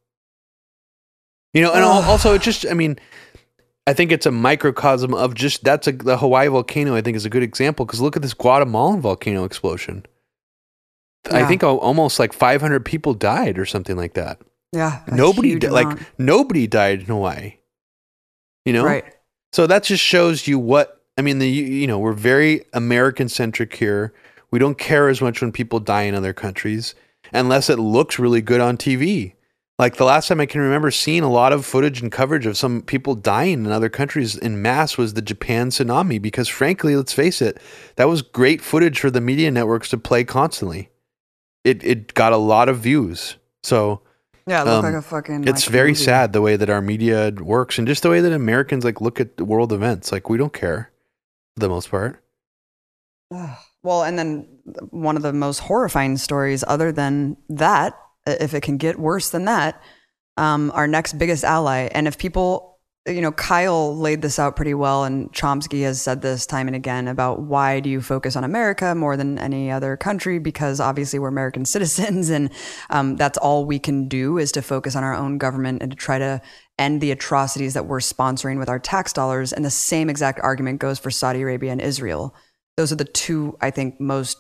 You 1.54 1.62
know, 1.62 1.72
and 1.72 1.86
also 1.86 2.34
it 2.34 2.42
just, 2.42 2.66
I 2.70 2.74
mean, 2.74 3.00
I 3.88 3.94
think 3.94 4.12
it's 4.12 4.26
a 4.26 4.32
microcosm 4.32 5.14
of 5.14 5.36
just 5.36 5.64
that's 5.64 5.88
a 5.88 5.94
the 5.94 6.18
Hawaii 6.18 6.50
volcano. 6.50 6.94
I 6.96 7.02
think 7.02 7.16
is 7.16 7.24
a 7.26 7.30
good 7.30 7.44
example 7.44 7.86
because 7.86 8.02
look 8.02 8.18
at 8.18 8.22
this 8.22 8.34
Guatemalan 8.34 9.00
volcano 9.00 9.46
explosion. 9.46 10.06
I 11.32 11.46
think 11.46 11.64
almost 11.64 12.20
like 12.20 12.34
500 12.34 12.84
people 12.84 13.14
died 13.14 13.58
or 13.58 13.66
something 13.66 13.96
like 13.96 14.16
that 14.16 14.42
Yeah. 14.74 15.00
nobody 15.10 15.58
di- 15.58 15.70
like 15.70 15.88
nobody 16.20 16.68
died 16.68 17.00
in 17.00 17.06
Hawaii. 17.06 17.54
You 18.66 18.74
know, 18.74 18.84
Right. 18.84 19.06
so 19.54 19.66
that 19.68 19.84
just 19.84 20.04
shows 20.04 20.46
you 20.46 20.60
what 20.60 21.02
I 21.18 21.22
mean. 21.22 21.40
The 21.40 21.50
you, 21.50 21.88
know 21.88 22.00
we're 22.00 22.14
very 22.14 22.66
American 22.74 23.30
centric 23.30 23.76
here. 23.76 24.14
We 24.52 24.60
don't 24.60 24.78
care 24.78 25.10
as 25.10 25.22
much 25.22 25.42
when 25.42 25.52
people 25.52 25.80
die 25.80 26.04
in 26.04 26.16
other 26.16 26.34
countries 26.34 26.96
unless 27.32 27.70
it 27.70 27.80
looks 27.80 28.20
really 28.20 28.42
good 28.42 28.62
on 28.62 28.78
TV. 28.78 29.34
Like 29.80 29.96
the 29.96 30.06
last 30.06 30.28
time 30.28 30.40
I 30.40 30.46
can 30.46 30.62
remember 30.62 30.92
seeing 30.92 31.24
a 31.24 31.32
lot 31.32 31.52
of 31.52 31.66
footage 31.66 32.02
and 32.02 32.12
coverage 32.12 32.46
of 32.46 32.58
some 32.58 32.84
people 32.84 33.16
dying 33.16 33.66
in 33.66 33.72
other 33.72 33.90
countries 33.90 34.38
in 34.38 34.62
mass 34.62 34.98
was 34.98 35.16
the 35.16 35.22
Japan 35.22 35.70
tsunami. 35.70 36.22
Because 36.22 36.48
frankly, 36.48 36.96
let's 36.96 37.14
face 37.14 37.42
it, 37.42 37.60
that 37.96 38.08
was 38.08 38.22
great 38.22 38.62
footage 38.62 39.00
for 39.00 39.10
the 39.10 39.22
media 39.22 39.50
networks 39.50 39.90
to 39.90 39.98
play 39.98 40.24
constantly. 40.24 40.90
It 41.64 41.84
it 41.84 42.14
got 42.14 42.34
a 42.34 42.38
lot 42.38 42.70
of 42.70 42.80
views. 42.80 43.38
So 43.64 44.02
Yeah. 44.46 44.62
It 44.62 44.68
Um, 44.68 44.84
like 44.84 44.94
a 44.94 45.02
fucking. 45.02 45.48
it's 45.48 45.66
like, 45.66 45.72
very 45.72 45.92
movie. 45.92 46.04
sad 46.04 46.34
the 46.34 46.42
way 46.42 46.56
that 46.56 46.70
our 46.70 46.82
media 46.82 47.34
works 47.40 47.80
and 47.80 47.88
just 47.88 48.04
the 48.04 48.10
way 48.10 48.22
that 48.22 48.32
Americans 48.32 48.86
like 48.86 49.02
look 49.02 49.20
at 49.20 49.42
world 49.42 49.74
events. 49.74 50.12
Like 50.12 50.30
we 50.30 50.38
don't 50.38 50.54
care 50.54 50.92
the 51.56 51.70
most 51.70 51.90
part. 51.90 52.24
Well, 53.84 54.04
and 54.04 54.18
then 54.18 54.48
one 54.92 55.18
of 55.18 55.24
the 55.24 55.34
most 55.34 55.60
horrifying 55.60 56.18
stories, 56.18 56.64
other 56.68 56.92
than 56.92 57.38
that, 57.50 58.00
if 58.26 58.54
it 58.54 58.62
can 58.62 58.78
get 58.78 59.00
worse 59.00 59.30
than 59.30 59.46
that, 59.46 59.82
um, 60.38 60.72
our 60.74 60.88
next 60.88 61.14
biggest 61.14 61.44
ally. 61.44 61.90
And 61.92 62.08
if 62.08 62.18
people, 62.18 62.80
you 63.06 63.22
know, 63.22 63.32
Kyle 63.34 63.96
laid 63.96 64.22
this 64.22 64.40
out 64.40 64.56
pretty 64.56 64.74
well, 64.74 65.04
and 65.04 65.32
Chomsky 65.34 65.84
has 65.84 66.02
said 66.02 66.22
this 66.22 66.46
time 66.46 66.68
and 66.68 66.76
again 66.76 67.08
about 67.08 67.42
why 67.42 67.82
do 67.82 67.90
you 67.90 68.02
focus 68.02 68.36
on 68.36 68.46
America 68.46 68.96
more 68.96 69.18
than 69.18 69.38
any 69.38 69.70
other 69.70 69.98
country? 69.98 70.40
Because 70.40 70.80
obviously 70.80 71.20
we're 71.20 71.28
American 71.28 71.66
citizens, 71.76 72.30
and 72.30 72.52
um, 72.90 73.18
that's 73.18 73.38
all 73.38 73.66
we 73.66 73.80
can 73.80 74.08
do 74.08 74.38
is 74.38 74.52
to 74.54 74.62
focus 74.62 74.96
on 74.96 75.04
our 75.04 75.14
own 75.14 75.38
government 75.38 75.82
and 75.82 75.92
to 75.92 75.98
try 75.98 76.18
to 76.18 76.42
end 76.80 77.02
the 77.02 77.12
atrocities 77.12 77.74
that 77.76 77.86
we're 77.86 78.00
sponsoring 78.00 78.58
with 78.58 78.70
our 78.70 78.80
tax 78.80 79.14
dollars. 79.14 79.54
And 79.54 79.64
the 79.64 79.70
same 79.70 80.10
exact 80.10 80.40
argument 80.42 80.80
goes 80.80 81.00
for 81.00 81.12
Saudi 81.12 81.42
Arabia 81.42 81.72
and 81.72 81.82
Israel. 81.82 82.36
Those 82.78 82.92
are 82.92 82.96
the 82.98 83.06
two 83.06 83.58
i 83.62 83.70
think 83.70 84.00
most 84.00 84.38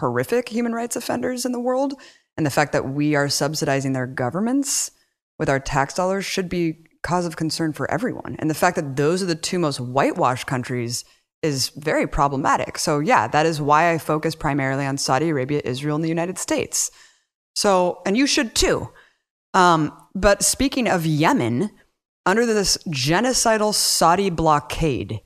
horrific 0.00 0.48
human 0.48 0.72
rights 0.72 0.96
offenders 0.96 1.44
in 1.44 1.52
the 1.52 1.60
world 1.60 1.94
and 2.36 2.44
the 2.44 2.50
fact 2.50 2.72
that 2.72 2.88
we 2.88 3.14
are 3.14 3.28
subsidizing 3.28 3.92
their 3.92 4.06
governments 4.06 4.90
with 5.38 5.48
our 5.48 5.60
tax 5.60 5.94
dollars 5.94 6.24
should 6.24 6.48
be 6.48 6.84
cause 7.02 7.24
of 7.24 7.36
concern 7.36 7.72
for 7.72 7.90
everyone. 7.90 8.36
And 8.38 8.50
the 8.50 8.54
fact 8.54 8.76
that 8.76 8.96
those 8.96 9.22
are 9.22 9.26
the 9.26 9.34
two 9.34 9.58
most 9.58 9.80
whitewashed 9.80 10.46
countries 10.46 11.04
is 11.42 11.68
very 11.76 12.06
problematic. 12.06 12.78
So 12.78 12.98
yeah 12.98 13.28
that 13.28 13.46
is 13.46 13.60
why 13.60 13.92
i 13.92 13.98
focus 13.98 14.34
primarily 14.34 14.86
on 14.86 14.98
saudi 14.98 15.28
arabia 15.28 15.60
israel 15.64 15.96
and 15.96 16.04
the 16.04 16.08
united 16.08 16.38
states. 16.38 16.90
So 17.54 18.02
and 18.04 18.16
you 18.16 18.26
should 18.26 18.54
too 18.54 18.90
um, 19.56 19.92
but 20.14 20.44
speaking 20.44 20.86
of 20.86 21.04
yemen 21.04 21.70
under 22.24 22.46
this 22.46 22.78
genocidal 22.88 23.74
saudi 23.74 24.30
blockade 24.30 25.20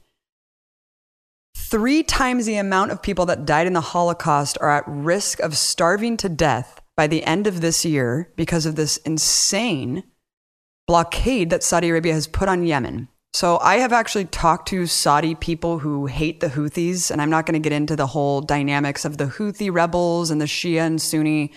Three 1.70 2.02
times 2.02 2.46
the 2.46 2.56
amount 2.56 2.90
of 2.90 3.00
people 3.00 3.26
that 3.26 3.46
died 3.46 3.68
in 3.68 3.74
the 3.74 3.80
Holocaust 3.80 4.58
are 4.60 4.70
at 4.70 4.84
risk 4.88 5.38
of 5.38 5.56
starving 5.56 6.16
to 6.16 6.28
death 6.28 6.80
by 6.96 7.06
the 7.06 7.22
end 7.22 7.46
of 7.46 7.60
this 7.60 7.84
year 7.84 8.32
because 8.34 8.66
of 8.66 8.74
this 8.74 8.96
insane 8.98 10.02
blockade 10.88 11.50
that 11.50 11.62
Saudi 11.62 11.88
Arabia 11.90 12.12
has 12.12 12.26
put 12.26 12.48
on 12.48 12.64
Yemen. 12.64 13.08
So 13.32 13.58
I 13.58 13.76
have 13.76 13.92
actually 13.92 14.24
talked 14.24 14.66
to 14.68 14.86
Saudi 14.86 15.36
people 15.36 15.78
who 15.78 16.06
hate 16.06 16.40
the 16.40 16.48
Houthis, 16.48 17.12
and 17.12 17.22
I'm 17.22 17.30
not 17.30 17.46
going 17.46 17.60
to 17.60 17.68
get 17.68 17.76
into 17.76 17.94
the 17.94 18.08
whole 18.08 18.40
dynamics 18.40 19.04
of 19.04 19.18
the 19.18 19.26
Houthi 19.26 19.72
rebels 19.72 20.32
and 20.32 20.40
the 20.40 20.46
Shia 20.46 20.80
and 20.80 21.00
Sunni 21.00 21.52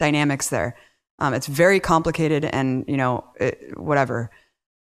dynamics 0.00 0.48
there. 0.48 0.76
Um, 1.18 1.34
it's 1.34 1.46
very 1.46 1.80
complicated, 1.80 2.44
and 2.44 2.84
you 2.86 2.96
know, 2.96 3.24
it, 3.40 3.78
whatever. 3.78 4.30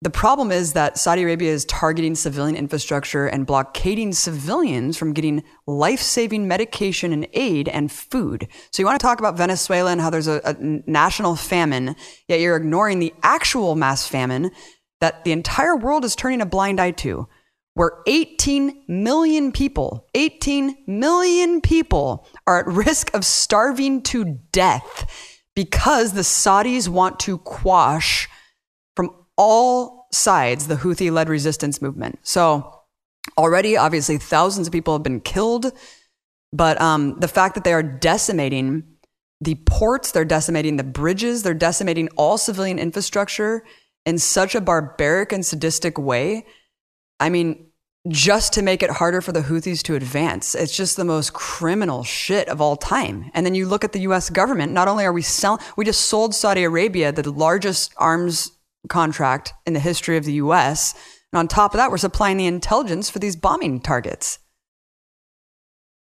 The 0.01 0.09
problem 0.09 0.51
is 0.51 0.73
that 0.73 0.97
Saudi 0.97 1.23
Arabia 1.23 1.51
is 1.51 1.65
targeting 1.65 2.13
civilian 2.13 2.55
infrastructure 2.55 3.25
and 3.25 3.47
blockading 3.47 4.11
civilians 4.13 4.97
from 4.97 5.13
getting 5.13 5.43
life 5.65 6.01
saving 6.01 6.47
medication 6.47 7.13
and 7.13 7.27
aid 7.33 7.69
and 7.69 7.91
food. 7.91 8.47
So, 8.71 8.81
you 8.81 8.85
want 8.85 8.99
to 8.99 9.03
talk 9.03 9.19
about 9.19 9.37
Venezuela 9.37 9.91
and 9.91 10.01
how 10.01 10.09
there's 10.09 10.27
a, 10.27 10.41
a 10.43 10.55
national 10.59 11.35
famine, 11.35 11.95
yet 12.27 12.39
you're 12.39 12.57
ignoring 12.57 12.99
the 12.99 13.13
actual 13.23 13.75
mass 13.75 14.07
famine 14.07 14.51
that 14.99 15.23
the 15.23 15.31
entire 15.31 15.75
world 15.75 16.05
is 16.05 16.15
turning 16.15 16.41
a 16.41 16.45
blind 16.45 16.79
eye 16.79 16.91
to, 16.91 17.27
where 17.73 17.93
18 18.07 18.83
million 18.87 19.51
people, 19.51 20.07
18 20.13 20.77
million 20.87 21.61
people 21.61 22.27
are 22.47 22.59
at 22.59 22.67
risk 22.67 23.13
of 23.13 23.25
starving 23.25 24.01
to 24.03 24.39
death 24.51 25.34
because 25.55 26.13
the 26.13 26.21
Saudis 26.21 26.87
want 26.87 27.19
to 27.21 27.37
quash 27.39 28.27
from 28.95 29.11
all 29.37 30.07
sides 30.11 30.67
the 30.67 30.75
Houthi 30.75 31.11
led 31.11 31.29
resistance 31.29 31.81
movement. 31.81 32.19
So, 32.23 32.71
already, 33.37 33.77
obviously, 33.77 34.17
thousands 34.17 34.67
of 34.67 34.73
people 34.73 34.93
have 34.93 35.03
been 35.03 35.21
killed. 35.21 35.71
But 36.53 36.79
um, 36.79 37.19
the 37.19 37.27
fact 37.27 37.55
that 37.55 37.63
they 37.63 37.73
are 37.73 37.83
decimating 37.83 38.83
the 39.41 39.55
ports, 39.55 40.11
they're 40.11 40.23
decimating 40.25 40.77
the 40.77 40.83
bridges, 40.83 41.43
they're 41.43 41.53
decimating 41.53 42.07
all 42.15 42.37
civilian 42.37 42.79
infrastructure 42.79 43.63
in 44.05 44.17
such 44.17 44.55
a 44.55 44.61
barbaric 44.61 45.33
and 45.33 45.45
sadistic 45.45 45.97
way. 45.97 46.45
I 47.19 47.29
mean, 47.29 47.67
just 48.07 48.53
to 48.53 48.61
make 48.61 48.83
it 48.83 48.89
harder 48.91 49.19
for 49.19 49.31
the 49.31 49.41
Houthis 49.41 49.81
to 49.83 49.95
advance. 49.95 50.53
It's 50.53 50.75
just 50.75 50.95
the 50.95 51.05
most 51.05 51.33
criminal 51.33 52.03
shit 52.03 52.47
of 52.49 52.61
all 52.61 52.75
time. 52.75 53.31
And 53.33 53.45
then 53.45 53.55
you 53.55 53.65
look 53.65 53.83
at 53.83 53.93
the 53.93 54.01
US 54.01 54.29
government, 54.29 54.73
not 54.73 54.87
only 54.87 55.05
are 55.05 55.13
we 55.13 55.21
selling, 55.21 55.61
we 55.75 55.85
just 55.85 56.01
sold 56.01 56.35
Saudi 56.35 56.63
Arabia 56.63 57.11
the 57.11 57.29
largest 57.31 57.93
arms 57.97 58.51
contract 58.89 59.53
in 59.65 59.73
the 59.73 59.79
history 59.79 60.17
of 60.17 60.25
the 60.25 60.33
US. 60.33 60.93
And 61.33 61.39
on 61.39 61.47
top 61.47 61.73
of 61.73 61.77
that, 61.77 61.89
we're 61.89 61.97
supplying 61.97 62.37
the 62.37 62.45
intelligence 62.45 63.09
for 63.09 63.19
these 63.19 63.35
bombing 63.35 63.79
targets. 63.79 64.39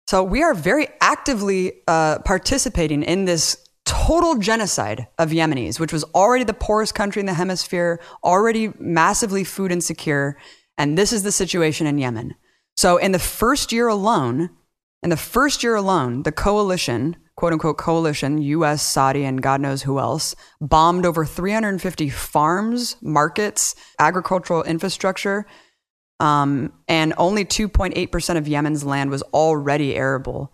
So 0.08 0.24
we 0.24 0.44
are 0.44 0.54
very 0.54 0.88
actively 1.00 1.84
uh, 1.88 2.20
participating 2.20 3.04
in 3.04 3.26
this 3.26 3.58
total 3.86 4.36
genocide 4.36 5.08
of 5.18 5.30
Yemenis, 5.30 5.80
which 5.80 5.94
was 5.94 6.04
already 6.16 6.44
the 6.44 6.54
poorest 6.54 6.96
country 6.96 7.20
in 7.20 7.26
the 7.26 7.34
hemisphere, 7.34 8.02
already 8.24 8.74
massively 8.80 9.44
food 9.44 9.72
insecure. 9.72 10.38
And 10.82 10.98
this 10.98 11.14
is 11.14 11.22
the 11.22 11.32
situation 11.32 11.86
in 11.86 12.00
Yemen. 12.00 12.34
So 12.76 12.98
in 12.98 13.12
the 13.12 13.20
first 13.20 13.72
year 13.72 13.88
alone, 13.88 14.50
in 15.04 15.12
the 15.12 15.16
first 15.16 15.62
year 15.62 15.76
alone, 15.76 16.24
the 16.24 16.32
coalition, 16.32 17.18
quote 17.36 17.54
unquote 17.54 17.78
coalition, 17.78 18.42
US, 18.42 18.82
Saudi, 18.82 19.24
and 19.24 19.44
God 19.44 19.62
knows 19.62 19.84
who 19.84 20.00
else, 20.00 20.36
bombed 20.60 21.06
over 21.06 21.24
350 21.24 22.10
farms, 22.10 22.96
markets, 23.00 23.76
agricultural 24.00 24.64
infrastructure, 24.64 25.46
um, 26.20 26.74
and 26.88 27.14
only 27.20 27.46
2.8% 27.46 28.38
of 28.38 28.48
Yemen's 28.48 28.84
land 28.84 29.12
was 29.12 29.22
already 29.36 29.96
arable. 29.96 30.52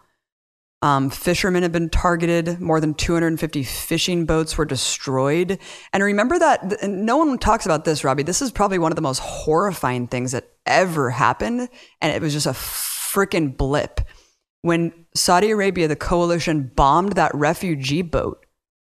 Um, 0.83 1.09
fishermen 1.09 1.63
have 1.63 1.71
been 1.71 1.89
targeted. 1.89 2.59
More 2.61 2.79
than 2.79 2.93
250 2.93 3.63
fishing 3.63 4.25
boats 4.25 4.57
were 4.57 4.65
destroyed. 4.65 5.57
And 5.91 6.03
remember 6.03 6.37
that 6.37 6.83
no 6.87 7.17
one 7.17 7.37
talks 7.39 7.65
about 7.65 7.83
this, 7.83 8.03
Robbie. 8.03 8.23
This 8.23 8.41
is 8.43 8.51
probably 8.51 8.77
one 8.77 8.91
of 8.91 8.95
the 8.95 9.01
most 9.01 9.19
horrifying 9.19 10.07
things 10.07 10.33
that 10.33 10.49
ever 10.67 11.09
happened. 11.09 11.67
And 12.01 12.13
it 12.13 12.21
was 12.21 12.31
just 12.33 12.45
a 12.45 12.51
freaking 12.51 13.57
blip. 13.57 14.01
When 14.61 15.05
Saudi 15.15 15.49
Arabia, 15.51 15.87
the 15.87 15.95
coalition, 15.95 16.71
bombed 16.75 17.13
that 17.13 17.33
refugee 17.33 18.01
boat. 18.03 18.41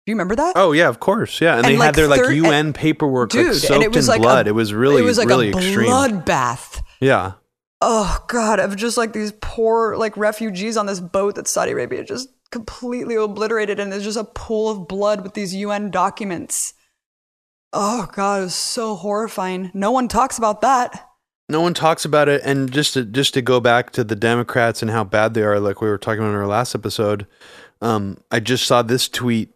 Do 0.05 0.11
you 0.11 0.15
remember 0.15 0.36
that? 0.36 0.53
Oh 0.55 0.71
yeah, 0.71 0.88
of 0.89 0.99
course, 0.99 1.39
yeah. 1.39 1.57
And, 1.57 1.65
And 1.65 1.75
they 1.75 1.77
like 1.77 1.86
had 1.88 1.95
their 1.95 2.07
like 2.07 2.30
UN 2.34 2.73
paperwork 2.73 3.30
Dude, 3.30 3.47
like 3.47 3.55
soaked 3.55 3.84
it 3.84 3.91
was 3.93 4.07
in 4.07 4.09
like 4.13 4.21
blood. 4.21 4.47
a- 4.47 4.49
it 4.49 4.53
was 4.53 4.73
really, 4.73 5.01
really 5.03 5.03
extreme. 5.03 5.05
it 5.05 5.07
was 5.07 5.17
like 5.17 5.27
really 5.27 5.47
a 5.51 5.57
extreme. 5.57 5.89
bloodbath. 6.25 6.82
Yeah. 6.99 7.34
Oh 7.82 8.23
god 8.27 8.59
of 8.59 8.75
just 8.75 8.97
like 8.97 9.13
these 9.13 9.34
poor 9.41 9.95
like 9.95 10.15
refugees 10.17 10.75
on 10.75 10.86
this 10.86 10.99
boat 10.99 11.36
that 11.36 11.47
saudi 11.47 11.71
arabia 11.71 12.03
just 12.03 12.30
completely 12.51 13.15
obliterated 13.15 13.80
and 13.80 13.91
there's 13.91 14.03
just 14.03 14.17
a 14.17 14.23
pool 14.23 14.69
of 14.69 14.88
blood 14.88 15.21
with 15.21 15.34
these 15.34 15.53
un 15.53 15.91
documents. 15.91 16.73
Oh 17.71 18.07
god 18.13 18.41
it 18.41 18.43
was 18.45 18.55
so 18.55 18.95
horrifying. 18.95 19.71
No 19.73 19.91
one 19.91 20.07
talks 20.07 20.38
about 20.38 20.61
that. 20.61 21.07
No 21.47 21.61
one 21.61 21.73
talks 21.73 22.05
about 22.05 22.30
it 22.30 22.41
and 22.43 22.71
just 22.71 22.93
to 22.93 23.03
just 23.03 23.34
to 23.36 23.41
go 23.41 23.59
back 23.59 23.91
to 23.91 24.03
the 24.03 24.15
democrats 24.15 24.82
and 24.82 24.91
how 24.91 25.03
bad 25.03 25.34
they 25.34 25.43
are 25.43 25.59
like 25.59 25.82
we 25.82 25.89
were 25.89 25.97
talking 25.97 26.19
about 26.19 26.30
in 26.30 26.36
our 26.36 26.47
last 26.47 26.75
episode 26.75 27.25
um, 27.82 28.17
i 28.30 28.39
just 28.39 28.67
saw 28.67 28.84
this 28.84 29.09
tweet 29.09 29.49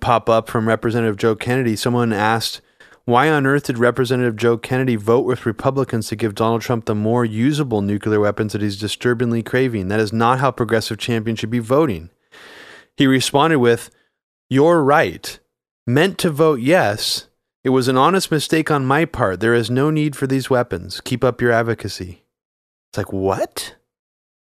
pop 0.00 0.28
up 0.28 0.48
from 0.48 0.68
representative 0.68 1.16
joe 1.16 1.34
kennedy. 1.34 1.76
Someone 1.76 2.12
asked 2.12 2.60
why 3.10 3.28
on 3.28 3.46
earth 3.46 3.64
did 3.64 3.78
representative 3.78 4.36
joe 4.36 4.56
kennedy 4.56 4.96
vote 4.96 5.24
with 5.24 5.46
republicans 5.46 6.08
to 6.08 6.16
give 6.16 6.34
donald 6.34 6.62
trump 6.62 6.84
the 6.84 6.94
more 6.94 7.24
usable 7.24 7.82
nuclear 7.82 8.20
weapons 8.20 8.52
that 8.52 8.62
he's 8.62 8.78
disturbingly 8.78 9.42
craving 9.42 9.88
that 9.88 10.00
is 10.00 10.12
not 10.12 10.38
how 10.40 10.50
progressive 10.50 10.98
champions 10.98 11.38
should 11.38 11.50
be 11.50 11.58
voting 11.58 12.10
he 12.96 13.06
responded 13.06 13.58
with 13.58 13.90
you're 14.48 14.82
right 14.82 15.38
meant 15.86 16.18
to 16.18 16.30
vote 16.30 16.60
yes 16.60 17.26
it 17.62 17.70
was 17.70 17.88
an 17.88 17.98
honest 17.98 18.30
mistake 18.30 18.70
on 18.70 18.86
my 18.86 19.04
part. 19.04 19.40
There 19.40 19.54
is 19.54 19.70
no 19.70 19.90
need 19.90 20.16
for 20.16 20.26
these 20.26 20.48
weapons. 20.48 21.00
Keep 21.02 21.22
up 21.22 21.42
your 21.42 21.52
advocacy. 21.52 22.22
It's 22.90 22.98
like, 22.98 23.12
what? 23.12 23.76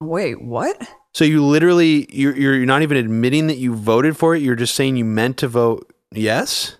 wait 0.02 0.40
what 0.40 0.80
So 1.12 1.24
you 1.24 1.44
literally, 1.44 2.06
you're, 2.10 2.34
you're 2.36 2.66
not 2.66 2.82
even 2.82 2.96
admitting 2.96 3.48
that 3.48 3.58
you 3.58 3.74
voted 3.74 4.16
for 4.16 4.34
it. 4.34 4.42
You're 4.42 4.54
just 4.54 4.74
saying 4.74 4.96
you 4.96 5.04
meant 5.04 5.38
to 5.38 5.48
vote 5.48 5.92
yes? 6.12 6.76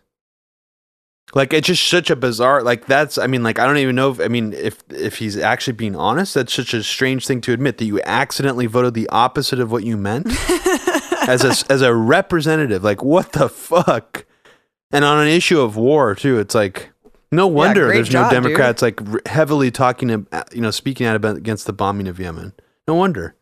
Like, 1.34 1.52
it's 1.52 1.68
just 1.68 1.86
such 1.86 2.10
a 2.10 2.16
bizarre, 2.16 2.62
like, 2.62 2.86
that's, 2.86 3.16
I 3.16 3.26
mean, 3.28 3.42
like, 3.42 3.58
I 3.58 3.66
don't 3.66 3.78
even 3.78 3.94
know 3.94 4.10
if, 4.10 4.20
I 4.20 4.26
mean, 4.28 4.52
if, 4.52 4.82
if 4.90 5.18
he's 5.18 5.36
actually 5.36 5.74
being 5.74 5.94
honest, 5.94 6.34
that's 6.34 6.52
such 6.52 6.74
a 6.74 6.82
strange 6.82 7.26
thing 7.26 7.40
to 7.42 7.52
admit 7.52 7.78
that 7.78 7.84
you 7.84 8.00
accidentally 8.02 8.66
voted 8.66 8.94
the 8.94 9.08
opposite 9.10 9.60
of 9.60 9.70
what 9.70 9.84
you 9.84 9.96
meant 9.96 10.26
as 11.28 11.44
a, 11.44 11.72
as 11.72 11.82
a 11.82 11.94
representative. 11.94 12.82
Like, 12.82 13.02
what 13.02 13.32
the 13.32 13.48
fuck? 13.48 14.24
And 14.92 15.04
on 15.04 15.22
an 15.24 15.28
issue 15.28 15.60
of 15.60 15.76
war 15.76 16.14
too, 16.14 16.38
it's 16.40 16.54
like 16.54 16.90
no 17.30 17.46
wonder 17.46 17.86
great 17.86 17.96
there's 17.96 18.08
job, 18.08 18.32
no 18.32 18.40
dude. 18.40 18.44
Democrats 18.44 18.82
like 18.82 19.26
heavily 19.26 19.70
talking, 19.70 20.10
ab- 20.10 20.48
you 20.52 20.60
know, 20.60 20.72
speaking 20.72 21.06
out 21.06 21.16
about 21.16 21.36
against 21.36 21.66
the 21.66 21.72
bombing 21.72 22.08
of 22.08 22.18
Yemen. 22.18 22.52
No 22.88 22.94
wonder. 22.94 23.36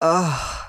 Ugh. 0.00 0.64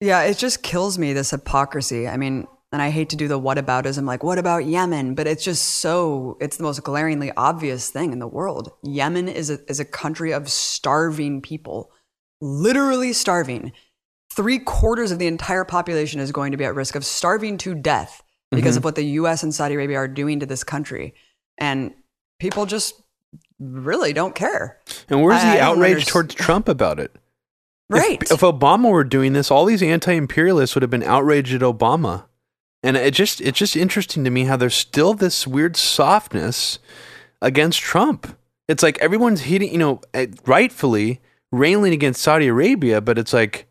Yeah, 0.00 0.22
it 0.22 0.38
just 0.38 0.62
kills 0.62 0.98
me 0.98 1.12
this 1.12 1.30
hypocrisy. 1.30 2.08
I 2.08 2.16
mean, 2.16 2.48
and 2.72 2.80
I 2.80 2.90
hate 2.90 3.10
to 3.10 3.16
do 3.16 3.26
the 3.26 3.40
whataboutism, 3.40 4.06
like 4.06 4.22
what 4.22 4.38
about 4.38 4.64
Yemen? 4.64 5.14
But 5.14 5.26
it's 5.26 5.44
just 5.44 5.64
so 5.64 6.36
it's 6.40 6.56
the 6.56 6.62
most 6.62 6.82
glaringly 6.82 7.32
obvious 7.36 7.90
thing 7.90 8.12
in 8.12 8.18
the 8.18 8.28
world. 8.28 8.72
Yemen 8.82 9.28
is 9.28 9.50
a 9.50 9.58
is 9.68 9.80
a 9.80 9.84
country 9.84 10.32
of 10.32 10.48
starving 10.48 11.40
people, 11.40 11.90
literally 12.40 13.12
starving. 13.12 13.72
Three 14.32 14.60
quarters 14.60 15.10
of 15.10 15.18
the 15.18 15.26
entire 15.26 15.64
population 15.64 16.20
is 16.20 16.30
going 16.30 16.52
to 16.52 16.56
be 16.56 16.64
at 16.64 16.74
risk 16.74 16.94
of 16.94 17.04
starving 17.04 17.58
to 17.58 17.74
death 17.74 18.22
because 18.52 18.72
mm-hmm. 18.72 18.78
of 18.78 18.84
what 18.84 18.94
the 18.94 19.02
U.S. 19.02 19.42
and 19.42 19.52
Saudi 19.52 19.74
Arabia 19.74 19.98
are 19.98 20.08
doing 20.08 20.38
to 20.40 20.46
this 20.46 20.62
country, 20.62 21.14
and 21.58 21.92
people 22.38 22.66
just 22.66 22.94
really 23.58 24.12
don't 24.12 24.34
care. 24.34 24.78
And 25.08 25.22
where's 25.22 25.42
I- 25.42 25.48
I 25.48 25.54
the 25.54 25.60
don't 25.60 25.78
outrage 25.78 26.06
towards 26.06 26.34
Trump 26.34 26.68
about 26.68 27.00
it? 27.00 27.12
If- 27.14 27.20
Right? 27.90 28.22
If, 28.22 28.42
Obama 28.42 28.88
were 28.88 29.02
doing 29.02 29.32
this, 29.32 29.50
all 29.50 29.64
these 29.64 29.82
anti-imperialists 29.82 30.76
would 30.76 30.82
have 30.82 30.92
been 30.92 31.02
outraged 31.02 31.54
at 31.54 31.62
Obama. 31.62 32.26
And 32.82 32.96
it 32.96 33.12
just 33.12 33.40
it's 33.40 33.58
just 33.58 33.76
interesting 33.76 34.24
to 34.24 34.30
me 34.30 34.44
how 34.44 34.56
there's 34.56 34.74
still 34.74 35.14
this 35.14 35.46
weird 35.46 35.76
softness 35.76 36.78
against 37.42 37.80
Trump. 37.80 38.36
It's 38.68 38.82
like 38.82 38.98
everyone's 38.98 39.42
hitting, 39.42 39.72
you 39.72 39.78
know, 39.78 40.00
eh, 40.14 40.28
rightfully 40.46 41.20
railing 41.52 41.92
against 41.92 42.22
Saudi 42.22 42.46
Arabia, 42.46 43.00
but 43.00 43.18
it's 43.18 43.32
like 43.32 43.66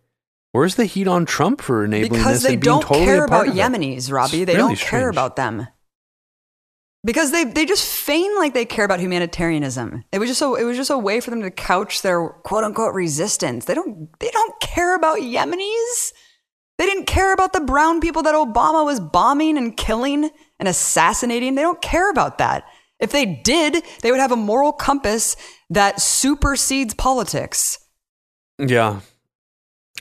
where's 0.51 0.76
the 0.76 0.86
heat 0.86 1.07
on 1.07 1.26
Trump 1.26 1.62
for 1.62 1.86
enabling 1.86 2.12
because 2.20 2.41
this 2.41 2.43
they 2.43 2.53
and 2.53 2.62
being 2.62 2.74
don't 2.74 2.82
totally 2.84 3.05
care 3.05 3.26
about? 3.26 3.47
Yemenis, 3.47 4.12
Robbie. 4.12 4.41
It's 4.41 4.45
They 4.45 4.55
really 4.57 4.70
don't 4.70 4.78
care 4.78 4.99
strange. 4.99 5.16
about 5.16 5.36
them. 5.36 5.68
Because 7.05 7.32
they, 7.32 7.45
they 7.45 7.66
just 7.66 7.88
feign 7.88 8.36
like 8.38 8.53
they 8.53 8.66
care 8.66 8.84
about 8.84 8.99
humanitarianism. 8.99 10.03
It 10.12 10.20
was 10.20 10.30
just 10.30 10.41
a 10.41 10.53
it 10.55 10.66
was 10.66 10.76
just 10.76 10.89
a 10.89 10.97
way 10.97 11.22
for 11.22 11.30
them 11.30 11.41
to 11.41 11.49
couch 11.49 12.01
their 12.01 12.28
quote 12.28 12.66
unquote 12.66 12.93
resistance. 12.93 13.66
They 13.66 13.74
don't 13.74 14.10
they 14.20 14.30
don't 14.30 14.60
care 14.60 14.95
about 14.95 15.20
Yemenis. 15.20 16.12
They 16.80 16.86
didn't 16.86 17.05
care 17.07 17.34
about 17.34 17.51
the 17.51 17.59
brown 17.59 17.99
people 17.99 18.23
that 18.23 18.34
Obama 18.34 18.86
was 18.86 19.01
bombing 19.01 19.57
and 19.57 19.75
killing 19.75 20.30
and 20.59 20.67
assassinating. 20.67 21.55
They 21.55 21.61
don't 21.61 21.82
care 21.82 22.09
about 22.09 22.38
that. 22.38 22.63
If 22.99 23.11
they 23.11 23.25
did, 23.25 23.84
they 24.01 24.11
would 24.11 24.19
have 24.21 24.32
a 24.32 24.38
moral 24.38 24.71
compass 24.71 25.36
that 25.69 26.01
supersedes 26.01 26.93
politics. 26.93 27.77
Yeah. 28.57 29.01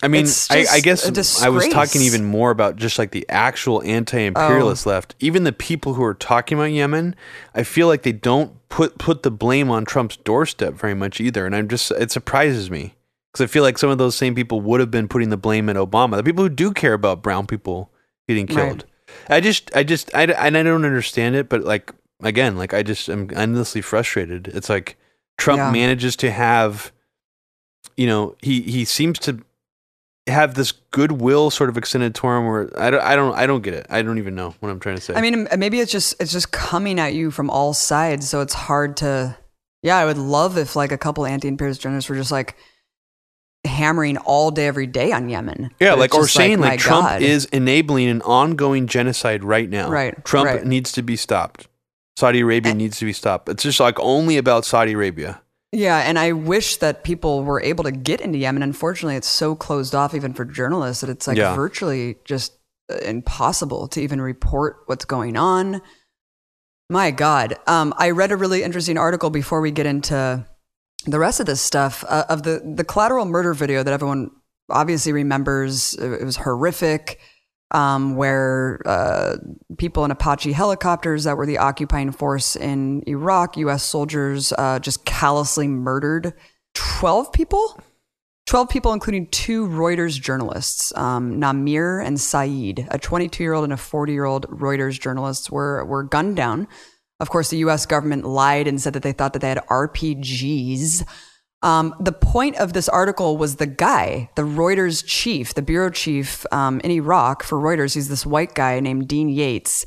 I 0.00 0.06
mean, 0.06 0.26
I, 0.50 0.66
I 0.70 0.80
guess 0.80 1.42
I 1.42 1.48
was 1.48 1.66
talking 1.68 2.02
even 2.02 2.24
more 2.24 2.52
about 2.52 2.76
just 2.76 2.96
like 2.96 3.10
the 3.10 3.26
actual 3.28 3.82
anti-imperialist 3.82 4.86
Oh. 4.86 4.90
left. 4.90 5.16
Even 5.18 5.42
the 5.42 5.52
people 5.52 5.94
who 5.94 6.04
are 6.04 6.14
talking 6.14 6.56
about 6.56 6.70
Yemen, 6.70 7.16
I 7.56 7.64
feel 7.64 7.88
like 7.88 8.04
they 8.04 8.12
don't 8.12 8.52
put 8.68 8.98
put 8.98 9.24
the 9.24 9.32
blame 9.32 9.68
on 9.70 9.84
Trump's 9.84 10.16
doorstep 10.16 10.74
very 10.74 10.94
much 10.94 11.20
either. 11.20 11.44
And 11.44 11.56
I'm 11.56 11.66
just 11.66 11.90
it 11.90 12.12
surprises 12.12 12.70
me 12.70 12.94
because 13.32 13.44
I 13.44 13.46
feel 13.46 13.62
like 13.62 13.78
some 13.78 13.90
of 13.90 13.98
those 13.98 14.14
same 14.16 14.34
people 14.34 14.60
would 14.60 14.80
have 14.80 14.90
been 14.90 15.08
putting 15.08 15.30
the 15.30 15.36
blame 15.36 15.68
at 15.68 15.76
Obama. 15.76 16.16
The 16.16 16.24
people 16.24 16.44
who 16.44 16.48
do 16.50 16.72
care 16.72 16.94
about 16.94 17.22
brown 17.22 17.46
people 17.46 17.90
getting 18.26 18.46
Right. 18.46 18.54
killed. 18.56 18.84
I 19.28 19.40
just, 19.40 19.74
I 19.76 19.82
just, 19.84 20.14
I, 20.14 20.24
and 20.24 20.56
I 20.56 20.62
don't 20.62 20.84
understand 20.84 21.34
it. 21.36 21.48
But 21.48 21.62
like 21.64 21.92
again, 22.22 22.56
like 22.56 22.74
I 22.74 22.82
just 22.82 23.08
am 23.08 23.28
endlessly 23.34 23.80
frustrated. 23.80 24.48
It's 24.48 24.68
like 24.68 24.96
Trump 25.38 25.58
Yeah. 25.58 25.70
manages 25.70 26.16
to 26.16 26.30
have 26.30 26.92
you 27.96 28.06
know, 28.06 28.36
he 28.42 28.60
he 28.62 28.84
seems 28.84 29.18
to 29.20 29.40
have 30.28 30.54
this 30.54 30.72
goodwill 30.72 31.50
sort 31.50 31.70
of 31.70 31.76
extended 31.78 32.14
to 32.14 32.26
him 32.28 32.46
where 32.46 32.70
I 32.80 32.90
don't 32.90 33.00
I 33.02 33.16
don't 33.16 33.34
I 33.34 33.46
don't 33.46 33.62
get 33.62 33.74
it. 33.74 33.86
I 33.90 34.02
don't 34.02 34.18
even 34.18 34.34
know 34.34 34.54
what 34.60 34.68
I'm 34.70 34.78
trying 34.78 34.96
to 34.96 35.00
say. 35.02 35.14
I 35.14 35.20
mean, 35.20 35.48
maybe 35.56 35.80
it's 35.80 35.90
just 35.90 36.14
it's 36.20 36.30
just 36.32 36.52
coming 36.52 37.00
at 37.00 37.14
you 37.14 37.30
from 37.30 37.50
all 37.50 37.72
sides, 37.74 38.28
so 38.28 38.40
it's 38.40 38.54
hard 38.54 38.96
to. 38.98 39.36
Yeah, 39.82 39.96
I 39.96 40.04
would 40.04 40.18
love 40.18 40.58
if 40.58 40.76
like 40.76 40.92
a 40.92 40.98
couple 40.98 41.24
anti-imperialist 41.24 41.80
journalists 41.80 42.10
were 42.10 42.16
just 42.16 42.30
like 42.32 42.56
hammering 43.64 44.16
all 44.18 44.50
day 44.50 44.66
every 44.66 44.86
day 44.86 45.12
on 45.12 45.28
Yemen. 45.28 45.70
yeah, 45.80 45.90
But 45.90 45.98
like 45.98 46.14
or 46.14 46.28
saying 46.28 46.61
my 46.61 46.70
like 46.70 46.80
Trump 46.80 47.06
God. 47.09 47.22
is 47.22 47.44
enabling 47.46 48.09
an 48.09 48.22
ongoing 48.22 48.86
genocide 48.86 49.42
right 49.44 49.68
now. 49.68 49.90
Right, 49.90 50.24
Trump 50.24 50.46
right. 50.46 50.64
needs 50.64 50.92
to 50.92 51.02
be 51.02 51.16
stopped. 51.16 51.68
Saudi 52.16 52.40
Arabia 52.40 52.70
And- 52.72 52.78
needs 52.78 52.98
to 52.98 53.04
be 53.04 53.12
stopped. 53.12 53.48
It's 53.48 53.62
just 53.62 53.80
like 53.80 53.98
only 54.00 54.36
about 54.38 54.64
Saudi 54.64 54.92
Arabia. 54.92 55.40
Yeah, 55.70 55.98
and 55.98 56.18
I 56.18 56.32
wish 56.32 56.78
that 56.78 57.04
people 57.04 57.44
were 57.44 57.61
able 57.61 57.84
to 57.84 57.92
get 57.92 58.20
into 58.22 58.38
Yemen. 58.38 58.62
Unfortunately, 58.62 59.16
it's 59.16 59.28
so 59.28 59.54
closed 59.54 59.94
off 59.94 60.14
even 60.14 60.32
for 60.32 60.44
journalists 60.46 61.02
that 61.02 61.11
it's 61.11 61.26
like 61.26 61.36
Yeah. 61.36 61.54
virtually 61.54 62.16
just 62.24 62.54
uh, 62.90 62.96
impossible 63.04 63.86
to 63.88 64.00
even 64.00 64.20
report 64.20 64.78
what's 64.86 65.04
going 65.04 65.36
on. 65.36 65.82
My 66.88 67.11
God, 67.11 67.54
um, 67.66 67.92
I 67.98 68.11
read 68.11 68.32
a 68.32 68.36
really 68.36 68.62
interesting 68.62 68.96
article 68.96 69.28
before 69.28 69.61
we 69.61 69.70
get 69.70 69.84
into 69.84 70.46
the 71.11 71.18
rest 71.18 71.40
of 71.40 71.46
this 71.46 71.61
stuff 71.61 72.04
uh, 72.09 72.24
of 72.28 72.42
the 72.42 72.62
the 72.76 72.84
collateral 72.84 73.24
murder 73.24 73.54
video 73.54 73.82
that 73.82 73.92
everyone 73.92 74.30
obviously 74.70 75.12
remembers. 75.12 75.94
It 75.94 76.24
was 76.24 76.36
horrific. 76.36 77.20
Um, 77.70 78.16
where 78.16 78.80
uh, 78.86 79.36
people 79.76 80.02
in 80.06 80.11
Apache 80.11 80.52
helicopters 80.52 81.24
that 81.24 81.36
were 81.36 81.44
the 81.44 81.59
occupying 81.59 82.12
force 82.12 82.56
in 82.56 83.02
Iraq, 83.06 83.59
U.S. 83.59 83.82
soldiers, 83.82 84.54
uh, 84.56 84.78
just 84.78 85.04
callously 85.04 85.68
murdered 85.68 86.32
12 86.74 87.30
people? 87.30 87.78
12 88.48 88.70
people, 88.70 88.94
including 88.94 89.26
two 89.26 89.68
Reuters 89.68 90.18
journalists, 90.18 90.96
um, 90.96 91.38
Namir 91.38 92.02
and 92.02 92.18
Saeed, 92.18 92.88
a 92.90 92.98
22 92.98 93.42
year 93.42 93.52
old 93.52 93.64
and 93.64 93.74
a 93.74 93.76
40 93.76 94.14
year 94.14 94.24
old 94.24 94.48
Reuters 94.48 94.98
journalists, 94.98 95.50
were, 95.50 95.84
were 95.84 96.02
gunned 96.02 96.36
down. 96.36 96.66
Of 97.20 97.30
course, 97.30 97.50
the 97.50 97.58
US 97.58 97.86
government 97.86 98.24
lied 98.24 98.68
and 98.68 98.80
said 98.80 98.92
that 98.92 99.02
they 99.02 99.12
thought 99.12 99.32
that 99.32 99.40
they 99.40 99.48
had 99.48 99.66
RPGs. 99.68 101.04
Um, 101.62 101.94
the 101.98 102.12
point 102.12 102.56
of 102.56 102.72
this 102.72 102.88
article 102.88 103.36
was 103.36 103.56
the 103.56 103.66
guy, 103.66 104.30
the 104.36 104.42
Reuters 104.42 105.04
chief, 105.04 105.54
the 105.54 105.62
bureau 105.62 105.90
chief 105.90 106.46
um, 106.52 106.80
in 106.80 106.92
Iraq 106.92 107.42
for 107.42 107.58
Reuters. 107.58 107.94
He's 107.94 108.08
this 108.08 108.24
white 108.24 108.54
guy 108.54 108.78
named 108.78 109.08
Dean 109.08 109.28
Yates. 109.28 109.84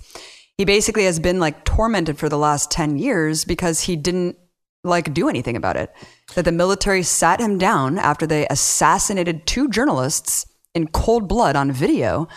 He 0.57 0.65
basically 0.65 1.05
has 1.05 1.19
been 1.19 1.39
like 1.39 1.63
tormented 1.63 2.17
for 2.17 2.27
the 2.27 2.37
last 2.37 2.69
10 2.71 2.97
years 2.97 3.45
because 3.45 3.81
he 3.81 3.95
didn't 3.95 4.35
like 4.83 5.13
do 5.13 5.29
anything 5.29 5.55
about 5.55 5.77
it. 5.77 5.93
That 6.35 6.43
the 6.43 6.51
military 6.51 7.03
sat 7.03 7.39
him 7.39 7.57
down 7.57 7.97
after 7.97 8.27
they 8.27 8.47
assassinated 8.49 9.47
two 9.47 9.69
journalists 9.69 10.45
in 10.75 10.87
cold 10.87 11.29
blood 11.29 11.55
on 11.55 11.71
video 11.71 12.27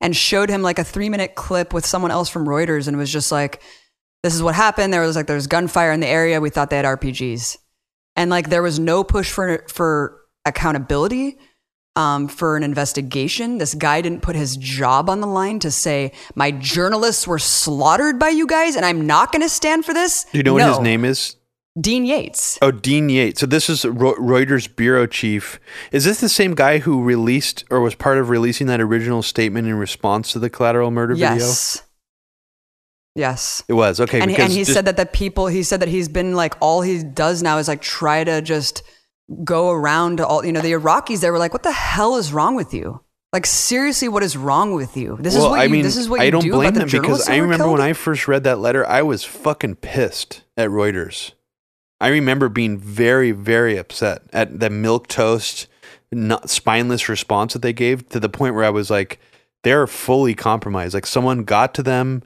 and 0.00 0.16
showed 0.16 0.48
him 0.48 0.62
like 0.62 0.78
a 0.78 0.84
three 0.84 1.08
minute 1.08 1.36
clip 1.36 1.72
with 1.72 1.86
someone 1.86 2.10
else 2.10 2.28
from 2.28 2.46
Reuters 2.46 2.88
and 2.88 2.96
was 2.96 3.12
just 3.12 3.30
like, 3.30 3.62
this 4.22 4.34
is 4.34 4.42
what 4.42 4.54
happened. 4.54 4.92
There 4.92 5.00
was 5.00 5.16
like, 5.16 5.26
there's 5.26 5.46
gunfire 5.46 5.92
in 5.92 6.00
the 6.00 6.06
area. 6.06 6.40
We 6.40 6.50
thought 6.50 6.70
they 6.70 6.76
had 6.76 6.84
RPGs. 6.84 7.56
And 8.16 8.30
like, 8.30 8.50
there 8.50 8.62
was 8.62 8.78
no 8.78 9.04
push 9.04 9.30
for, 9.30 9.64
for 9.68 10.20
accountability, 10.44 11.38
um, 11.96 12.28
for 12.28 12.56
an 12.56 12.62
investigation. 12.62 13.58
This 13.58 13.74
guy 13.74 14.00
didn't 14.00 14.22
put 14.22 14.36
his 14.36 14.56
job 14.56 15.08
on 15.08 15.20
the 15.20 15.26
line 15.26 15.58
to 15.60 15.70
say, 15.70 16.12
my 16.34 16.50
journalists 16.50 17.26
were 17.26 17.38
slaughtered 17.38 18.18
by 18.18 18.28
you 18.28 18.46
guys 18.46 18.76
and 18.76 18.84
I'm 18.84 19.06
not 19.06 19.32
going 19.32 19.42
to 19.42 19.48
stand 19.48 19.84
for 19.84 19.94
this. 19.94 20.24
Do 20.32 20.38
you 20.38 20.44
know 20.44 20.54
what 20.54 20.68
his 20.68 20.80
name 20.80 21.04
is? 21.04 21.36
Dean 21.80 22.04
Yates. 22.04 22.58
Oh, 22.60 22.72
Dean 22.72 23.08
Yates. 23.08 23.40
So 23.40 23.46
this 23.46 23.70
is 23.70 23.84
Reuters 23.84 24.74
bureau 24.74 25.06
chief. 25.06 25.60
Is 25.92 26.04
this 26.04 26.20
the 26.20 26.28
same 26.28 26.54
guy 26.54 26.78
who 26.78 27.02
released 27.02 27.64
or 27.70 27.80
was 27.80 27.94
part 27.94 28.18
of 28.18 28.28
releasing 28.28 28.66
that 28.66 28.80
original 28.80 29.22
statement 29.22 29.68
in 29.68 29.74
response 29.74 30.32
to 30.32 30.40
the 30.40 30.50
collateral 30.50 30.90
murder 30.90 31.14
video? 31.14 31.36
Yes. 31.36 31.82
Yes. 33.14 33.62
It 33.68 33.72
was 33.72 34.00
okay. 34.00 34.20
and, 34.20 34.30
he- 34.30 34.36
and 34.36 34.52
he 34.52 34.60
just- 34.60 34.72
said 34.72 34.84
that 34.86 34.96
the 34.96 35.06
people 35.06 35.46
he 35.48 35.62
said 35.62 35.80
that 35.80 35.88
he's 35.88 36.08
been 36.08 36.34
like 36.34 36.54
all 36.60 36.82
he 36.82 37.02
does 37.02 37.42
now 37.42 37.58
is 37.58 37.68
like 37.68 37.82
try 37.82 38.22
to 38.24 38.40
just 38.40 38.82
go 39.44 39.70
around 39.70 40.16
to 40.18 40.26
all 40.26 40.44
you 40.44 40.52
know 40.52 40.60
the 40.60 40.72
Iraqis 40.72 41.20
they 41.20 41.30
were 41.30 41.38
like 41.38 41.52
what 41.52 41.62
the 41.62 41.72
hell 41.72 42.16
is 42.16 42.32
wrong 42.32 42.56
with 42.56 42.74
you 42.74 43.00
like 43.32 43.46
seriously 43.46 44.08
what 44.08 44.24
is 44.24 44.36
wrong 44.36 44.74
with 44.74 44.96
you 44.96 45.16
this 45.20 45.36
is 45.36 45.42
what 45.42 45.60
I 45.60 45.64
you 45.64 45.70
mean, 45.70 45.82
this 45.82 45.96
is 45.96 46.08
what 46.08 46.20
I 46.20 46.24
you 46.24 46.30
don't 46.32 46.42
do 46.42 46.50
blame 46.52 46.74
them 46.74 46.88
because 46.90 47.28
I 47.28 47.36
remember 47.36 47.64
killed? 47.64 47.72
when 47.78 47.80
I 47.80 47.92
first 47.92 48.26
read 48.26 48.42
that 48.44 48.58
letter, 48.58 48.84
I 48.86 49.02
was 49.02 49.22
fucking 49.24 49.76
pissed 49.76 50.42
at 50.56 50.68
Reuters. 50.70 51.32
I 52.00 52.08
remember 52.08 52.48
being 52.48 52.76
very, 52.78 53.30
very 53.30 53.76
upset 53.76 54.22
at 54.32 54.58
the 54.58 54.70
milk 54.70 55.06
toast, 55.06 55.68
not 56.10 56.50
spineless 56.50 57.08
response 57.08 57.52
that 57.52 57.62
they 57.62 57.72
gave 57.74 58.08
to 58.08 58.18
the 58.18 58.28
point 58.28 58.54
where 58.56 58.64
I 58.64 58.70
was 58.70 58.90
like, 58.90 59.20
they're 59.62 59.86
fully 59.86 60.34
compromised. 60.34 60.94
Like 60.94 61.06
someone 61.06 61.44
got 61.44 61.72
to 61.74 61.82
them. 61.84 62.22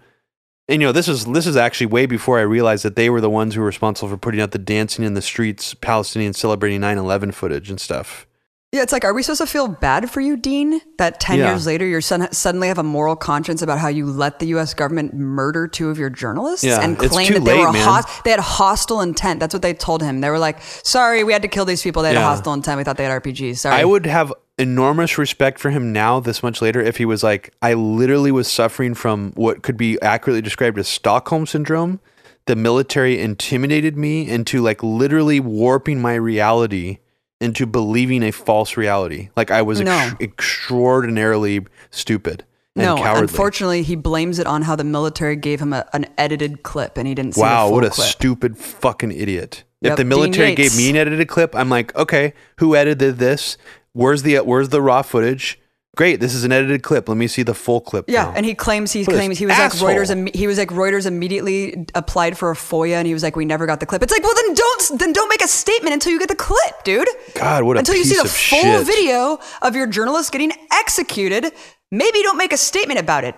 And 0.68 0.80
you 0.80 0.88
know, 0.88 0.92
this 0.92 1.08
is 1.08 1.26
this 1.26 1.46
is 1.46 1.56
actually 1.56 1.86
way 1.86 2.06
before 2.06 2.38
I 2.38 2.42
realized 2.42 2.84
that 2.84 2.96
they 2.96 3.10
were 3.10 3.20
the 3.20 3.28
ones 3.30 3.54
who 3.54 3.60
were 3.60 3.66
responsible 3.66 4.08
for 4.08 4.16
putting 4.16 4.40
out 4.40 4.52
the 4.52 4.58
dancing 4.58 5.04
in 5.04 5.12
the 5.14 5.22
streets, 5.22 5.74
Palestinians 5.74 6.36
celebrating 6.36 6.80
9/11 6.80 7.32
footage 7.34 7.68
and 7.70 7.78
stuff. 7.80 8.26
yeah 8.72 8.82
it's 8.82 8.92
like 8.92 9.04
are 9.04 9.14
we 9.14 9.22
supposed 9.22 9.40
to 9.40 9.46
feel 9.46 9.68
bad 9.68 10.10
for 10.10 10.20
you 10.20 10.36
Dean 10.36 10.80
that 10.98 11.20
10 11.20 11.38
Yeah. 11.38 11.50
years 11.50 11.64
later 11.64 11.86
you 11.86 12.00
son- 12.00 12.32
suddenly 12.32 12.66
have 12.66 12.78
a 12.78 12.82
moral 12.82 13.14
conscience 13.14 13.62
about 13.62 13.78
how 13.78 13.86
you 13.86 14.04
let 14.06 14.40
the 14.40 14.46
US 14.56 14.74
government 14.74 15.14
murder 15.14 15.68
two 15.68 15.90
of 15.90 15.98
your 15.98 16.10
journalists 16.10 16.64
Yeah, 16.64 16.80
and 16.82 16.98
claim 16.98 17.34
that 17.34 17.44
they 17.44 17.54
late, 17.54 17.60
were 17.66 17.72
man. 17.72 17.86
hos- 17.86 18.06
they 18.24 18.30
had 18.32 18.40
hostile 18.40 19.00
intent. 19.00 19.38
That's 19.38 19.54
what 19.54 19.62
they 19.62 19.74
told 19.74 20.02
him. 20.02 20.22
They 20.22 20.30
were 20.30 20.40
like 20.40 20.58
sorry 20.82 21.22
we 21.22 21.32
had 21.32 21.42
to 21.42 21.48
kill 21.56 21.66
these 21.66 21.82
people. 21.82 22.02
They 22.02 22.08
had 22.08 22.16
a 22.16 22.24
hostile 22.24 22.52
intent. 22.54 22.78
We 22.78 22.84
thought 22.84 22.96
they 22.96 23.04
had 23.04 23.12
RPGs 23.22 23.58
sorry. 23.58 23.76
I 23.80 23.84
would 23.84 24.06
have 24.06 24.32
enormous 24.58 25.18
respect 25.18 25.58
for 25.58 25.70
him 25.70 25.92
now, 25.92 26.20
this 26.20 26.42
much 26.42 26.62
later, 26.62 26.80
if 26.80 26.96
he 26.98 27.04
was 27.04 27.22
like, 27.22 27.52
I 27.62 27.74
literally 27.74 28.30
was 28.32 28.48
suffering 28.48 28.94
from 28.94 29.32
what 29.34 29.62
could 29.62 29.76
be 29.76 30.00
accurately 30.00 30.42
described 30.42 30.78
as 30.78 30.88
Stockholm 30.88 31.46
syndrome. 31.46 32.00
The 32.46 32.56
military 32.56 33.18
intimidated 33.20 33.96
me 33.96 34.28
into 34.28 34.60
like 34.60 34.82
literally 34.82 35.40
warping 35.40 36.00
my 36.02 36.14
reality 36.14 36.98
into 37.40 37.66
believing 37.66 38.22
a 38.22 38.30
false 38.30 38.76
reality. 38.76 39.30
Like 39.36 39.50
I 39.50 39.62
was 39.62 39.80
No. 39.80 39.92
ex- 39.92 40.14
extraordinarily 40.20 41.66
stupid 41.90 42.44
and 42.76 42.84
no, 42.86 42.96
cowardly. 42.96 43.22
unfortunately, 43.22 43.82
he 43.82 43.96
blames 43.96 44.38
it 44.38 44.46
on 44.46 44.62
how 44.62 44.76
the 44.76 44.84
military 44.84 45.36
gave 45.36 45.60
him 45.60 45.72
a, 45.72 45.86
an 45.92 46.06
edited 46.18 46.62
clip, 46.64 46.98
and 46.98 47.06
he 47.06 47.14
didn't 47.14 47.34
see 47.34 47.40
Wow, 47.40 47.66
full 47.66 47.74
what 47.76 47.84
a 47.84 47.90
clip. 47.90 48.08
stupid 48.08 48.58
fucking 48.58 49.12
idiot. 49.12 49.64
Yep, 49.80 49.92
if 49.92 49.96
the 49.96 50.04
military 50.04 50.54
gave 50.54 50.76
me 50.76 50.90
an 50.90 50.96
edited 50.96 51.28
clip, 51.28 51.54
I'm 51.54 51.68
like, 51.68 51.94
okay, 51.94 52.34
who 52.58 52.74
edited 52.74 53.18
this? 53.18 53.56
Where's 53.94 54.22
the 54.22 54.36
where's 54.40 54.68
the 54.68 54.82
raw 54.82 55.00
footage? 55.02 55.58
Great, 55.96 56.18
this 56.18 56.34
is 56.34 56.42
an 56.42 56.50
edited 56.50 56.82
clip. 56.82 57.08
Let 57.08 57.16
me 57.16 57.28
see 57.28 57.44
the 57.44 57.54
full 57.54 57.80
clip. 57.80 58.06
yeah, 58.08 58.24
now. 58.24 58.32
and 58.34 58.44
he 58.44 58.52
claims 58.56 58.90
he 58.90 59.04
What 59.04 59.14
claims 59.14 59.38
he 59.38 59.46
was 59.46 59.54
asshole. 59.56 59.86
like 59.86 59.96
Reuters. 59.96 60.34
He 60.34 60.48
was 60.48 60.58
like 60.58 60.70
Reuters 60.70 61.06
immediately 61.06 61.86
applied 61.94 62.36
for 62.36 62.50
a 62.50 62.54
FOIA, 62.54 62.94
and 62.96 63.06
he 63.06 63.14
was 63.14 63.22
like, 63.22 63.36
"We 63.36 63.44
never 63.44 63.64
got 63.64 63.78
the 63.78 63.86
clip." 63.86 64.02
It's 64.02 64.10
like, 64.12 64.24
well, 64.24 64.34
then 64.34 64.54
don't 64.54 64.98
then 64.98 65.12
don't 65.12 65.28
make 65.28 65.42
a 65.42 65.46
statement 65.46 65.94
until 65.94 66.10
you 66.10 66.18
get 66.18 66.28
the 66.28 66.34
clip, 66.34 66.82
dude. 66.82 67.06
God, 67.36 67.62
what 67.62 67.76
a 67.76 67.78
until 67.78 67.94
you 67.94 68.02
see 68.04 68.16
the 68.16 68.28
full 68.28 68.60
shit. 68.60 68.86
video 68.86 69.38
of 69.62 69.76
your 69.76 69.86
journalist 69.86 70.32
getting 70.32 70.50
executed. 70.72 71.52
Maybe 71.92 72.22
don't 72.22 72.36
make 72.38 72.52
a 72.52 72.56
statement 72.58 72.98
about 72.98 73.22
it. 73.22 73.36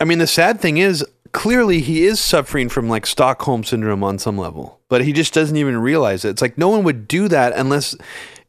I 0.00 0.04
mean, 0.04 0.18
the 0.18 0.26
sad 0.26 0.60
thing 0.60 0.78
is, 0.78 1.04
clearly 1.32 1.80
he 1.82 2.04
is 2.06 2.18
suffering 2.18 2.70
from 2.70 2.88
like 2.88 3.04
Stockholm 3.06 3.62
syndrome 3.62 4.02
on 4.02 4.18
some 4.18 4.38
level, 4.38 4.80
but 4.88 5.04
he 5.04 5.12
just 5.12 5.34
doesn't 5.34 5.56
even 5.56 5.76
realize 5.76 6.24
it. 6.24 6.30
It's 6.30 6.40
like 6.42 6.56
no 6.56 6.70
one 6.70 6.82
would 6.84 7.06
do 7.06 7.28
that 7.28 7.52
unless, 7.54 7.94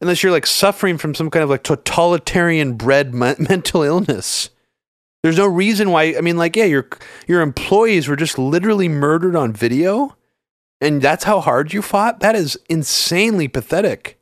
unless 0.00 0.22
you're 0.22 0.32
like 0.32 0.46
suffering 0.46 0.98
from 0.98 1.14
some 1.14 1.30
kind 1.30 1.42
of 1.42 1.50
like 1.50 1.62
totalitarian 1.62 2.74
bred 2.74 3.14
me- 3.14 3.34
mental 3.38 3.82
illness. 3.82 4.50
There's 5.22 5.38
no 5.38 5.46
reason 5.46 5.90
why. 5.90 6.14
I 6.16 6.20
mean, 6.20 6.36
like, 6.36 6.54
yeah, 6.56 6.64
your 6.66 6.88
your 7.26 7.40
employees 7.40 8.06
were 8.06 8.16
just 8.16 8.38
literally 8.38 8.88
murdered 8.88 9.34
on 9.34 9.52
video, 9.52 10.16
and 10.80 11.02
that's 11.02 11.24
how 11.24 11.40
hard 11.40 11.72
you 11.72 11.82
fought. 11.82 12.20
That 12.20 12.36
is 12.36 12.56
insanely 12.68 13.48
pathetic. 13.48 14.20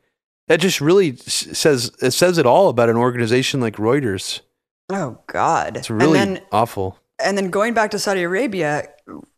That 0.49 0.61
just 0.61 0.81
really 0.81 1.16
says 1.16 1.91
it 2.01 2.12
says 2.12 2.39
it 2.39 2.47
all 2.47 2.68
about 2.68 2.89
an 2.89 2.97
organization 2.97 3.61
like 3.61 3.77
Reuters. 3.77 4.41
Oh 4.91 5.18
God, 5.27 5.77
It's 5.77 5.91
really 5.91 6.18
then, 6.18 6.41
awful. 6.53 6.99
And 7.25 7.39
then 7.39 7.51
going 7.51 7.75
back 7.75 7.91
to 7.93 7.99
Saudi 7.99 8.22
Arabia, 8.22 8.87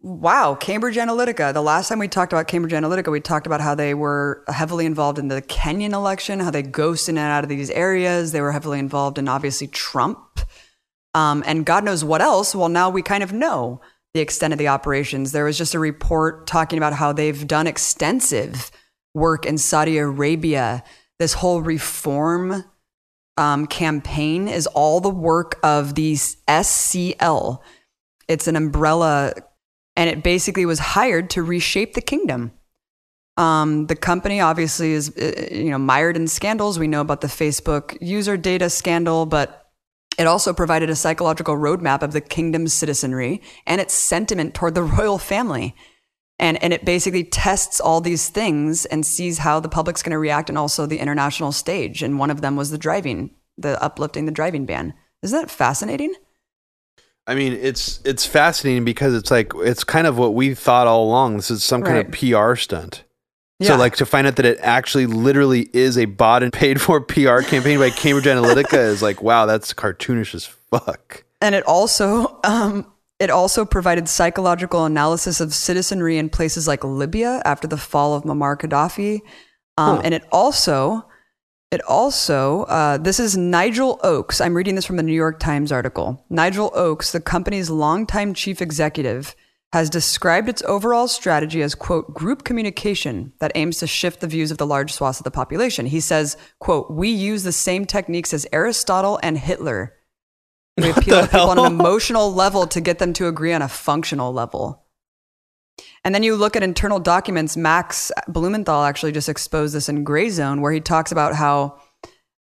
wow, 0.01 0.55
Cambridge 0.55 0.97
Analytica. 0.97 1.55
The 1.55 1.63
last 1.63 1.89
time 1.89 1.99
we 1.99 2.09
talked 2.09 2.33
about 2.33 2.49
Cambridge 2.49 2.73
Analytica, 2.73 3.11
we 3.11 3.21
talked 3.21 3.47
about 3.47 3.61
how 3.61 3.75
they 3.75 3.95
were 3.95 4.45
heavily 4.49 4.87
involved 4.87 5.19
in 5.19 5.29
the 5.29 5.41
Kenyan 5.41 5.93
election, 5.93 6.41
how 6.41 6.51
they 6.51 6.63
ghosted 6.63 7.15
in 7.15 7.19
and 7.19 7.33
out 7.33 7.45
of 7.45 7.49
these 7.49 7.71
areas. 7.71 8.33
They 8.33 8.41
were 8.41 8.53
heavily 8.53 8.79
involved 8.79 9.19
in 9.19 9.29
obviously 9.29 9.69
Trump, 9.69 10.41
um, 11.15 11.43
and 11.47 11.65
God 11.65 11.85
knows 11.85 12.05
what 12.05 12.21
else. 12.21 12.55
Well, 12.55 12.69
now 12.69 12.91
we 12.91 13.03
kind 13.03 13.23
of 13.23 13.33
know 13.33 13.81
the 14.15 14.21
extent 14.21 14.53
of 14.53 14.59
the 14.59 14.69
operations. 14.69 15.33
There 15.33 15.45
was 15.45 15.59
just 15.59 15.75
a 15.75 15.79
report 15.79 16.47
talking 16.47 16.79
about 16.79 16.93
how 16.93 17.13
they've 17.13 17.47
done 17.47 17.67
extensive 17.67 18.71
work 19.15 19.47
in 19.47 19.59
Saudi 19.59 19.99
Arabia. 19.99 20.83
This 21.19 21.35
whole 21.35 21.63
reform 21.63 22.65
um, 23.37 23.67
campaign 23.67 24.49
is 24.49 24.67
all 24.69 25.01
the 25.01 25.11
work 25.11 25.59
of 25.63 25.95
the 25.95 26.15
SCL. 26.15 27.63
It's 28.29 28.49
an 28.49 28.57
umbrella, 28.57 29.33
and 29.97 30.11
it 30.11 30.23
basically 30.23 30.67
was 30.67 30.79
hired 30.79 31.31
to 31.31 31.43
reshape 31.43 31.95
the 31.95 32.01
kingdom. 32.01 32.53
Um, 33.37 33.87
the 33.87 33.97
company 33.97 34.41
obviously 34.41 34.93
is, 34.93 35.15
uh, 35.17 35.49
you 35.51 35.71
know, 35.71 35.79
mired 35.79 36.17
in 36.17 36.27
scandals. 36.27 36.79
We 36.79 36.89
know 36.89 37.03
about 37.03 37.21
the 37.21 37.27
Facebook 37.27 37.97
user 38.01 38.37
data 38.37 38.71
scandal, 38.71 39.27
but 39.27 39.67
it 40.19 40.27
also 40.27 40.55
provided 40.55 40.89
a 40.89 40.97
psychological 40.97 41.57
roadmap 41.57 42.03
of 42.03 42.13
the 42.13 42.23
kingdom's 42.23 42.73
citizenry 42.73 43.43
and 43.67 43.81
its 43.81 43.93
sentiment 43.93 44.55
toward 44.55 44.75
the 44.75 44.83
royal 44.99 45.19
family. 45.19 45.75
And, 46.39 46.63
and 46.63 46.73
it 46.73 46.85
basically 46.85 47.25
tests 47.25 47.81
all 47.81 48.01
these 48.01 48.29
things 48.29 48.85
and 48.87 49.07
sees 49.07 49.39
how 49.39 49.61
the 49.61 49.71
public's 49.71 50.03
going 50.03 50.13
to 50.13 50.19
react 50.19 50.49
and 50.49 50.59
also 50.59 50.85
the 50.85 50.99
international 50.99 51.53
stage. 51.53 52.03
And 52.03 52.19
one 52.19 52.31
of 52.31 52.43
them 52.43 52.57
was 52.57 52.71
the 52.71 52.79
driving, 52.79 53.31
the 53.57 53.83
uplifting 53.83 54.27
the 54.27 54.33
driving 54.33 54.67
ban. 54.67 54.95
Isn't 55.23 55.39
that 55.39 55.51
fascinating? 55.51 56.15
I 57.27 57.35
mean, 57.35 57.53
it's 57.55 58.01
it's 58.05 58.25
fascinating 58.25 58.85
because 58.85 59.15
it's 59.15 59.31
like 59.31 59.53
it's 59.57 59.83
kind 59.85 60.07
of 60.07 60.17
what 60.19 60.35
we 60.35 60.55
thought 60.55 60.87
all 60.87 61.05
along. 61.05 61.37
This 61.37 61.51
is 61.51 61.65
some 61.65 61.83
kind 61.83 61.99
of 61.99 62.13
PR 62.13 62.55
stunt. 62.55 63.03
Yeah. 63.59 63.69
So 63.69 63.77
like 63.77 63.97
to 63.97 64.07
find 64.07 64.27
out 64.27 64.37
that 64.37 64.45
it 64.47 64.59
actually 64.61 65.07
literally 65.07 65.71
is 65.73 65.97
a 65.97 66.05
bought 66.05 66.43
and 66.43 66.53
paid 66.53 66.81
for 66.81 67.01
PR 67.15 67.41
campaign 67.41 67.79
by 67.79 67.91
Cambridge 67.91 68.27
Analytica 68.27 68.79
is 68.79 69.03
like, 69.03 69.23
wow, 69.23 69.47
that's 69.47 69.73
cartoonish 69.73 70.35
as 70.35 70.45
fuck. 70.45 71.25
and 71.41 71.55
it 71.55 71.65
also 71.65 72.39
um, 72.45 72.87
it 73.19 73.31
also 73.31 73.65
provided 73.65 74.09
psychological 74.09 74.85
analysis 74.85 75.41
of 75.41 75.55
citizenry 75.55 76.19
in 76.19 76.29
places 76.29 76.69
like 76.69 76.85
Libya 76.85 77.41
after 77.47 77.67
the 77.67 77.79
fall 77.79 78.15
of 78.15 78.25
Muammar 78.25 78.57
Gaddafi, 78.59 79.21
um, 79.79 79.97
Huh. 79.97 80.03
and 80.05 80.13
it 80.15 80.23
also 80.31 81.07
it 81.71 81.83
also 81.83 82.63
uh, 82.65 82.99
this 82.99 83.19
is 83.19 83.37
Nigel 83.37 84.01
Oakes. 84.03 84.41
I'm 84.41 84.55
reading 84.55 84.75
this 84.75 84.85
from 84.85 84.97
the 84.97 85.03
New 85.03 85.13
York 85.13 85.41
Times 85.41 85.73
article. 85.73 86.25
Nigel 86.31 86.71
Oakes, 86.75 87.13
the 87.13 87.21
company's 87.21 87.71
longtime 87.71 88.35
chief 88.35 88.63
executive, 88.63 89.35
has 89.73 89.91
described 89.91 90.49
its 90.49 90.63
overall 90.63 91.09
strategy 91.09 91.61
as 91.61 91.75
quote 91.75 92.15
group 92.15 92.45
communication 92.45 93.33
that 93.41 93.53
aims 93.55 93.79
to 93.79 93.87
shift 93.87 94.21
the 94.21 94.27
views 94.27 94.51
of 94.51 94.59
the 94.59 94.67
large 94.67 94.93
swaths 94.93 95.21
of 95.21 95.25
the 95.25 95.31
population. 95.31 95.87
He 95.87 96.01
says, 96.01 96.37
quote, 96.61 96.91
we 96.91 97.09
use 97.11 97.43
the 97.43 97.53
same 97.53 97.85
techniques 97.85 98.33
as 98.33 98.47
Aristotle 98.53 99.19
and 99.23 99.37
Hitler. 99.37 99.95
We 100.79 100.91
appeal 100.91 101.21
to 101.21 101.27
people 101.27 101.51
on 101.51 101.59
an 101.59 101.67
emotional 101.73 102.33
level 102.33 102.67
to 102.69 102.81
get 102.81 102.99
them 102.99 103.13
to 103.15 103.29
agree 103.29 103.53
on 103.53 103.63
a 103.63 103.69
functional 103.69 104.33
level. 104.33 104.86
And 106.07 106.15
then 106.15 106.23
you 106.23 106.37
look 106.37 106.55
at 106.55 106.63
internal 106.63 107.01
documents. 107.01 107.57
Max 107.57 108.13
Blumenthal 108.29 108.85
actually 108.85 109.11
just 109.11 109.29
exposed 109.29 109.75
this 109.75 109.89
in 109.89 110.05
Gray 110.05 110.31
Zone, 110.31 110.61
where 110.61 110.71
he 110.71 110.81
talks 110.81 111.11
about 111.11 111.35
how 111.35 111.81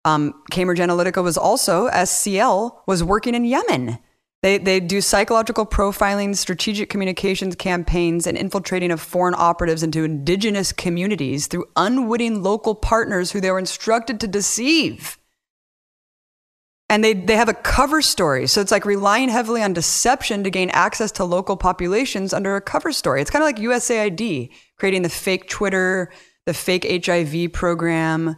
um, 0.04 0.34
Cambridge 0.50 0.80
Analytica 0.80 1.24
was 1.24 1.38
also 1.38 1.88
SCL 1.88 2.82
was 2.86 3.02
working 3.02 3.34
in 3.34 3.46
Yemen. 3.46 3.98
They 4.42 4.58
they 4.58 4.80
do 4.80 5.00
psychological 5.00 5.64
profiling, 5.64 6.36
strategic 6.36 6.90
communications 6.90 7.54
campaigns, 7.54 8.26
and 8.26 8.36
infiltrating 8.36 8.90
of 8.90 9.00
foreign 9.00 9.34
operatives 9.34 9.82
into 9.82 10.04
indigenous 10.04 10.70
communities 10.70 11.46
through 11.46 11.64
unwitting 11.74 12.42
local 12.42 12.74
partners 12.74 13.32
who 13.32 13.40
they 13.40 13.50
were 13.50 13.58
instructed 13.58 14.20
to 14.20 14.28
deceive. 14.28 15.16
And 16.88 17.02
they 17.02 17.14
they 17.14 17.36
have 17.36 17.48
a 17.48 17.54
cover 17.54 18.02
story. 18.02 18.46
So 18.46 18.60
it's 18.60 18.70
like 18.70 18.84
relying 18.84 19.28
heavily 19.28 19.62
on 19.62 19.72
deception 19.72 20.44
to 20.44 20.50
gain 20.50 20.70
access 20.70 21.10
to 21.12 21.24
local 21.24 21.56
populations 21.56 22.32
under 22.32 22.56
a 22.56 22.60
cover 22.60 22.92
story. 22.92 23.20
It's 23.20 23.30
kind 23.30 23.42
of 23.42 23.46
like 23.46 23.56
usaid 23.56 24.50
creating 24.78 25.02
the 25.02 25.08
fake 25.08 25.48
twitter 25.48 26.12
the 26.46 26.54
fake 26.54 27.06
hiv 27.06 27.52
program 27.52 28.36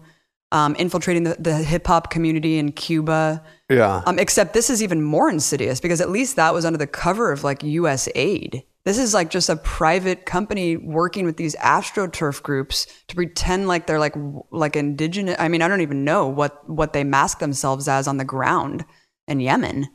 um, 0.52 0.77
infiltrating 0.77 1.24
the, 1.24 1.36
the 1.39 1.56
hip-hop 1.56 2.10
community 2.10 2.56
in 2.56 2.70
cuba. 2.70 3.43
Yeah. 3.68 4.02
um, 4.06 4.18
except 4.18 4.55
this 4.55 4.70
is 4.70 4.81
even 4.81 5.02
more 5.02 5.28
insidious 5.28 5.81
because 5.81 6.01
at 6.01 6.09
least 6.09 6.36
that 6.36 6.55
was 6.55 6.64
under 6.64 6.78
the 6.78 6.86
cover 6.86 7.32
of 7.32 7.43
like 7.43 7.64
us 7.64 8.09
aid 8.14 8.62
this 8.86 8.96
is 8.96 9.12
like 9.12 9.28
just 9.28 9.50
a 9.50 9.56
private 9.56 10.24
company 10.24 10.78
working 10.78 11.26
with 11.26 11.36
these 11.36 11.54
astroturf 11.56 12.42
groups 12.42 12.86
to 13.08 13.14
pretend 13.14 13.68
like 13.68 13.86
they're 13.86 13.98
like 13.98 14.14
like 14.50 14.76
indigenous 14.76 15.36
i 15.38 15.48
mean 15.48 15.60
i 15.60 15.68
don't 15.68 15.82
even 15.82 16.04
know 16.04 16.26
what 16.26 16.66
what 16.70 16.94
they 16.94 17.04
mask 17.04 17.40
themselves 17.40 17.86
as 17.86 18.08
on 18.08 18.16
the 18.16 18.24
ground 18.24 18.86
in 19.28 19.40
yemen. 19.40 19.88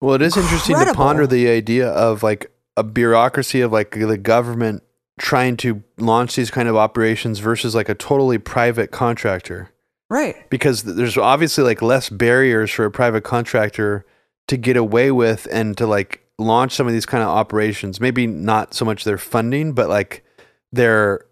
Well, 0.00 0.14
it 0.14 0.22
is 0.22 0.36
interesting 0.36 0.76
to 0.76 0.94
ponder 0.94 1.26
the 1.26 1.48
idea 1.48 1.88
of 1.88 2.22
like 2.22 2.50
a 2.76 2.82
bureaucracy 2.82 3.60
of 3.60 3.72
like 3.72 3.92
the 3.92 4.18
government 4.18 4.82
trying 5.20 5.56
to 5.58 5.82
launch 5.98 6.34
these 6.34 6.50
kind 6.50 6.68
of 6.68 6.76
operations 6.76 7.38
versus 7.38 7.74
like 7.74 7.88
a 7.88 7.94
totally 7.94 8.38
private 8.38 8.90
contractor. 8.90 9.70
right. 10.10 10.50
Because 10.50 10.82
there's 10.82 11.16
obviously 11.16 11.62
like 11.62 11.82
less 11.82 12.08
barriers 12.08 12.70
for 12.70 12.84
a 12.84 12.90
private 12.90 13.22
contractor 13.22 14.04
to 14.48 14.56
get 14.56 14.76
away 14.76 15.12
with 15.12 15.46
and 15.52 15.76
to 15.76 15.86
like 15.86 16.21
launch 16.42 16.72
some 16.74 16.86
of 16.86 16.92
these 16.92 17.06
kind 17.06 17.22
of 17.22 17.28
operations. 17.30 18.00
Maybe 18.00 18.26
not 18.26 18.74
so 18.74 18.84
much 18.84 19.04
their 19.04 19.18
funding, 19.18 19.72
but 19.72 19.88
like 19.88 20.24
their 20.72 21.24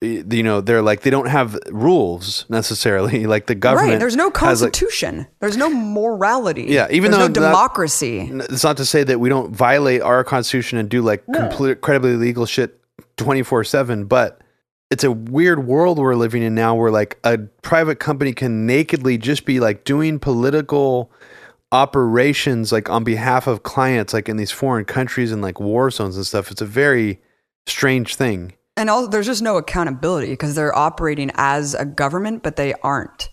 you 0.00 0.42
know, 0.42 0.60
they're 0.60 0.82
like 0.82 1.00
they 1.00 1.08
don't 1.10 1.28
have 1.28 1.58
rules 1.70 2.44
necessarily. 2.50 3.24
Like 3.34 3.46
the 3.46 3.54
government 3.54 3.92
right 3.92 3.98
there's 4.00 4.16
no 4.16 4.30
has, 4.34 4.60
like- 4.60 4.72
constitution 4.72 5.26
there's 5.40 5.56
no 5.56 5.70
morality 5.70 6.64
Yeah, 6.68 6.88
even 6.90 7.10
there's 7.10 7.22
though 7.22 7.28
no 7.28 7.32
democracy 7.48 8.20
N- 8.20 8.42
It's 8.42 8.62
not 8.64 8.76
to 8.76 8.84
say 8.84 9.02
that 9.04 9.18
we 9.18 9.28
don't 9.30 9.54
violate 9.56 10.02
our 10.02 10.22
constitution 10.24 10.78
and 10.78 10.88
do 10.90 11.00
like 11.00 11.24
complete, 11.32 11.70
incredibly 11.72 12.12
illegal 12.12 12.44
shit 12.46 12.78
24 13.16 13.64
7, 13.64 14.04
but 14.04 14.40
it's 14.90 15.04
a 15.04 15.10
weird 15.10 15.66
world 15.66 15.98
we're 15.98 16.14
living 16.14 16.42
in 16.42 16.54
now 16.54 16.74
where 16.74 16.90
like 16.90 17.18
a 17.24 17.38
private 17.62 17.98
company 17.98 18.32
can 18.34 18.66
nakedly 18.66 19.16
just 19.16 19.44
be 19.46 19.58
like 19.58 19.84
doing 19.84 20.18
political 20.18 21.10
operations 21.74 22.70
like 22.70 22.88
on 22.88 23.02
behalf 23.02 23.48
of 23.48 23.64
clients 23.64 24.14
like 24.14 24.28
in 24.28 24.36
these 24.36 24.52
foreign 24.52 24.84
countries 24.84 25.32
and 25.32 25.42
like 25.42 25.58
war 25.58 25.90
zones 25.90 26.16
and 26.16 26.24
stuff. 26.24 26.52
It's 26.52 26.62
a 26.62 26.66
very 26.66 27.20
strange 27.66 28.14
thing. 28.14 28.54
and 28.76 28.88
all, 28.88 29.08
there's 29.08 29.26
just 29.26 29.42
no 29.42 29.56
accountability 29.56 30.28
because 30.28 30.54
they're 30.54 30.76
operating 30.76 31.32
as 31.34 31.74
a 31.74 31.84
government, 31.84 32.44
but 32.44 32.56
they 32.56 32.74
aren't. 32.74 33.28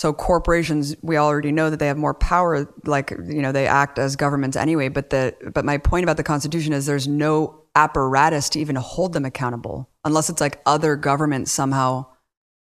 So 0.00 0.12
corporations, 0.12 0.94
we 1.02 1.16
already 1.16 1.50
know 1.50 1.70
that 1.70 1.78
they 1.78 1.88
have 1.88 1.96
more 1.96 2.14
power. 2.14 2.72
Like 2.84 3.10
you 3.10 3.42
know, 3.42 3.52
they 3.52 3.66
act 3.66 3.98
as 3.98 4.14
governments 4.16 4.56
anyway. 4.56 4.88
But 4.90 5.10
the 5.10 5.34
but 5.52 5.64
my 5.64 5.78
point 5.78 6.04
about 6.04 6.18
the 6.18 6.22
Constitution 6.22 6.72
is 6.72 6.86
there's 6.86 7.08
no 7.08 7.64
apparatus 7.74 8.48
to 8.50 8.60
even 8.60 8.76
hold 8.76 9.12
them 9.12 9.24
accountable 9.24 9.88
unless 10.04 10.28
it's 10.30 10.40
like 10.40 10.60
other 10.66 10.94
governments 10.94 11.50
somehow 11.50 12.06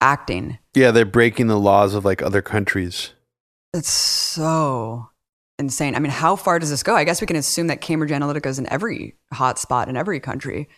acting. 0.01 0.59
Yeah, 0.75 0.91
they're 0.91 1.05
breaking 1.05 1.47
the 1.47 1.59
laws 1.59 1.95
of 1.95 2.05
like 2.05 2.21
other 2.21 2.43
countries. 2.43 3.13
It's 3.75 3.89
so 3.89 5.09
insane. 5.59 5.95
I 5.95 5.99
mean, 5.99 6.11
how 6.11 6.37
far 6.37 6.59
does 6.59 6.69
this 6.69 6.81
go? 6.81 6.95
I 6.95 7.03
guess 7.03 7.19
we 7.19 7.27
can 7.27 7.35
assume 7.35 7.67
that 7.67 7.81
Cambridge 7.81 8.11
Analytica 8.11 8.45
is 8.45 8.57
in 8.57 8.71
every 8.71 9.15
hotspot 9.33 9.87
in 9.87 9.97
every 9.97 10.21
country 10.21 10.69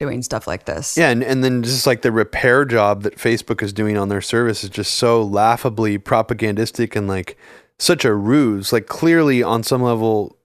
doing 0.00 0.22
stuff 0.22 0.46
like 0.46 0.64
this. 0.64 0.96
Yeah, 0.96 1.10
and, 1.10 1.22
and 1.22 1.44
then 1.44 1.62
just 1.62 1.86
like 1.86 2.02
the 2.02 2.12
repair 2.12 2.64
job 2.64 3.02
that 3.02 3.16
Facebook 3.16 3.62
is 3.62 3.72
doing 3.72 3.98
on 3.98 4.08
their 4.08 4.22
service 4.22 4.64
is 4.64 4.70
just 4.70 4.94
so 4.94 5.22
laughably 5.22 5.98
propagandistic 5.98 6.96
and 6.96 7.06
like 7.06 7.36
such 7.78 8.06
a 8.06 8.14
ruse. 8.14 8.72
Like 8.72 8.86
clearly 8.86 9.42
on 9.42 9.62
some 9.62 9.82
level, 9.82 10.38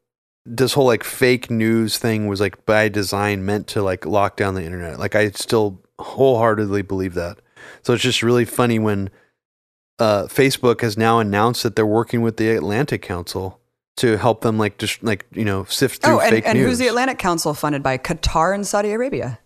this 0.45 0.73
whole 0.73 0.85
like 0.85 1.05
fake 1.05 1.49
news 1.49 1.97
thing 1.97 2.27
was 2.27 2.41
like 2.41 2.65
by 2.65 2.89
design 2.89 3.45
meant 3.45 3.67
to 3.67 3.81
like 3.81 4.05
lock 4.05 4.35
down 4.35 4.55
the 4.55 4.65
internet. 4.65 4.99
Like 4.99 5.15
I 5.15 5.29
still 5.31 5.81
wholeheartedly 5.99 6.81
believe 6.81 7.13
that. 7.13 7.37
So 7.83 7.93
it's 7.93 8.03
just 8.03 8.23
really 8.23 8.45
funny 8.45 8.77
when 8.77 9.09
uh, 9.99 10.23
Facebook 10.23 10.81
has 10.81 10.97
now 10.97 11.19
announced 11.19 11.63
that 11.63 11.75
they're 11.75 11.85
working 11.85 12.21
with 12.21 12.37
the 12.37 12.49
Atlantic 12.51 13.01
Council 13.01 13.59
to 13.97 14.17
help 14.17 14.41
them 14.41 14.57
like 14.57 14.77
just 14.79 15.03
like 15.03 15.25
you 15.31 15.45
know 15.45 15.65
sift 15.65 16.01
through 16.01 16.15
Oh, 16.15 16.19
and, 16.19 16.29
fake 16.31 16.43
and 16.47 16.57
news. 16.57 16.67
who's 16.67 16.77
the 16.79 16.87
Atlantic 16.87 17.19
Council 17.19 17.53
funded 17.53 17.83
by? 17.83 17.97
Qatar 17.97 18.53
and 18.55 18.65
Saudi 18.65 18.91
Arabia. 18.91 19.39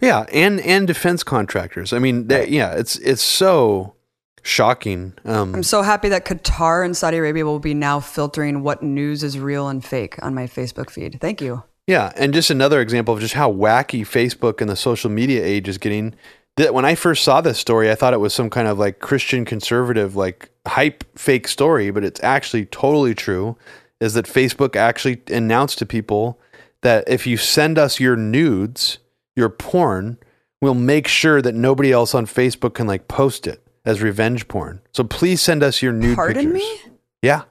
Yeah, 0.00 0.26
and 0.32 0.60
and 0.60 0.86
defense 0.86 1.22
contractors. 1.22 1.92
I 1.92 1.98
mean, 1.98 2.26
they- 2.26 2.40
Right. 2.40 2.48
yeah, 2.48 2.72
it's 2.72 2.96
it's 2.98 3.22
so 3.22 3.94
shocking. 4.42 5.14
Um, 5.24 5.54
I'm 5.54 5.62
so 5.62 5.82
happy 5.82 6.08
that 6.08 6.24
Qatar 6.26 6.84
and 6.84 6.96
Saudi 6.96 7.16
Arabia 7.18 7.44
will 7.44 7.60
be 7.60 7.74
now 7.74 8.00
filtering 8.00 8.62
what 8.62 8.82
news 8.82 9.22
is 9.22 9.38
real 9.38 9.68
and 9.68 9.84
fake 9.84 10.16
on 10.22 10.34
my 10.34 10.46
Facebook 10.46 10.90
feed. 10.90 11.18
Thank 11.20 11.40
you. 11.40 11.62
yeah, 11.86 12.12
and 12.16 12.34
just 12.34 12.50
another 12.50 12.80
example 12.80 13.14
of 13.14 13.20
just 13.20 13.34
how 13.34 13.52
wacky 13.52 14.02
Facebook 14.02 14.60
and 14.60 14.68
the 14.68 14.76
social 14.76 15.10
media 15.10 15.44
age 15.44 15.68
is 15.68 15.78
getting. 15.78 16.14
That 16.58 16.74
when 16.74 16.84
I 16.84 16.94
first 16.94 17.24
saw 17.24 17.40
this 17.40 17.58
story, 17.58 17.90
I 17.90 17.94
thought 17.94 18.12
it 18.12 18.20
was 18.20 18.34
some 18.34 18.50
kind 18.50 18.68
of 18.68 18.78
like 18.78 18.98
Christian 19.00 19.44
conservative 19.44 20.16
like 20.16 20.50
hype 20.66 21.04
fake 21.18 21.48
story, 21.48 21.90
but 21.90 22.04
it's 22.04 22.22
actually 22.22 22.66
totally 22.66 23.14
true. 23.14 23.56
Is 24.00 24.14
that 24.14 24.26
Facebook 24.26 24.76
actually 24.76 25.22
announced 25.28 25.78
to 25.78 25.86
people 25.86 26.38
that 26.82 27.08
if 27.08 27.26
you 27.26 27.36
send 27.36 27.78
us 27.78 28.00
your 28.00 28.16
nudes, 28.16 28.98
your 29.36 29.48
porn, 29.48 30.18
we'll 30.60 30.74
make 30.74 31.08
sure 31.08 31.40
that 31.40 31.54
nobody 31.54 31.92
else 31.92 32.14
on 32.14 32.26
Facebook 32.26 32.74
can 32.74 32.86
like 32.86 33.08
post 33.08 33.46
it 33.46 33.64
as 33.84 34.02
revenge 34.02 34.48
porn. 34.48 34.80
So 34.92 35.04
please 35.04 35.40
send 35.40 35.62
us 35.62 35.82
your 35.82 35.92
nude 35.92 36.16
Pardon 36.16 36.52
pictures. 36.52 36.54
me? 36.54 36.92
Yeah. 37.22 37.42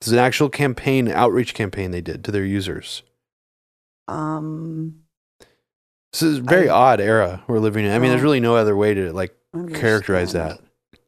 Is 0.00 0.12
an 0.12 0.18
actual 0.18 0.50
campaign, 0.50 1.08
outreach 1.08 1.54
campaign 1.54 1.90
they 1.90 2.02
did 2.02 2.24
to 2.24 2.30
their 2.30 2.44
users. 2.44 3.02
Um, 4.06 5.03
This 6.14 6.22
is 6.22 6.38
a 6.38 6.42
very 6.42 6.68
I- 6.68 6.92
odd 6.92 7.00
era 7.00 7.42
we're 7.48 7.58
living 7.58 7.84
in. 7.84 7.90
I 7.90 7.98
mean, 7.98 8.10
there's 8.10 8.22
really 8.22 8.38
no 8.40 8.54
other 8.54 8.76
way 8.76 8.94
to 8.94 9.12
like 9.12 9.34
characterize 9.74 10.32
that. 10.32 10.60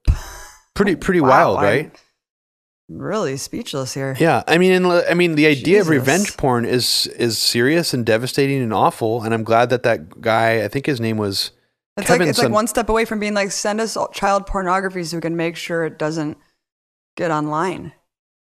Pretty 0.74 0.94
pretty 0.96 1.20
Wow, 1.22 1.28
wild, 1.54 1.58
I'm 1.58 1.64
right? 1.64 2.00
Really 2.88 3.36
speechless 3.38 3.94
here. 3.94 4.14
Yeah. 4.18 4.42
I 4.46 4.58
mean, 4.58 4.72
and, 4.72 4.86
I 4.86 5.14
mean, 5.14 5.34
the 5.34 5.46
idea 5.46 5.80
of 5.80 5.88
revenge 5.88 6.36
porn 6.36 6.64
is 6.64 7.06
is 7.18 7.38
serious 7.38 7.94
and 7.94 8.04
devastating 8.04 8.62
and 8.62 8.72
awful. 8.74 9.22
And 9.22 9.32
I'm 9.34 9.42
glad 9.42 9.70
that 9.70 9.82
that 9.84 10.20
guy, 10.20 10.62
I 10.64 10.68
think 10.68 10.86
his 10.86 11.00
name 11.00 11.16
was 11.16 11.50
It's 11.96 12.06
Kevin 12.06 12.20
like 12.22 12.28
it's 12.30 12.38
like 12.38 12.52
one 12.52 12.66
step 12.66 12.88
away 12.88 13.04
from 13.06 13.18
being 13.18 13.34
like 13.34 13.50
send 13.52 13.80
us 13.80 13.96
all 13.96 14.08
child 14.08 14.46
pornography 14.46 15.02
so 15.04 15.16
we 15.16 15.20
can 15.20 15.34
make 15.36 15.56
sure 15.56 15.84
it 15.84 15.98
doesn't 15.98 16.36
get 17.16 17.30
online. 17.30 17.92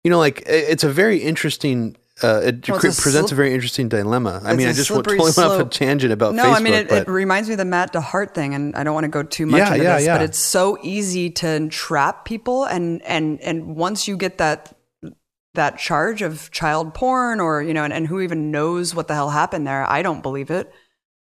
you 0.04 0.10
know, 0.12 0.20
like 0.20 0.44
it's 0.48 0.84
a 0.84 0.90
very 0.90 1.20
interesting. 1.20 1.96
Uh, 2.24 2.40
it 2.46 2.70
Well, 2.70 2.78
it's 2.78 2.98
a 2.98 3.02
presents 3.02 3.32
a 3.34 3.36
very 3.36 3.54
interesting 3.54 3.90
dilemma. 3.90 4.42
I 4.44 4.56
mean, 4.56 4.68
I 4.68 4.74
just 4.74 4.90
went, 4.90 5.04
totally 5.04 5.20
went 5.20 5.38
off 5.38 5.60
a 5.60 5.66
tangent 5.66 6.14
about 6.14 6.34
no, 6.34 6.46
Facebook. 6.46 6.56
I 6.56 6.60
mean 6.62 6.74
it, 6.74 6.92
it 6.92 7.08
reminds 7.10 7.50
me 7.50 7.56
of 7.56 7.58
the 7.58 7.66
Matt 7.66 7.92
DeHart 7.92 8.34
thing, 8.34 8.54
and 8.56 8.74
I 8.76 8.86
don't 8.86 8.94
want 8.94 9.04
to 9.04 9.10
go 9.10 9.22
too 9.22 9.46
much 9.46 9.60
Yeah, 9.60 9.74
into 9.74 9.84
yeah, 9.84 9.96
this, 9.98 10.06
yeah. 10.06 10.18
but 10.18 10.24
it's 10.24 10.40
so 10.40 10.78
easy 10.82 11.30
to 11.32 11.48
entrap 11.50 12.24
people, 12.24 12.64
and 12.64 13.02
and 13.02 13.42
and 13.42 13.76
once 13.76 14.08
you 14.08 14.16
get 14.16 14.38
that 14.38 14.74
that 15.56 15.78
charge 15.78 16.22
of 16.22 16.50
child 16.52 16.94
porn, 16.94 17.42
or 17.42 17.62
you 17.62 17.74
know, 17.74 17.84
and, 17.84 17.92
and 17.92 18.08
who 18.08 18.22
even 18.22 18.50
knows 18.50 18.96
what 18.96 19.10
the 19.10 19.14
hell 19.14 19.30
happened 19.30 19.68
there? 19.68 19.90
I 19.90 20.02
don't 20.02 20.22
believe 20.22 20.50
it. 20.52 20.72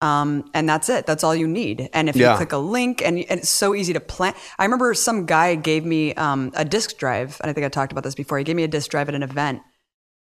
Um, 0.03 0.51
and 0.53 0.69
that's 0.69 0.89
it. 0.91 1.07
That's 1.07 1.25
all 1.25 1.35
you 1.35 1.49
need. 1.49 1.89
And 1.95 2.09
if 2.09 2.17
Yeah. 2.17 2.33
you 2.33 2.37
click 2.37 2.53
a 2.53 2.59
link, 2.59 3.03
and, 3.03 3.19
and 3.19 3.41
it's 3.41 3.49
so 3.49 3.75
easy 3.75 3.93
to 3.95 4.01
plan. 4.01 4.35
I 4.59 4.65
remember 4.65 4.93
some 4.95 5.25
guy 5.27 5.55
gave 5.55 5.85
me 5.87 6.13
um, 6.15 6.53
a 6.55 6.65
disk 6.65 6.99
drive, 6.99 7.41
and 7.41 7.51
I 7.51 7.55
think 7.55 7.65
I 7.65 7.71
talked 7.71 7.93
about 7.93 8.05
this 8.05 8.15
before. 8.15 8.37
He 8.39 8.45
gave 8.45 8.57
me 8.57 8.63
a 8.63 8.69
disk 8.69 8.91
drive 8.91 9.09
at 9.09 9.15
an 9.15 9.23
event, 9.23 9.63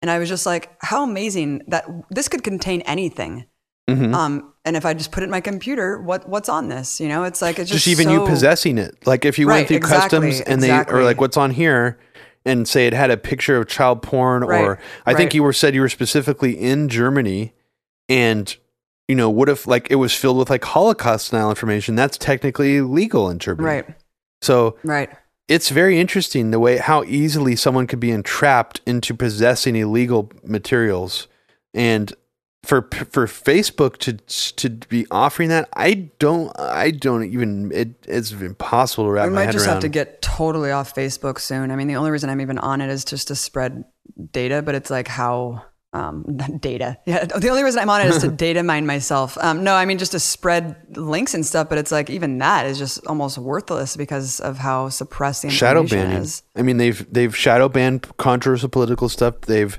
and 0.01 0.09
I 0.11 0.19
was 0.19 0.29
just 0.29 0.45
like, 0.45 0.69
"How 0.81 1.03
amazing 1.03 1.61
that 1.67 1.85
this 2.09 2.27
could 2.27 2.43
contain 2.43 2.81
anything." 2.81 3.45
Mhm. 3.89 4.13
Um, 4.13 4.53
and 4.63 4.75
if 4.77 4.85
I 4.85 4.93
just 4.93 5.11
put 5.11 5.23
it 5.23 5.25
in 5.25 5.31
my 5.31 5.41
computer, 5.41 5.99
what 6.01 6.27
what's 6.29 6.49
on 6.49 6.69
this? 6.69 6.99
You 6.99 7.07
know, 7.09 7.23
it's 7.23 7.41
like 7.41 7.59
it's 7.59 7.69
just, 7.69 7.85
just, 7.85 7.99
even 7.99 8.11
you 8.13 8.25
possessing 8.25 8.77
it. 8.77 8.95
Like 9.05 9.25
if 9.25 9.37
you 9.39 9.47
Right, 9.47 9.57
went 9.57 9.67
through 9.69 9.77
exactly, 9.77 10.19
customs 10.19 10.41
and 10.47 10.61
they 10.61 10.67
exactly. 10.67 10.99
or 10.99 11.03
like 11.03 11.19
what's 11.19 11.37
on 11.37 11.51
here 11.51 11.99
and 12.45 12.67
say 12.67 12.87
it 12.87 12.93
had 12.93 13.11
a 13.11 13.17
picture 13.17 13.57
of 13.57 13.67
child 13.67 14.01
porn 14.01 14.43
Right, 14.43 14.61
or 14.61 14.79
I 15.05 15.13
think 15.13 15.33
you 15.33 15.43
were 15.43 15.53
said 15.53 15.75
you 15.75 15.81
were 15.81 15.89
specifically 15.89 16.53
in 16.53 16.89
Germany 16.89 17.53
and 18.07 18.55
you 19.07 19.15
know, 19.15 19.29
what 19.29 19.49
if 19.49 19.67
like 19.67 19.87
it 19.91 19.95
was 19.95 20.13
filled 20.13 20.37
with 20.37 20.49
like 20.49 20.63
Holocaust 20.63 21.27
style 21.27 21.49
information? 21.49 21.95
That's 21.95 22.17
technically 22.17 22.79
legal 22.81 23.29
in 23.29 23.39
Germany. 23.39 23.65
Right, 23.67 23.85
So 24.41 24.77
right. 24.83 25.09
It's 25.51 25.69
very 25.69 25.99
interesting 25.99 26.51
the 26.51 26.59
way 26.61 26.77
how 26.77 27.03
easily 27.03 27.57
someone 27.57 27.85
could 27.85 27.99
be 27.99 28.09
entrapped 28.09 28.79
into 28.85 29.13
possessing 29.13 29.75
illegal 29.75 30.31
materials 30.45 31.27
and 31.73 32.13
for 32.63 32.83
for 33.09 33.27
Facebook 33.27 33.97
to 33.97 34.13
to 34.55 34.69
be 34.87 35.05
offering 35.11 35.49
that 35.49 35.67
I 35.73 36.09
don't 36.19 36.57
I 36.57 36.91
don't 36.91 37.25
even 37.25 37.69
it, 37.73 37.89
it's 38.07 38.31
impossible 38.31 39.05
to 39.05 39.11
wrap 39.11 39.25
We 39.25 39.31
my 39.31 39.41
might 39.41 39.45
head 39.47 39.53
just 39.53 39.65
around. 39.65 39.75
have 39.75 39.81
to 39.81 39.89
get 39.89 40.21
totally 40.21 40.71
off 40.71 40.95
Facebook 40.95 41.39
soon. 41.39 41.69
I 41.69 41.75
mean, 41.75 41.87
the 41.87 41.97
only 41.97 42.11
reason 42.11 42.29
I'm 42.29 42.39
even 42.39 42.57
on 42.57 42.79
it 42.79 42.89
is 42.89 43.03
just 43.03 43.27
to 43.27 43.35
spread 43.35 43.83
data, 44.31 44.61
but 44.61 44.75
it's 44.75 44.89
like 44.89 45.09
how 45.09 45.65
um, 45.93 46.23
data. 46.59 46.97
Yeah, 47.05 47.25
the 47.25 47.49
only 47.49 47.63
reason 47.63 47.81
I'm 47.81 47.89
on 47.89 48.01
it 48.01 48.07
is 48.07 48.19
to 48.19 48.27
data 48.31 48.63
mine 48.63 48.85
myself. 48.85 49.37
Um, 49.39 49.63
no, 49.63 49.73
I 49.73 49.85
mean 49.85 49.97
just 49.97 50.13
to 50.13 50.19
spread 50.19 50.97
links 50.97 51.33
and 51.33 51.45
stuff. 51.45 51.69
But 51.69 51.77
it's 51.77 51.91
like 51.91 52.09
even 52.09 52.37
that 52.39 52.65
is 52.65 52.77
just 52.77 53.05
almost 53.07 53.37
worthless 53.37 53.95
because 53.95 54.39
of 54.39 54.57
how 54.57 54.89
suppressed 54.89 55.43
the 55.43 55.49
shadow 55.49 55.83
banning. 55.83 56.17
is. 56.17 56.43
I 56.55 56.61
mean, 56.61 56.77
they've 56.77 57.05
they've 57.11 57.35
shadow 57.35 57.69
banned 57.69 58.17
controversial 58.17 58.69
political 58.69 59.09
stuff. 59.09 59.41
They've 59.41 59.77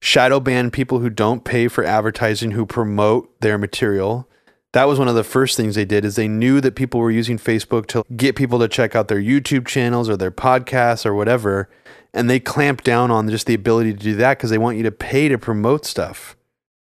shadow 0.00 0.40
banned 0.40 0.72
people 0.72 0.98
who 0.98 1.10
don't 1.10 1.44
pay 1.44 1.68
for 1.68 1.84
advertising 1.84 2.50
who 2.52 2.66
promote 2.66 3.40
their 3.40 3.58
material. 3.58 4.28
That 4.74 4.84
was 4.84 4.98
one 4.98 5.08
of 5.08 5.14
the 5.14 5.24
first 5.24 5.56
things 5.56 5.76
they 5.76 5.84
did 5.84 6.04
is 6.04 6.16
they 6.16 6.28
knew 6.28 6.60
that 6.60 6.74
people 6.74 7.00
were 7.00 7.10
using 7.10 7.38
Facebook 7.38 7.86
to 7.86 8.04
get 8.16 8.36
people 8.36 8.58
to 8.58 8.68
check 8.68 8.94
out 8.94 9.08
their 9.08 9.20
YouTube 9.20 9.66
channels 9.66 10.08
or 10.08 10.16
their 10.16 10.30
podcasts 10.32 11.06
or 11.06 11.14
whatever, 11.14 11.70
and 12.12 12.28
they 12.28 12.40
clamped 12.40 12.84
down 12.84 13.10
on 13.10 13.28
just 13.30 13.46
the 13.46 13.54
ability 13.54 13.92
to 13.92 13.98
do 13.98 14.14
that 14.16 14.36
because 14.36 14.50
they 14.50 14.58
want 14.58 14.76
you 14.76 14.82
to 14.82 14.92
pay 14.92 15.28
to 15.28 15.38
promote 15.38 15.86
stuff. 15.86 16.36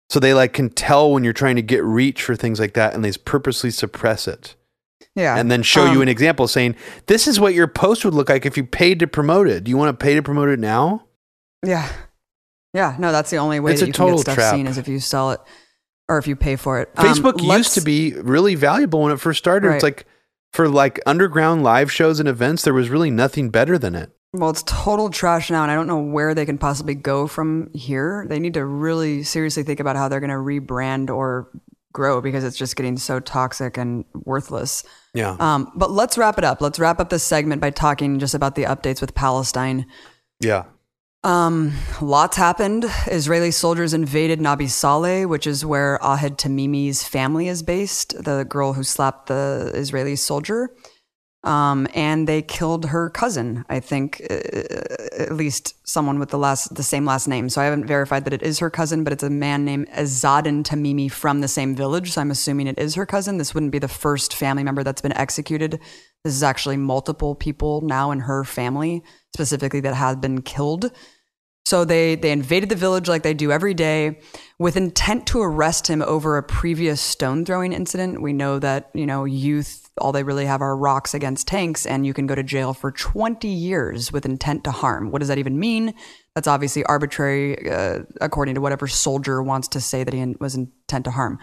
So 0.09 0.19
they 0.19 0.33
like 0.33 0.53
can 0.53 0.69
tell 0.69 1.11
when 1.11 1.23
you're 1.23 1.33
trying 1.33 1.55
to 1.55 1.61
get 1.61 1.83
reach 1.83 2.21
for 2.23 2.35
things 2.35 2.59
like 2.59 2.73
that 2.73 2.93
and 2.93 3.05
they 3.05 3.11
purposely 3.13 3.69
suppress 3.71 4.27
it 4.27 4.55
Yeah, 5.15 5.37
and 5.37 5.51
then 5.51 5.61
show 5.63 5.85
you 5.85 5.97
Um, 5.97 6.01
an 6.01 6.09
example 6.09 6.47
saying 6.47 6.75
this 7.05 7.27
is 7.27 7.39
what 7.39 7.53
your 7.53 7.67
post 7.67 8.03
would 8.03 8.13
look 8.15 8.27
like 8.27 8.45
if 8.45 8.57
you 8.57 8.63
paid 8.65 8.99
to 8.99 9.07
promote 9.07 9.47
it. 9.47 9.63
Do 9.63 9.69
you 9.69 9.77
want 9.77 9.97
to 9.97 10.03
pay 10.03 10.15
to 10.15 10.23
promote 10.23 10.49
it 10.49 10.59
now? 10.59 11.05
Yeah. 11.65 11.87
Yeah. 12.73 12.95
No, 12.99 13.11
that's 13.11 13.29
the 13.29 13.37
only 13.37 13.59
way 13.59 13.71
It's 13.71 13.81
that 13.81 13.85
a 13.85 13.87
you 13.87 13.93
can 13.93 14.07
get 14.09 14.19
stuff 14.19 14.35
trap. 14.35 14.53
seen 14.55 14.67
is 14.67 14.77
if 14.77 14.87
you 14.87 14.99
sell 14.99 15.31
it 15.31 15.39
or 16.09 16.17
if 16.17 16.27
you 16.27 16.35
pay 16.35 16.55
for 16.55 16.81
it. 16.81 16.89
Um, 16.97 17.05
Facebook 17.05 17.41
used 17.41 17.75
to 17.75 17.81
be 17.81 18.13
really 18.13 18.55
valuable 18.55 19.01
when 19.01 19.13
it 19.13 19.19
first 19.19 19.37
started. 19.37 19.73
It's 19.73 19.83
like 19.83 20.05
for 20.51 20.67
like 20.67 20.99
underground 21.05 21.63
live 21.63 21.91
shows 21.91 22.19
and 22.19 22.27
events, 22.27 22.63
there 22.63 22.73
was 22.73 22.89
really 22.89 23.11
nothing 23.11 23.49
better 23.49 23.77
than 23.77 23.95
it. 23.95 24.11
Well, 24.33 24.49
it's 24.49 24.63
total 24.63 25.09
trash 25.09 25.49
now, 25.49 25.63
and 25.63 25.71
I 25.71 25.75
don't 25.75 25.87
know 25.87 25.99
where 25.99 26.35
they 26.35 26.45
can 26.45 26.57
possibly 26.59 26.93
go 26.93 27.25
from 27.25 27.71
here. 27.73 28.25
They 28.29 28.39
need 28.39 28.53
to 28.55 28.65
really 28.65 29.23
seriously 29.23 29.63
think 29.63 29.79
about 29.79 29.95
how 29.95 30.07
they're 30.07 30.19
going 30.19 30.29
to 30.29 30.35
rebrand 30.35 31.09
or 31.09 31.49
grow 31.93 32.21
because 32.21 32.43
it's 32.43 32.57
just 32.57 32.75
getting 32.75 32.97
so 32.97 33.19
toxic 33.19 33.77
and 33.77 34.05
worthless. 34.13 34.83
Yeah. 35.15 35.35
Um, 35.39 35.71
but 35.75 35.89
let's 35.89 36.17
wrap 36.17 36.37
it 36.37 36.43
up. 36.43 36.61
Let's 36.61 36.77
wrap 36.77 36.99
up 36.99 37.09
this 37.09 37.23
segment 37.23 37.61
by 37.61 37.71
talking 37.71 38.19
just 38.19 38.35
about 38.35 38.53
the 38.53 38.63
updates 38.63 39.01
with 39.01 39.15
Palestine. 39.15 39.87
yeah. 40.39 40.65
Um, 41.23 41.73
lots 42.01 42.37
happened. 42.37 42.85
Israeli 43.07 43.51
soldiers 43.51 43.93
invaded 43.93 44.39
Nabi 44.39 44.69
Saleh, 44.69 45.27
which 45.27 45.45
is 45.45 45.65
where 45.65 45.99
Ahed 46.01 46.37
Tamimi's 46.37 47.03
family 47.03 47.49
is 47.49 47.61
based, 47.61 48.23
the 48.23 48.45
girl 48.45 48.73
who 48.73 48.83
slapped 48.83 49.27
the 49.27 49.71
Israeli 49.73 50.15
soldier. 50.15 50.73
Um, 51.43 51.87
and 51.93 52.27
they 52.27 52.41
killed 52.41 52.87
her 52.87 53.09
cousin, 53.09 53.63
I 53.69 53.79
think, 53.79 54.21
uh, 54.29 54.39
at 55.17 55.31
least 55.31 55.75
someone 55.87 56.19
with 56.19 56.29
the 56.29 56.37
last, 56.37 56.75
the 56.75 56.83
same 56.83 57.05
last 57.05 57.27
name. 57.27 57.47
So 57.47 57.61
I 57.61 57.65
haven't 57.65 57.85
verified 57.85 58.25
that 58.25 58.33
it 58.33 58.43
is 58.43 58.59
her 58.59 58.69
cousin, 58.69 59.05
but 59.05 59.13
it's 59.13 59.23
a 59.23 59.29
man 59.29 59.63
named 59.63 59.87
Azadin 59.89 60.63
Tamimi 60.63 61.09
from 61.09 61.39
the 61.39 61.47
same 61.47 61.75
village. 61.75 62.11
So 62.11 62.19
I'm 62.19 62.31
assuming 62.31 62.67
it 62.67 62.77
is 62.77 62.95
her 62.95 63.05
cousin. 63.05 63.37
This 63.37 63.53
wouldn't 63.53 63.71
be 63.71 63.79
the 63.79 63.87
first 63.87 64.35
family 64.35 64.63
member 64.63 64.83
that's 64.83 65.01
been 65.01 65.15
executed. 65.15 65.79
This 66.23 66.35
is 66.35 66.43
actually 66.43 66.77
multiple 66.77 67.35
people 67.35 67.81
now 67.81 68.11
in 68.11 68.19
her 68.21 68.43
family, 68.43 69.03
specifically 69.33 69.79
that 69.81 69.93
have 69.93 70.19
been 70.19 70.41
killed. 70.41 70.91
So 71.65 71.85
they 71.85 72.15
they 72.15 72.31
invaded 72.31 72.69
the 72.69 72.75
village 72.75 73.07
like 73.07 73.21
they 73.21 73.35
do 73.35 73.51
every 73.51 73.75
day 73.75 74.21
with 74.57 74.75
intent 74.75 75.27
to 75.27 75.41
arrest 75.41 75.87
him 75.87 76.01
over 76.01 76.35
a 76.35 76.41
previous 76.41 76.99
stone 76.99 77.45
throwing 77.45 77.73
incident. 77.73 78.23
We 78.23 78.33
know 78.33 78.57
that, 78.57 78.89
you 78.95 79.05
know, 79.05 79.25
youth 79.25 79.89
all 79.99 80.11
they 80.11 80.23
really 80.23 80.45
have 80.45 80.61
are 80.61 80.75
rocks 80.75 81.13
against 81.13 81.47
tanks 81.47 81.85
and 81.85 82.05
you 82.05 82.13
can 82.13 82.25
go 82.25 82.33
to 82.33 82.41
jail 82.41 82.73
for 82.73 82.91
20 82.91 83.47
years 83.47 84.11
with 84.11 84.25
intent 84.25 84.63
to 84.63 84.71
harm. 84.71 85.11
What 85.11 85.19
does 85.19 85.27
that 85.27 85.37
even 85.37 85.59
mean? 85.59 85.93
That's 86.33 86.47
obviously 86.47 86.83
arbitrary 86.85 87.69
uh, 87.69 87.99
according 88.19 88.55
to 88.55 88.61
whatever 88.61 88.87
soldier 88.87 89.43
wants 89.43 89.67
to 89.69 89.81
say 89.81 90.03
that 90.03 90.13
he 90.13 90.35
was 90.39 90.55
intent 90.55 91.05
to 91.05 91.11
harm. 91.11 91.37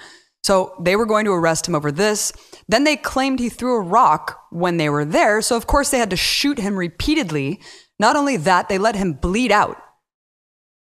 So 0.47 0.77
they 0.78 0.94
were 0.94 1.06
going 1.06 1.24
to 1.24 1.32
arrest 1.32 1.66
him 1.66 1.74
over 1.74 1.90
this. 1.90 2.32
Then 2.68 2.85
they 2.85 2.94
claimed 2.94 3.40
he 3.40 3.48
threw 3.48 3.74
a 3.74 3.81
rock 3.81 4.39
when 4.52 4.77
they 4.77 4.89
were 4.89 5.05
there. 5.05 5.43
So, 5.43 5.56
of 5.56 5.66
course, 5.66 5.90
they 5.90 5.98
had 5.98 6.10
to 6.10 6.16
shoot 6.16 6.60
him 6.60 6.77
repeatedly. 6.77 7.60
Not 7.98 8.14
only 8.14 8.36
that, 8.36 8.68
they 8.68 8.78
let 8.78 8.94
him 8.94 9.14
bleed 9.14 9.51
out. 9.51 9.77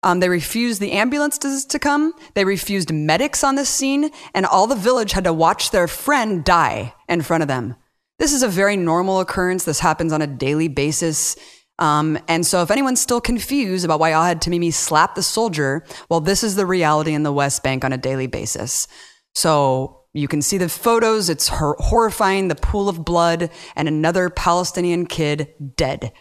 Um, 0.02 0.20
they 0.20 0.28
refused 0.28 0.82
the 0.82 0.92
ambulance 0.92 1.38
to, 1.38 1.78
come. 1.78 2.12
They 2.34 2.44
refused 2.44 2.92
medics 2.92 3.42
on 3.42 3.54
this 3.54 3.70
scene, 3.70 4.10
and 4.34 4.44
all 4.44 4.66
the 4.66 4.76
village 4.76 5.12
had 5.12 5.24
to 5.24 5.32
watch 5.32 5.70
their 5.70 5.88
friend 5.88 6.44
die 6.44 6.92
in 7.08 7.22
front 7.22 7.40
of 7.40 7.48
them. 7.48 7.74
This 8.18 8.34
is 8.34 8.42
a 8.42 8.48
very 8.48 8.76
normal 8.76 9.18
occurrence. 9.18 9.64
This 9.64 9.80
happens 9.80 10.12
on 10.12 10.20
a 10.20 10.26
daily 10.26 10.68
basis. 10.68 11.36
Um, 11.78 12.18
and 12.28 12.44
so, 12.44 12.60
if 12.60 12.70
anyone's 12.70 13.00
still 13.00 13.22
confused 13.22 13.86
about 13.86 13.98
why 13.98 14.10
Ahed 14.10 14.42
Tamimi 14.42 14.74
slapped 14.74 15.16
the 15.16 15.22
soldier, 15.22 15.86
well, 16.10 16.20
this 16.20 16.44
is 16.44 16.54
the 16.54 16.66
reality 16.66 17.14
in 17.14 17.22
the 17.22 17.32
West 17.32 17.62
Bank 17.62 17.82
on 17.82 17.94
a 17.94 17.96
daily 17.96 18.26
basis. 18.26 18.86
So, 19.34 20.02
you 20.12 20.28
can 20.28 20.42
see 20.42 20.58
the 20.58 20.68
photos. 20.68 21.28
It's 21.28 21.48
hor- 21.48 21.76
horrifying 21.78 22.48
the 22.48 22.54
pool 22.54 22.88
of 22.88 23.04
blood 23.04 23.50
and 23.74 23.88
another 23.88 24.30
Palestinian 24.30 25.06
kid 25.06 25.52
dead. 25.76 26.12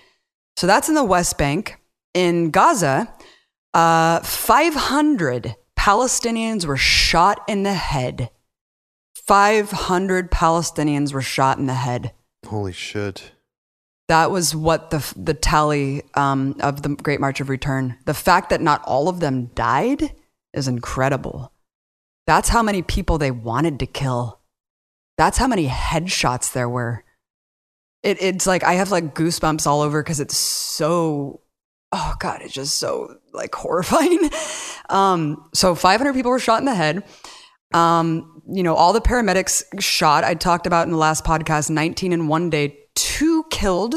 So, 0.57 0.67
that's 0.67 0.89
in 0.89 0.95
the 0.95 1.03
West 1.03 1.37
Bank. 1.37 1.79
In 2.13 2.51
Gaza, 2.51 3.13
uh, 3.73 4.19
500 4.21 5.55
Palestinians 5.77 6.65
were 6.65 6.77
shot 6.77 7.41
in 7.47 7.63
the 7.63 7.73
head. 7.73 8.29
500 9.15 10.31
Palestinians 10.31 11.13
were 11.13 11.21
shot 11.21 11.57
in 11.57 11.65
the 11.65 11.73
head. 11.73 12.11
Holy 12.45 12.73
shit. 12.73 13.31
That 14.09 14.31
was 14.31 14.53
what 14.53 14.89
the 14.89 15.13
the 15.15 15.33
tally 15.33 16.03
um, 16.13 16.57
of 16.59 16.81
the 16.81 16.89
Great 16.89 17.21
March 17.21 17.39
of 17.39 17.49
Return. 17.49 17.97
The 18.05 18.13
fact 18.13 18.49
that 18.49 18.61
not 18.61 18.83
all 18.83 19.07
of 19.07 19.21
them 19.21 19.45
died 19.55 20.13
is 20.53 20.67
incredible. 20.67 21.52
That's 22.25 22.49
how 22.49 22.63
many 22.63 22.81
people 22.81 23.17
they 23.17 23.31
wanted 23.31 23.79
to 23.79 23.85
kill. 23.85 24.39
That's 25.17 25.37
how 25.37 25.47
many 25.47 25.67
headshots 25.67 26.53
there 26.53 26.69
were. 26.69 27.03
It, 28.01 28.21
it's 28.21 28.47
like 28.47 28.63
I 28.63 28.73
have 28.73 28.91
like 28.91 29.13
goosebumps 29.15 29.67
all 29.67 29.81
over 29.81 30.01
because 30.01 30.19
it's 30.19 30.37
so 30.37 31.41
oh 31.91 32.15
god, 32.19 32.41
it's 32.41 32.53
just 32.53 32.77
so 32.77 33.15
like 33.33 33.53
horrifying. 33.55 34.29
Um, 34.89 35.49
so 35.53 35.75
500 35.75 36.13
people 36.13 36.31
were 36.31 36.39
shot 36.39 36.59
in 36.59 36.65
the 36.65 36.75
head. 36.75 37.03
Um, 37.73 38.41
you 38.47 38.61
know, 38.61 38.75
all 38.75 38.93
the 38.93 39.01
paramedics 39.01 39.63
shot. 39.79 40.23
I 40.23 40.33
talked 40.33 40.67
about 40.67 40.85
in 40.85 40.91
the 40.91 40.97
last 40.97 41.23
podcast, 41.23 41.69
19 41.69 42.13
in 42.13 42.27
one 42.27 42.49
day, 42.49 42.77
two 42.95 43.45
killed. 43.49 43.95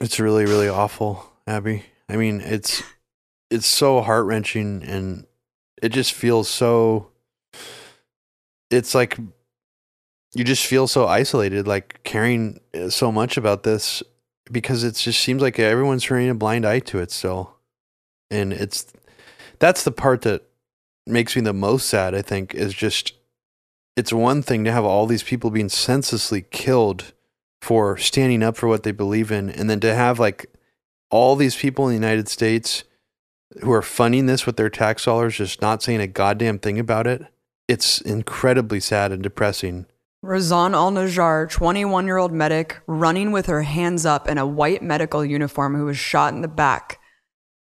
It's 0.00 0.18
really, 0.18 0.44
really 0.44 0.68
awful, 0.68 1.24
Abby. 1.46 1.84
I 2.08 2.16
mean, 2.16 2.40
it's 2.40 2.82
it's 3.50 3.66
so 3.66 4.00
heart 4.00 4.26
wrenching 4.26 4.82
and 4.82 5.26
it 5.82 5.90
just 5.90 6.12
feels 6.12 6.48
so 6.48 7.10
it's 8.70 8.94
like 8.94 9.18
you 10.34 10.44
just 10.44 10.66
feel 10.66 10.86
so 10.86 11.06
isolated, 11.06 11.66
like 11.66 12.00
caring 12.04 12.60
uh, 12.74 12.90
so 12.90 13.10
much 13.10 13.36
about 13.36 13.62
this 13.62 14.02
because 14.50 14.84
it 14.84 14.94
just 14.94 15.20
seems 15.20 15.42
like 15.42 15.58
everyone's 15.58 16.04
turning 16.04 16.30
a 16.30 16.34
blind 16.34 16.66
eye 16.66 16.80
to 16.80 16.98
it 16.98 17.10
still. 17.10 17.56
And 18.30 18.52
it's 18.52 18.92
that's 19.58 19.84
the 19.84 19.92
part 19.92 20.22
that 20.22 20.42
makes 21.06 21.34
me 21.34 21.42
the 21.42 21.52
most 21.52 21.88
sad, 21.88 22.14
I 22.14 22.22
think, 22.22 22.54
is 22.54 22.74
just 22.74 23.14
it's 23.96 24.12
one 24.12 24.42
thing 24.42 24.64
to 24.64 24.72
have 24.72 24.84
all 24.84 25.06
these 25.06 25.22
people 25.22 25.50
being 25.50 25.68
senselessly 25.68 26.42
killed 26.42 27.12
for 27.60 27.96
standing 27.96 28.42
up 28.42 28.56
for 28.56 28.68
what 28.68 28.84
they 28.84 28.92
believe 28.92 29.32
in 29.32 29.50
and 29.50 29.68
then 29.68 29.80
to 29.80 29.92
have 29.94 30.20
like 30.20 30.46
all 31.10 31.34
these 31.34 31.56
people 31.56 31.88
in 31.88 31.90
the 31.90 32.06
United 32.06 32.28
States 32.28 32.84
who 33.62 33.72
are 33.72 33.82
funding 33.82 34.26
this 34.26 34.46
with 34.46 34.56
their 34.56 34.70
tax 34.70 35.06
dollars 35.06 35.36
just 35.38 35.60
not 35.60 35.82
saying 35.82 36.00
a 36.00 36.06
goddamn 36.06 36.58
thing 36.58 36.78
about 36.78 37.06
it. 37.06 37.26
It's 37.68 38.00
incredibly 38.00 38.80
sad 38.80 39.12
and 39.12 39.22
depressing. 39.22 39.86
Razan 40.24 40.72
Al 40.72 40.90
Najjar, 40.90 41.48
21 41.48 42.06
year 42.06 42.16
old 42.16 42.32
medic, 42.32 42.80
running 42.86 43.30
with 43.30 43.46
her 43.46 43.62
hands 43.62 44.04
up 44.04 44.26
in 44.26 44.38
a 44.38 44.46
white 44.46 44.82
medical 44.82 45.24
uniform 45.24 45.76
who 45.76 45.84
was 45.84 45.98
shot 45.98 46.32
in 46.32 46.40
the 46.40 46.48
back. 46.48 46.98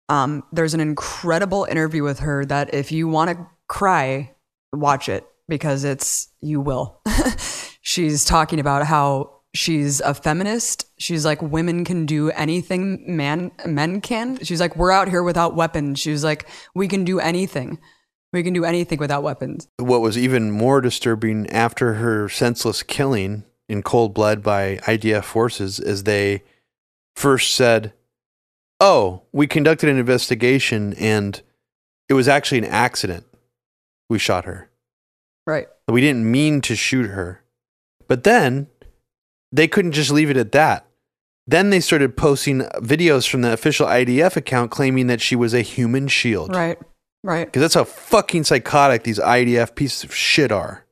Um, 0.08 0.44
there's 0.54 0.74
an 0.74 0.80
incredible 0.80 1.66
interview 1.66 2.04
with 2.04 2.20
her 2.20 2.46
that 2.46 2.74
if 2.74 2.92
you 2.92 3.08
want 3.08 3.32
to 3.32 3.48
cry, 3.68 4.36
watch 4.72 5.10
it 5.10 5.28
because 5.50 5.84
it's, 5.84 6.30
you 6.40 6.62
will. 6.62 7.02
she's 7.82 8.24
talking 8.24 8.60
about 8.60 8.86
how 8.86 9.42
she's 9.54 10.00
a 10.02 10.14
feminist. 10.14 10.86
She's 10.98 11.26
like, 11.26 11.42
women 11.42 11.84
can 11.84 12.06
do 12.06 12.30
anything 12.32 13.18
man, 13.18 13.52
men 13.66 14.02
can. 14.02 14.38
She's 14.44 14.62
like, 14.62 14.76
we're 14.76 14.92
out 14.92 15.10
here 15.10 15.24
without 15.24 15.56
weapons. 15.56 16.00
She's 16.00 16.24
like, 16.24 16.48
we 16.74 16.88
can 16.88 17.04
do 17.04 17.20
anything. 17.20 17.80
We 18.36 18.44
can 18.44 18.54
do 18.54 18.66
anything 18.66 19.00
without 19.00 19.24
weapons. 19.24 19.70
What 19.78 20.02
was 20.02 20.18
even 20.18 20.52
more 20.52 20.82
disturbing 20.82 21.50
after 21.50 21.94
her 21.94 22.28
senseless 22.28 22.84
killing 22.84 23.46
in 23.70 23.82
cold 23.82 24.14
blood 24.14 24.44
by 24.44 24.76
IDF 24.84 25.24
forces 25.24 25.80
is 25.80 26.04
they 26.04 26.44
first 27.16 27.54
said, 27.54 27.94
Oh, 28.82 29.22
we 29.32 29.48
conducted 29.48 29.88
an 29.88 29.98
investigation 29.98 30.94
and 30.96 31.42
it 32.10 32.14
was 32.14 32.28
actually 32.28 32.58
an 32.58 32.66
accident. 32.66 33.26
We 34.10 34.20
shot 34.20 34.44
her. 34.44 34.70
Right. 35.48 35.70
We 35.88 36.02
didn't 36.02 36.30
mean 36.30 36.60
to 36.62 36.76
shoot 36.76 37.10
her. 37.12 37.42
But 38.10 38.26
then 38.26 38.68
they 39.54 39.70
couldn't 39.70 39.94
just 39.94 40.12
leave 40.12 40.30
it 40.30 40.36
at 40.36 40.52
that. 40.52 40.86
Then 41.48 41.70
they 41.70 41.80
started 41.80 42.18
posting 42.18 42.64
videos 42.82 43.30
from 43.30 43.44
the 43.44 43.54
official 43.54 43.88
IDF 43.88 44.36
account 44.36 44.72
claiming 44.72 45.08
that 45.08 45.22
she 45.22 45.38
was 45.38 45.54
a 45.54 45.62
human 45.62 46.10
shield. 46.10 46.54
Right. 46.54 46.78
Right. 47.26 47.46
Because 47.46 47.62
that's 47.62 47.74
how 47.74 47.86
fucking 47.86 48.44
psychotic 48.44 49.02
these 49.02 49.18
IDF 49.18 49.74
pieces 49.74 50.04
of 50.04 50.14
shit 50.14 50.52
are. 50.52 50.86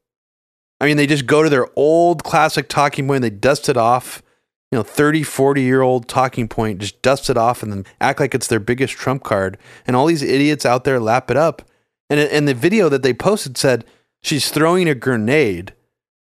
I 0.81 0.88
mean, 0.88 0.97
they 0.97 1.05
just 1.05 1.27
go 1.27 1.43
to 1.43 1.49
their 1.49 1.68
old 1.76 2.23
classic 2.23 2.68
talking 2.68 3.07
point, 3.07 3.22
they 3.22 3.30
dust 3.30 3.69
it 3.69 3.77
off, 3.77 4.23
you 4.72 4.80
know, 4.80 4.84
30, 4.84 5.22
40 5.22 5.61
year 5.61 5.84
old 5.84 6.07
talking 6.07 6.47
point, 6.47 6.80
just 6.80 6.99
dust 7.03 7.30
it 7.30 7.38
off 7.38 7.61
and 7.61 7.72
then 7.72 7.85
act 8.01 8.19
like 8.19 8.34
it's 8.34 8.47
their 8.47 8.60
biggest 8.60 8.95
trump 8.95 9.23
card. 9.23 9.60
And 9.85 9.95
all 9.95 10.07
these 10.07 10.23
idiots 10.23 10.65
out 10.65 10.85
there 10.85 10.99
lap 10.99 11.30
it 11.30 11.38
up. 11.38 11.61
And, 12.10 12.19
and 12.19 12.47
the 12.47 12.55
video 12.55 12.89
that 12.89 13.03
they 13.03 13.14
posted 13.14 13.55
said 13.55 13.85
she's 14.23 14.49
throwing 14.49 14.89
a 14.89 14.95
grenade, 14.95 15.73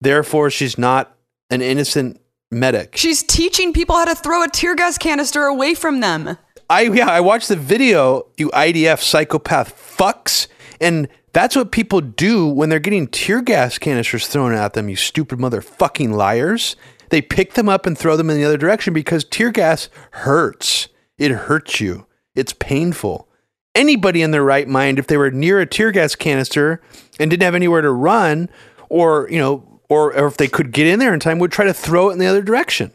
therefore 0.02 0.50
she's 0.50 0.76
not 0.76 1.16
an 1.52 1.62
innocent 1.62 2.20
medic. 2.52 2.98
She's 2.98 3.22
teaching 3.22 3.74
people 3.74 3.96
how 3.96 4.06
to 4.06 4.16
throw 4.16 4.44
a 4.44 4.48
tear 4.48 4.74
gas 4.76 4.98
canister 4.98 5.44
away 5.44 5.76
from 5.76 6.00
them. 6.00 6.36
I 6.70 6.82
yeah, 6.82 7.10
I 7.10 7.20
watched 7.20 7.50
the 7.50 7.56
video, 7.56 8.28
you 8.38 8.50
IDF 8.50 9.02
psychopath 9.02 9.76
fucks, 9.76 10.48
and 10.80 11.08
that's 11.34 11.56
what 11.56 11.72
people 11.72 12.00
do 12.00 12.48
when 12.48 12.70
they're 12.70 12.80
getting 12.80 13.08
tear 13.08 13.42
gas 13.42 13.78
canisters 13.78 14.28
thrown 14.28 14.54
at 14.54 14.74
them, 14.74 14.88
you 14.88 14.96
stupid 14.96 15.40
motherfucking 15.40 16.14
liars. 16.14 16.76
They 17.10 17.22
pick 17.22 17.54
them 17.54 17.68
up 17.68 17.88
and 17.88 17.98
throw 17.98 18.16
them 18.16 18.30
in 18.30 18.38
the 18.38 18.46
other 18.46 18.58
direction 18.58 18.94
because 18.94 19.24
tear 19.24 19.52
gas 19.52 19.90
hurts. 20.12 20.90
It 21.18 21.32
hurts 21.32 21.80
you. 21.80 22.06
It's 22.36 22.54
painful. 22.54 23.28
Anybody 23.74 24.22
in 24.22 24.32
their 24.32 24.44
right 24.44 24.68
mind, 24.68 25.00
if 25.00 25.08
they 25.08 25.18
were 25.18 25.32
near 25.32 25.60
a 25.60 25.66
tear 25.66 25.92
gas 25.92 26.16
canister 26.16 26.82
and 27.20 27.32
didn't 27.32 27.44
have 27.44 27.56
anywhere 27.56 27.82
to 27.82 27.92
run, 27.92 28.50
or 28.90 29.28
you 29.32 29.40
know, 29.40 29.82
or, 29.90 30.16
or 30.16 30.28
if 30.28 30.38
they 30.38 30.48
could 30.48 30.72
get 30.72 30.86
in 30.86 31.00
there 31.00 31.14
in 31.14 31.20
time, 31.20 31.40
would 31.40 31.52
try 31.52 31.66
to 31.66 31.74
throw 31.74 32.10
it 32.10 32.14
in 32.14 32.20
the 32.20 32.28
other 32.28 32.44
direction. 32.44 32.92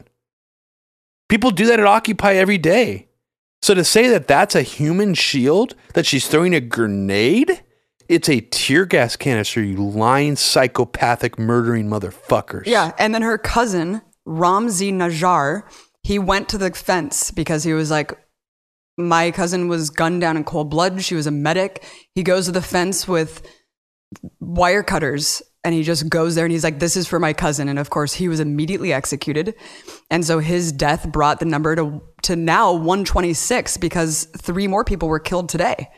People 1.29 1.51
do 1.51 1.67
that 1.67 1.81
at 1.81 1.87
Occupy 1.87 2.35
every 2.35 2.59
day. 2.59 3.09
So 3.65 3.73
to 3.73 3.83
say 3.83 4.09
that 4.09 4.29
that's 4.29 4.55
a 4.55 4.61
human 4.61 5.15
shield, 5.15 5.75
that 5.95 6.05
she's 6.05 6.29
throwing 6.29 6.55
a 6.55 6.61
grenade, 6.61 7.63
it's 8.11 8.29
a 8.29 8.43
tear 8.43 8.85
gas 8.85 9.17
canister, 9.17 9.63
you 9.63 9.83
lying, 9.83 10.37
psychopathic, 10.37 11.39
murdering 11.39 11.89
motherfuckers. 11.89 12.67
Yeah. 12.67 12.93
And 12.99 13.15
then 13.15 13.23
her 13.23 13.39
cousin, 13.39 14.03
Ramzi 14.29 14.93
Najjar, 14.93 15.63
he 16.03 16.19
went 16.19 16.51
to 16.51 16.59
the 16.59 16.73
fence 16.73 17.31
because 17.31 17.65
he 17.65 17.73
was 17.73 17.91
like, 17.91 18.13
my 18.99 19.31
cousin 19.31 19.69
was 19.69 19.89
gunned 19.89 20.21
down 20.21 20.37
in 20.37 20.45
cold 20.45 20.69
blood. 20.69 21.01
She 21.01 21.15
was 21.15 21.27
a 21.27 21.31
medic. 21.31 21.83
He 22.15 22.23
goes 22.23 22.45
to 22.45 22.53
the 22.53 22.61
fence 22.61 23.09
with 23.09 23.51
wire 24.41 24.83
cutters 24.83 25.41
and 25.65 25.75
he 25.75 25.83
just 25.83 26.09
goes 26.09 26.35
there 26.35 26.45
and 26.45 26.53
he's 26.53 26.65
like, 26.65 26.79
This 26.79 26.97
is 26.97 27.09
for 27.09 27.19
my 27.19 27.33
cousin. 27.33 27.69
And 27.69 27.79
of 27.79 27.91
course, 27.91 28.13
he 28.13 28.29
was 28.29 28.39
immediately 28.41 28.93
executed. 28.93 29.55
And 30.11 30.25
so 30.25 30.39
his 30.39 30.71
death 30.71 31.11
brought 31.11 31.41
the 31.41 31.47
number 31.47 31.75
to, 31.75 32.03
to 32.23 32.37
now 32.37 32.73
126 32.73 33.79
because 33.79 34.25
three 34.39 34.69
more 34.69 34.85
people 34.85 35.09
were 35.09 35.21
killed 35.21 35.49
today. 35.49 35.89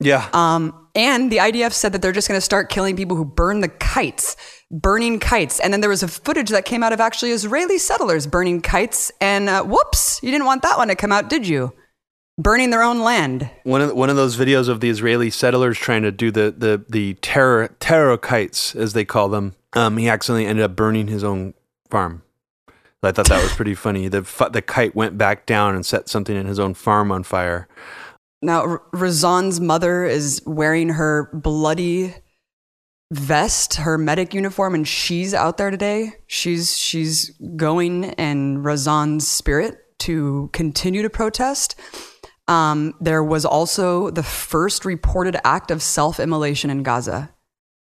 Yeah. 0.00 0.28
Um, 0.32 0.88
and 0.94 1.30
the 1.30 1.38
IDF 1.38 1.72
said 1.72 1.92
that 1.92 2.02
they're 2.02 2.12
just 2.12 2.28
going 2.28 2.36
to 2.36 2.44
start 2.44 2.68
killing 2.68 2.96
people 2.96 3.16
who 3.16 3.24
burn 3.24 3.60
the 3.60 3.68
kites, 3.68 4.36
burning 4.70 5.18
kites. 5.18 5.58
And 5.58 5.72
then 5.72 5.80
there 5.80 5.90
was 5.90 6.04
a 6.04 6.08
footage 6.08 6.50
that 6.50 6.64
came 6.64 6.82
out 6.84 6.92
of 6.92 7.00
actually 7.00 7.32
Israeli 7.32 7.78
settlers 7.78 8.26
burning 8.26 8.60
kites. 8.60 9.10
And 9.20 9.48
uh, 9.48 9.64
whoops, 9.64 10.20
you 10.22 10.30
didn't 10.30 10.46
want 10.46 10.62
that 10.62 10.78
one 10.78 10.88
to 10.88 10.94
come 10.94 11.10
out, 11.10 11.28
did 11.28 11.48
you? 11.48 11.72
Burning 12.38 12.70
their 12.70 12.82
own 12.82 13.00
land. 13.00 13.50
One 13.64 13.80
of 13.80 13.94
one 13.94 14.10
of 14.10 14.16
those 14.16 14.36
videos 14.36 14.68
of 14.68 14.80
the 14.80 14.88
Israeli 14.88 15.28
settlers 15.28 15.76
trying 15.76 16.02
to 16.02 16.12
do 16.12 16.30
the 16.30 16.54
the 16.56 16.84
the 16.88 17.14
terror 17.14 17.74
terror 17.80 18.16
kites 18.16 18.76
as 18.76 18.92
they 18.92 19.04
call 19.04 19.28
them. 19.28 19.56
Um, 19.72 19.96
he 19.96 20.08
accidentally 20.08 20.46
ended 20.46 20.64
up 20.64 20.76
burning 20.76 21.08
his 21.08 21.24
own 21.24 21.54
farm. 21.90 22.22
I 23.02 23.12
thought 23.12 23.28
that 23.28 23.42
was 23.42 23.52
pretty 23.52 23.74
funny. 23.86 24.06
The 24.06 24.22
the 24.52 24.62
kite 24.62 24.94
went 24.94 25.18
back 25.18 25.46
down 25.46 25.74
and 25.74 25.84
set 25.84 26.08
something 26.08 26.36
in 26.36 26.46
his 26.46 26.60
own 26.60 26.74
farm 26.74 27.10
on 27.10 27.24
fire. 27.24 27.66
Now, 28.40 28.60
R- 28.60 28.82
Razan's 28.92 29.60
mother 29.60 30.04
is 30.04 30.40
wearing 30.46 30.90
her 30.90 31.30
bloody 31.32 32.14
vest, 33.10 33.74
her 33.74 33.98
medic 33.98 34.32
uniform, 34.32 34.76
and 34.76 34.86
she's 34.86 35.34
out 35.34 35.56
there 35.56 35.70
today. 35.70 36.12
She's 36.28 36.78
she's 36.78 37.30
going 37.56 38.04
in 38.04 38.62
Razan's 38.62 39.26
spirit 39.26 39.98
to 40.00 40.50
continue 40.52 41.02
to 41.02 41.10
protest. 41.10 41.74
Um, 42.48 42.94
there 43.00 43.22
was 43.22 43.44
also 43.44 44.10
the 44.10 44.22
first 44.22 44.84
reported 44.84 45.36
act 45.44 45.70
of 45.70 45.82
self-immolation 45.82 46.70
in 46.70 46.82
Gaza. 46.82 47.30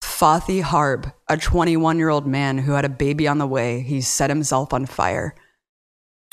Fathi 0.01 0.63
Harb, 0.63 1.13
a 1.29 1.37
21-year-old 1.37 2.27
man 2.27 2.59
who 2.59 2.73
had 2.73 2.85
a 2.85 2.89
baby 2.89 3.27
on 3.27 3.39
the 3.39 3.47
way, 3.47 3.81
he 3.81 4.01
set 4.01 4.31
himself 4.31 4.73
on 4.73 4.87
fire. 4.87 5.35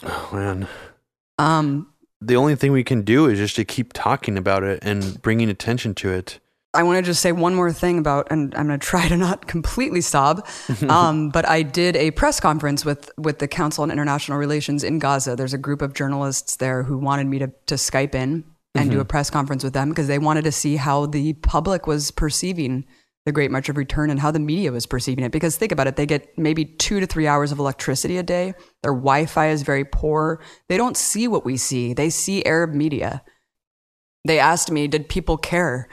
Oh 0.04 0.30
man. 0.32 0.68
Um, 1.40 1.92
the 2.22 2.36
only 2.36 2.56
thing 2.56 2.72
we 2.72 2.84
can 2.84 3.02
do 3.02 3.26
is 3.26 3.40
just 3.40 3.56
to 3.56 3.66
keep 3.66 3.94
talking 3.94 4.38
about 4.38 4.64
it 4.64 4.80
and 4.84 5.20
bringing 5.22 5.50
attention 5.50 5.96
to 5.96 6.12
it. 6.12 6.40
I 6.74 6.84
want 6.84 6.98
to 6.98 7.02
just 7.02 7.22
say 7.22 7.34
one 7.34 7.54
more 7.54 7.74
thing 7.74 7.98
about, 7.98 8.28
and 8.32 8.56
I'm 8.56 8.68
going 8.68 8.80
to 8.80 8.86
try 8.86 9.08
to 9.10 9.18
not 9.18 9.46
completely 9.48 10.00
sob, 10.00 10.48
um, 10.90 11.30
but 11.30 11.48
I 11.48 11.64
did 11.64 11.98
a 11.98 12.12
press 12.12 12.40
conference 12.40 12.86
with 12.86 13.12
with 13.18 13.40
the 13.40 13.48
Council 13.48 13.84
on 13.84 13.92
International 13.92 14.38
Relations 14.38 14.84
in 14.84 15.00
Gaza. 15.00 15.36
There's 15.36 15.54
a 15.54 15.58
group 15.58 15.82
of 15.82 15.94
journalists 15.94 16.56
there 16.56 16.84
who 16.84 16.98
wanted 16.98 17.28
me 17.28 17.40
to 17.40 17.48
to 17.68 17.76
Skype 17.76 18.16
in 18.16 18.46
and 18.74 18.90
do 18.90 19.00
a 19.00 19.06
press 19.06 19.30
conference 19.30 19.64
with 19.64 19.74
them 19.74 19.90
because 19.90 20.08
they 20.08 20.20
wanted 20.20 20.44
to 20.46 20.52
see 20.52 20.78
how 20.78 21.06
the 21.06 21.34
public 21.34 21.88
was 21.88 22.10
perceiving 22.12 22.86
the 23.26 23.32
Great 23.32 23.52
March 23.52 23.70
of 23.70 23.78
Return 23.78 24.10
and 24.10 24.20
how 24.20 24.32
the 24.32 24.40
media 24.40 24.72
was 24.72 24.86
perceiving 24.86 25.24
it. 25.24 25.32
Because 25.32 25.56
think 25.56 25.72
about 25.72 25.88
it, 25.88 25.96
they 25.96 26.06
get 26.06 26.38
maybe 26.38 26.66
two 26.66 27.00
to 27.00 27.06
three 27.06 27.28
hours 27.28 27.52
of 27.52 27.60
electricity 27.60 28.18
a 28.18 28.24
day. 28.24 28.54
Their 28.82 28.94
Wi-Fi 28.94 29.50
is 29.50 29.62
very 29.62 29.86
poor. 29.86 30.42
They 30.70 30.78
don't 30.78 30.98
see 30.98 31.28
what 31.28 31.46
we 31.46 31.58
see. 31.58 31.94
They 31.94 32.10
see 32.10 32.44
Arab 32.46 32.74
media. 32.74 33.22
They 34.26 34.40
asked 34.40 34.72
me, 34.72 34.88
did 34.88 35.10
people 35.10 35.38
care? 35.38 35.88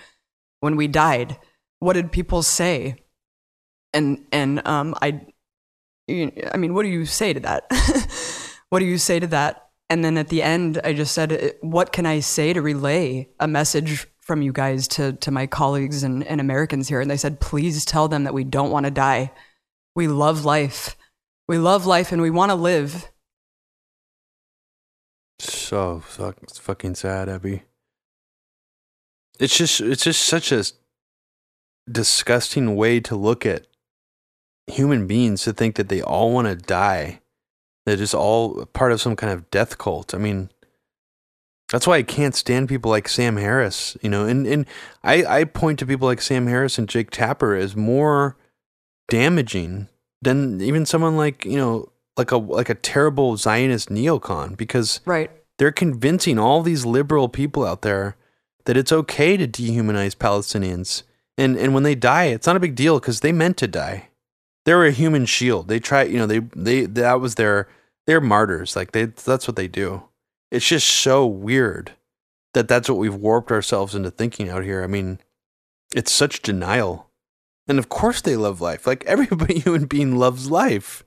When 0.60 0.76
we 0.76 0.88
died 0.88 1.38
what 1.80 1.94
did 1.94 2.12
people 2.12 2.42
say? 2.42 2.96
And 3.92 4.24
and 4.32 4.66
um 4.66 4.94
i 5.00 5.20
i 6.08 6.56
mean 6.56 6.74
what 6.74 6.82
do 6.82 6.88
you 6.88 7.06
say 7.06 7.32
to 7.32 7.40
that? 7.40 7.66
What 8.70 8.80
do 8.80 8.84
you 8.84 8.98
say 8.98 9.18
to 9.18 9.26
that? 9.28 9.70
And 9.88 10.04
then 10.04 10.18
at 10.18 10.28
the 10.28 10.42
end 10.42 10.78
i 10.84 10.92
just 10.92 11.14
said 11.14 11.54
what 11.62 11.90
can 11.92 12.04
i 12.04 12.20
say 12.20 12.52
to 12.52 12.60
relay 12.60 13.28
a 13.40 13.48
message 13.48 14.06
from 14.20 14.42
you 14.42 14.52
guys 14.52 14.86
to 14.88 15.14
to 15.14 15.30
my 15.30 15.46
colleagues 15.46 16.02
and, 16.02 16.22
and 16.24 16.40
americans 16.40 16.88
here? 16.88 17.00
And 17.00 17.10
they 17.10 17.16
said 17.16 17.40
please 17.40 17.84
tell 17.84 18.08
them 18.08 18.24
that 18.24 18.34
we 18.34 18.44
don't 18.44 18.70
want 18.70 18.84
to 18.84 18.90
die. 18.90 19.32
We 19.94 20.06
love 20.06 20.44
life. 20.44 20.96
We 21.48 21.56
love 21.56 21.86
life 21.86 22.12
and 22.12 22.20
we 22.20 22.30
want 22.30 22.50
to 22.50 22.56
live. 22.56 23.08
So 25.40 26.00
fucking 26.00 26.94
sad, 26.96 27.28
Abby. 27.28 27.62
It's 29.38 29.56
just 29.56 29.80
it's 29.80 30.04
just 30.04 30.22
such 30.22 30.52
a 30.52 30.64
disgusting 31.90 32.76
way 32.76 33.00
to 33.00 33.16
look 33.16 33.46
at 33.46 33.66
human 34.66 35.06
beings 35.06 35.42
to 35.42 35.52
think 35.52 35.76
that 35.76 35.88
they 35.88 36.02
all 36.02 36.32
want 36.32 36.46
to 36.48 36.54
die. 36.54 37.20
They're 37.86 37.96
just 37.96 38.14
all 38.14 38.66
part 38.66 38.92
of 38.92 39.00
some 39.00 39.16
kind 39.16 39.32
of 39.32 39.50
death 39.50 39.78
cult. 39.78 40.14
I 40.14 40.18
mean, 40.18 40.50
that's 41.70 41.86
why 41.86 41.96
I 41.96 42.02
can't 42.02 42.34
stand 42.34 42.68
people 42.68 42.90
like 42.90 43.08
Sam 43.08 43.36
Harris, 43.36 43.96
you 44.02 44.10
know, 44.10 44.26
and, 44.26 44.46
and 44.46 44.66
I, 45.02 45.24
I 45.40 45.44
point 45.44 45.78
to 45.78 45.86
people 45.86 46.06
like 46.06 46.20
Sam 46.20 46.46
Harris 46.46 46.78
and 46.78 46.88
Jake 46.88 47.10
Tapper 47.10 47.54
as 47.54 47.76
more 47.76 48.36
damaging 49.08 49.88
than 50.20 50.60
even 50.60 50.84
someone 50.86 51.16
like, 51.16 51.44
you 51.44 51.56
know, 51.56 51.90
like 52.16 52.32
a 52.32 52.36
like 52.36 52.68
a 52.68 52.74
terrible 52.74 53.36
Zionist 53.36 53.90
neocon 53.90 54.56
because 54.56 55.00
right. 55.04 55.30
they're 55.58 55.72
convincing 55.72 56.38
all 56.38 56.62
these 56.62 56.84
liberal 56.84 57.28
people 57.28 57.64
out 57.64 57.82
there 57.82 58.16
that 58.68 58.76
it's 58.76 58.92
okay 58.92 59.34
to 59.38 59.48
dehumanize 59.48 60.14
Palestinians. 60.14 61.02
And 61.38 61.56
and 61.56 61.72
when 61.72 61.84
they 61.84 61.94
die, 61.94 62.24
it's 62.24 62.46
not 62.46 62.56
a 62.56 62.60
big 62.60 62.74
deal 62.74 63.00
because 63.00 63.20
they 63.20 63.32
meant 63.32 63.56
to 63.56 63.66
die. 63.66 64.10
They 64.66 64.74
were 64.74 64.84
a 64.84 64.92
human 64.92 65.24
shield. 65.24 65.68
They 65.68 65.80
try, 65.80 66.02
you 66.02 66.18
know, 66.18 66.26
they 66.26 66.40
they 66.54 66.84
that 66.84 67.18
was 67.18 67.36
their 67.36 67.66
they're 68.06 68.20
martyrs. 68.20 68.76
Like 68.76 68.92
they 68.92 69.06
that's 69.06 69.48
what 69.48 69.56
they 69.56 69.68
do. 69.68 70.02
It's 70.50 70.68
just 70.68 70.86
so 70.86 71.26
weird 71.26 71.92
that 72.52 72.68
that's 72.68 72.90
what 72.90 72.98
we've 72.98 73.14
warped 73.14 73.50
ourselves 73.50 73.94
into 73.94 74.10
thinking 74.10 74.50
out 74.50 74.64
here. 74.64 74.84
I 74.84 74.86
mean, 74.86 75.18
it's 75.96 76.12
such 76.12 76.42
denial. 76.42 77.08
And 77.68 77.78
of 77.78 77.88
course 77.88 78.20
they 78.20 78.36
love 78.36 78.60
life. 78.60 78.86
Like 78.86 79.02
everybody 79.06 79.60
human 79.60 79.86
being 79.86 80.16
loves 80.18 80.50
life. 80.50 81.04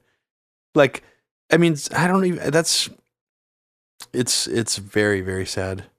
Like 0.74 1.04
I 1.52 1.58
mean, 1.58 1.78
I 1.96 2.08
don't 2.08 2.26
even 2.26 2.50
that's 2.50 2.90
it's 4.14 4.48
it's 4.48 4.78
very 4.78 5.22
very 5.22 5.46
sad. 5.46 5.91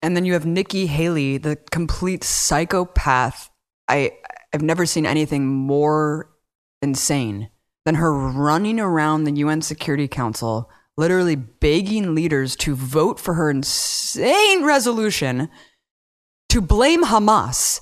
And 0.00 0.16
then 0.16 0.24
you 0.24 0.32
have 0.34 0.46
Nikki 0.46 0.86
Haley, 0.86 1.38
the 1.38 1.56
complete 1.70 2.22
psychopath. 2.24 3.50
I 3.88 4.12
I've 4.52 4.62
never 4.62 4.86
seen 4.86 5.04
anything 5.06 5.46
more 5.46 6.30
insane 6.80 7.50
than 7.84 7.96
her 7.96 8.12
running 8.12 8.80
around 8.80 9.24
the 9.24 9.32
UN 9.32 9.62
Security 9.62 10.08
Council, 10.08 10.70
literally 10.96 11.36
begging 11.36 12.14
leaders 12.14 12.56
to 12.56 12.74
vote 12.74 13.18
for 13.18 13.34
her 13.34 13.50
insane 13.50 14.64
resolution 14.64 15.48
to 16.48 16.60
blame 16.60 17.04
Hamas, 17.04 17.80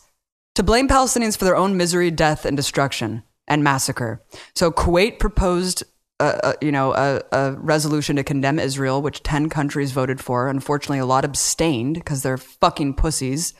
to 0.55 0.63
blame 0.63 0.89
Palestinians 0.89 1.37
for 1.37 1.45
their 1.45 1.57
own 1.57 1.77
misery, 1.77 2.11
death, 2.11 2.45
and 2.45 2.57
destruction 2.57 3.23
and 3.47 3.63
massacre. 3.63 4.25
So 4.55 4.71
Kuwait 4.71 5.19
proposed 5.19 5.85
a, 6.21 6.41
a, 6.43 6.55
you 6.65 6.73
know 6.73 6.95
a, 6.95 7.23
a, 7.33 7.53
resolution 7.53 8.17
to 8.17 8.25
condemn 8.25 8.59
Israel, 8.59 9.03
which 9.03 9.23
ten 9.23 9.49
countries 9.49 9.93
voted 9.93 10.21
for. 10.21 10.49
Unfortunately, 10.49 10.99
a 10.99 11.07
lot 11.07 11.25
abstained 11.25 11.95
because 11.95 12.23
they're 12.23 12.39
fucking 12.39 12.95
pussies. 12.95 13.55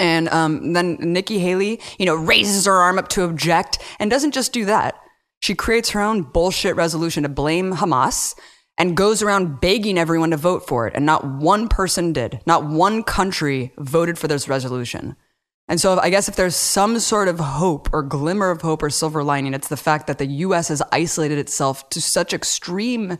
And 0.00 0.28
um, 0.28 0.74
then 0.74 0.96
Nikki 1.00 1.38
Haley, 1.38 1.80
you 1.98 2.06
know, 2.06 2.14
raises 2.14 2.66
her 2.66 2.72
arm 2.72 2.98
up 2.98 3.08
to 3.08 3.24
object 3.24 3.78
and 3.98 4.10
doesn't 4.10 4.32
just 4.32 4.52
do 4.52 4.64
that. 4.66 4.94
She 5.40 5.54
creates 5.54 5.90
her 5.90 6.00
own 6.00 6.22
bullshit 6.22 6.76
resolution 6.76 7.24
to 7.24 7.28
blame 7.28 7.74
Hamas 7.74 8.34
and 8.76 8.96
goes 8.96 9.22
around 9.22 9.60
begging 9.60 9.98
everyone 9.98 10.30
to 10.30 10.36
vote 10.36 10.66
for 10.66 10.86
it. 10.86 10.94
And 10.94 11.04
not 11.04 11.26
one 11.26 11.68
person 11.68 12.12
did. 12.12 12.40
Not 12.46 12.64
one 12.64 13.02
country 13.02 13.72
voted 13.76 14.18
for 14.18 14.28
this 14.28 14.48
resolution. 14.48 15.16
And 15.68 15.80
so 15.80 15.98
I 15.98 16.08
guess 16.08 16.28
if 16.28 16.36
there's 16.36 16.56
some 16.56 16.98
sort 16.98 17.28
of 17.28 17.38
hope 17.38 17.90
or 17.92 18.02
glimmer 18.02 18.50
of 18.50 18.62
hope 18.62 18.82
or 18.82 18.90
silver 18.90 19.22
lining, 19.22 19.52
it's 19.52 19.68
the 19.68 19.76
fact 19.76 20.06
that 20.06 20.18
the 20.18 20.26
US 20.26 20.68
has 20.68 20.82
isolated 20.92 21.38
itself 21.38 21.88
to 21.90 22.00
such 22.00 22.32
extreme 22.32 23.18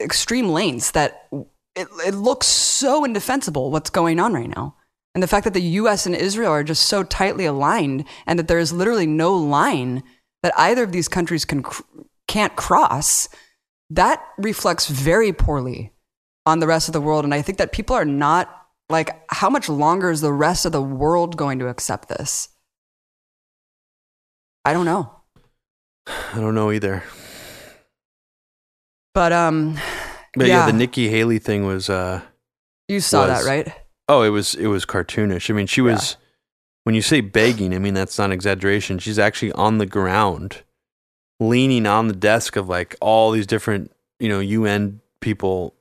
extreme 0.00 0.48
lengths 0.48 0.92
that 0.92 1.28
it, 1.76 1.88
it 2.06 2.14
looks 2.14 2.46
so 2.46 3.04
indefensible 3.04 3.70
what's 3.70 3.90
going 3.90 4.20
on 4.20 4.32
right 4.32 4.54
now. 4.54 4.76
And 5.14 5.22
the 5.22 5.28
fact 5.28 5.44
that 5.44 5.54
the 5.54 5.62
US 5.62 6.06
and 6.06 6.14
Israel 6.14 6.52
are 6.52 6.64
just 6.64 6.86
so 6.86 7.02
tightly 7.02 7.46
aligned 7.46 8.04
and 8.26 8.38
that 8.38 8.48
there 8.48 8.58
is 8.58 8.72
literally 8.72 9.06
no 9.06 9.36
line 9.36 10.02
that 10.42 10.52
either 10.56 10.82
of 10.82 10.92
these 10.92 11.08
countries 11.08 11.44
can 11.44 11.64
can't 12.28 12.56
cross, 12.56 13.28
that 13.90 14.22
reflects 14.38 14.86
very 14.86 15.32
poorly 15.32 15.92
on 16.46 16.58
the 16.58 16.66
rest 16.66 16.88
of 16.88 16.92
the 16.92 17.00
world. 17.00 17.24
And 17.24 17.34
I 17.34 17.42
think 17.42 17.58
that 17.58 17.72
people 17.72 17.96
are 17.96 18.04
not 18.04 18.63
like, 18.88 19.22
how 19.30 19.50
much 19.50 19.68
longer 19.68 20.10
is 20.10 20.20
the 20.20 20.32
rest 20.32 20.66
of 20.66 20.72
the 20.72 20.82
world 20.82 21.36
going 21.36 21.58
to 21.58 21.68
accept 21.68 22.08
this? 22.08 22.48
I 24.64 24.72
don't 24.72 24.86
know. 24.86 25.10
I 26.06 26.40
don't 26.40 26.54
know 26.54 26.70
either. 26.70 27.02
But 29.14 29.32
um, 29.32 29.78
but 30.34 30.46
yeah, 30.46 30.60
yeah 30.60 30.66
the 30.66 30.72
Nikki 30.72 31.08
Haley 31.08 31.38
thing 31.38 31.64
was. 31.64 31.88
uh 31.88 32.22
You 32.88 33.00
saw 33.00 33.28
was, 33.28 33.44
that, 33.44 33.48
right? 33.48 33.72
Oh, 34.08 34.22
it 34.22 34.30
was 34.30 34.54
it 34.54 34.66
was 34.66 34.84
cartoonish. 34.84 35.50
I 35.50 35.52
mean, 35.52 35.66
she 35.66 35.80
was. 35.80 36.12
Yeah. 36.12 36.16
When 36.84 36.94
you 36.94 37.00
say 37.00 37.22
begging, 37.22 37.74
I 37.74 37.78
mean 37.78 37.94
that's 37.94 38.18
not 38.18 38.30
exaggeration. 38.30 38.98
She's 38.98 39.18
actually 39.18 39.52
on 39.52 39.78
the 39.78 39.86
ground, 39.86 40.62
leaning 41.40 41.86
on 41.86 42.08
the 42.08 42.14
desk 42.14 42.56
of 42.56 42.68
like 42.68 42.94
all 43.00 43.30
these 43.30 43.46
different, 43.46 43.90
you 44.20 44.28
know, 44.28 44.40
UN 44.40 45.00
people, 45.20 45.74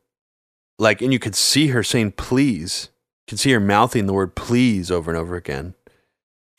like, 0.80 1.02
and 1.02 1.12
you 1.12 1.20
could 1.20 1.36
see 1.36 1.68
her 1.68 1.84
saying 1.84 2.14
"please." 2.14 2.90
You 3.26 3.32
can 3.32 3.38
see 3.38 3.52
her 3.52 3.60
mouthing 3.60 4.06
the 4.06 4.14
word 4.14 4.36
"please" 4.36 4.92
over 4.92 5.12
and 5.12 5.18
over 5.18 5.36
again. 5.36 5.76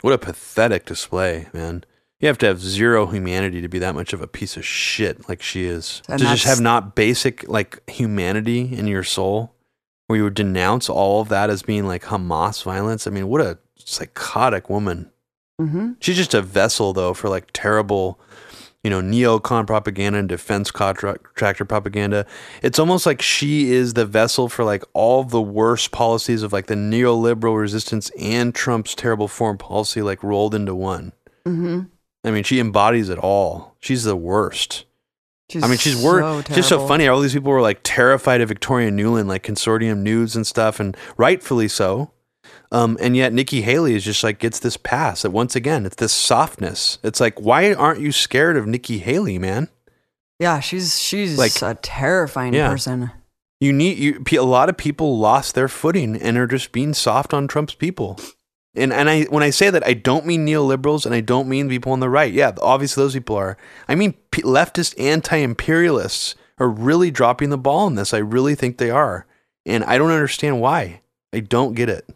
What 0.00 0.14
a 0.14 0.18
pathetic 0.18 0.84
display, 0.86 1.48
man. 1.52 1.84
You 2.20 2.28
have 2.28 2.38
to 2.38 2.46
have 2.46 2.60
zero 2.60 3.06
humanity 3.06 3.60
to 3.60 3.68
be 3.68 3.78
that 3.80 3.94
much 3.94 4.12
of 4.12 4.22
a 4.22 4.26
piece 4.26 4.56
of 4.56 4.64
shit 4.64 5.28
like 5.28 5.42
she 5.42 5.64
is. 5.64 6.02
And 6.08 6.18
to 6.20 6.24
just 6.24 6.44
have 6.44 6.60
not 6.60 6.94
basic 6.94 7.46
like 7.48 7.88
humanity 7.90 8.74
in 8.74 8.86
your 8.86 9.04
soul, 9.04 9.54
where 10.06 10.16
you 10.16 10.24
would 10.24 10.34
denounce 10.34 10.88
all 10.88 11.20
of 11.20 11.28
that 11.28 11.50
as 11.50 11.62
being 11.62 11.86
like 11.86 12.04
Hamas 12.04 12.62
violence. 12.62 13.06
I 13.06 13.10
mean, 13.10 13.28
what 13.28 13.40
a 13.40 13.58
psychotic 13.76 14.70
woman. 14.70 15.10
Mm-hmm. 15.60 15.92
She's 16.00 16.16
just 16.16 16.34
a 16.34 16.42
vessel 16.42 16.92
though 16.92 17.14
for 17.14 17.28
like 17.28 17.50
terrible, 17.52 18.18
you 18.84 18.90
know, 18.90 19.00
neocon 19.00 19.66
propaganda 19.66 20.18
and 20.18 20.28
defense 20.28 20.70
contractor 20.70 21.64
propaganda. 21.64 22.26
It's 22.62 22.78
almost 22.78 23.06
like 23.06 23.22
she 23.22 23.72
is 23.72 23.94
the 23.94 24.04
vessel 24.04 24.50
for 24.50 24.62
like 24.62 24.84
all 24.92 25.24
the 25.24 25.40
worst 25.40 25.90
policies 25.90 26.42
of 26.42 26.52
like 26.52 26.66
the 26.66 26.74
neoliberal 26.74 27.58
resistance 27.58 28.10
and 28.20 28.54
Trump's 28.54 28.94
terrible 28.94 29.26
foreign 29.26 29.56
policy 29.56 30.02
like 30.02 30.22
rolled 30.22 30.54
into 30.54 30.74
one. 30.74 31.12
Mm-hmm. 31.46 31.80
I 32.24 32.30
mean, 32.30 32.44
she 32.44 32.60
embodies 32.60 33.08
it 33.08 33.18
all. 33.18 33.74
She's 33.80 34.04
the 34.04 34.16
worst. 34.16 34.84
She's 35.50 35.62
I 35.62 35.66
mean, 35.66 35.78
she's 35.78 36.00
so 36.00 36.42
Just 36.42 36.68
so 36.68 36.86
funny. 36.86 37.08
All 37.08 37.20
these 37.20 37.34
people 37.34 37.52
were 37.52 37.60
like 37.62 37.80
terrified 37.82 38.40
of 38.42 38.48
Victoria 38.48 38.90
Nuland, 38.90 39.26
like 39.26 39.42
consortium 39.42 39.98
news 39.98 40.36
and 40.36 40.46
stuff, 40.46 40.78
and 40.78 40.96
rightfully 41.16 41.68
so. 41.68 42.10
Um, 42.74 42.98
and 43.00 43.16
yet 43.16 43.32
Nikki 43.32 43.62
Haley 43.62 43.94
is 43.94 44.04
just 44.04 44.24
like 44.24 44.40
gets 44.40 44.58
this 44.58 44.76
pass. 44.76 45.22
That 45.22 45.30
once 45.30 45.54
again, 45.54 45.86
it's 45.86 45.94
this 45.94 46.12
softness. 46.12 46.98
It's 47.04 47.20
like, 47.20 47.40
why 47.40 47.72
aren't 47.72 48.00
you 48.00 48.10
scared 48.10 48.56
of 48.56 48.66
Nikki 48.66 48.98
Haley, 48.98 49.38
man? 49.38 49.68
Yeah, 50.40 50.58
she's 50.58 50.98
she's 50.98 51.38
like 51.38 51.62
a 51.62 51.78
terrifying 51.80 52.52
yeah. 52.52 52.68
person. 52.68 53.12
You 53.60 53.72
need 53.72 53.98
you. 53.98 54.24
A 54.32 54.42
lot 54.42 54.68
of 54.68 54.76
people 54.76 55.16
lost 55.16 55.54
their 55.54 55.68
footing 55.68 56.20
and 56.20 56.36
are 56.36 56.48
just 56.48 56.72
being 56.72 56.94
soft 56.94 57.32
on 57.32 57.46
Trump's 57.46 57.74
people. 57.74 58.18
And 58.74 58.92
and 58.92 59.08
I 59.08 59.22
when 59.26 59.44
I 59.44 59.50
say 59.50 59.70
that 59.70 59.86
I 59.86 59.92
don't 59.92 60.26
mean 60.26 60.44
neoliberals 60.44 61.06
and 61.06 61.14
I 61.14 61.20
don't 61.20 61.48
mean 61.48 61.68
people 61.68 61.92
on 61.92 62.00
the 62.00 62.10
right. 62.10 62.32
Yeah, 62.32 62.50
obviously 62.60 63.04
those 63.04 63.14
people 63.14 63.36
are. 63.36 63.56
I 63.86 63.94
mean 63.94 64.14
p- 64.32 64.42
leftist 64.42 65.00
anti-imperialists 65.00 66.34
are 66.58 66.68
really 66.68 67.12
dropping 67.12 67.50
the 67.50 67.56
ball 67.56 67.86
in 67.86 67.94
this. 67.94 68.12
I 68.12 68.18
really 68.18 68.56
think 68.56 68.78
they 68.78 68.90
are. 68.90 69.26
And 69.64 69.84
I 69.84 69.96
don't 69.96 70.10
understand 70.10 70.60
why. 70.60 71.02
I 71.32 71.38
don't 71.38 71.74
get 71.74 71.88
it. 71.88 72.10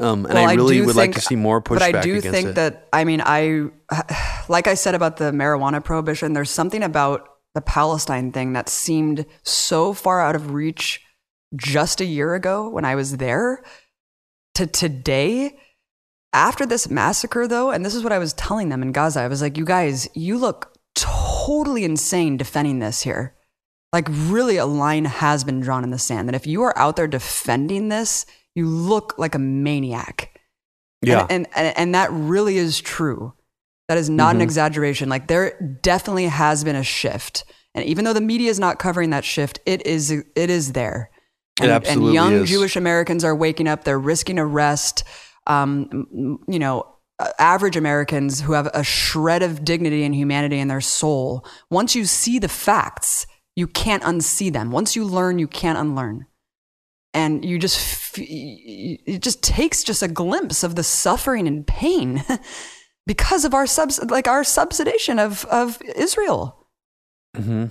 Um, 0.00 0.26
and 0.26 0.34
well, 0.34 0.48
I 0.48 0.54
really 0.54 0.78
I 0.78 0.80
would 0.80 0.96
think, 0.96 0.96
like 0.96 1.14
to 1.14 1.20
see 1.20 1.36
more 1.36 1.62
pushback. 1.62 1.92
But 1.92 1.96
I 1.96 2.02
do 2.02 2.20
think 2.20 2.48
it. 2.48 2.54
that 2.56 2.88
I 2.92 3.04
mean 3.04 3.22
I 3.24 3.68
like 4.48 4.66
I 4.66 4.74
said 4.74 4.94
about 4.94 5.18
the 5.18 5.30
marijuana 5.30 5.82
prohibition, 5.82 6.32
there's 6.32 6.50
something 6.50 6.82
about 6.82 7.28
the 7.54 7.60
Palestine 7.60 8.32
thing 8.32 8.54
that 8.54 8.68
seemed 8.68 9.24
so 9.44 9.92
far 9.92 10.20
out 10.20 10.34
of 10.34 10.52
reach 10.52 11.00
just 11.54 12.00
a 12.00 12.04
year 12.04 12.34
ago 12.34 12.68
when 12.68 12.84
I 12.84 12.96
was 12.96 13.18
there 13.18 13.62
to 14.54 14.66
today 14.66 15.56
after 16.34 16.66
this 16.66 16.90
massacre, 16.90 17.46
though, 17.46 17.70
and 17.70 17.86
this 17.86 17.94
is 17.94 18.02
what 18.02 18.12
I 18.12 18.18
was 18.18 18.32
telling 18.34 18.68
them 18.68 18.82
in 18.82 18.92
Gaza, 18.92 19.20
I 19.20 19.28
was 19.28 19.40
like, 19.40 19.56
you 19.56 19.64
guys, 19.64 20.08
you 20.14 20.36
look 20.36 20.76
totally 20.94 21.84
insane 21.84 22.36
defending 22.36 22.80
this 22.80 23.02
here. 23.02 23.34
Like, 23.92 24.08
really, 24.10 24.56
a 24.56 24.66
line 24.66 25.04
has 25.04 25.44
been 25.44 25.60
drawn 25.60 25.84
in 25.84 25.90
the 25.90 25.98
sand 25.98 26.28
that 26.28 26.34
if 26.34 26.46
you 26.46 26.62
are 26.62 26.76
out 26.76 26.96
there 26.96 27.06
defending 27.06 27.88
this, 27.88 28.26
you 28.54 28.66
look 28.68 29.18
like 29.18 29.34
a 29.34 29.38
maniac. 29.38 30.40
Yeah. 31.02 31.26
And, 31.28 31.46
and, 31.54 31.76
and 31.76 31.94
that 31.94 32.10
really 32.12 32.56
is 32.56 32.80
true. 32.80 33.34
That 33.88 33.98
is 33.98 34.08
not 34.08 34.30
mm-hmm. 34.30 34.36
an 34.36 34.42
exaggeration. 34.42 35.08
Like, 35.08 35.26
there 35.26 35.78
definitely 35.82 36.26
has 36.26 36.64
been 36.64 36.76
a 36.76 36.82
shift. 36.82 37.44
And 37.74 37.84
even 37.84 38.04
though 38.04 38.12
the 38.12 38.20
media 38.20 38.50
is 38.50 38.58
not 38.58 38.78
covering 38.78 39.10
that 39.10 39.24
shift, 39.24 39.60
it 39.66 39.86
is, 39.86 40.10
it 40.10 40.50
is 40.50 40.72
there. 40.72 41.10
And, 41.60 41.86
and 41.86 42.12
young 42.12 42.32
is. 42.32 42.48
Jewish 42.48 42.76
Americans 42.76 43.24
are 43.24 43.34
waking 43.34 43.68
up, 43.68 43.84
they're 43.84 43.98
risking 43.98 44.38
arrest 44.38 45.04
um, 45.46 46.38
you 46.48 46.58
know, 46.58 46.86
average 47.38 47.76
Americans 47.76 48.40
who 48.40 48.52
have 48.52 48.68
a 48.74 48.82
shred 48.82 49.42
of 49.42 49.64
dignity 49.64 50.04
and 50.04 50.14
humanity 50.14 50.58
in 50.58 50.68
their 50.68 50.80
soul, 50.80 51.46
once 51.70 51.94
you 51.94 52.04
see 52.04 52.38
the 52.38 52.48
facts, 52.48 53.26
you 53.56 53.66
can't 53.66 54.02
unsee 54.02 54.52
them. 54.52 54.70
Once 54.70 54.96
you 54.96 55.04
learn, 55.04 55.38
you 55.38 55.46
can't 55.46 55.78
unlearn. 55.78 56.26
And 57.14 57.44
you 57.44 57.60
just, 57.60 58.18
it 58.18 59.20
just 59.20 59.42
takes 59.42 59.84
just 59.84 60.02
a 60.02 60.08
glimpse 60.08 60.64
of 60.64 60.74
the 60.74 60.82
suffering 60.82 61.46
and 61.46 61.64
pain 61.64 62.24
because 63.06 63.44
of 63.44 63.54
our 63.54 63.66
subs, 63.66 64.02
like 64.10 64.26
our 64.26 64.42
subsidization 64.42 65.20
of, 65.20 65.44
of 65.46 65.80
Israel. 65.94 66.66
Mm-hmm. 67.36 67.66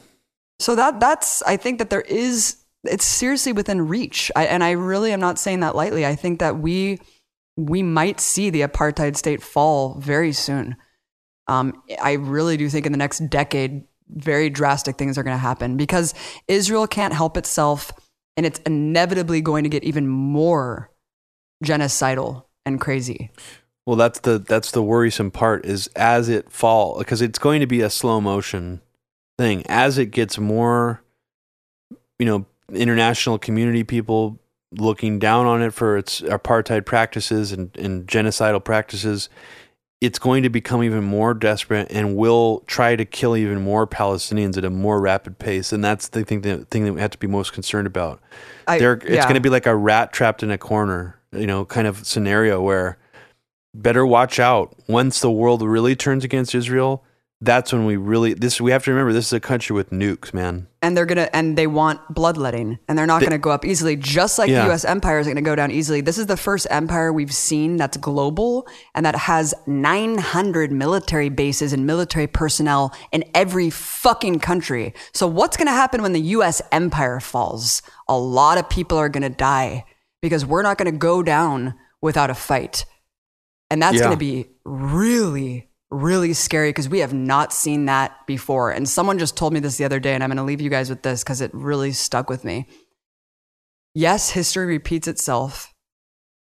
So 0.59 0.75
that, 0.75 1.01
that's, 1.01 1.43
I 1.43 1.57
think 1.57 1.79
that 1.79 1.89
there 1.89 2.01
is, 2.01 2.63
it's 2.85 3.05
seriously 3.05 3.51
within 3.51 3.87
reach. 3.87 4.31
I, 4.33 4.45
and 4.45 4.63
I 4.63 4.71
really 4.71 5.11
am 5.11 5.19
not 5.19 5.37
saying 5.37 5.59
that 5.59 5.75
lightly. 5.75 6.05
I 6.05 6.15
think 6.15 6.39
that 6.39 6.59
we, 6.59 6.99
we 7.57 7.83
might 7.83 8.21
see 8.21 8.49
the 8.49 8.61
apartheid 8.61 9.17
state 9.17 9.43
fall 9.43 9.95
very 9.99 10.31
soon. 10.31 10.77
Um, 11.47 11.83
I 12.01 12.13
really 12.13 12.55
do 12.55 12.69
think 12.69 12.85
in 12.85 12.93
the 12.93 12.97
next 12.97 13.29
decade, 13.29 13.83
very 14.09 14.49
drastic 14.49 14.97
things 14.97 15.17
are 15.17 15.23
going 15.23 15.35
to 15.35 15.39
happen 15.39 15.75
because 15.75 16.13
Israel 16.47 16.87
can't 16.87 17.13
help 17.13 17.35
itself 17.35 17.91
and 18.35 18.45
it's 18.45 18.59
inevitably 18.59 19.41
going 19.41 19.63
to 19.63 19.69
get 19.69 19.83
even 19.83 20.07
more 20.07 20.89
genocidal 21.63 22.43
and 22.65 22.79
crazy. 22.79 23.31
Well, 23.85 23.95
that's 23.95 24.19
the 24.19 24.39
that's 24.39 24.71
the 24.71 24.81
worrisome 24.81 25.31
part 25.31 25.65
is 25.65 25.87
as 25.95 26.29
it 26.29 26.49
fall 26.49 26.97
because 26.99 27.21
it's 27.21 27.39
going 27.39 27.59
to 27.59 27.67
be 27.67 27.81
a 27.81 27.89
slow 27.89 28.21
motion 28.21 28.81
thing 29.37 29.63
as 29.67 29.97
it 29.97 30.07
gets 30.07 30.37
more 30.37 31.01
you 32.19 32.25
know 32.25 32.45
international 32.71 33.39
community 33.39 33.83
people 33.83 34.39
looking 34.77 35.19
down 35.19 35.45
on 35.45 35.61
it 35.61 35.73
for 35.73 35.97
its 35.97 36.21
apartheid 36.21 36.85
practices 36.85 37.51
and, 37.51 37.75
and 37.77 38.07
genocidal 38.07 38.63
practices, 38.63 39.29
it's 40.03 40.19
going 40.19 40.43
to 40.43 40.49
become 40.49 40.83
even 40.83 41.01
more 41.01 41.33
desperate 41.33 41.87
and 41.89 42.17
will 42.17 42.61
try 42.67 42.93
to 42.93 43.05
kill 43.05 43.37
even 43.37 43.61
more 43.61 43.87
Palestinians 43.87 44.57
at 44.57 44.65
a 44.65 44.69
more 44.69 44.99
rapid 44.99 45.39
pace. 45.39 45.71
And 45.71 45.81
that's 45.81 46.09
the 46.09 46.25
thing, 46.25 46.41
the 46.41 46.65
thing 46.65 46.83
that 46.83 46.91
we 46.91 46.99
have 46.99 47.11
to 47.11 47.17
be 47.17 47.25
most 47.25 47.53
concerned 47.53 47.87
about. 47.87 48.19
I, 48.67 48.79
yeah. 48.79 49.15
It's 49.15 49.25
going 49.25 49.35
to 49.35 49.39
be 49.39 49.47
like 49.47 49.65
a 49.65 49.73
rat 49.73 50.11
trapped 50.11 50.43
in 50.43 50.51
a 50.51 50.57
corner, 50.57 51.17
you 51.31 51.47
know, 51.47 51.63
kind 51.63 51.87
of 51.87 52.05
scenario 52.05 52.61
where 52.61 52.97
better 53.73 54.05
watch 54.05 54.41
out. 54.41 54.75
Once 54.89 55.21
the 55.21 55.31
world 55.31 55.61
really 55.61 55.95
turns 55.95 56.25
against 56.25 56.53
Israel, 56.53 57.05
that's 57.43 57.73
when 57.73 57.85
we 57.85 57.97
really 57.97 58.33
this 58.33 58.61
we 58.61 58.71
have 58.71 58.83
to 58.85 58.91
remember 58.91 59.11
this 59.11 59.27
is 59.27 59.33
a 59.33 59.39
country 59.39 59.75
with 59.75 59.89
nukes, 59.89 60.33
man. 60.33 60.67
And 60.81 60.95
they're 60.95 61.05
gonna 61.05 61.29
and 61.33 61.57
they 61.57 61.67
want 61.67 61.99
bloodletting, 62.09 62.79
and 62.87 62.97
they're 62.97 63.05
not 63.05 63.19
they, 63.19 63.25
gonna 63.25 63.37
go 63.37 63.51
up 63.51 63.65
easily. 63.65 63.95
Just 63.95 64.39
like 64.39 64.49
yeah. 64.49 64.61
the 64.61 64.67
U.S. 64.67 64.85
empire 64.85 65.19
is 65.19 65.27
gonna 65.27 65.41
go 65.41 65.55
down 65.55 65.71
easily. 65.71 66.01
This 66.01 66.17
is 66.17 66.27
the 66.27 66.37
first 66.37 66.67
empire 66.69 67.11
we've 67.11 67.33
seen 67.33 67.77
that's 67.77 67.97
global 67.97 68.67
and 68.95 69.05
that 69.05 69.15
has 69.15 69.53
900 69.67 70.71
military 70.71 71.29
bases 71.29 71.73
and 71.73 71.85
military 71.85 72.27
personnel 72.27 72.93
in 73.11 73.23
every 73.33 73.69
fucking 73.69 74.39
country. 74.39 74.93
So 75.13 75.27
what's 75.27 75.57
gonna 75.57 75.71
happen 75.71 76.01
when 76.01 76.13
the 76.13 76.21
U.S. 76.21 76.61
empire 76.71 77.19
falls? 77.19 77.81
A 78.07 78.17
lot 78.17 78.57
of 78.57 78.69
people 78.69 78.97
are 78.97 79.09
gonna 79.09 79.29
die 79.29 79.85
because 80.21 80.45
we're 80.45 80.63
not 80.63 80.77
gonna 80.77 80.91
go 80.91 81.23
down 81.23 81.75
without 82.01 82.29
a 82.29 82.35
fight. 82.35 82.85
And 83.69 83.81
that's 83.81 83.95
Yeah. 83.95 84.03
going 84.03 84.11
to 84.11 84.17
be 84.17 84.45
really, 84.65 85.67
really 85.93 86.33
scary 86.33 86.69
because 86.69 86.89
we 86.89 86.99
have 86.99 87.13
not 87.13 87.53
seen 87.53 87.85
that 87.85 88.25
before. 88.25 88.71
And 88.71 88.87
someone 88.89 89.19
just 89.19 89.37
told 89.37 89.53
me 89.53 89.59
this 89.59 89.77
the 89.77 89.85
other 89.85 89.99
day, 89.99 90.13
and 90.13 90.23
I'm 90.23 90.29
going 90.29 90.37
to 90.37 90.43
leave 90.43 90.61
you 90.61 90.69
guys 90.69 90.89
with 90.89 91.03
this 91.03 91.23
because 91.23 91.41
it 91.41 91.51
really 91.53 91.91
stuck 91.91 92.29
with 92.29 92.43
me. 92.43 92.67
Yes, 93.93 94.31
history 94.31 94.65
repeats 94.65 95.07
itself, 95.07 95.73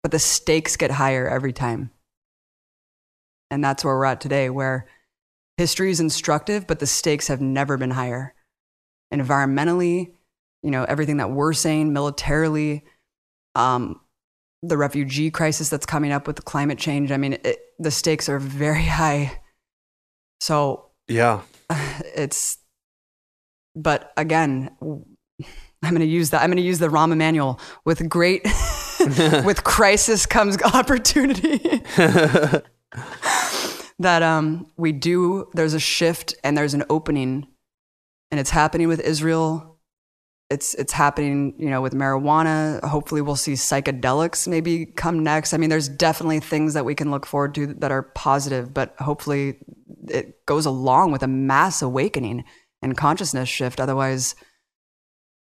but 0.03 0.13
the 0.13 0.19
stakes 0.19 0.77
get 0.77 0.91
higher 0.91 1.27
every 1.29 1.53
time. 1.53 1.91
And 3.51 3.65
that's 3.65 3.85
where 3.85 3.97
we're 3.97 4.05
at 4.05 4.21
today, 4.21 4.51
where 4.51 4.87
history 5.57 5.91
is 5.91 6.01
instructive, 6.01 6.67
but 6.67 6.79
the 6.79 6.87
stakes 6.87 7.29
have 7.29 7.41
never 7.41 7.77
been 7.77 7.91
higher. 7.91 8.35
Environmentally, 9.13 10.13
you 10.63 10.71
know, 10.71 10.85
everything 10.85 11.17
that 11.17 11.31
we're 11.31 11.53
saying, 11.53 11.93
militarily, 11.93 12.85
um, 13.55 14.01
the 14.63 14.77
refugee 14.77 15.31
crisis 15.31 15.71
that's 15.71 15.87
coming 15.87 16.13
up 16.13 16.27
with 16.27 16.37
the 16.37 16.43
climate 16.43 16.79
change. 16.79 17.11
I 17.11 17.17
mean, 17.17 17.39
it, 17.45 17.59
the 17.81 17.91
stakes 17.91 18.29
are 18.29 18.39
very 18.39 18.85
high. 18.85 19.41
So 20.41 20.91
Yeah. 21.09 21.41
it's, 22.15 22.59
but 23.75 24.13
again, 24.17 24.71
I'm 25.83 25.91
going 25.91 26.01
to 26.01 26.07
use 26.07 26.31
that. 26.31 26.43
I'm 26.43 26.49
going 26.49 26.59
to 26.59 26.63
use 26.63 26.79
the 26.79 26.89
Rahm 26.89 27.11
Emanuel 27.13 27.59
with 27.85 28.09
great, 28.09 28.45
with 29.45 29.65
crisis 29.65 30.27
comes 30.27 30.61
opportunity. 30.63 31.59
that 33.99 34.23
um, 34.23 34.67
we 34.77 34.93
do, 34.93 35.49
there's 35.55 35.73
a 35.75 35.81
shift 35.81 36.35
and 36.45 36.57
there's 36.57 36.75
an 36.75 36.85
opening, 36.91 37.47
and 38.31 38.39
it's 38.39 38.51
happening 38.51 38.89
with 38.89 39.01
Israel. 39.01 39.70
It's 40.51 40.75
it's 40.75 40.93
happening, 40.93 41.55
you 41.59 41.71
know, 41.71 41.81
with 41.81 41.95
marijuana. 41.95 42.83
Hopefully, 42.83 43.21
we'll 43.21 43.37
see 43.37 43.53
psychedelics 43.53 44.49
maybe 44.49 44.87
come 44.87 45.23
next. 45.23 45.55
I 45.55 45.59
mean, 45.59 45.71
there's 45.71 45.89
definitely 45.89 46.41
things 46.41 46.75
that 46.75 46.85
we 46.85 46.95
can 46.95 47.11
look 47.11 47.25
forward 47.25 47.55
to 47.55 47.69
that 47.75 47.93
are 47.93 48.03
positive, 48.03 48.75
but 48.75 48.95
hopefully, 48.99 49.59
it 50.09 50.45
goes 50.47 50.67
along 50.67 51.13
with 51.13 51.23
a 51.23 51.29
mass 51.29 51.83
awakening 51.83 52.45
and 52.83 52.97
consciousness 52.97 53.49
shift. 53.49 53.81
Otherwise, 53.81 54.35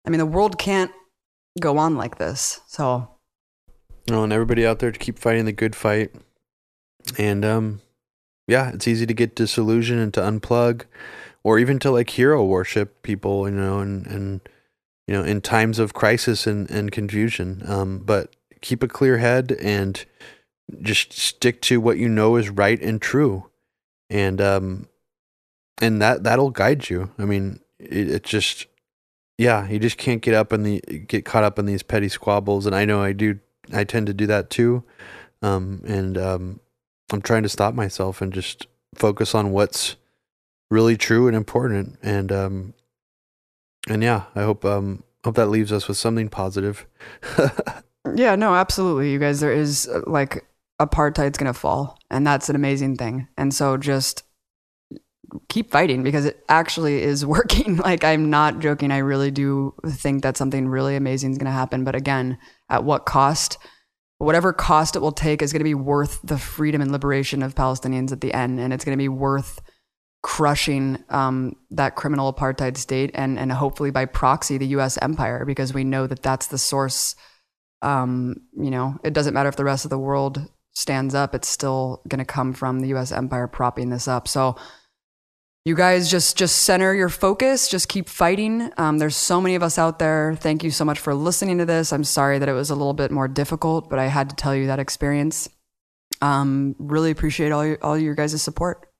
I 0.07 0.11
mean, 0.11 0.19
the 0.19 0.27
world 0.27 0.59
can't 0.59 0.91
go 1.59 1.79
on 1.79 1.97
like 1.97 2.19
this. 2.19 2.61
So 2.67 3.09
Oh, 4.11 4.25
and 4.25 4.33
everybody 4.33 4.67
out 4.67 4.81
there 4.81 4.91
to 4.91 4.99
keep 4.99 5.19
fighting 5.19 5.45
the 5.45 5.53
good 5.53 5.77
fight. 5.77 6.13
And 7.19 7.45
um, 7.45 7.81
yeah, 8.49 8.71
it's 8.75 8.89
easy 8.89 9.07
to 9.07 9.15
get 9.15 9.37
disillusioned 9.37 10.01
and 10.01 10.15
to 10.15 10.21
unplug, 10.21 10.83
or 11.45 11.59
even 11.59 11.79
to 11.81 11.91
like 11.91 12.11
hero 12.11 12.45
worship 12.45 13.03
people, 13.03 13.49
you 13.49 13.55
know, 13.55 13.79
and 13.79 14.07
and 14.07 14.41
you 15.07 15.15
know, 15.15 15.23
in 15.23 15.41
times 15.41 15.79
of 15.79 15.95
crisis 15.95 16.47
and 16.47 16.71
and 16.71 16.93
confusion. 16.93 17.63
Um, 17.67 17.99
but 17.99 18.35
keep 18.61 18.83
a 18.83 18.89
clear 18.89 19.19
head 19.19 19.53
and 19.61 20.05
just 20.81 21.13
stick 21.13 21.61
to 21.63 21.81
what 21.81 21.99
you 21.99 22.09
know 22.09 22.37
is 22.37 22.49
right 22.49 22.81
and 22.81 23.01
true, 23.01 23.51
and 24.11 24.41
um, 24.41 24.89
and 25.81 26.01
that 26.01 26.25
that'll 26.25 26.51
guide 26.51 26.89
you. 26.89 27.11
I 27.19 27.25
mean, 27.25 27.61
it, 27.79 28.11
it 28.11 28.23
just. 28.25 28.67
Yeah, 29.39 29.67
you 29.67 29.79
just 29.81 29.97
can't 29.97 30.21
get 30.21 30.35
up 30.35 30.53
in 30.53 30.63
the 30.63 30.81
get 30.81 31.25
caught 31.25 31.43
up 31.43 31.59
in 31.59 31.65
these 31.65 31.83
petty 31.83 32.09
squabbles, 32.09 32.67
and 32.67 32.77
I 32.77 32.85
know 32.85 33.03
I 33.03 33.13
do 33.13 33.41
I 33.73 33.85
tend 33.85 34.07
to 34.07 34.15
do 34.15 34.27
that 34.27 34.51
too. 34.51 34.85
Um, 35.43 35.83
and 35.87 36.17
um, 36.17 36.61
I'm 37.13 37.23
trying 37.23 37.43
to 37.43 37.49
stop 37.49 37.75
myself 37.75 38.23
and 38.23 38.33
just 38.33 38.67
focus 38.95 39.35
on 39.35 39.51
what's 39.51 39.97
really 40.71 40.97
true 40.97 41.27
and 41.27 41.37
important. 41.37 41.99
And 42.03 42.33
um, 42.33 42.75
and 43.89 44.03
yeah, 44.03 44.25
I 44.35 44.43
hope 44.43 44.65
um, 44.65 45.03
hope 45.25 45.37
that 45.37 45.47
leaves 45.47 45.73
us 45.73 45.89
with 45.89 45.97
something 45.97 46.29
positive. 46.29 46.87
Yeah, 48.15 48.35
no, 48.35 48.55
absolutely. 48.55 49.13
You 49.13 49.19
guys, 49.19 49.41
there 49.41 49.53
is 49.53 49.89
uh, 49.89 50.01
like 50.07 50.45
apartheid's 50.81 51.39
going 51.39 51.53
to 51.53 51.59
fall, 51.59 51.99
and 52.11 52.27
that's 52.27 52.49
an 52.49 52.57
amazing 52.57 52.97
thing. 52.97 53.29
And 53.37 53.55
so 53.55 53.77
just 53.77 54.25
keep 55.49 55.71
fighting 55.71 56.03
because 56.03 56.25
it 56.25 56.45
actually 56.49 57.03
is 57.03 57.25
working. 57.27 57.77
Like, 57.77 58.05
I'm 58.05 58.29
not 58.29 58.59
joking. 58.59 58.91
I 58.91 58.99
really 58.99 59.31
do 59.31 59.75
think 59.87 60.23
that 60.23 60.37
something 60.37 60.69
really 60.69 60.97
amazing 60.97 61.33
is 61.33 61.39
going 61.39 61.47
to 61.47 61.53
happen. 61.53 61.85
But 61.85 61.95
again, 61.95 62.39
at 62.69 62.85
what 62.85 63.07
cost? 63.07 63.59
Whatever 64.19 64.53
cost 64.53 64.95
it 64.95 65.01
will 65.01 65.13
take 65.13 65.43
is 65.43 65.53
going 65.53 65.61
to 65.61 65.65
be 65.65 65.75
worth 65.75 66.21
the 66.23 66.39
freedom 66.39 66.81
and 66.81 66.93
liberation 66.93 67.43
of 67.43 67.57
Palestinians 67.57 68.13
at 68.13 68.21
the 68.21 68.33
end. 68.33 68.61
And 68.61 68.73
it's 68.73 68.85
going 68.85 68.97
to 68.97 69.03
be 69.03 69.09
worth 69.09 69.61
crushing 70.23 71.03
um, 71.09 71.57
that 71.71 71.97
criminal 71.97 72.33
apartheid 72.33 72.77
state 72.77 73.11
and, 73.15 73.39
and 73.39 73.51
hopefully 73.51 73.91
by 73.91 74.05
proxy 74.05 74.57
the 74.57 74.67
US 74.69 74.97
empire 75.03 75.45
because 75.45 75.75
we 75.75 75.83
know 75.83 76.07
that 76.07 76.23
that's 76.23 76.47
the 76.47 76.59
source 76.59 77.17
um, 77.83 78.37
you 78.57 78.71
know, 78.71 78.99
it 79.03 79.13
doesn't 79.13 79.35
matter 79.35 79.49
if 79.49 79.57
the 79.57 79.65
rest 79.65 79.85
of 79.85 79.91
the 79.91 79.99
world 79.99 80.49
stands 80.73 81.15
up, 81.15 81.35
it's 81.35 81.49
still 81.49 82.01
going 82.09 82.21
to 82.21 82.25
come 82.25 82.53
from 82.53 82.81
the 82.81 82.95
US 82.95 83.13
empire 83.13 83.47
propping 83.47 83.91
this 83.91 84.09
up. 84.09 84.27
So 84.29 84.57
you 85.65 85.77
guys 85.77 86.11
just 86.11 86.37
just 86.37 86.63
center 86.63 86.95
your 86.95 87.09
focus, 87.09 87.69
just 87.69 87.89
keep 87.89 88.09
fighting. 88.09 88.71
Um, 88.79 88.99
there's 88.99 89.17
so 89.17 89.41
many 89.41 89.55
of 89.55 89.63
us 89.63 89.79
out 89.79 89.99
there. 89.99 90.35
Thank 90.37 90.65
you 90.65 90.71
so 90.71 90.85
much 90.85 90.99
for 90.99 91.15
listening 91.15 91.59
to 91.59 91.65
this. 91.65 91.93
I'm 91.93 92.05
sorry 92.05 92.39
that 92.39 92.49
it 92.49 92.53
was 92.53 92.71
a 92.71 92.75
little 92.75 92.95
bit 92.95 93.11
more 93.11 93.29
difficult, 93.29 93.91
but 93.91 93.99
I 93.99 94.07
had 94.07 94.31
to 94.31 94.37
tell 94.37 94.55
you 94.55 94.69
that 94.69 94.79
experience. 94.79 95.49
Um, 96.21 96.77
really 96.79 97.11
appreciate 97.11 97.53
all 97.53 97.67
your, 97.67 97.79
all 97.83 97.99
your 97.99 98.15
guys' 98.15 98.41
support. 98.43 98.92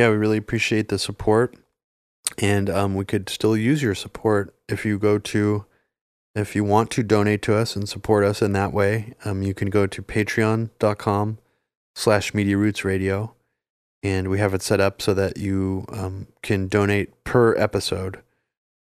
Yeah, 0.00 0.08
we 0.08 0.16
really 0.16 0.38
appreciate 0.38 0.88
the 0.88 0.98
support, 0.98 1.54
and 2.38 2.70
um, 2.70 2.94
we 2.94 3.04
could 3.04 3.28
still 3.28 3.54
use 3.54 3.82
your 3.82 3.94
support 3.94 4.54
if 4.66 4.86
you 4.86 4.98
go 4.98 5.18
to 5.18 5.66
if 6.34 6.56
you 6.56 6.64
want 6.64 6.90
to 6.92 7.02
donate 7.02 7.42
to 7.42 7.54
us 7.54 7.76
and 7.76 7.86
support 7.86 8.24
us 8.24 8.40
in 8.40 8.54
that 8.54 8.72
way. 8.72 9.12
Um, 9.26 9.42
you 9.42 9.52
can 9.52 9.68
go 9.68 9.86
to 9.86 10.00
patreon.com 10.00 11.36
slash 11.94 12.32
media 12.32 12.56
roots 12.56 12.82
radio. 12.82 13.34
And 14.02 14.28
we 14.28 14.38
have 14.38 14.54
it 14.54 14.62
set 14.62 14.80
up 14.80 15.02
so 15.02 15.12
that 15.12 15.36
you 15.36 15.84
um, 15.90 16.28
can 16.42 16.68
donate 16.68 17.22
per 17.24 17.54
episode. 17.56 18.22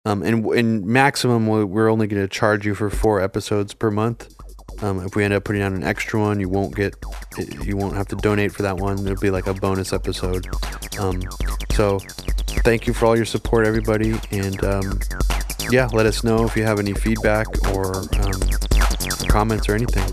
Um, 0.05 0.23
and 0.23 0.47
in 0.55 0.87
maximum 0.87 1.49
we- 1.49 1.65
we're 1.65 1.91
only 1.91 2.07
going 2.07 2.23
to 2.23 2.29
charge 2.29 2.65
you 2.65 2.77
for 2.77 2.89
four 2.89 3.21
episodes 3.21 3.75
per 3.75 3.91
month 3.91 4.37
um, 4.83 5.05
if 5.05 5.15
we 5.17 5.25
end 5.25 5.35
up 5.35 5.45
putting 5.45 5.63
out 5.63 5.73
an 5.73 5.83
extra 5.83 6.21
one 6.21 6.41
you 6.41 6.49
won't 6.49 6.75
get 6.75 6.95
you 7.65 7.77
won't 7.77 7.95
have 7.95 8.09
to 8.09 8.17
donate 8.17 8.53
for 8.53 8.63
that 8.63 8.77
one. 8.77 8.99
It'll 8.99 9.21
be 9.21 9.31
like 9.31 9.47
a 9.47 9.55
bonus 9.55 9.93
episode. 9.93 10.47
Um, 10.99 11.23
so 11.73 11.99
thank 12.65 12.87
you 12.87 12.93
for 12.93 13.07
all 13.07 13.17
your 13.17 13.25
support 13.25 13.67
everybody 13.67 14.15
and 14.33 14.63
um, 14.65 15.01
yeah 15.71 15.87
let 15.93 16.07
us 16.07 16.25
know 16.25 16.45
if 16.45 16.57
you 16.57 16.65
have 16.65 16.79
any 16.79 16.93
feedback 16.93 17.47
or 17.73 17.97
um, 17.97 18.41
comments 19.29 19.69
or 19.69 19.75
anything 19.75 20.13